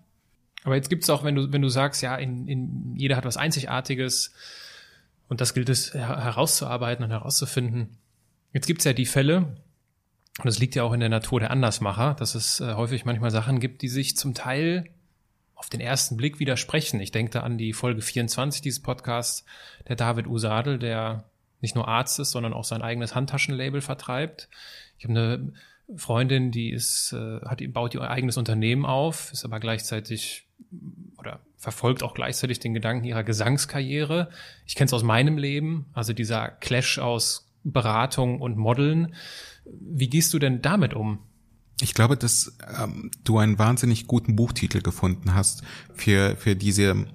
aber 0.65 0.77
jetzt 0.77 0.91
gibt's 0.91 1.09
auch, 1.09 1.25
wenn 1.25 1.37
du 1.37 1.53
wenn 1.53 1.63
du 1.63 1.69
sagst, 1.69 2.03
ja, 2.03 2.17
in, 2.17 2.47
in 2.49 2.95
jeder 2.97 3.17
hat 3.17 3.25
was 3.25 3.37
Einzigartiges 3.37 4.33
und 5.29 5.41
das 5.41 5.55
gilt 5.55 5.69
es 5.69 5.95
herauszuarbeiten 5.95 7.05
und 7.05 7.11
herauszufinden. 7.11 7.97
Jetzt 8.53 8.67
gibt's 8.67 8.85
ja 8.85 8.93
die 8.93 9.07
Fälle, 9.07 9.57
und 10.43 10.49
es 10.49 10.59
liegt 10.59 10.75
ja 10.75 10.85
auch 10.85 10.93
in 10.93 11.01
der 11.01 11.09
Natur 11.09 11.41
der 11.41 11.51
Andersmacher, 11.51 12.15
dass 12.15 12.35
es 12.35 12.61
äh, 12.61 12.75
häufig 12.75 13.05
manchmal 13.05 13.31
Sachen 13.31 13.61
gibt, 13.61 13.83
die 13.83 13.89
sich 13.89 14.17
zum 14.17 14.35
Teil 14.35 14.89
auf 15.55 15.69
den 15.69 15.81
ersten 15.81 16.17
Blick 16.17 16.41
widersprechen. 16.41 17.01
Ich 17.01 17.13
denke 17.13 17.33
da 17.33 17.41
an 17.41 17.59
die 17.59 17.75
Folge 17.75 18.01
24 18.01 18.63
dieses 18.63 18.81
Podcasts, 18.81 19.45
der 19.89 19.97
David 19.97 20.27
Usadel, 20.27 20.79
der 20.79 21.25
nicht 21.61 21.75
nur 21.75 21.87
Arzt 21.87 22.19
ist, 22.19 22.31
sondern 22.31 22.55
auch 22.55 22.65
sein 22.65 22.81
eigenes 22.81 23.15
Handtaschenlabel 23.15 23.83
vertreibt. 23.83 24.49
Ich 24.97 25.05
habe 25.05 25.19
eine 25.19 25.53
Freundin, 25.99 26.51
die 26.51 26.71
ist, 26.71 27.13
äh, 27.13 27.41
hat, 27.45 27.61
baut 27.75 27.95
ihr 27.95 28.01
eigenes 28.01 28.39
Unternehmen 28.39 28.87
auf, 28.87 29.31
ist 29.33 29.45
aber 29.45 29.61
gleichzeitig 29.61 30.47
oder 31.19 31.41
verfolgt 31.59 32.03
auch 32.03 32.15
gleichzeitig 32.15 32.61
den 32.61 32.73
Gedanken 32.73 33.05
ihrer 33.05 33.25
Gesangskarriere. 33.25 34.31
Ich 34.67 34.77
kenne 34.77 34.87
es 34.87 34.95
aus 34.95 35.03
meinem 35.03 35.37
Leben, 35.37 35.87
also 35.93 36.15
dieser 36.15 36.49
Clash 36.49 36.99
aus 36.99 37.50
Beratung 37.65 38.41
und 38.41 38.57
Modeln. 38.57 39.15
Wie 39.65 40.09
gehst 40.09 40.33
du 40.35 40.39
denn 40.39 40.63
damit 40.63 40.95
um? 40.95 41.19
Ich 41.81 41.95
glaube, 41.95 42.17
dass 42.17 42.57
ähm, 42.83 43.11
du 43.25 43.39
einen 43.39 43.59
wahnsinnig 43.59 44.07
guten 44.07 44.37
Buchtitel 44.37 44.83
gefunden 44.83 45.35
hast 45.35 45.63
für, 45.95 46.37
für 46.37 46.57
diese, 46.57 47.07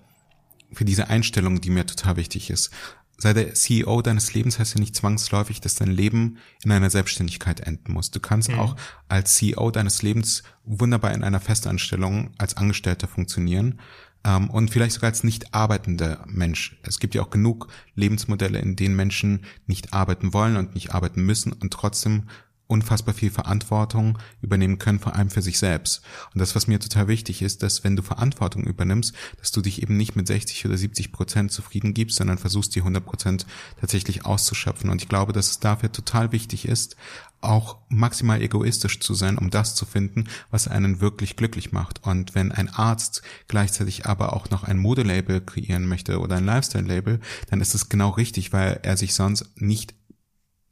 für 0.71 0.85
diese 0.85 1.09
Einstellung, 1.09 1.61
die 1.61 1.69
mir 1.69 1.85
total 1.85 2.15
wichtig 2.15 2.49
ist 2.49 2.71
sei 3.17 3.33
der 3.33 3.53
CEO 3.53 4.01
deines 4.01 4.33
Lebens 4.33 4.59
heißt 4.59 4.75
ja 4.75 4.79
nicht 4.79 4.95
zwangsläufig, 4.95 5.61
dass 5.61 5.75
dein 5.75 5.91
Leben 5.91 6.37
in 6.63 6.71
einer 6.71 6.89
Selbstständigkeit 6.89 7.61
enden 7.61 7.93
muss. 7.93 8.11
Du 8.11 8.19
kannst 8.19 8.51
mhm. 8.51 8.59
auch 8.59 8.75
als 9.07 9.35
CEO 9.35 9.71
deines 9.71 10.01
Lebens 10.01 10.43
wunderbar 10.65 11.13
in 11.13 11.23
einer 11.23 11.39
Festanstellung 11.39 12.31
als 12.37 12.57
Angestellter 12.57 13.07
funktionieren 13.07 13.79
ähm, 14.25 14.49
und 14.49 14.71
vielleicht 14.71 14.93
sogar 14.93 15.11
als 15.11 15.23
nicht 15.23 15.53
arbeitender 15.53 16.25
Mensch. 16.27 16.77
Es 16.83 16.99
gibt 16.99 17.15
ja 17.15 17.21
auch 17.21 17.29
genug 17.29 17.67
Lebensmodelle, 17.93 18.59
in 18.59 18.75
denen 18.75 18.95
Menschen 18.95 19.45
nicht 19.67 19.93
arbeiten 19.93 20.33
wollen 20.33 20.57
und 20.57 20.73
nicht 20.73 20.93
arbeiten 20.93 21.21
müssen 21.21 21.53
und 21.53 21.71
trotzdem 21.71 22.23
unfassbar 22.67 23.13
viel 23.13 23.29
Verantwortung 23.29 24.17
übernehmen 24.41 24.79
können, 24.79 24.99
vor 24.99 25.15
allem 25.15 25.29
für 25.29 25.41
sich 25.41 25.59
selbst. 25.59 26.01
Und 26.33 26.39
das, 26.39 26.55
was 26.55 26.67
mir 26.67 26.79
total 26.79 27.07
wichtig 27.07 27.41
ist, 27.41 27.63
dass 27.63 27.83
wenn 27.83 27.95
du 27.95 28.01
Verantwortung 28.01 28.63
übernimmst, 28.63 29.13
dass 29.39 29.51
du 29.51 29.61
dich 29.61 29.81
eben 29.81 29.97
nicht 29.97 30.15
mit 30.15 30.27
60 30.27 30.65
oder 30.65 30.77
70 30.77 31.11
Prozent 31.11 31.51
zufrieden 31.51 31.93
gibst, 31.93 32.17
sondern 32.17 32.37
versuchst, 32.37 32.75
die 32.75 32.79
100 32.79 33.05
Prozent 33.05 33.45
tatsächlich 33.79 34.25
auszuschöpfen. 34.25 34.89
Und 34.89 35.01
ich 35.01 35.09
glaube, 35.09 35.33
dass 35.33 35.51
es 35.51 35.59
dafür 35.59 35.91
total 35.91 36.31
wichtig 36.31 36.67
ist, 36.67 36.95
auch 37.41 37.77
maximal 37.89 38.41
egoistisch 38.41 38.99
zu 38.99 39.13
sein, 39.13 39.37
um 39.37 39.49
das 39.49 39.75
zu 39.75 39.85
finden, 39.85 40.25
was 40.49 40.67
einen 40.67 40.99
wirklich 40.99 41.35
glücklich 41.35 41.71
macht. 41.71 42.03
Und 42.03 42.35
wenn 42.35 42.51
ein 42.51 42.69
Arzt 42.69 43.21
gleichzeitig 43.47 44.05
aber 44.05 44.33
auch 44.33 44.49
noch 44.49 44.63
ein 44.63 44.77
Modelabel 44.77 45.41
kreieren 45.41 45.87
möchte 45.87 46.19
oder 46.19 46.37
ein 46.37 46.45
Lifestyle-Label, 46.45 47.19
dann 47.49 47.61
ist 47.61 47.75
es 47.75 47.89
genau 47.89 48.09
richtig, 48.09 48.51
weil 48.51 48.79
er 48.81 48.97
sich 48.97 49.13
sonst 49.13 49.61
nicht 49.61 49.93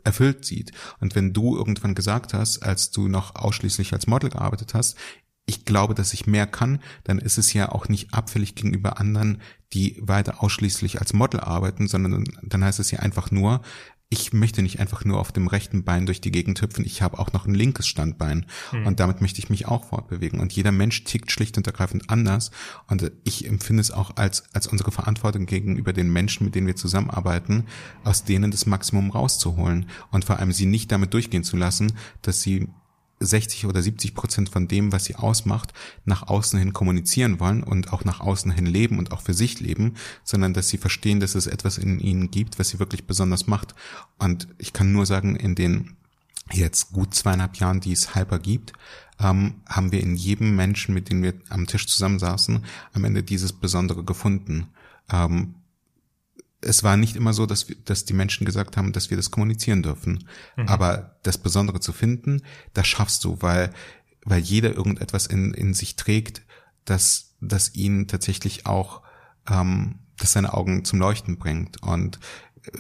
erfüllt 0.04 0.46
sieht. 0.46 0.72
Und 1.00 1.16
wenn 1.16 1.34
du 1.34 1.56
irgendwann 1.56 1.96
gesagt 1.96 2.34
hast, 2.34 2.60
als 2.60 2.92
du 2.92 3.08
noch 3.08 3.36
ausschließlich 3.36 3.94
als 3.94 4.08
Model 4.08 4.30
gearbeitet 4.30 4.74
hast, 4.74 4.98
ich 5.46 5.66
glaube, 5.66 5.94
dass 5.94 6.14
ich 6.14 6.26
mehr 6.26 6.48
kann, 6.48 6.80
dann 7.04 7.20
ist 7.20 7.38
es 7.38 7.54
ja 7.54 7.70
auch 7.70 7.90
nicht 7.90 8.14
abfällig 8.14 8.56
gegenüber 8.56 9.00
anderen, 9.00 9.42
die 9.74 9.98
weiter 10.02 10.42
ausschließlich 10.42 11.00
als 11.00 11.14
Model 11.14 11.42
arbeiten, 11.42 11.88
sondern 11.88 12.24
dann 12.42 12.64
heißt 12.64 12.80
es 12.80 12.92
ja 12.92 13.00
einfach 13.00 13.32
nur, 13.32 13.62
ich 14.14 14.32
möchte 14.32 14.62
nicht 14.62 14.80
einfach 14.80 15.06
nur 15.06 15.20
auf 15.20 15.32
dem 15.32 15.48
rechten 15.48 15.84
Bein 15.84 16.06
durch 16.06 16.22
die 16.22 16.30
Gegend 16.30 16.62
hüpfen, 16.62 16.86
ich 16.86 17.02
habe 17.02 17.18
auch 17.18 17.34
noch 17.34 17.48
ein 17.48 17.56
linkes 17.56 17.88
Standbein 17.88 18.46
mhm. 18.72 18.86
und 18.86 19.00
damit 19.00 19.22
möchte 19.22 19.40
ich 19.40 19.50
mich 19.50 19.68
auch 19.68 19.86
fortbewegen. 19.86 20.40
Und 20.40 20.54
jeder 20.54 20.72
Mensch 20.72 21.04
tickt 21.04 21.32
schlicht 21.32 21.58
und 21.58 21.66
ergreifend 21.66 22.12
anders 22.12 22.52
und 22.88 23.12
ich 23.24 23.48
empfinde 23.48 23.82
es 23.82 23.90
auch 23.90 24.16
als, 24.16 24.44
als 24.54 24.68
unsere 24.68 24.92
Verantwortung 24.92 25.48
gegenüber 25.48 25.94
den 25.94 26.14
Menschen, 26.14 26.46
mit 26.46 26.54
denen 26.54 26.68
wir 26.68 26.76
zusammenarbeiten, 26.76 27.66
aus 28.04 28.24
denen 28.24 28.52
das 28.52 28.68
Maximum 28.68 29.10
rauszuholen 29.10 29.88
und 30.12 30.26
vor 30.26 30.38
allem 30.38 30.52
sie 30.52 30.68
nicht 30.68 30.92
damit 30.92 31.12
durchgehen 31.16 31.44
zu 31.44 31.58
lassen, 31.58 31.94
dass 32.22 32.42
sie 32.42 32.70
60 33.26 33.66
oder 33.66 33.82
70 33.82 34.16
Prozent 34.16 34.50
von 34.50 34.68
dem, 34.68 34.92
was 34.92 35.06
sie 35.06 35.16
ausmacht, 35.16 35.74
nach 36.06 36.28
außen 36.28 36.60
hin 36.60 36.74
kommunizieren 36.74 37.40
wollen 37.40 37.64
und 37.64 37.94
auch 37.94 38.06
nach 38.06 38.20
außen 38.20 38.52
hin 38.52 38.66
leben 38.66 39.00
und 39.00 39.12
auch 39.12 39.22
für 39.22 39.34
sich 39.34 39.60
leben, 39.60 39.96
sondern 40.24 40.54
dass 40.54 40.70
sie 40.70 40.78
verstehen, 40.78 41.20
dass 41.20 41.36
es 41.36 41.48
etwas 41.48 41.78
in 41.78 42.00
ihnen 42.00 42.32
gibt, 42.32 42.60
was 42.60 42.70
sie 42.70 42.80
wirklich 42.80 43.06
besonders 43.06 43.48
macht. 43.48 43.76
Und 44.20 44.48
ich 44.58 44.74
kann 44.74 44.92
nur 44.92 45.06
sagen, 45.06 45.36
in 45.36 45.56
den 45.56 45.96
jetzt 46.52 46.92
gut 46.92 47.16
zweieinhalb 47.16 47.56
Jahren, 47.58 47.80
die 47.80 47.94
es 47.94 48.16
Hyper 48.16 48.40
gibt, 48.40 48.74
ähm, 49.20 49.56
haben 49.68 49.92
wir 49.92 50.02
in 50.02 50.16
jedem 50.16 50.56
Menschen, 50.56 50.94
mit 50.94 51.10
dem 51.10 51.24
wir 51.24 51.34
am 51.50 51.68
Tisch 51.68 51.88
zusammensaßen, 51.88 52.64
am 52.94 53.04
Ende 53.04 53.24
dieses 53.24 53.54
Besondere 53.54 54.04
gefunden. 54.04 54.68
Ähm, 55.12 55.56
es 56.64 56.84
war 56.84 56.98
nicht 56.98 57.16
immer 57.16 57.34
so, 57.34 57.46
dass, 57.46 57.70
wir, 57.70 57.76
dass 57.86 58.06
die 58.06 58.14
Menschen 58.14 58.46
gesagt 58.46 58.78
haben, 58.78 58.94
dass 58.94 59.10
wir 59.10 59.18
das 59.18 59.32
kommunizieren 59.32 59.84
dürfen. 59.84 60.28
Mhm. 60.56 60.68
Aber 60.68 61.18
das 61.24 61.38
Besondere 61.38 61.80
zu 61.80 61.94
finden, 61.94 62.42
das 62.74 62.88
schaffst 62.88 63.24
du, 63.24 63.38
weil, 63.42 63.74
weil 64.24 64.42
jeder 64.42 64.74
irgendetwas 64.74 65.28
in, 65.28 65.54
in 65.54 65.74
sich 65.74 65.96
trägt, 65.96 66.42
das, 66.86 67.36
das 67.42 67.76
ihn 67.76 68.08
tatsächlich 68.08 68.66
auch, 68.66 69.02
ähm, 69.50 70.00
das 70.18 70.34
seine 70.34 70.54
Augen 70.54 70.86
zum 70.86 71.00
Leuchten 71.00 71.38
bringt. 71.38 71.82
Und 71.84 72.20
äh, 72.66 72.72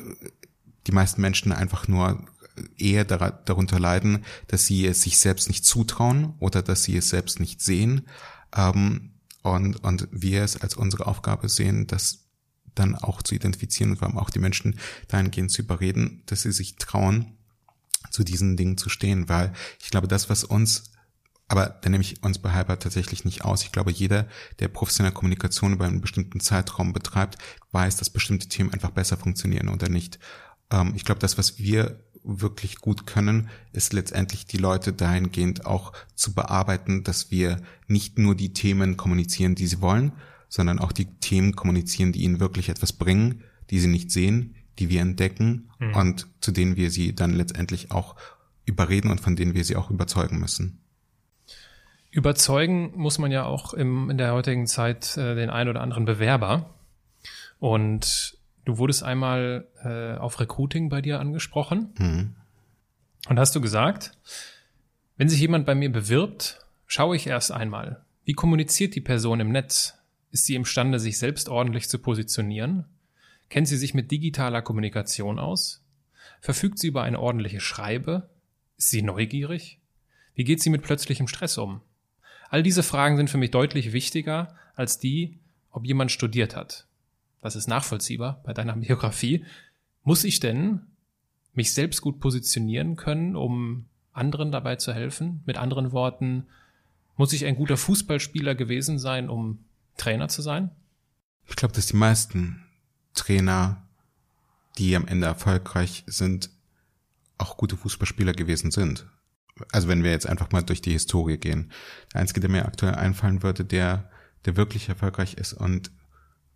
die 0.87 0.91
meisten 0.91 1.21
Menschen 1.21 1.51
einfach 1.51 1.87
nur 1.87 2.25
eher 2.77 3.03
darunter 3.05 3.79
leiden, 3.79 4.25
dass 4.47 4.65
sie 4.65 4.85
es 4.85 5.01
sich 5.01 5.17
selbst 5.17 5.47
nicht 5.47 5.65
zutrauen 5.65 6.35
oder 6.39 6.61
dass 6.61 6.83
sie 6.83 6.95
es 6.95 7.09
selbst 7.09 7.39
nicht 7.39 7.61
sehen. 7.61 8.07
Ähm, 8.55 9.11
und, 9.41 9.83
und 9.83 10.07
wir 10.11 10.43
es 10.43 10.61
als 10.61 10.75
unsere 10.75 11.07
Aufgabe 11.07 11.49
sehen, 11.49 11.87
das 11.87 12.22
dann 12.75 12.95
auch 12.95 13.21
zu 13.21 13.35
identifizieren 13.35 13.91
und 13.91 13.97
vor 13.97 14.07
allem 14.07 14.17
auch 14.17 14.29
die 14.29 14.39
Menschen 14.39 14.79
dahingehend 15.07 15.51
zu 15.51 15.61
überreden, 15.61 16.23
dass 16.25 16.41
sie 16.43 16.51
sich 16.51 16.75
trauen, 16.77 17.33
zu 18.11 18.23
diesen 18.23 18.57
Dingen 18.57 18.77
zu 18.77 18.89
stehen, 18.89 19.29
weil 19.29 19.53
ich 19.81 19.89
glaube, 19.89 20.07
das, 20.07 20.29
was 20.29 20.43
uns 20.43 20.91
aber 21.53 21.67
da 21.67 21.89
nehme 21.89 22.01
ich 22.01 22.23
uns 22.23 22.39
bei 22.39 22.51
Hyper 22.51 22.79
tatsächlich 22.79 23.25
nicht 23.25 23.45
aus. 23.45 23.63
Ich 23.63 23.71
glaube, 23.71 23.91
jeder, 23.91 24.27
der 24.59 24.69
professionelle 24.69 25.13
Kommunikation 25.13 25.73
über 25.73 25.85
einen 25.85 26.01
bestimmten 26.01 26.39
Zeitraum 26.39 26.93
betreibt, 26.93 27.37
weiß, 27.71 27.97
dass 27.97 28.09
bestimmte 28.09 28.47
Themen 28.47 28.73
einfach 28.73 28.89
besser 28.89 29.17
funktionieren 29.17 29.69
oder 29.69 29.89
nicht. 29.89 30.17
ähm, 30.71 30.93
ich 30.95 31.05
glaube, 31.05 31.19
das, 31.19 31.37
was 31.37 31.59
wir 31.59 31.99
wirklich 32.23 32.77
gut 32.77 33.05
können, 33.05 33.49
ist 33.73 33.93
letztendlich 33.93 34.45
die 34.45 34.57
Leute 34.57 34.93
dahingehend 34.93 35.65
auch 35.65 35.93
zu 36.15 36.33
bearbeiten, 36.33 37.03
dass 37.03 37.29
wir 37.29 37.61
nicht 37.87 38.17
nur 38.17 38.33
die 38.33 38.53
Themen 38.53 38.97
kommunizieren, 38.97 39.55
die 39.55 39.67
sie 39.67 39.81
wollen, 39.81 40.13
sondern 40.53 40.77
auch 40.77 40.91
die 40.91 41.05
Themen 41.05 41.55
kommunizieren, 41.55 42.11
die 42.11 42.21
ihnen 42.21 42.39
wirklich 42.39 42.69
etwas 42.69 42.93
bringen, 42.93 43.43
die 43.71 43.79
sie 43.79 43.87
nicht 43.87 44.11
sehen, 44.11 44.53
die 44.77 44.87
wir 44.87 45.01
entdecken 45.01 45.71
mhm. 45.79 45.95
und 45.95 46.27
zu 46.41 46.51
denen 46.51 46.75
wir 46.75 46.91
sie 46.91 47.15
dann 47.15 47.33
letztendlich 47.33 47.89
auch 47.89 48.15
überreden 48.63 49.09
und 49.09 49.19
von 49.19 49.35
denen 49.35 49.55
wir 49.55 49.63
sie 49.63 49.75
auch 49.75 49.89
überzeugen 49.89 50.37
müssen. 50.39 50.77
Überzeugen 52.11 52.91
muss 52.95 53.17
man 53.17 53.31
ja 53.31 53.45
auch 53.45 53.73
im, 53.73 54.11
in 54.11 54.19
der 54.19 54.33
heutigen 54.33 54.67
Zeit 54.67 55.17
äh, 55.17 55.33
den 55.33 55.49
ein 55.49 55.69
oder 55.69 55.81
anderen 55.81 56.05
Bewerber. 56.05 56.75
Und 57.57 58.37
du 58.63 58.77
wurdest 58.77 59.01
einmal 59.01 59.67
äh, 59.83 60.19
auf 60.19 60.39
Recruiting 60.39 60.87
bei 60.87 61.01
dir 61.01 61.19
angesprochen. 61.19 61.95
Mhm. 61.97 62.35
Und 63.27 63.39
hast 63.39 63.55
du 63.55 63.61
gesagt, 63.61 64.11
wenn 65.17 65.29
sich 65.29 65.39
jemand 65.39 65.65
bei 65.65 65.73
mir 65.73 65.91
bewirbt, 65.91 66.63
schaue 66.85 67.15
ich 67.15 67.25
erst 67.25 67.51
einmal, 67.51 68.05
wie 68.23 68.33
kommuniziert 68.33 68.93
die 68.93 69.01
Person 69.01 69.39
im 69.39 69.51
Netz? 69.51 69.97
Ist 70.33 70.47
sie 70.47 70.55
imstande, 70.55 70.99
sich 70.99 71.19
selbst 71.19 71.47
ordentlich 71.47 71.87
zu 71.87 71.99
positionieren? 71.99 72.85
Kennt 73.49 73.67
sie 73.67 73.77
sich 73.77 73.93
mit 73.93 74.09
digitaler 74.09 74.63
Kommunikation 74.63 75.37
aus? 75.37 75.85
Verfügt 76.41 76.79
sie 76.79 76.87
über 76.87 77.03
eine 77.03 77.19
ordentliche 77.19 77.59
Schreibe? 77.59 78.31
Ist 78.75 78.89
sie 78.89 79.03
neugierig? 79.03 79.79
Wie 80.33 80.43
geht 80.43 80.59
sie 80.59 80.71
mit 80.71 80.81
plötzlichem 80.81 81.27
Stress 81.27 81.59
um? 81.59 81.81
All 82.49 82.63
diese 82.63 82.81
Fragen 82.81 83.15
sind 83.15 83.29
für 83.29 83.37
mich 83.37 83.51
deutlich 83.51 83.93
wichtiger 83.93 84.55
als 84.73 84.97
die, 84.97 85.37
ob 85.69 85.85
jemand 85.85 86.11
studiert 86.11 86.55
hat. 86.55 86.87
Das 87.43 87.55
ist 87.55 87.67
nachvollziehbar 87.67 88.41
bei 88.43 88.53
deiner 88.53 88.75
Biografie. 88.77 89.45
Muss 90.03 90.23
ich 90.23 90.39
denn 90.39 90.81
mich 91.53 91.73
selbst 91.73 92.01
gut 92.01 92.19
positionieren 92.19 92.95
können, 92.95 93.35
um 93.35 93.85
anderen 94.13 94.51
dabei 94.51 94.77
zu 94.77 94.93
helfen? 94.93 95.43
Mit 95.45 95.59
anderen 95.59 95.91
Worten, 95.91 96.47
muss 97.17 97.33
ich 97.33 97.45
ein 97.45 97.55
guter 97.55 97.77
Fußballspieler 97.77 98.55
gewesen 98.55 98.97
sein, 98.97 99.29
um 99.29 99.59
Trainer 99.97 100.27
zu 100.27 100.41
sein? 100.41 100.71
Ich 101.45 101.55
glaube, 101.55 101.73
dass 101.73 101.87
die 101.87 101.95
meisten 101.95 102.65
Trainer, 103.13 103.87
die 104.77 104.95
am 104.95 105.07
Ende 105.07 105.27
erfolgreich 105.27 106.03
sind, 106.07 106.49
auch 107.37 107.57
gute 107.57 107.77
Fußballspieler 107.77 108.33
gewesen 108.33 108.71
sind. 108.71 109.05
Also 109.71 109.87
wenn 109.87 110.03
wir 110.03 110.11
jetzt 110.11 110.27
einfach 110.27 110.51
mal 110.51 110.63
durch 110.63 110.81
die 110.81 110.93
Historie 110.93 111.37
gehen. 111.37 111.71
Der 112.13 112.21
einzige, 112.21 112.39
der 112.39 112.49
mir 112.49 112.65
aktuell 112.65 112.95
einfallen 112.95 113.43
würde, 113.43 113.65
der, 113.65 114.09
der 114.45 114.55
wirklich 114.55 114.89
erfolgreich 114.89 115.35
ist 115.35 115.53
und, 115.53 115.91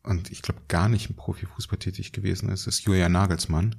und 0.04 0.32
ich 0.32 0.42
glaube 0.42 0.62
gar 0.68 0.90
nicht 0.90 1.10
im 1.10 1.16
Profifußball 1.16 1.80
tätig 1.80 2.12
gewesen 2.12 2.50
ist, 2.50 2.66
ist 2.66 2.82
Julian 2.82 3.12
Nagelsmann. 3.12 3.76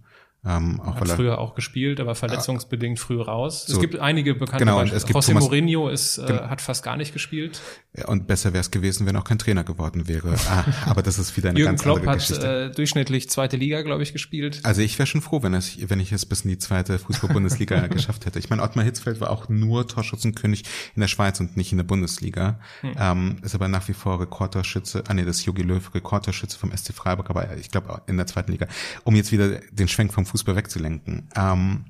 Ähm, 0.49 0.81
auch 0.81 0.95
Hat 0.95 1.09
früher 1.11 1.39
auch 1.39 1.55
gespielt, 1.55 2.01
aber 2.01 2.15
verletzungsbedingt 2.15 2.99
früh 2.99 3.21
raus. 3.21 3.67
So, 3.67 3.75
es 3.75 3.81
gibt 3.81 3.99
einige 3.99 4.35
bekannte 4.35 4.65
genau, 4.65 4.77
Beispiele. 4.77 4.97
Es 4.97 5.05
gibt 5.05 5.19
José 5.19 5.35
Mourinho 5.35 5.91
ist, 5.91 6.17
äh, 6.17 6.27
hat 6.27 6.63
fast 6.63 6.83
gar 6.83 6.97
nicht 6.97 7.13
gespielt. 7.13 7.61
Und 8.07 8.27
besser 8.27 8.55
wäre 8.55 8.63
es 8.63 8.71
gewesen, 8.71 9.07
wenn 9.07 9.17
auch 9.17 9.25
kein 9.25 9.39
Trainer 9.39 9.63
geworden 9.63 10.09
wäre. 10.09 10.35
ah, 10.49 10.65
aber 10.87 11.03
das 11.03 11.19
ist 11.19 11.37
wieder 11.37 11.51
eine 11.51 11.59
Jürgen 11.59 11.73
ganz 11.73 11.83
Klopp 11.83 11.99
andere 11.99 12.13
hat, 12.13 12.19
Geschichte. 12.21 12.71
Äh, 12.71 12.75
durchschnittlich 12.75 13.29
zweite 13.29 13.59
Liga, 13.59 13.83
glaube 13.83 14.03
ich, 14.03 14.15
gespielt. 14.15 14.61
Also 14.63 14.81
ich 14.81 14.99
wäre 14.99 15.07
schon 15.07 15.21
froh, 15.21 15.43
wenn, 15.43 15.53
es, 15.53 15.77
wenn 15.91 16.01
ich 16.01 16.13
es 16.13 16.25
bis 16.25 16.43
in 16.43 16.51
die 16.51 16.59
zweite 16.59 16.99
Fußball-Bundesliga 16.99 17.87
geschafft 17.89 18.25
hätte. 18.25 18.39
Ich 18.39 18.49
meine, 18.49 18.63
Ottmar 18.63 18.87
Hitzfeld 18.87 19.21
war 19.21 19.31
auch 19.31 19.51
nur 19.51 19.87
Torschützenkönig 19.87 20.65
in 20.95 21.01
der 21.01 21.09
Schweiz 21.09 21.41
und 21.41 21.59
nicht 21.59 21.73
in 21.73 21.79
der 21.79 21.85
Bundesliga. 21.85 22.59
Hm. 22.81 22.95
Ähm, 22.99 23.37
ist 23.43 23.55
aber 23.55 23.69
nach 23.69 23.87
wie 23.89 23.93
vor 23.93 24.19
Rekordtorschütze, 24.19 25.05
ah 25.09 25.15
nee, 25.15 25.25
das 25.25 25.41
ist 25.41 25.45
Jogi 25.45 25.63
Löw, 25.63 25.95
Rekordtorschütze 25.95 26.59
vom 26.59 26.75
SC 26.75 26.95
Freiburg, 26.95 27.29
aber 27.29 27.55
ich 27.59 27.71
glaube 27.71 28.01
in 28.07 28.17
der 28.17 28.27
zweiten 28.27 28.53
Liga. 28.53 28.67
Um 29.05 29.15
jetzt 29.15 29.31
wieder 29.31 29.61
den 29.73 29.89
Schwenk 29.89 30.15
vom 30.15 30.25
Fußball 30.25 30.38
wegzulenken 30.47 30.99
denken. 31.09 31.29
Ähm, 31.35 31.85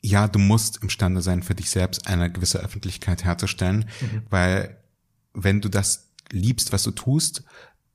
ja, 0.00 0.28
du 0.28 0.38
musst 0.38 0.82
imstande 0.82 1.22
sein, 1.22 1.42
für 1.42 1.54
dich 1.54 1.70
selbst 1.70 2.06
eine 2.06 2.30
gewisse 2.30 2.60
Öffentlichkeit 2.60 3.24
herzustellen, 3.24 3.86
mhm. 4.00 4.22
weil 4.30 4.82
wenn 5.34 5.60
du 5.60 5.68
das 5.68 6.12
liebst, 6.30 6.72
was 6.72 6.82
du 6.84 6.92
tust, 6.92 7.44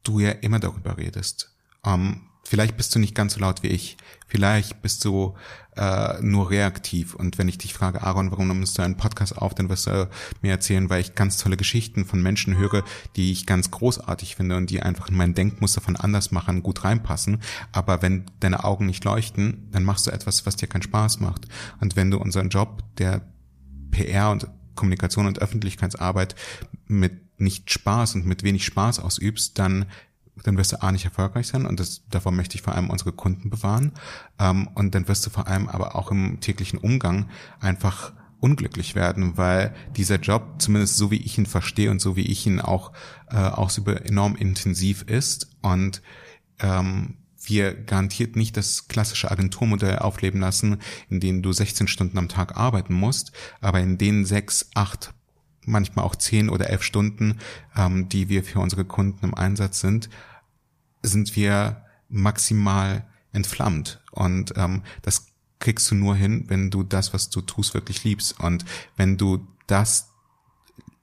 du 0.04 0.20
ja 0.20 0.32
immer 0.32 0.60
darüber 0.60 0.98
redest. 0.98 1.56
Ähm, 1.86 2.30
Vielleicht 2.46 2.76
bist 2.76 2.94
du 2.94 3.00
nicht 3.00 3.16
ganz 3.16 3.36
so 3.36 3.40
laut 3.40 3.64
wie 3.64 3.68
ich. 3.68 3.98
Vielleicht 4.28 4.82
bist 4.82 5.06
du 5.06 5.36
äh, 5.76 6.22
nur 6.22 6.50
reaktiv. 6.50 7.16
Und 7.16 7.38
wenn 7.38 7.48
ich 7.48 7.58
dich 7.58 7.74
frage, 7.74 8.04
Aaron, 8.04 8.32
warum 8.32 8.48
nimmst 8.48 8.78
du 8.78 8.82
einen 8.82 8.98
Podcast 8.98 9.38
auf, 9.38 9.54
dann 9.56 9.70
wirst 9.70 9.88
du 9.88 10.10
mir 10.42 10.52
erzählen, 10.52 10.90
weil 10.90 11.02
ich 11.02 11.16
ganz 11.16 11.38
tolle 11.38 11.58
Geschichten 11.58 12.06
von 12.06 12.22
Menschen 12.22 12.58
höre, 12.58 12.84
die 13.16 13.32
ich 13.32 13.46
ganz 13.46 13.72
großartig 13.72 14.36
finde 14.36 14.58
und 14.58 14.70
die 14.70 14.82
einfach 14.82 15.10
in 15.10 15.16
mein 15.16 15.34
Denkmuster 15.34 15.82
von 15.82 15.96
anders 15.96 16.32
machen, 16.32 16.64
gut 16.64 16.84
reinpassen. 16.84 17.42
Aber 17.72 18.02
wenn 18.02 18.26
deine 18.40 18.64
Augen 18.64 18.86
nicht 18.86 19.04
leuchten, 19.04 19.70
dann 19.72 19.84
machst 19.84 20.08
du 20.08 20.12
etwas, 20.12 20.46
was 20.46 20.56
dir 20.56 20.68
keinen 20.68 20.84
Spaß 20.84 21.20
macht. 21.20 21.48
Und 21.80 21.96
wenn 21.96 22.12
du 22.12 22.18
unseren 22.18 22.50
Job 22.50 22.84
der 22.98 23.22
PR 23.92 24.32
und 24.32 24.48
Kommunikation 24.76 25.28
und 25.28 25.40
Öffentlichkeitsarbeit 25.40 26.36
mit 26.88 27.40
nicht 27.40 27.72
Spaß 27.72 28.16
und 28.16 28.26
mit 28.26 28.44
wenig 28.44 28.66
Spaß 28.66 29.00
ausübst, 29.00 29.60
dann 29.60 29.86
dann 30.44 30.58
wirst 30.58 30.72
du 30.72 30.82
A 30.82 30.92
nicht 30.92 31.06
erfolgreich 31.06 31.48
sein 31.48 31.66
und 31.66 31.80
das, 31.80 32.04
davor 32.10 32.32
möchte 32.32 32.56
ich 32.56 32.62
vor 32.62 32.74
allem 32.76 32.90
unsere 32.90 33.12
Kunden 33.12 33.50
bewahren. 33.50 33.92
Ähm, 34.40 34.68
und 34.74 34.96
dann 34.96 35.08
wirst 35.08 35.26
du 35.26 35.30
vor 35.30 35.48
allem 35.48 35.70
aber 35.70 35.96
auch 35.96 36.12
im 36.12 36.40
täglichen 36.40 36.80
Umgang 36.80 37.30
einfach 37.60 38.14
unglücklich 38.40 38.96
werden, 38.96 39.38
weil 39.38 39.74
dieser 39.96 40.20
Job, 40.20 40.56
zumindest 40.58 40.98
so 40.98 41.12
wie 41.12 41.22
ich 41.22 41.38
ihn 41.38 41.46
verstehe 41.46 41.92
und 41.92 42.02
so 42.02 42.16
wie 42.16 42.26
ich 42.26 42.46
ihn 42.46 42.60
auch 42.60 42.92
äh, 43.30 43.38
ausübe, 43.38 44.04
enorm 44.04 44.36
intensiv 44.36 45.04
ist 45.04 45.50
und 45.62 46.02
ähm, 46.60 47.18
wir 47.46 47.74
garantiert 47.74 48.36
nicht 48.36 48.58
das 48.58 48.88
klassische 48.88 49.30
Agenturmodell 49.30 50.00
aufleben 50.00 50.40
lassen, 50.40 50.78
in 51.10 51.20
dem 51.20 51.42
du 51.42 51.52
16 51.52 51.88
Stunden 51.88 52.18
am 52.18 52.30
Tag 52.30 52.58
arbeiten 52.58 52.94
musst, 52.94 53.32
aber 53.62 53.80
in 53.80 53.98
denen 53.98 54.26
sechs, 54.26 54.70
acht 54.76 55.14
manchmal 55.66 56.06
auch 56.06 56.16
zehn 56.16 56.50
oder 56.50 56.70
elf 56.70 56.84
Stunden, 56.84 57.40
ähm, 57.76 58.10
die 58.10 58.30
wir 58.30 58.44
für 58.44 58.60
unsere 58.60 58.86
Kunden 58.86 59.26
im 59.26 59.36
Einsatz 59.36 59.80
sind, 59.80 60.10
sind 61.02 61.36
wir 61.36 61.86
maximal 62.10 63.06
entflammt. 63.32 64.02
Und 64.12 64.54
ähm, 64.58 64.84
das 65.02 65.28
kriegst 65.60 65.90
du 65.92 65.96
nur 65.96 66.16
hin, 66.16 66.46
wenn 66.48 66.70
du 66.70 66.84
das, 66.84 67.14
was 67.14 67.30
du 67.30 67.42
tust, 67.42 67.74
wirklich 67.74 68.04
liebst. 68.04 68.40
Und 68.40 68.66
wenn 68.96 69.18
du 69.18 69.48
das 69.68 70.13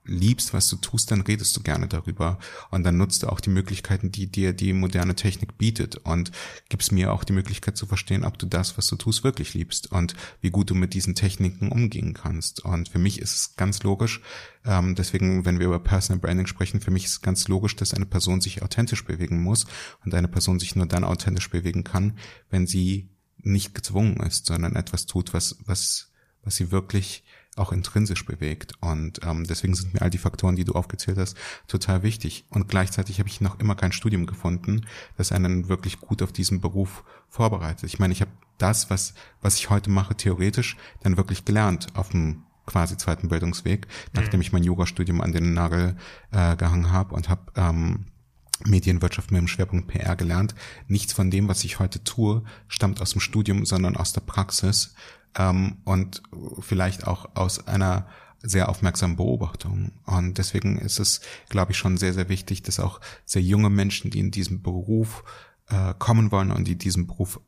liebst, 0.03 0.53
was 0.53 0.67
du 0.67 0.77
tust, 0.77 1.11
dann 1.11 1.21
redest 1.21 1.55
du 1.55 1.61
gerne 1.61 1.87
darüber 1.87 2.39
und 2.71 2.83
dann 2.83 2.97
nutzt 2.97 3.23
du 3.23 3.27
auch 3.27 3.39
die 3.39 3.51
Möglichkeiten, 3.51 4.11
die 4.11 4.27
dir 4.27 4.53
die 4.53 4.73
moderne 4.73 5.15
Technik 5.15 5.57
bietet 5.57 5.97
und 5.97 6.31
gibst 6.69 6.91
mir 6.91 7.13
auch 7.13 7.23
die 7.23 7.33
Möglichkeit 7.33 7.77
zu 7.77 7.85
verstehen, 7.85 8.23
ob 8.23 8.37
du 8.39 8.47
das, 8.47 8.77
was 8.77 8.87
du 8.87 8.95
tust, 8.95 9.23
wirklich 9.23 9.53
liebst 9.53 9.91
und 9.91 10.15
wie 10.41 10.49
gut 10.49 10.69
du 10.69 10.75
mit 10.75 10.93
diesen 10.93 11.13
Techniken 11.13 11.71
umgehen 11.71 12.13
kannst. 12.13 12.65
Und 12.65 12.89
für 12.89 12.99
mich 12.99 13.19
ist 13.19 13.35
es 13.35 13.55
ganz 13.55 13.83
logisch, 13.83 14.21
ähm, 14.65 14.95
deswegen, 14.95 15.45
wenn 15.45 15.59
wir 15.59 15.67
über 15.67 15.79
Personal 15.79 16.19
Branding 16.19 16.47
sprechen, 16.47 16.81
für 16.81 16.91
mich 16.91 17.05
ist 17.05 17.11
es 17.11 17.21
ganz 17.21 17.47
logisch, 17.47 17.75
dass 17.75 17.93
eine 17.93 18.05
Person 18.05 18.41
sich 18.41 18.63
authentisch 18.63 19.05
bewegen 19.05 19.41
muss 19.41 19.65
und 20.03 20.13
eine 20.15 20.27
Person 20.27 20.59
sich 20.59 20.75
nur 20.75 20.87
dann 20.87 21.03
authentisch 21.03 21.49
bewegen 21.49 21.83
kann, 21.83 22.17
wenn 22.49 22.65
sie 22.65 23.09
nicht 23.37 23.73
gezwungen 23.73 24.17
ist, 24.17 24.45
sondern 24.47 24.75
etwas 24.75 25.05
tut, 25.05 25.33
was, 25.33 25.57
was, 25.65 26.11
was 26.43 26.55
sie 26.55 26.71
wirklich 26.71 27.23
auch 27.57 27.71
intrinsisch 27.71 28.25
bewegt. 28.25 28.73
Und 28.79 29.19
ähm, 29.25 29.45
deswegen 29.45 29.73
sind 29.73 29.93
mir 29.93 30.01
all 30.01 30.09
die 30.09 30.17
Faktoren, 30.17 30.55
die 30.55 30.63
du 30.63 30.73
aufgezählt 30.73 31.17
hast, 31.17 31.35
total 31.67 32.03
wichtig. 32.03 32.45
Und 32.49 32.67
gleichzeitig 32.67 33.19
habe 33.19 33.29
ich 33.29 33.41
noch 33.41 33.59
immer 33.59 33.75
kein 33.75 33.91
Studium 33.91 34.25
gefunden, 34.25 34.85
das 35.17 35.31
einen 35.31 35.67
wirklich 35.67 35.99
gut 35.99 36.21
auf 36.21 36.31
diesen 36.31 36.61
Beruf 36.61 37.03
vorbereitet. 37.27 37.83
Ich 37.85 37.99
meine, 37.99 38.13
ich 38.13 38.21
habe 38.21 38.31
das, 38.57 38.89
was, 38.89 39.13
was 39.41 39.57
ich 39.57 39.69
heute 39.69 39.89
mache, 39.89 40.15
theoretisch 40.15 40.77
dann 41.03 41.17
wirklich 41.17 41.45
gelernt 41.45 41.87
auf 41.93 42.09
dem 42.09 42.43
quasi 42.65 42.95
zweiten 42.95 43.27
Bildungsweg, 43.27 43.87
nachdem 44.13 44.37
mhm. 44.37 44.41
ich 44.41 44.53
mein 44.53 44.63
Yoga-Studium 44.63 45.19
an 45.19 45.31
den 45.31 45.53
Nagel 45.53 45.97
äh, 46.31 46.55
gehangen 46.55 46.91
habe 46.91 47.15
und 47.15 47.27
habe 47.27 47.51
ähm, 47.55 48.05
Medienwirtschaft 48.65 49.31
mit 49.31 49.41
dem 49.41 49.47
Schwerpunkt 49.47 49.87
PR 49.87 50.15
gelernt. 50.15 50.55
Nichts 50.87 51.13
von 51.13 51.31
dem, 51.31 51.47
was 51.47 51.63
ich 51.63 51.79
heute 51.79 52.03
tue, 52.03 52.43
stammt 52.67 53.01
aus 53.01 53.11
dem 53.11 53.21
Studium, 53.21 53.65
sondern 53.65 53.97
aus 53.97 54.13
der 54.13 54.21
Praxis 54.21 54.93
ähm, 55.37 55.77
und 55.85 56.23
vielleicht 56.59 57.07
auch 57.07 57.35
aus 57.35 57.67
einer 57.67 58.07
sehr 58.43 58.69
aufmerksamen 58.69 59.17
Beobachtung. 59.17 59.91
Und 60.05 60.37
deswegen 60.37 60.79
ist 60.79 60.99
es, 60.99 61.21
glaube 61.49 61.71
ich, 61.71 61.77
schon 61.77 61.97
sehr, 61.97 62.13
sehr 62.13 62.29
wichtig, 62.29 62.63
dass 62.63 62.79
auch 62.79 62.99
sehr 63.25 63.41
junge 63.41 63.69
Menschen, 63.69 64.09
die 64.09 64.19
in 64.19 64.31
diesem 64.31 64.61
Beruf 64.61 65.23
äh, 65.69 65.93
kommen 65.99 66.31
wollen 66.31 66.51
und 66.51 66.67
die 66.67 66.77
diesen 66.77 67.07
Beruf 67.07 67.39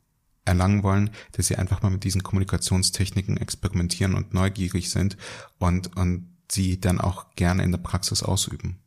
erlangen 0.44 0.82
wollen, 0.82 1.10
dass 1.32 1.46
sie 1.46 1.56
einfach 1.56 1.82
mal 1.82 1.90
mit 1.90 2.04
diesen 2.04 2.22
Kommunikationstechniken 2.22 3.36
experimentieren 3.36 4.14
und 4.14 4.34
neugierig 4.34 4.90
sind 4.90 5.16
und, 5.58 5.96
und 5.96 6.28
sie 6.50 6.80
dann 6.80 7.00
auch 7.00 7.34
gerne 7.34 7.64
in 7.64 7.72
der 7.72 7.78
Praxis 7.78 8.22
ausüben. 8.22 8.78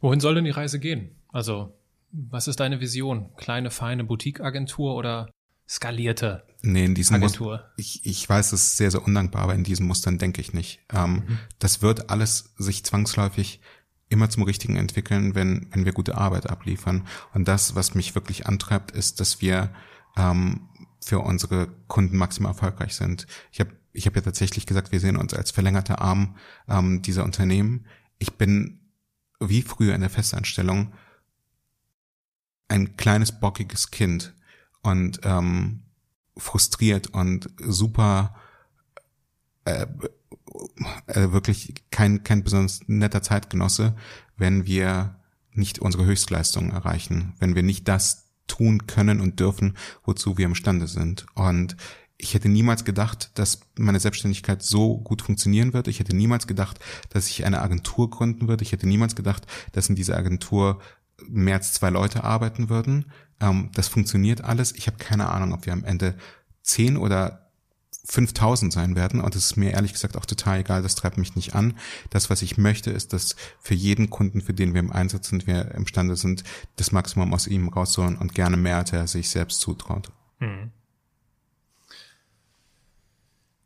Wohin 0.00 0.20
soll 0.20 0.36
denn 0.36 0.44
die 0.44 0.50
Reise 0.50 0.78
gehen? 0.78 1.10
Also, 1.32 1.76
was 2.12 2.46
ist 2.46 2.60
deine 2.60 2.80
Vision? 2.80 3.34
Kleine, 3.36 3.70
feine 3.70 4.04
Boutique-Agentur 4.04 4.94
oder 4.94 5.30
skalierte 5.68 6.44
nee, 6.64 6.84
in 6.84 6.94
diesem 6.94 7.16
Agentur. 7.16 7.52
Muster, 7.52 7.72
ich, 7.76 8.04
ich 8.04 8.28
weiß, 8.28 8.52
es 8.52 8.62
ist 8.62 8.76
sehr, 8.76 8.90
sehr 8.90 9.04
undankbar, 9.04 9.42
aber 9.42 9.54
in 9.54 9.64
diesen 9.64 9.86
Mustern 9.86 10.18
denke 10.18 10.40
ich 10.40 10.52
nicht. 10.52 10.80
Ähm, 10.92 11.22
mhm. 11.26 11.38
Das 11.58 11.82
wird 11.82 12.10
alles 12.10 12.54
sich 12.56 12.84
zwangsläufig 12.84 13.60
immer 14.08 14.30
zum 14.30 14.42
Richtigen 14.44 14.76
entwickeln, 14.76 15.34
wenn, 15.34 15.68
wenn 15.72 15.84
wir 15.84 15.92
gute 15.92 16.16
Arbeit 16.16 16.48
abliefern. 16.48 17.06
Und 17.32 17.48
das, 17.48 17.74
was 17.74 17.94
mich 17.94 18.14
wirklich 18.14 18.46
antreibt, 18.46 18.90
ist, 18.92 19.20
dass 19.20 19.40
wir 19.40 19.72
ähm, 20.16 20.68
für 21.00 21.20
unsere 21.20 21.68
Kunden 21.86 22.16
maximal 22.16 22.52
erfolgreich 22.52 22.94
sind. 22.94 23.26
Ich 23.52 23.60
habe 23.60 23.70
ich 23.92 24.06
hab 24.06 24.16
ja 24.16 24.22
tatsächlich 24.22 24.66
gesagt, 24.66 24.90
wir 24.90 25.00
sehen 25.00 25.16
uns 25.16 25.34
als 25.34 25.52
verlängerter 25.52 26.00
Arm 26.00 26.36
ähm, 26.68 27.00
dieser 27.02 27.24
Unternehmen. 27.24 27.86
Ich 28.18 28.34
bin 28.34 28.80
wie 29.38 29.62
früher 29.62 29.94
in 29.94 30.00
der 30.00 30.10
Festanstellung 30.10 30.92
ein 32.68 32.96
kleines 32.96 33.38
bockiges 33.38 33.90
Kind 33.90 34.34
und 34.82 35.20
ähm, 35.22 35.82
frustriert 36.36 37.08
und 37.08 37.48
super 37.58 38.34
äh, 39.64 39.86
äh, 41.06 41.32
wirklich 41.32 41.74
kein 41.90 42.22
kein 42.22 42.44
besonders 42.44 42.80
netter 42.86 43.22
Zeitgenosse, 43.22 43.96
wenn 44.36 44.66
wir 44.66 45.16
nicht 45.52 45.78
unsere 45.78 46.04
Höchstleistungen 46.04 46.72
erreichen, 46.72 47.34
wenn 47.38 47.54
wir 47.54 47.62
nicht 47.62 47.88
das 47.88 48.24
tun 48.46 48.86
können 48.86 49.20
und 49.20 49.40
dürfen, 49.40 49.76
wozu 50.04 50.36
wir 50.36 50.46
imstande 50.46 50.86
sind. 50.86 51.26
Und 51.34 51.76
ich 52.16 52.34
hätte 52.34 52.48
niemals 52.48 52.84
gedacht, 52.84 53.30
dass 53.34 53.60
meine 53.76 54.00
Selbstständigkeit 54.00 54.62
so 54.62 54.98
gut 54.98 55.22
funktionieren 55.22 55.72
wird. 55.72 55.88
Ich 55.88 56.00
hätte 56.00 56.14
niemals 56.14 56.46
gedacht, 56.46 56.78
dass 57.10 57.28
ich 57.28 57.44
eine 57.44 57.62
Agentur 57.62 58.10
gründen 58.10 58.48
würde. 58.48 58.62
Ich 58.62 58.72
hätte 58.72 58.86
niemals 58.86 59.16
gedacht, 59.16 59.46
dass 59.72 59.88
in 59.88 59.96
dieser 59.96 60.16
Agentur 60.16 60.80
mehr 61.28 61.56
als 61.56 61.72
zwei 61.72 61.90
Leute 61.90 62.24
arbeiten 62.24 62.68
würden. 62.68 63.06
Ähm, 63.40 63.70
das 63.74 63.88
funktioniert 63.88 64.42
alles. 64.42 64.72
Ich 64.72 64.86
habe 64.86 64.96
keine 64.98 65.28
Ahnung, 65.28 65.52
ob 65.52 65.66
wir 65.66 65.72
am 65.72 65.84
Ende 65.84 66.16
zehn 66.62 66.96
oder 66.96 67.44
5000 68.06 68.72
sein 68.72 68.96
werden 68.96 69.20
und 69.20 69.34
es 69.34 69.46
ist 69.46 69.56
mir 69.56 69.72
ehrlich 69.72 69.92
gesagt 69.92 70.16
auch 70.16 70.26
total 70.26 70.60
egal, 70.60 70.82
das 70.82 70.94
treibt 70.94 71.16
mich 71.16 71.36
nicht 71.36 71.54
an. 71.54 71.74
Das, 72.10 72.28
was 72.28 72.42
ich 72.42 72.58
möchte, 72.58 72.90
ist, 72.90 73.14
dass 73.14 73.34
für 73.60 73.74
jeden 73.74 74.10
Kunden, 74.10 74.42
für 74.42 74.52
den 74.52 74.74
wir 74.74 74.80
im 74.80 74.92
Einsatz 74.92 75.28
sind, 75.28 75.46
wir 75.46 75.70
imstande 75.72 76.16
sind, 76.16 76.44
das 76.76 76.92
Maximum 76.92 77.32
aus 77.32 77.46
ihm 77.46 77.68
rauszuholen 77.68 78.18
und 78.18 78.34
gerne 78.34 78.58
mehr, 78.58 78.76
als 78.76 78.92
er 78.92 79.06
sich 79.06 79.30
selbst 79.30 79.60
zutraut. 79.60 80.12
Hm. 80.38 80.70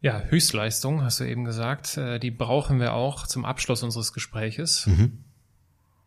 Ja, 0.01 0.21
Höchstleistung, 0.21 1.03
hast 1.03 1.19
du 1.19 1.25
eben 1.25 1.45
gesagt, 1.45 1.97
äh, 1.97 2.21
die 2.21 2.31
brauchen 2.31 2.79
wir 2.79 2.93
auch 2.95 3.27
zum 3.27 3.45
Abschluss 3.45 3.83
unseres 3.83 4.13
Gespräches. 4.13 4.87
Mhm. 4.87 5.25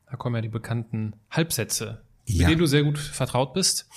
Da 0.09 0.15
kommen 0.15 0.35
ja 0.35 0.41
die 0.41 0.47
bekannten 0.47 1.17
Halbsätze, 1.29 2.01
ja. 2.33 2.39
mit 2.39 2.51
denen 2.51 2.59
du 2.59 2.65
sehr 2.65 2.83
gut 2.83 2.99
vertraut 2.99 3.53
bist. 3.53 3.87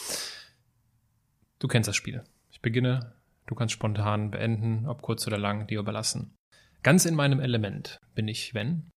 Du 1.58 1.68
kennst 1.68 1.88
das 1.88 1.96
Spiel. 1.96 2.24
Ich 2.50 2.60
beginne, 2.60 3.14
du 3.46 3.54
kannst 3.54 3.72
spontan 3.72 4.30
beenden, 4.30 4.86
ob 4.86 5.02
kurz 5.02 5.26
oder 5.26 5.38
lang, 5.38 5.66
dir 5.66 5.80
überlassen. 5.80 6.34
Ganz 6.82 7.06
in 7.06 7.14
meinem 7.14 7.40
Element 7.40 7.98
bin 8.14 8.28
ich, 8.28 8.52
wenn? 8.54 8.90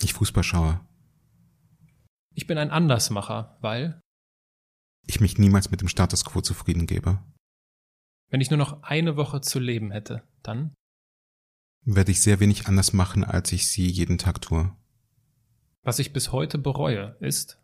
Ich 0.00 0.14
Fußball 0.14 0.42
schaue. 0.42 0.80
Ich 2.34 2.46
bin 2.46 2.56
ein 2.56 2.70
Andersmacher, 2.70 3.58
weil? 3.60 4.00
Ich 5.06 5.20
mich 5.20 5.38
niemals 5.38 5.70
mit 5.70 5.80
dem 5.80 5.88
Status 5.88 6.24
quo 6.24 6.40
zufrieden 6.40 6.86
gebe. 6.86 7.18
Wenn 8.30 8.40
ich 8.40 8.50
nur 8.50 8.58
noch 8.58 8.82
eine 8.82 9.16
Woche 9.16 9.40
zu 9.40 9.58
leben 9.58 9.90
hätte, 9.90 10.22
dann? 10.42 10.72
Werde 11.84 12.12
ich 12.12 12.20
sehr 12.20 12.40
wenig 12.40 12.66
anders 12.66 12.92
machen, 12.92 13.24
als 13.24 13.52
ich 13.52 13.66
sie 13.66 13.88
jeden 13.88 14.18
Tag 14.18 14.40
tue. 14.40 14.74
Was 15.82 15.98
ich 15.98 16.12
bis 16.12 16.30
heute 16.32 16.58
bereue, 16.58 17.16
ist, 17.20 17.59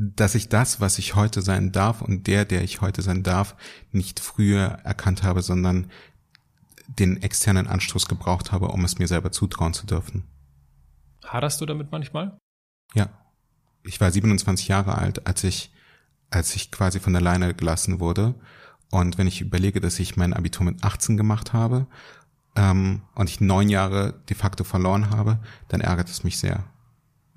dass 0.00 0.36
ich 0.36 0.48
das, 0.48 0.80
was 0.80 0.98
ich 0.98 1.16
heute 1.16 1.42
sein 1.42 1.72
darf 1.72 2.02
und 2.02 2.28
der, 2.28 2.44
der 2.44 2.62
ich 2.62 2.80
heute 2.80 3.02
sein 3.02 3.24
darf, 3.24 3.56
nicht 3.90 4.20
früher 4.20 4.78
erkannt 4.84 5.24
habe, 5.24 5.42
sondern 5.42 5.90
den 6.86 7.20
externen 7.20 7.66
Anstoß 7.66 8.06
gebraucht 8.06 8.52
habe, 8.52 8.68
um 8.68 8.84
es 8.84 8.98
mir 9.00 9.08
selber 9.08 9.32
zutrauen 9.32 9.74
zu 9.74 9.86
dürfen. 9.86 10.22
Haderst 11.26 11.60
du 11.60 11.66
damit 11.66 11.90
manchmal? 11.90 12.38
Ja. 12.94 13.08
Ich 13.82 14.00
war 14.00 14.10
27 14.10 14.68
Jahre 14.68 14.96
alt, 14.96 15.26
als 15.26 15.42
ich, 15.42 15.72
als 16.30 16.54
ich 16.54 16.70
quasi 16.70 17.00
von 17.00 17.16
alleine 17.16 17.52
gelassen 17.54 17.98
wurde. 17.98 18.34
Und 18.90 19.18
wenn 19.18 19.26
ich 19.26 19.40
überlege, 19.40 19.80
dass 19.80 19.98
ich 19.98 20.16
mein 20.16 20.32
Abitur 20.32 20.64
mit 20.64 20.84
18 20.84 21.16
gemacht 21.16 21.52
habe 21.52 21.88
ähm, 22.54 23.02
und 23.14 23.28
ich 23.28 23.40
neun 23.40 23.68
Jahre 23.68 24.14
de 24.28 24.36
facto 24.36 24.62
verloren 24.62 25.10
habe, 25.10 25.40
dann 25.66 25.80
ärgert 25.80 26.08
es 26.08 26.22
mich 26.22 26.38
sehr. 26.38 26.64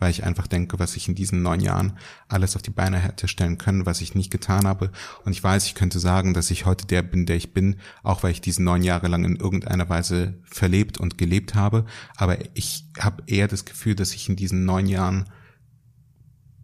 Weil 0.01 0.09
ich 0.09 0.23
einfach 0.23 0.47
denke, 0.47 0.79
was 0.79 0.95
ich 0.95 1.07
in 1.07 1.13
diesen 1.13 1.43
neun 1.43 1.59
Jahren 1.59 1.95
alles 2.27 2.55
auf 2.55 2.63
die 2.63 2.71
Beine 2.71 2.97
hätte 2.97 3.27
stellen 3.27 3.59
können, 3.59 3.85
was 3.85 4.01
ich 4.01 4.15
nicht 4.15 4.31
getan 4.31 4.65
habe. 4.65 4.91
Und 5.25 5.31
ich 5.31 5.43
weiß, 5.43 5.67
ich 5.67 5.75
könnte 5.75 5.99
sagen, 5.99 6.33
dass 6.33 6.49
ich 6.49 6.65
heute 6.65 6.87
der 6.87 7.03
bin, 7.03 7.27
der 7.27 7.35
ich 7.35 7.53
bin, 7.53 7.75
auch 8.01 8.23
weil 8.23 8.31
ich 8.31 8.41
diesen 8.41 8.65
neun 8.65 8.81
Jahre 8.81 9.07
lang 9.07 9.23
in 9.25 9.35
irgendeiner 9.35 9.89
Weise 9.89 10.39
verlebt 10.43 10.97
und 10.97 11.19
gelebt 11.19 11.53
habe. 11.53 11.85
Aber 12.15 12.39
ich 12.55 12.85
habe 12.99 13.21
eher 13.27 13.47
das 13.47 13.63
Gefühl, 13.63 13.93
dass 13.93 14.15
ich 14.15 14.27
in 14.27 14.35
diesen 14.35 14.65
neun 14.65 14.87
Jahren 14.87 15.29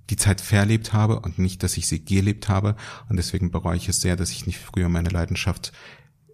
die 0.10 0.16
Zeit 0.16 0.42
verlebt 0.42 0.94
habe 0.94 1.20
und 1.20 1.38
nicht, 1.38 1.62
dass 1.62 1.78
ich 1.78 1.86
sie 1.86 2.04
gelebt 2.04 2.50
habe. 2.50 2.76
Und 3.08 3.18
deswegen 3.18 3.52
bereue 3.52 3.78
ich 3.78 3.88
es 3.88 4.02
sehr, 4.02 4.16
dass 4.16 4.32
ich 4.32 4.48
nicht 4.48 4.58
früher 4.58 4.90
meine 4.90 5.10
Leidenschaft 5.10 5.74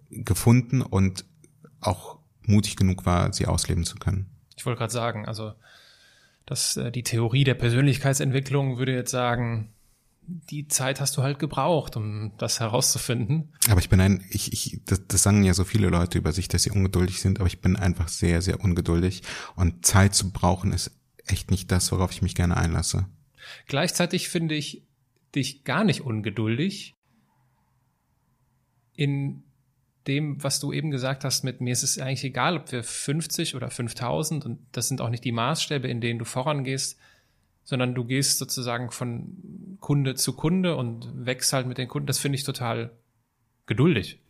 gefunden 0.08 0.80
und 0.80 1.26
auch 1.80 2.18
mutig 2.46 2.76
genug 2.76 3.04
war, 3.04 3.30
sie 3.34 3.46
ausleben 3.46 3.84
zu 3.84 3.96
können. 3.96 4.30
Ich 4.56 4.64
wollte 4.64 4.78
gerade 4.78 4.92
sagen, 4.92 5.26
also 5.26 5.52
dass 6.46 6.76
äh, 6.76 6.90
die 6.90 7.02
Theorie 7.02 7.44
der 7.44 7.54
Persönlichkeitsentwicklung 7.54 8.78
würde 8.78 8.94
jetzt 8.94 9.10
sagen, 9.10 9.74
die 10.26 10.68
Zeit 10.68 11.00
hast 11.00 11.16
du 11.16 11.22
halt 11.22 11.38
gebraucht, 11.38 11.96
um 11.96 12.32
das 12.38 12.60
herauszufinden. 12.60 13.52
Aber 13.68 13.80
ich 13.80 13.88
bin 13.88 14.00
ein, 14.00 14.24
ich, 14.30 14.52
ich, 14.52 14.80
das, 14.86 15.06
das 15.06 15.22
sagen 15.22 15.44
ja 15.44 15.54
so 15.54 15.64
viele 15.64 15.88
Leute 15.88 16.18
über 16.18 16.32
sich, 16.32 16.48
dass 16.48 16.62
sie 16.62 16.70
ungeduldig 16.70 17.20
sind, 17.20 17.40
aber 17.40 17.46
ich 17.46 17.60
bin 17.60 17.76
einfach 17.76 18.08
sehr, 18.08 18.40
sehr 18.40 18.60
ungeduldig. 18.60 19.22
Und 19.54 19.84
Zeit 19.84 20.14
zu 20.14 20.32
brauchen 20.32 20.72
ist 20.72 20.90
echt 21.26 21.50
nicht 21.50 21.70
das, 21.70 21.92
worauf 21.92 22.10
ich 22.12 22.22
mich 22.22 22.34
gerne 22.34 22.56
einlasse. 22.56 23.06
Gleichzeitig 23.66 24.28
finde 24.28 24.54
ich 24.54 24.82
dich 25.34 25.64
gar 25.64 25.84
nicht 25.84 26.00
ungeduldig 26.02 26.94
in 28.94 29.43
dem, 30.06 30.42
was 30.42 30.60
du 30.60 30.72
eben 30.72 30.90
gesagt 30.90 31.24
hast, 31.24 31.44
mit 31.44 31.60
mir 31.60 31.72
ist 31.72 31.82
es 31.82 31.98
eigentlich 31.98 32.24
egal, 32.24 32.56
ob 32.56 32.72
wir 32.72 32.82
50 32.82 33.54
oder 33.54 33.70
5000 33.70 34.44
und 34.44 34.58
das 34.72 34.88
sind 34.88 35.00
auch 35.00 35.08
nicht 35.08 35.24
die 35.24 35.32
Maßstäbe, 35.32 35.88
in 35.88 36.00
denen 36.00 36.18
du 36.18 36.24
vorangehst, 36.24 36.98
sondern 37.64 37.94
du 37.94 38.04
gehst 38.04 38.38
sozusagen 38.38 38.90
von 38.90 39.78
Kunde 39.80 40.14
zu 40.14 40.34
Kunde 40.34 40.76
und 40.76 41.10
wächst 41.14 41.52
halt 41.52 41.66
mit 41.66 41.78
den 41.78 41.88
Kunden. 41.88 42.06
Das 42.06 42.18
finde 42.18 42.36
ich 42.36 42.44
total 42.44 42.90
geduldig. 43.66 44.20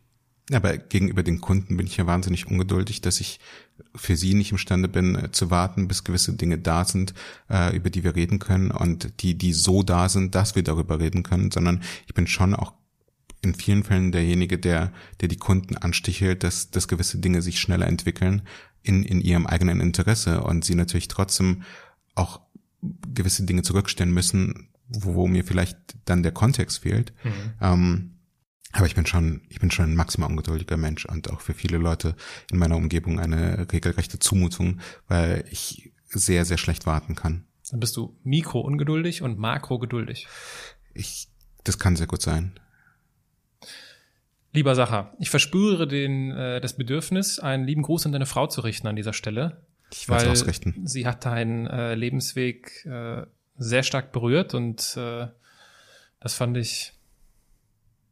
Aber 0.52 0.76
gegenüber 0.76 1.22
den 1.22 1.40
Kunden 1.40 1.76
bin 1.76 1.86
ich 1.86 1.96
ja 1.96 2.06
wahnsinnig 2.06 2.46
ungeduldig, 2.46 3.00
dass 3.00 3.18
ich 3.18 3.40
für 3.94 4.14
sie 4.14 4.34
nicht 4.34 4.52
imstande 4.52 4.88
bin, 4.88 5.16
äh, 5.16 5.32
zu 5.32 5.50
warten, 5.50 5.88
bis 5.88 6.04
gewisse 6.04 6.34
Dinge 6.34 6.58
da 6.58 6.84
sind, 6.84 7.14
äh, 7.48 7.74
über 7.74 7.88
die 7.88 8.04
wir 8.04 8.14
reden 8.14 8.38
können 8.38 8.70
und 8.70 9.22
die, 9.22 9.38
die 9.38 9.54
so 9.54 9.82
da 9.82 10.08
sind, 10.08 10.34
dass 10.34 10.54
wir 10.54 10.62
darüber 10.62 11.00
reden 11.00 11.22
können, 11.22 11.50
sondern 11.50 11.82
ich 12.06 12.12
bin 12.12 12.26
schon 12.26 12.54
auch 12.54 12.74
in 13.44 13.54
vielen 13.54 13.84
Fällen 13.84 14.12
derjenige, 14.12 14.58
der, 14.58 14.92
der 15.20 15.28
die 15.28 15.36
Kunden 15.36 15.76
anstichelt, 15.76 16.42
dass, 16.42 16.70
dass 16.70 16.88
gewisse 16.88 17.18
Dinge 17.18 17.42
sich 17.42 17.60
schneller 17.60 17.86
entwickeln 17.86 18.42
in, 18.82 19.02
in 19.02 19.20
ihrem 19.20 19.46
eigenen 19.46 19.80
Interesse 19.80 20.42
und 20.42 20.64
sie 20.64 20.74
natürlich 20.74 21.08
trotzdem 21.08 21.62
auch 22.14 22.40
gewisse 22.82 23.44
Dinge 23.44 23.62
zurückstellen 23.62 24.12
müssen, 24.12 24.68
wo, 24.88 25.14
wo 25.14 25.26
mir 25.26 25.44
vielleicht 25.44 25.78
dann 26.04 26.22
der 26.22 26.32
Kontext 26.32 26.80
fehlt. 26.80 27.12
Mhm. 27.24 27.32
Ähm, 27.60 28.10
aber 28.72 28.86
ich 28.86 28.94
bin 28.94 29.06
schon, 29.06 29.42
ich 29.48 29.60
bin 29.60 29.70
schon 29.70 29.90
ein 29.90 29.94
maximal 29.94 30.28
ungeduldiger 30.28 30.76
Mensch 30.76 31.06
und 31.06 31.30
auch 31.30 31.40
für 31.40 31.54
viele 31.54 31.78
Leute 31.78 32.16
in 32.50 32.58
meiner 32.58 32.76
Umgebung 32.76 33.20
eine 33.20 33.72
regelrechte 33.72 34.18
Zumutung, 34.18 34.80
weil 35.06 35.44
ich 35.50 35.92
sehr, 36.08 36.44
sehr 36.44 36.58
schlecht 36.58 36.84
warten 36.84 37.14
kann. 37.14 37.44
Dann 37.70 37.80
bist 37.80 37.96
du 37.96 38.18
mikro-ungeduldig 38.24 39.22
und 39.22 39.38
makro-geduldig. 39.38 40.26
Ich, 40.92 41.28
das 41.62 41.78
kann 41.78 41.96
sehr 41.96 42.06
gut 42.06 42.20
sein. 42.20 42.58
Lieber 44.54 44.76
Sacher, 44.76 45.12
ich 45.18 45.30
verspüre 45.30 45.88
den, 45.88 46.30
äh, 46.30 46.60
das 46.60 46.74
Bedürfnis, 46.74 47.40
einen 47.40 47.64
lieben 47.64 47.82
Gruß 47.82 48.06
an 48.06 48.12
deine 48.12 48.24
Frau 48.24 48.46
zu 48.46 48.60
richten 48.60 48.86
an 48.86 48.94
dieser 48.94 49.12
Stelle. 49.12 49.60
Ich 49.90 50.08
weil 50.08 50.28
ausrichten. 50.28 50.86
sie 50.86 51.06
hat 51.08 51.24
deinen 51.24 51.66
äh, 51.66 51.96
Lebensweg 51.96 52.86
äh, 52.86 53.26
sehr 53.56 53.82
stark 53.82 54.12
berührt 54.12 54.54
und 54.54 54.96
äh, 54.96 55.26
das 56.20 56.34
fand 56.34 56.56
ich 56.56 56.92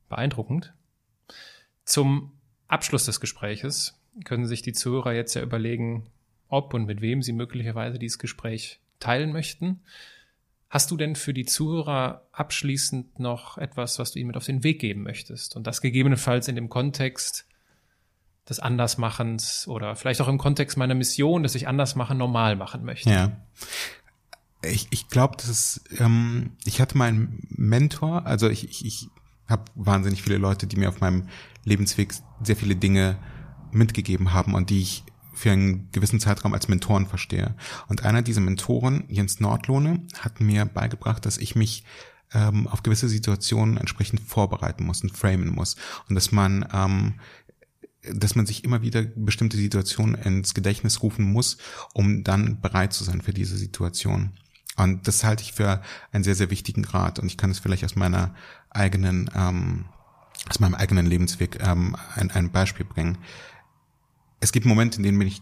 beeindruckend. 0.08 0.74
Zum 1.84 2.32
Abschluss 2.66 3.06
des 3.06 3.20
Gespräches 3.20 4.00
können 4.24 4.46
sich 4.46 4.62
die 4.62 4.72
Zuhörer 4.72 5.12
jetzt 5.12 5.34
ja 5.34 5.42
überlegen, 5.42 6.08
ob 6.48 6.74
und 6.74 6.86
mit 6.86 7.00
wem 7.00 7.22
sie 7.22 7.32
möglicherweise 7.32 8.00
dieses 8.00 8.18
Gespräch 8.18 8.80
teilen 8.98 9.32
möchten. 9.32 9.80
Hast 10.72 10.90
du 10.90 10.96
denn 10.96 11.16
für 11.16 11.34
die 11.34 11.44
Zuhörer 11.44 12.26
abschließend 12.32 13.18
noch 13.18 13.58
etwas, 13.58 13.98
was 13.98 14.12
du 14.12 14.18
ihnen 14.18 14.28
mit 14.28 14.38
auf 14.38 14.46
den 14.46 14.64
Weg 14.64 14.80
geben 14.80 15.02
möchtest? 15.02 15.54
Und 15.54 15.66
das 15.66 15.82
gegebenenfalls 15.82 16.48
in 16.48 16.54
dem 16.54 16.70
Kontext 16.70 17.44
des 18.48 18.58
Andersmachens 18.58 19.68
oder 19.68 19.94
vielleicht 19.96 20.22
auch 20.22 20.28
im 20.28 20.38
Kontext 20.38 20.78
meiner 20.78 20.94
Mission, 20.94 21.42
dass 21.42 21.54
ich 21.54 21.68
Andersmachen 21.68 22.16
normal 22.16 22.56
machen 22.56 22.86
möchte. 22.86 23.10
Ja. 23.10 23.32
Ich, 24.62 24.86
ich 24.88 25.08
glaube, 25.08 25.36
das 25.36 25.50
ist, 25.50 25.84
ähm, 25.98 26.52
ich 26.64 26.80
hatte 26.80 26.96
meinen 26.96 27.46
Mentor, 27.50 28.24
also 28.24 28.48
ich, 28.48 28.64
ich, 28.70 28.86
ich 28.86 29.08
habe 29.48 29.64
wahnsinnig 29.74 30.22
viele 30.22 30.38
Leute, 30.38 30.66
die 30.66 30.76
mir 30.76 30.88
auf 30.88 31.00
meinem 31.00 31.28
Lebensweg 31.64 32.14
sehr 32.42 32.56
viele 32.56 32.76
Dinge 32.76 33.18
mitgegeben 33.72 34.32
haben 34.32 34.54
und 34.54 34.70
die 34.70 34.80
ich 34.80 35.04
für 35.32 35.50
einen 35.50 35.90
gewissen 35.92 36.20
Zeitraum 36.20 36.54
als 36.54 36.68
Mentoren 36.68 37.06
verstehe. 37.06 37.54
Und 37.88 38.04
einer 38.04 38.22
dieser 38.22 38.40
Mentoren, 38.40 39.04
Jens 39.08 39.40
Nordlohne, 39.40 40.02
hat 40.18 40.40
mir 40.40 40.64
beigebracht, 40.66 41.24
dass 41.24 41.38
ich 41.38 41.54
mich 41.56 41.84
ähm, 42.34 42.66
auf 42.66 42.82
gewisse 42.82 43.08
Situationen 43.08 43.76
entsprechend 43.76 44.20
vorbereiten 44.20 44.84
muss 44.84 45.02
und 45.02 45.16
framen 45.16 45.48
muss. 45.48 45.76
Und 46.08 46.14
dass 46.14 46.32
man 46.32 46.66
ähm, 46.72 47.14
dass 48.02 48.34
man 48.34 48.46
sich 48.46 48.64
immer 48.64 48.82
wieder 48.82 49.02
bestimmte 49.02 49.56
Situationen 49.56 50.16
ins 50.16 50.54
Gedächtnis 50.54 51.02
rufen 51.02 51.24
muss, 51.24 51.58
um 51.94 52.24
dann 52.24 52.60
bereit 52.60 52.92
zu 52.92 53.04
sein 53.04 53.20
für 53.20 53.32
diese 53.32 53.56
Situation. 53.56 54.32
Und 54.76 55.06
das 55.06 55.22
halte 55.24 55.42
ich 55.42 55.52
für 55.52 55.82
einen 56.10 56.24
sehr, 56.24 56.34
sehr 56.34 56.50
wichtigen 56.50 56.82
Grad. 56.82 57.18
Und 57.18 57.26
ich 57.26 57.36
kann 57.36 57.50
es 57.50 57.58
vielleicht 57.58 57.84
aus 57.84 57.94
meiner 57.94 58.34
eigenen, 58.70 59.30
ähm, 59.34 59.84
aus 60.48 60.60
meinem 60.60 60.74
eigenen 60.74 61.06
Lebensweg 61.06 61.58
ähm, 61.62 61.96
ein, 62.14 62.30
ein 62.30 62.50
Beispiel 62.50 62.86
bringen. 62.86 63.18
Es 64.42 64.50
gibt 64.50 64.66
Momente, 64.66 64.96
in 64.96 65.04
denen 65.04 65.20
bin 65.20 65.28
ich 65.28 65.40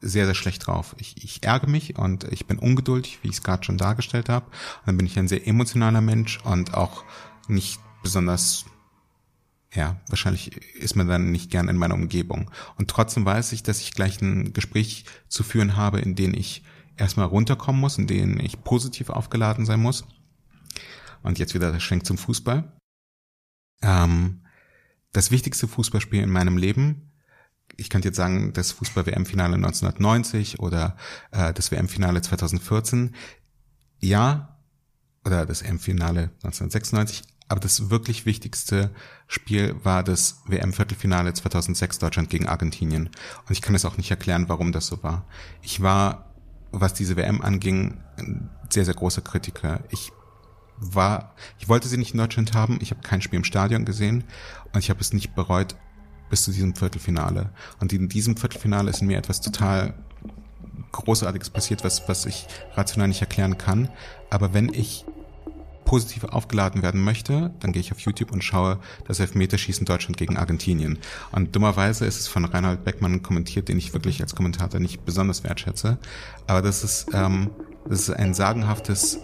sehr, 0.00 0.26
sehr 0.26 0.34
schlecht 0.34 0.66
drauf. 0.66 0.96
Ich, 0.98 1.22
ich 1.22 1.44
ärgere 1.44 1.70
mich 1.70 1.96
und 1.96 2.24
ich 2.24 2.46
bin 2.46 2.58
ungeduldig, 2.58 3.20
wie 3.22 3.28
ich 3.28 3.34
es 3.34 3.42
gerade 3.44 3.62
schon 3.62 3.78
dargestellt 3.78 4.28
habe. 4.28 4.46
Und 4.46 4.86
dann 4.86 4.96
bin 4.96 5.06
ich 5.06 5.16
ein 5.16 5.28
sehr 5.28 5.46
emotionaler 5.46 6.00
Mensch 6.00 6.40
und 6.44 6.74
auch 6.74 7.04
nicht 7.46 7.78
besonders 8.02 8.64
ja, 9.72 10.00
wahrscheinlich 10.08 10.56
ist 10.74 10.96
man 10.96 11.06
dann 11.06 11.30
nicht 11.30 11.52
gern 11.52 11.68
in 11.68 11.76
meiner 11.76 11.94
Umgebung. 11.94 12.50
Und 12.76 12.90
trotzdem 12.90 13.24
weiß 13.24 13.52
ich, 13.52 13.62
dass 13.62 13.80
ich 13.80 13.94
gleich 13.94 14.20
ein 14.20 14.52
Gespräch 14.52 15.04
zu 15.28 15.44
führen 15.44 15.76
habe, 15.76 16.00
in 16.00 16.16
dem 16.16 16.34
ich 16.34 16.64
erstmal 16.96 17.26
runterkommen 17.26 17.80
muss, 17.80 17.96
in 17.96 18.08
dem 18.08 18.40
ich 18.40 18.64
positiv 18.64 19.08
aufgeladen 19.08 19.64
sein 19.64 19.80
muss. 19.80 20.04
Und 21.22 21.38
jetzt 21.38 21.54
wieder 21.54 21.70
der 21.70 21.80
Schwenk 21.80 22.04
zum 22.04 22.18
Fußball. 22.18 22.76
Ähm, 23.82 24.42
das 25.12 25.30
wichtigste 25.30 25.68
Fußballspiel 25.68 26.22
in 26.22 26.30
meinem 26.30 26.56
Leben, 26.56 27.11
ich 27.76 27.90
könnte 27.90 28.08
jetzt 28.08 28.16
sagen, 28.16 28.52
das 28.52 28.72
Fußball-WM-Finale 28.72 29.54
1990 29.54 30.60
oder 30.60 30.96
äh, 31.30 31.52
das 31.52 31.70
WM-Finale 31.70 32.22
2014. 32.22 33.14
Ja, 34.00 34.58
oder 35.24 35.46
das 35.46 35.62
WM-Finale 35.64 36.30
1996, 36.42 37.22
aber 37.48 37.60
das 37.60 37.90
wirklich 37.90 38.26
wichtigste 38.26 38.90
Spiel 39.26 39.76
war 39.82 40.02
das 40.02 40.42
WM-Viertelfinale 40.46 41.32
2006 41.34 41.98
Deutschland 41.98 42.30
gegen 42.30 42.48
Argentinien. 42.48 43.06
Und 43.06 43.50
ich 43.50 43.62
kann 43.62 43.74
es 43.74 43.84
auch 43.84 43.96
nicht 43.96 44.10
erklären, 44.10 44.48
warum 44.48 44.72
das 44.72 44.86
so 44.86 45.02
war. 45.02 45.26
Ich 45.60 45.82
war, 45.82 46.34
was 46.70 46.94
diese 46.94 47.16
WM 47.16 47.42
anging, 47.42 48.00
ein 48.16 48.50
sehr, 48.70 48.84
sehr 48.84 48.94
großer 48.94 49.22
Kritiker. 49.22 49.80
Ich 49.90 50.12
war, 50.78 51.34
ich 51.58 51.68
wollte 51.68 51.88
sie 51.88 51.98
nicht 51.98 52.14
in 52.14 52.18
Deutschland 52.18 52.54
haben. 52.54 52.78
Ich 52.80 52.90
habe 52.90 53.02
kein 53.02 53.22
Spiel 53.22 53.36
im 53.36 53.44
Stadion 53.44 53.84
gesehen 53.84 54.24
und 54.72 54.80
ich 54.80 54.90
habe 54.90 55.00
es 55.00 55.12
nicht 55.12 55.34
bereut 55.34 55.76
bis 56.32 56.44
zu 56.44 56.50
diesem 56.50 56.74
Viertelfinale. 56.74 57.50
Und 57.78 57.92
in 57.92 58.08
diesem 58.08 58.38
Viertelfinale 58.38 58.88
ist 58.88 59.02
mir 59.02 59.18
etwas 59.18 59.42
total 59.42 59.92
Großartiges 60.90 61.50
passiert, 61.50 61.84
was, 61.84 62.08
was 62.08 62.24
ich 62.24 62.46
rational 62.74 63.08
nicht 63.08 63.20
erklären 63.20 63.58
kann. 63.58 63.90
Aber 64.30 64.54
wenn 64.54 64.72
ich 64.72 65.04
positiv 65.84 66.24
aufgeladen 66.24 66.82
werden 66.82 67.04
möchte, 67.04 67.52
dann 67.60 67.72
gehe 67.72 67.80
ich 67.80 67.92
auf 67.92 67.98
YouTube 67.98 68.32
und 68.32 68.42
schaue 68.42 68.78
das 69.06 69.20
Elfmeterschießen 69.20 69.84
Deutschland 69.84 70.16
gegen 70.16 70.38
Argentinien. 70.38 70.98
Und 71.32 71.54
dummerweise 71.54 72.06
ist 72.06 72.20
es 72.20 72.28
von 72.28 72.46
Reinhold 72.46 72.82
Beckmann 72.82 73.22
kommentiert, 73.22 73.68
den 73.68 73.76
ich 73.76 73.92
wirklich 73.92 74.22
als 74.22 74.34
Kommentator 74.34 74.80
nicht 74.80 75.04
besonders 75.04 75.44
wertschätze. 75.44 75.98
Aber 76.46 76.62
das 76.62 76.82
ist, 76.82 77.08
ähm, 77.12 77.50
das 77.86 78.08
ist 78.08 78.10
ein 78.10 78.32
sagenhaftes 78.32 79.18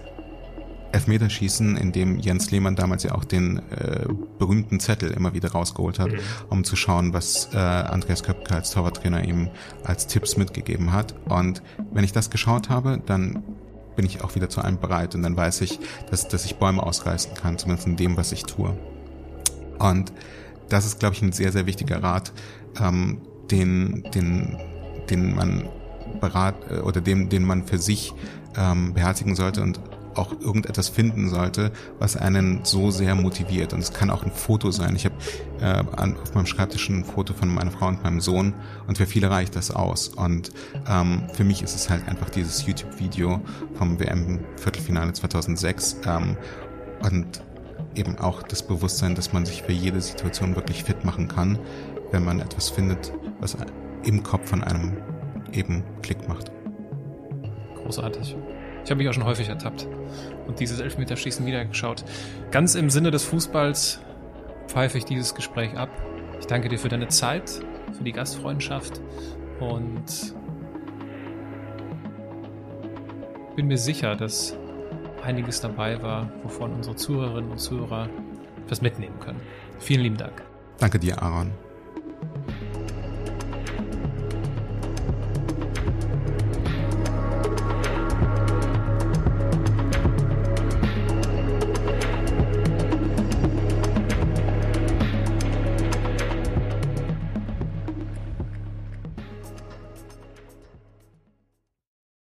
Elfmeterschießen, 0.93 1.77
in 1.77 1.93
dem 1.93 2.19
Jens 2.19 2.51
Lehmann 2.51 2.77
damals 2.77 3.03
ja 3.03 3.15
auch 3.15 3.25
den 3.25 3.59
äh, 3.71 4.07
berühmten 4.39 4.81
Zettel 4.81 5.11
immer 5.11 5.35
wieder 5.35 5.53
rausgeholt 5.53 5.99
hat, 5.99 6.13
mhm. 6.13 6.19
um 6.49 6.65
zu 6.65 6.77
schauen, 6.77 7.13
was 7.13 7.51
äh, 7.53 7.59
Andreas 7.59 8.23
Köpke 8.23 8.55
als 8.55 8.71
Torwarttrainer 8.71 9.25
ihm 9.25 9.51
als 9.85 10.07
Tipps 10.07 10.37
mitgegeben 10.37 10.93
hat. 10.93 11.15
Und 11.29 11.63
wenn 11.93 12.05
ich 12.05 12.13
das 12.13 12.31
geschaut 12.31 12.71
habe, 12.71 13.01
dann 13.05 13.43
bin 13.97 14.07
ich 14.07 14.23
auch 14.23 14.35
wieder 14.35 14.49
zu 14.49 14.61
allem 14.61 14.79
bereit 14.79 15.15
und 15.15 15.23
dann 15.23 15.37
weiß 15.37 15.61
ich, 15.63 15.81
dass, 16.11 16.29
dass 16.29 16.45
ich 16.45 16.57
Bäume 16.57 16.83
ausreißen 16.83 17.35
kann, 17.35 17.59
zumindest 17.59 17.89
in 17.89 17.97
dem, 17.97 18.17
was 18.17 18.33
ich 18.33 18.45
tue. 18.45 18.77
Und 19.79 20.13
das 20.69 20.87
ist, 20.87 21.01
glaube 21.01 21.17
ich, 21.17 21.23
ein 21.23 21.33
sehr, 21.33 21.53
sehr 21.53 21.67
wichtiger 21.67 22.03
Rat, 22.03 22.33
ähm, 22.81 23.21
den, 23.51 24.05
den, 24.15 24.57
den 25.11 25.35
man 25.35 25.69
berat 26.21 26.55
äh, 26.71 26.79
oder 26.79 27.01
dem, 27.01 27.29
den 27.29 27.45
man 27.45 27.65
für 27.65 27.79
sich 27.79 28.15
ähm, 28.57 28.95
beherzigen 28.95 29.35
sollte 29.35 29.63
und 29.63 29.81
auch 30.19 30.33
irgendetwas 30.41 30.89
finden 30.89 31.29
sollte, 31.29 31.73
was 31.99 32.17
einen 32.17 32.65
so 32.65 32.91
sehr 32.91 33.15
motiviert. 33.15 33.73
Und 33.73 33.81
es 33.81 33.93
kann 33.93 34.11
auch 34.11 34.25
ein 34.25 34.33
Foto 34.33 34.71
sein. 34.71 34.97
Ich 34.97 35.05
habe 35.05 35.15
äh, 35.61 35.83
auf 36.21 36.35
meinem 36.35 36.47
Schreibtisch 36.47 36.89
ein 36.89 37.05
Foto 37.05 37.35
von 37.35 37.49
meiner 37.49 37.71
Frau 37.71 37.89
und 37.89 38.03
meinem 38.03 38.21
Sohn 38.21 38.55
und 38.87 38.99
für 38.99 39.07
viele 39.07 39.31
reicht 39.31 39.57
das 39.57 39.71
aus. 39.71 40.09
Und 40.09 40.51
ähm, 40.89 41.23
für 41.33 41.45
mich 41.45 41.63
ist 41.63 41.75
es 41.75 41.89
halt 41.91 42.07
einfach 42.09 42.31
dieses 42.31 42.67
YouTube-Video 42.67 43.41
vom 43.75 43.99
WM-Viertelfinale 43.99 45.13
2006 45.13 45.97
ähm, 46.07 46.37
und 47.03 47.43
eben 47.95 48.19
auch 48.19 48.43
das 48.43 48.63
Bewusstsein, 48.63 49.15
dass 49.15 49.33
man 49.33 49.47
sich 49.47 49.63
für 49.63 49.73
jede 49.73 50.01
Situation 50.01 50.57
wirklich 50.57 50.85
fit 50.85 51.05
machen 51.05 51.29
kann, 51.29 51.59
wenn 52.13 52.25
man 52.25 52.41
etwas 52.41 52.71
findet, 52.71 53.13
was 53.41 53.57
im 54.05 54.23
Kopf 54.23 54.49
von 54.49 54.63
einem 54.63 54.97
eben 55.53 55.83
Klick 56.03 56.29
macht. 56.29 56.53
Großartig. 57.83 58.37
Ich 58.89 58.91
habe 58.91 59.03
mich 59.03 59.09
auch 59.11 59.13
schon 59.13 59.27
häufig 59.27 59.51
ertappt 59.51 59.87
und 60.47 60.61
dieses 60.61 60.81
Elfmeterschießen 60.81 61.45
wieder 61.45 61.63
geschaut. 61.67 62.07
Ganz 62.51 62.75
im 62.75 62.89
Sinne 62.89 63.11
des 63.11 63.23
Fußballs 63.25 64.01
pfeife 64.67 64.97
ich 64.97 65.05
dieses 65.05 65.35
Gespräch 65.35 65.77
ab. 65.77 65.91
Ich 66.41 66.47
danke 66.47 66.71
dir 66.71 66.79
für 66.79 66.89
deine 66.89 67.09
Zeit, 67.09 67.51
für 67.93 68.03
die 68.03 68.13
Gastfreundschaft 68.13 69.03
und 69.61 70.35
bin 73.57 73.67
mir 73.67 73.77
sicher, 73.77 74.17
dass 74.17 74.57
einiges 75.23 75.61
dabei 75.61 76.03
war, 76.03 76.33
wovon 76.43 76.73
unsere 76.73 76.97
Zuhörerinnen 76.97 77.51
und 77.51 77.59
Zuhörer 77.59 78.09
etwas 78.65 78.81
mitnehmen 78.81 79.21
können. 79.21 79.43
Vielen 79.79 80.01
lieben 80.01 80.17
Dank. 80.17 80.43
Danke 80.79 80.99
dir, 80.99 81.23
Aaron. 81.23 81.53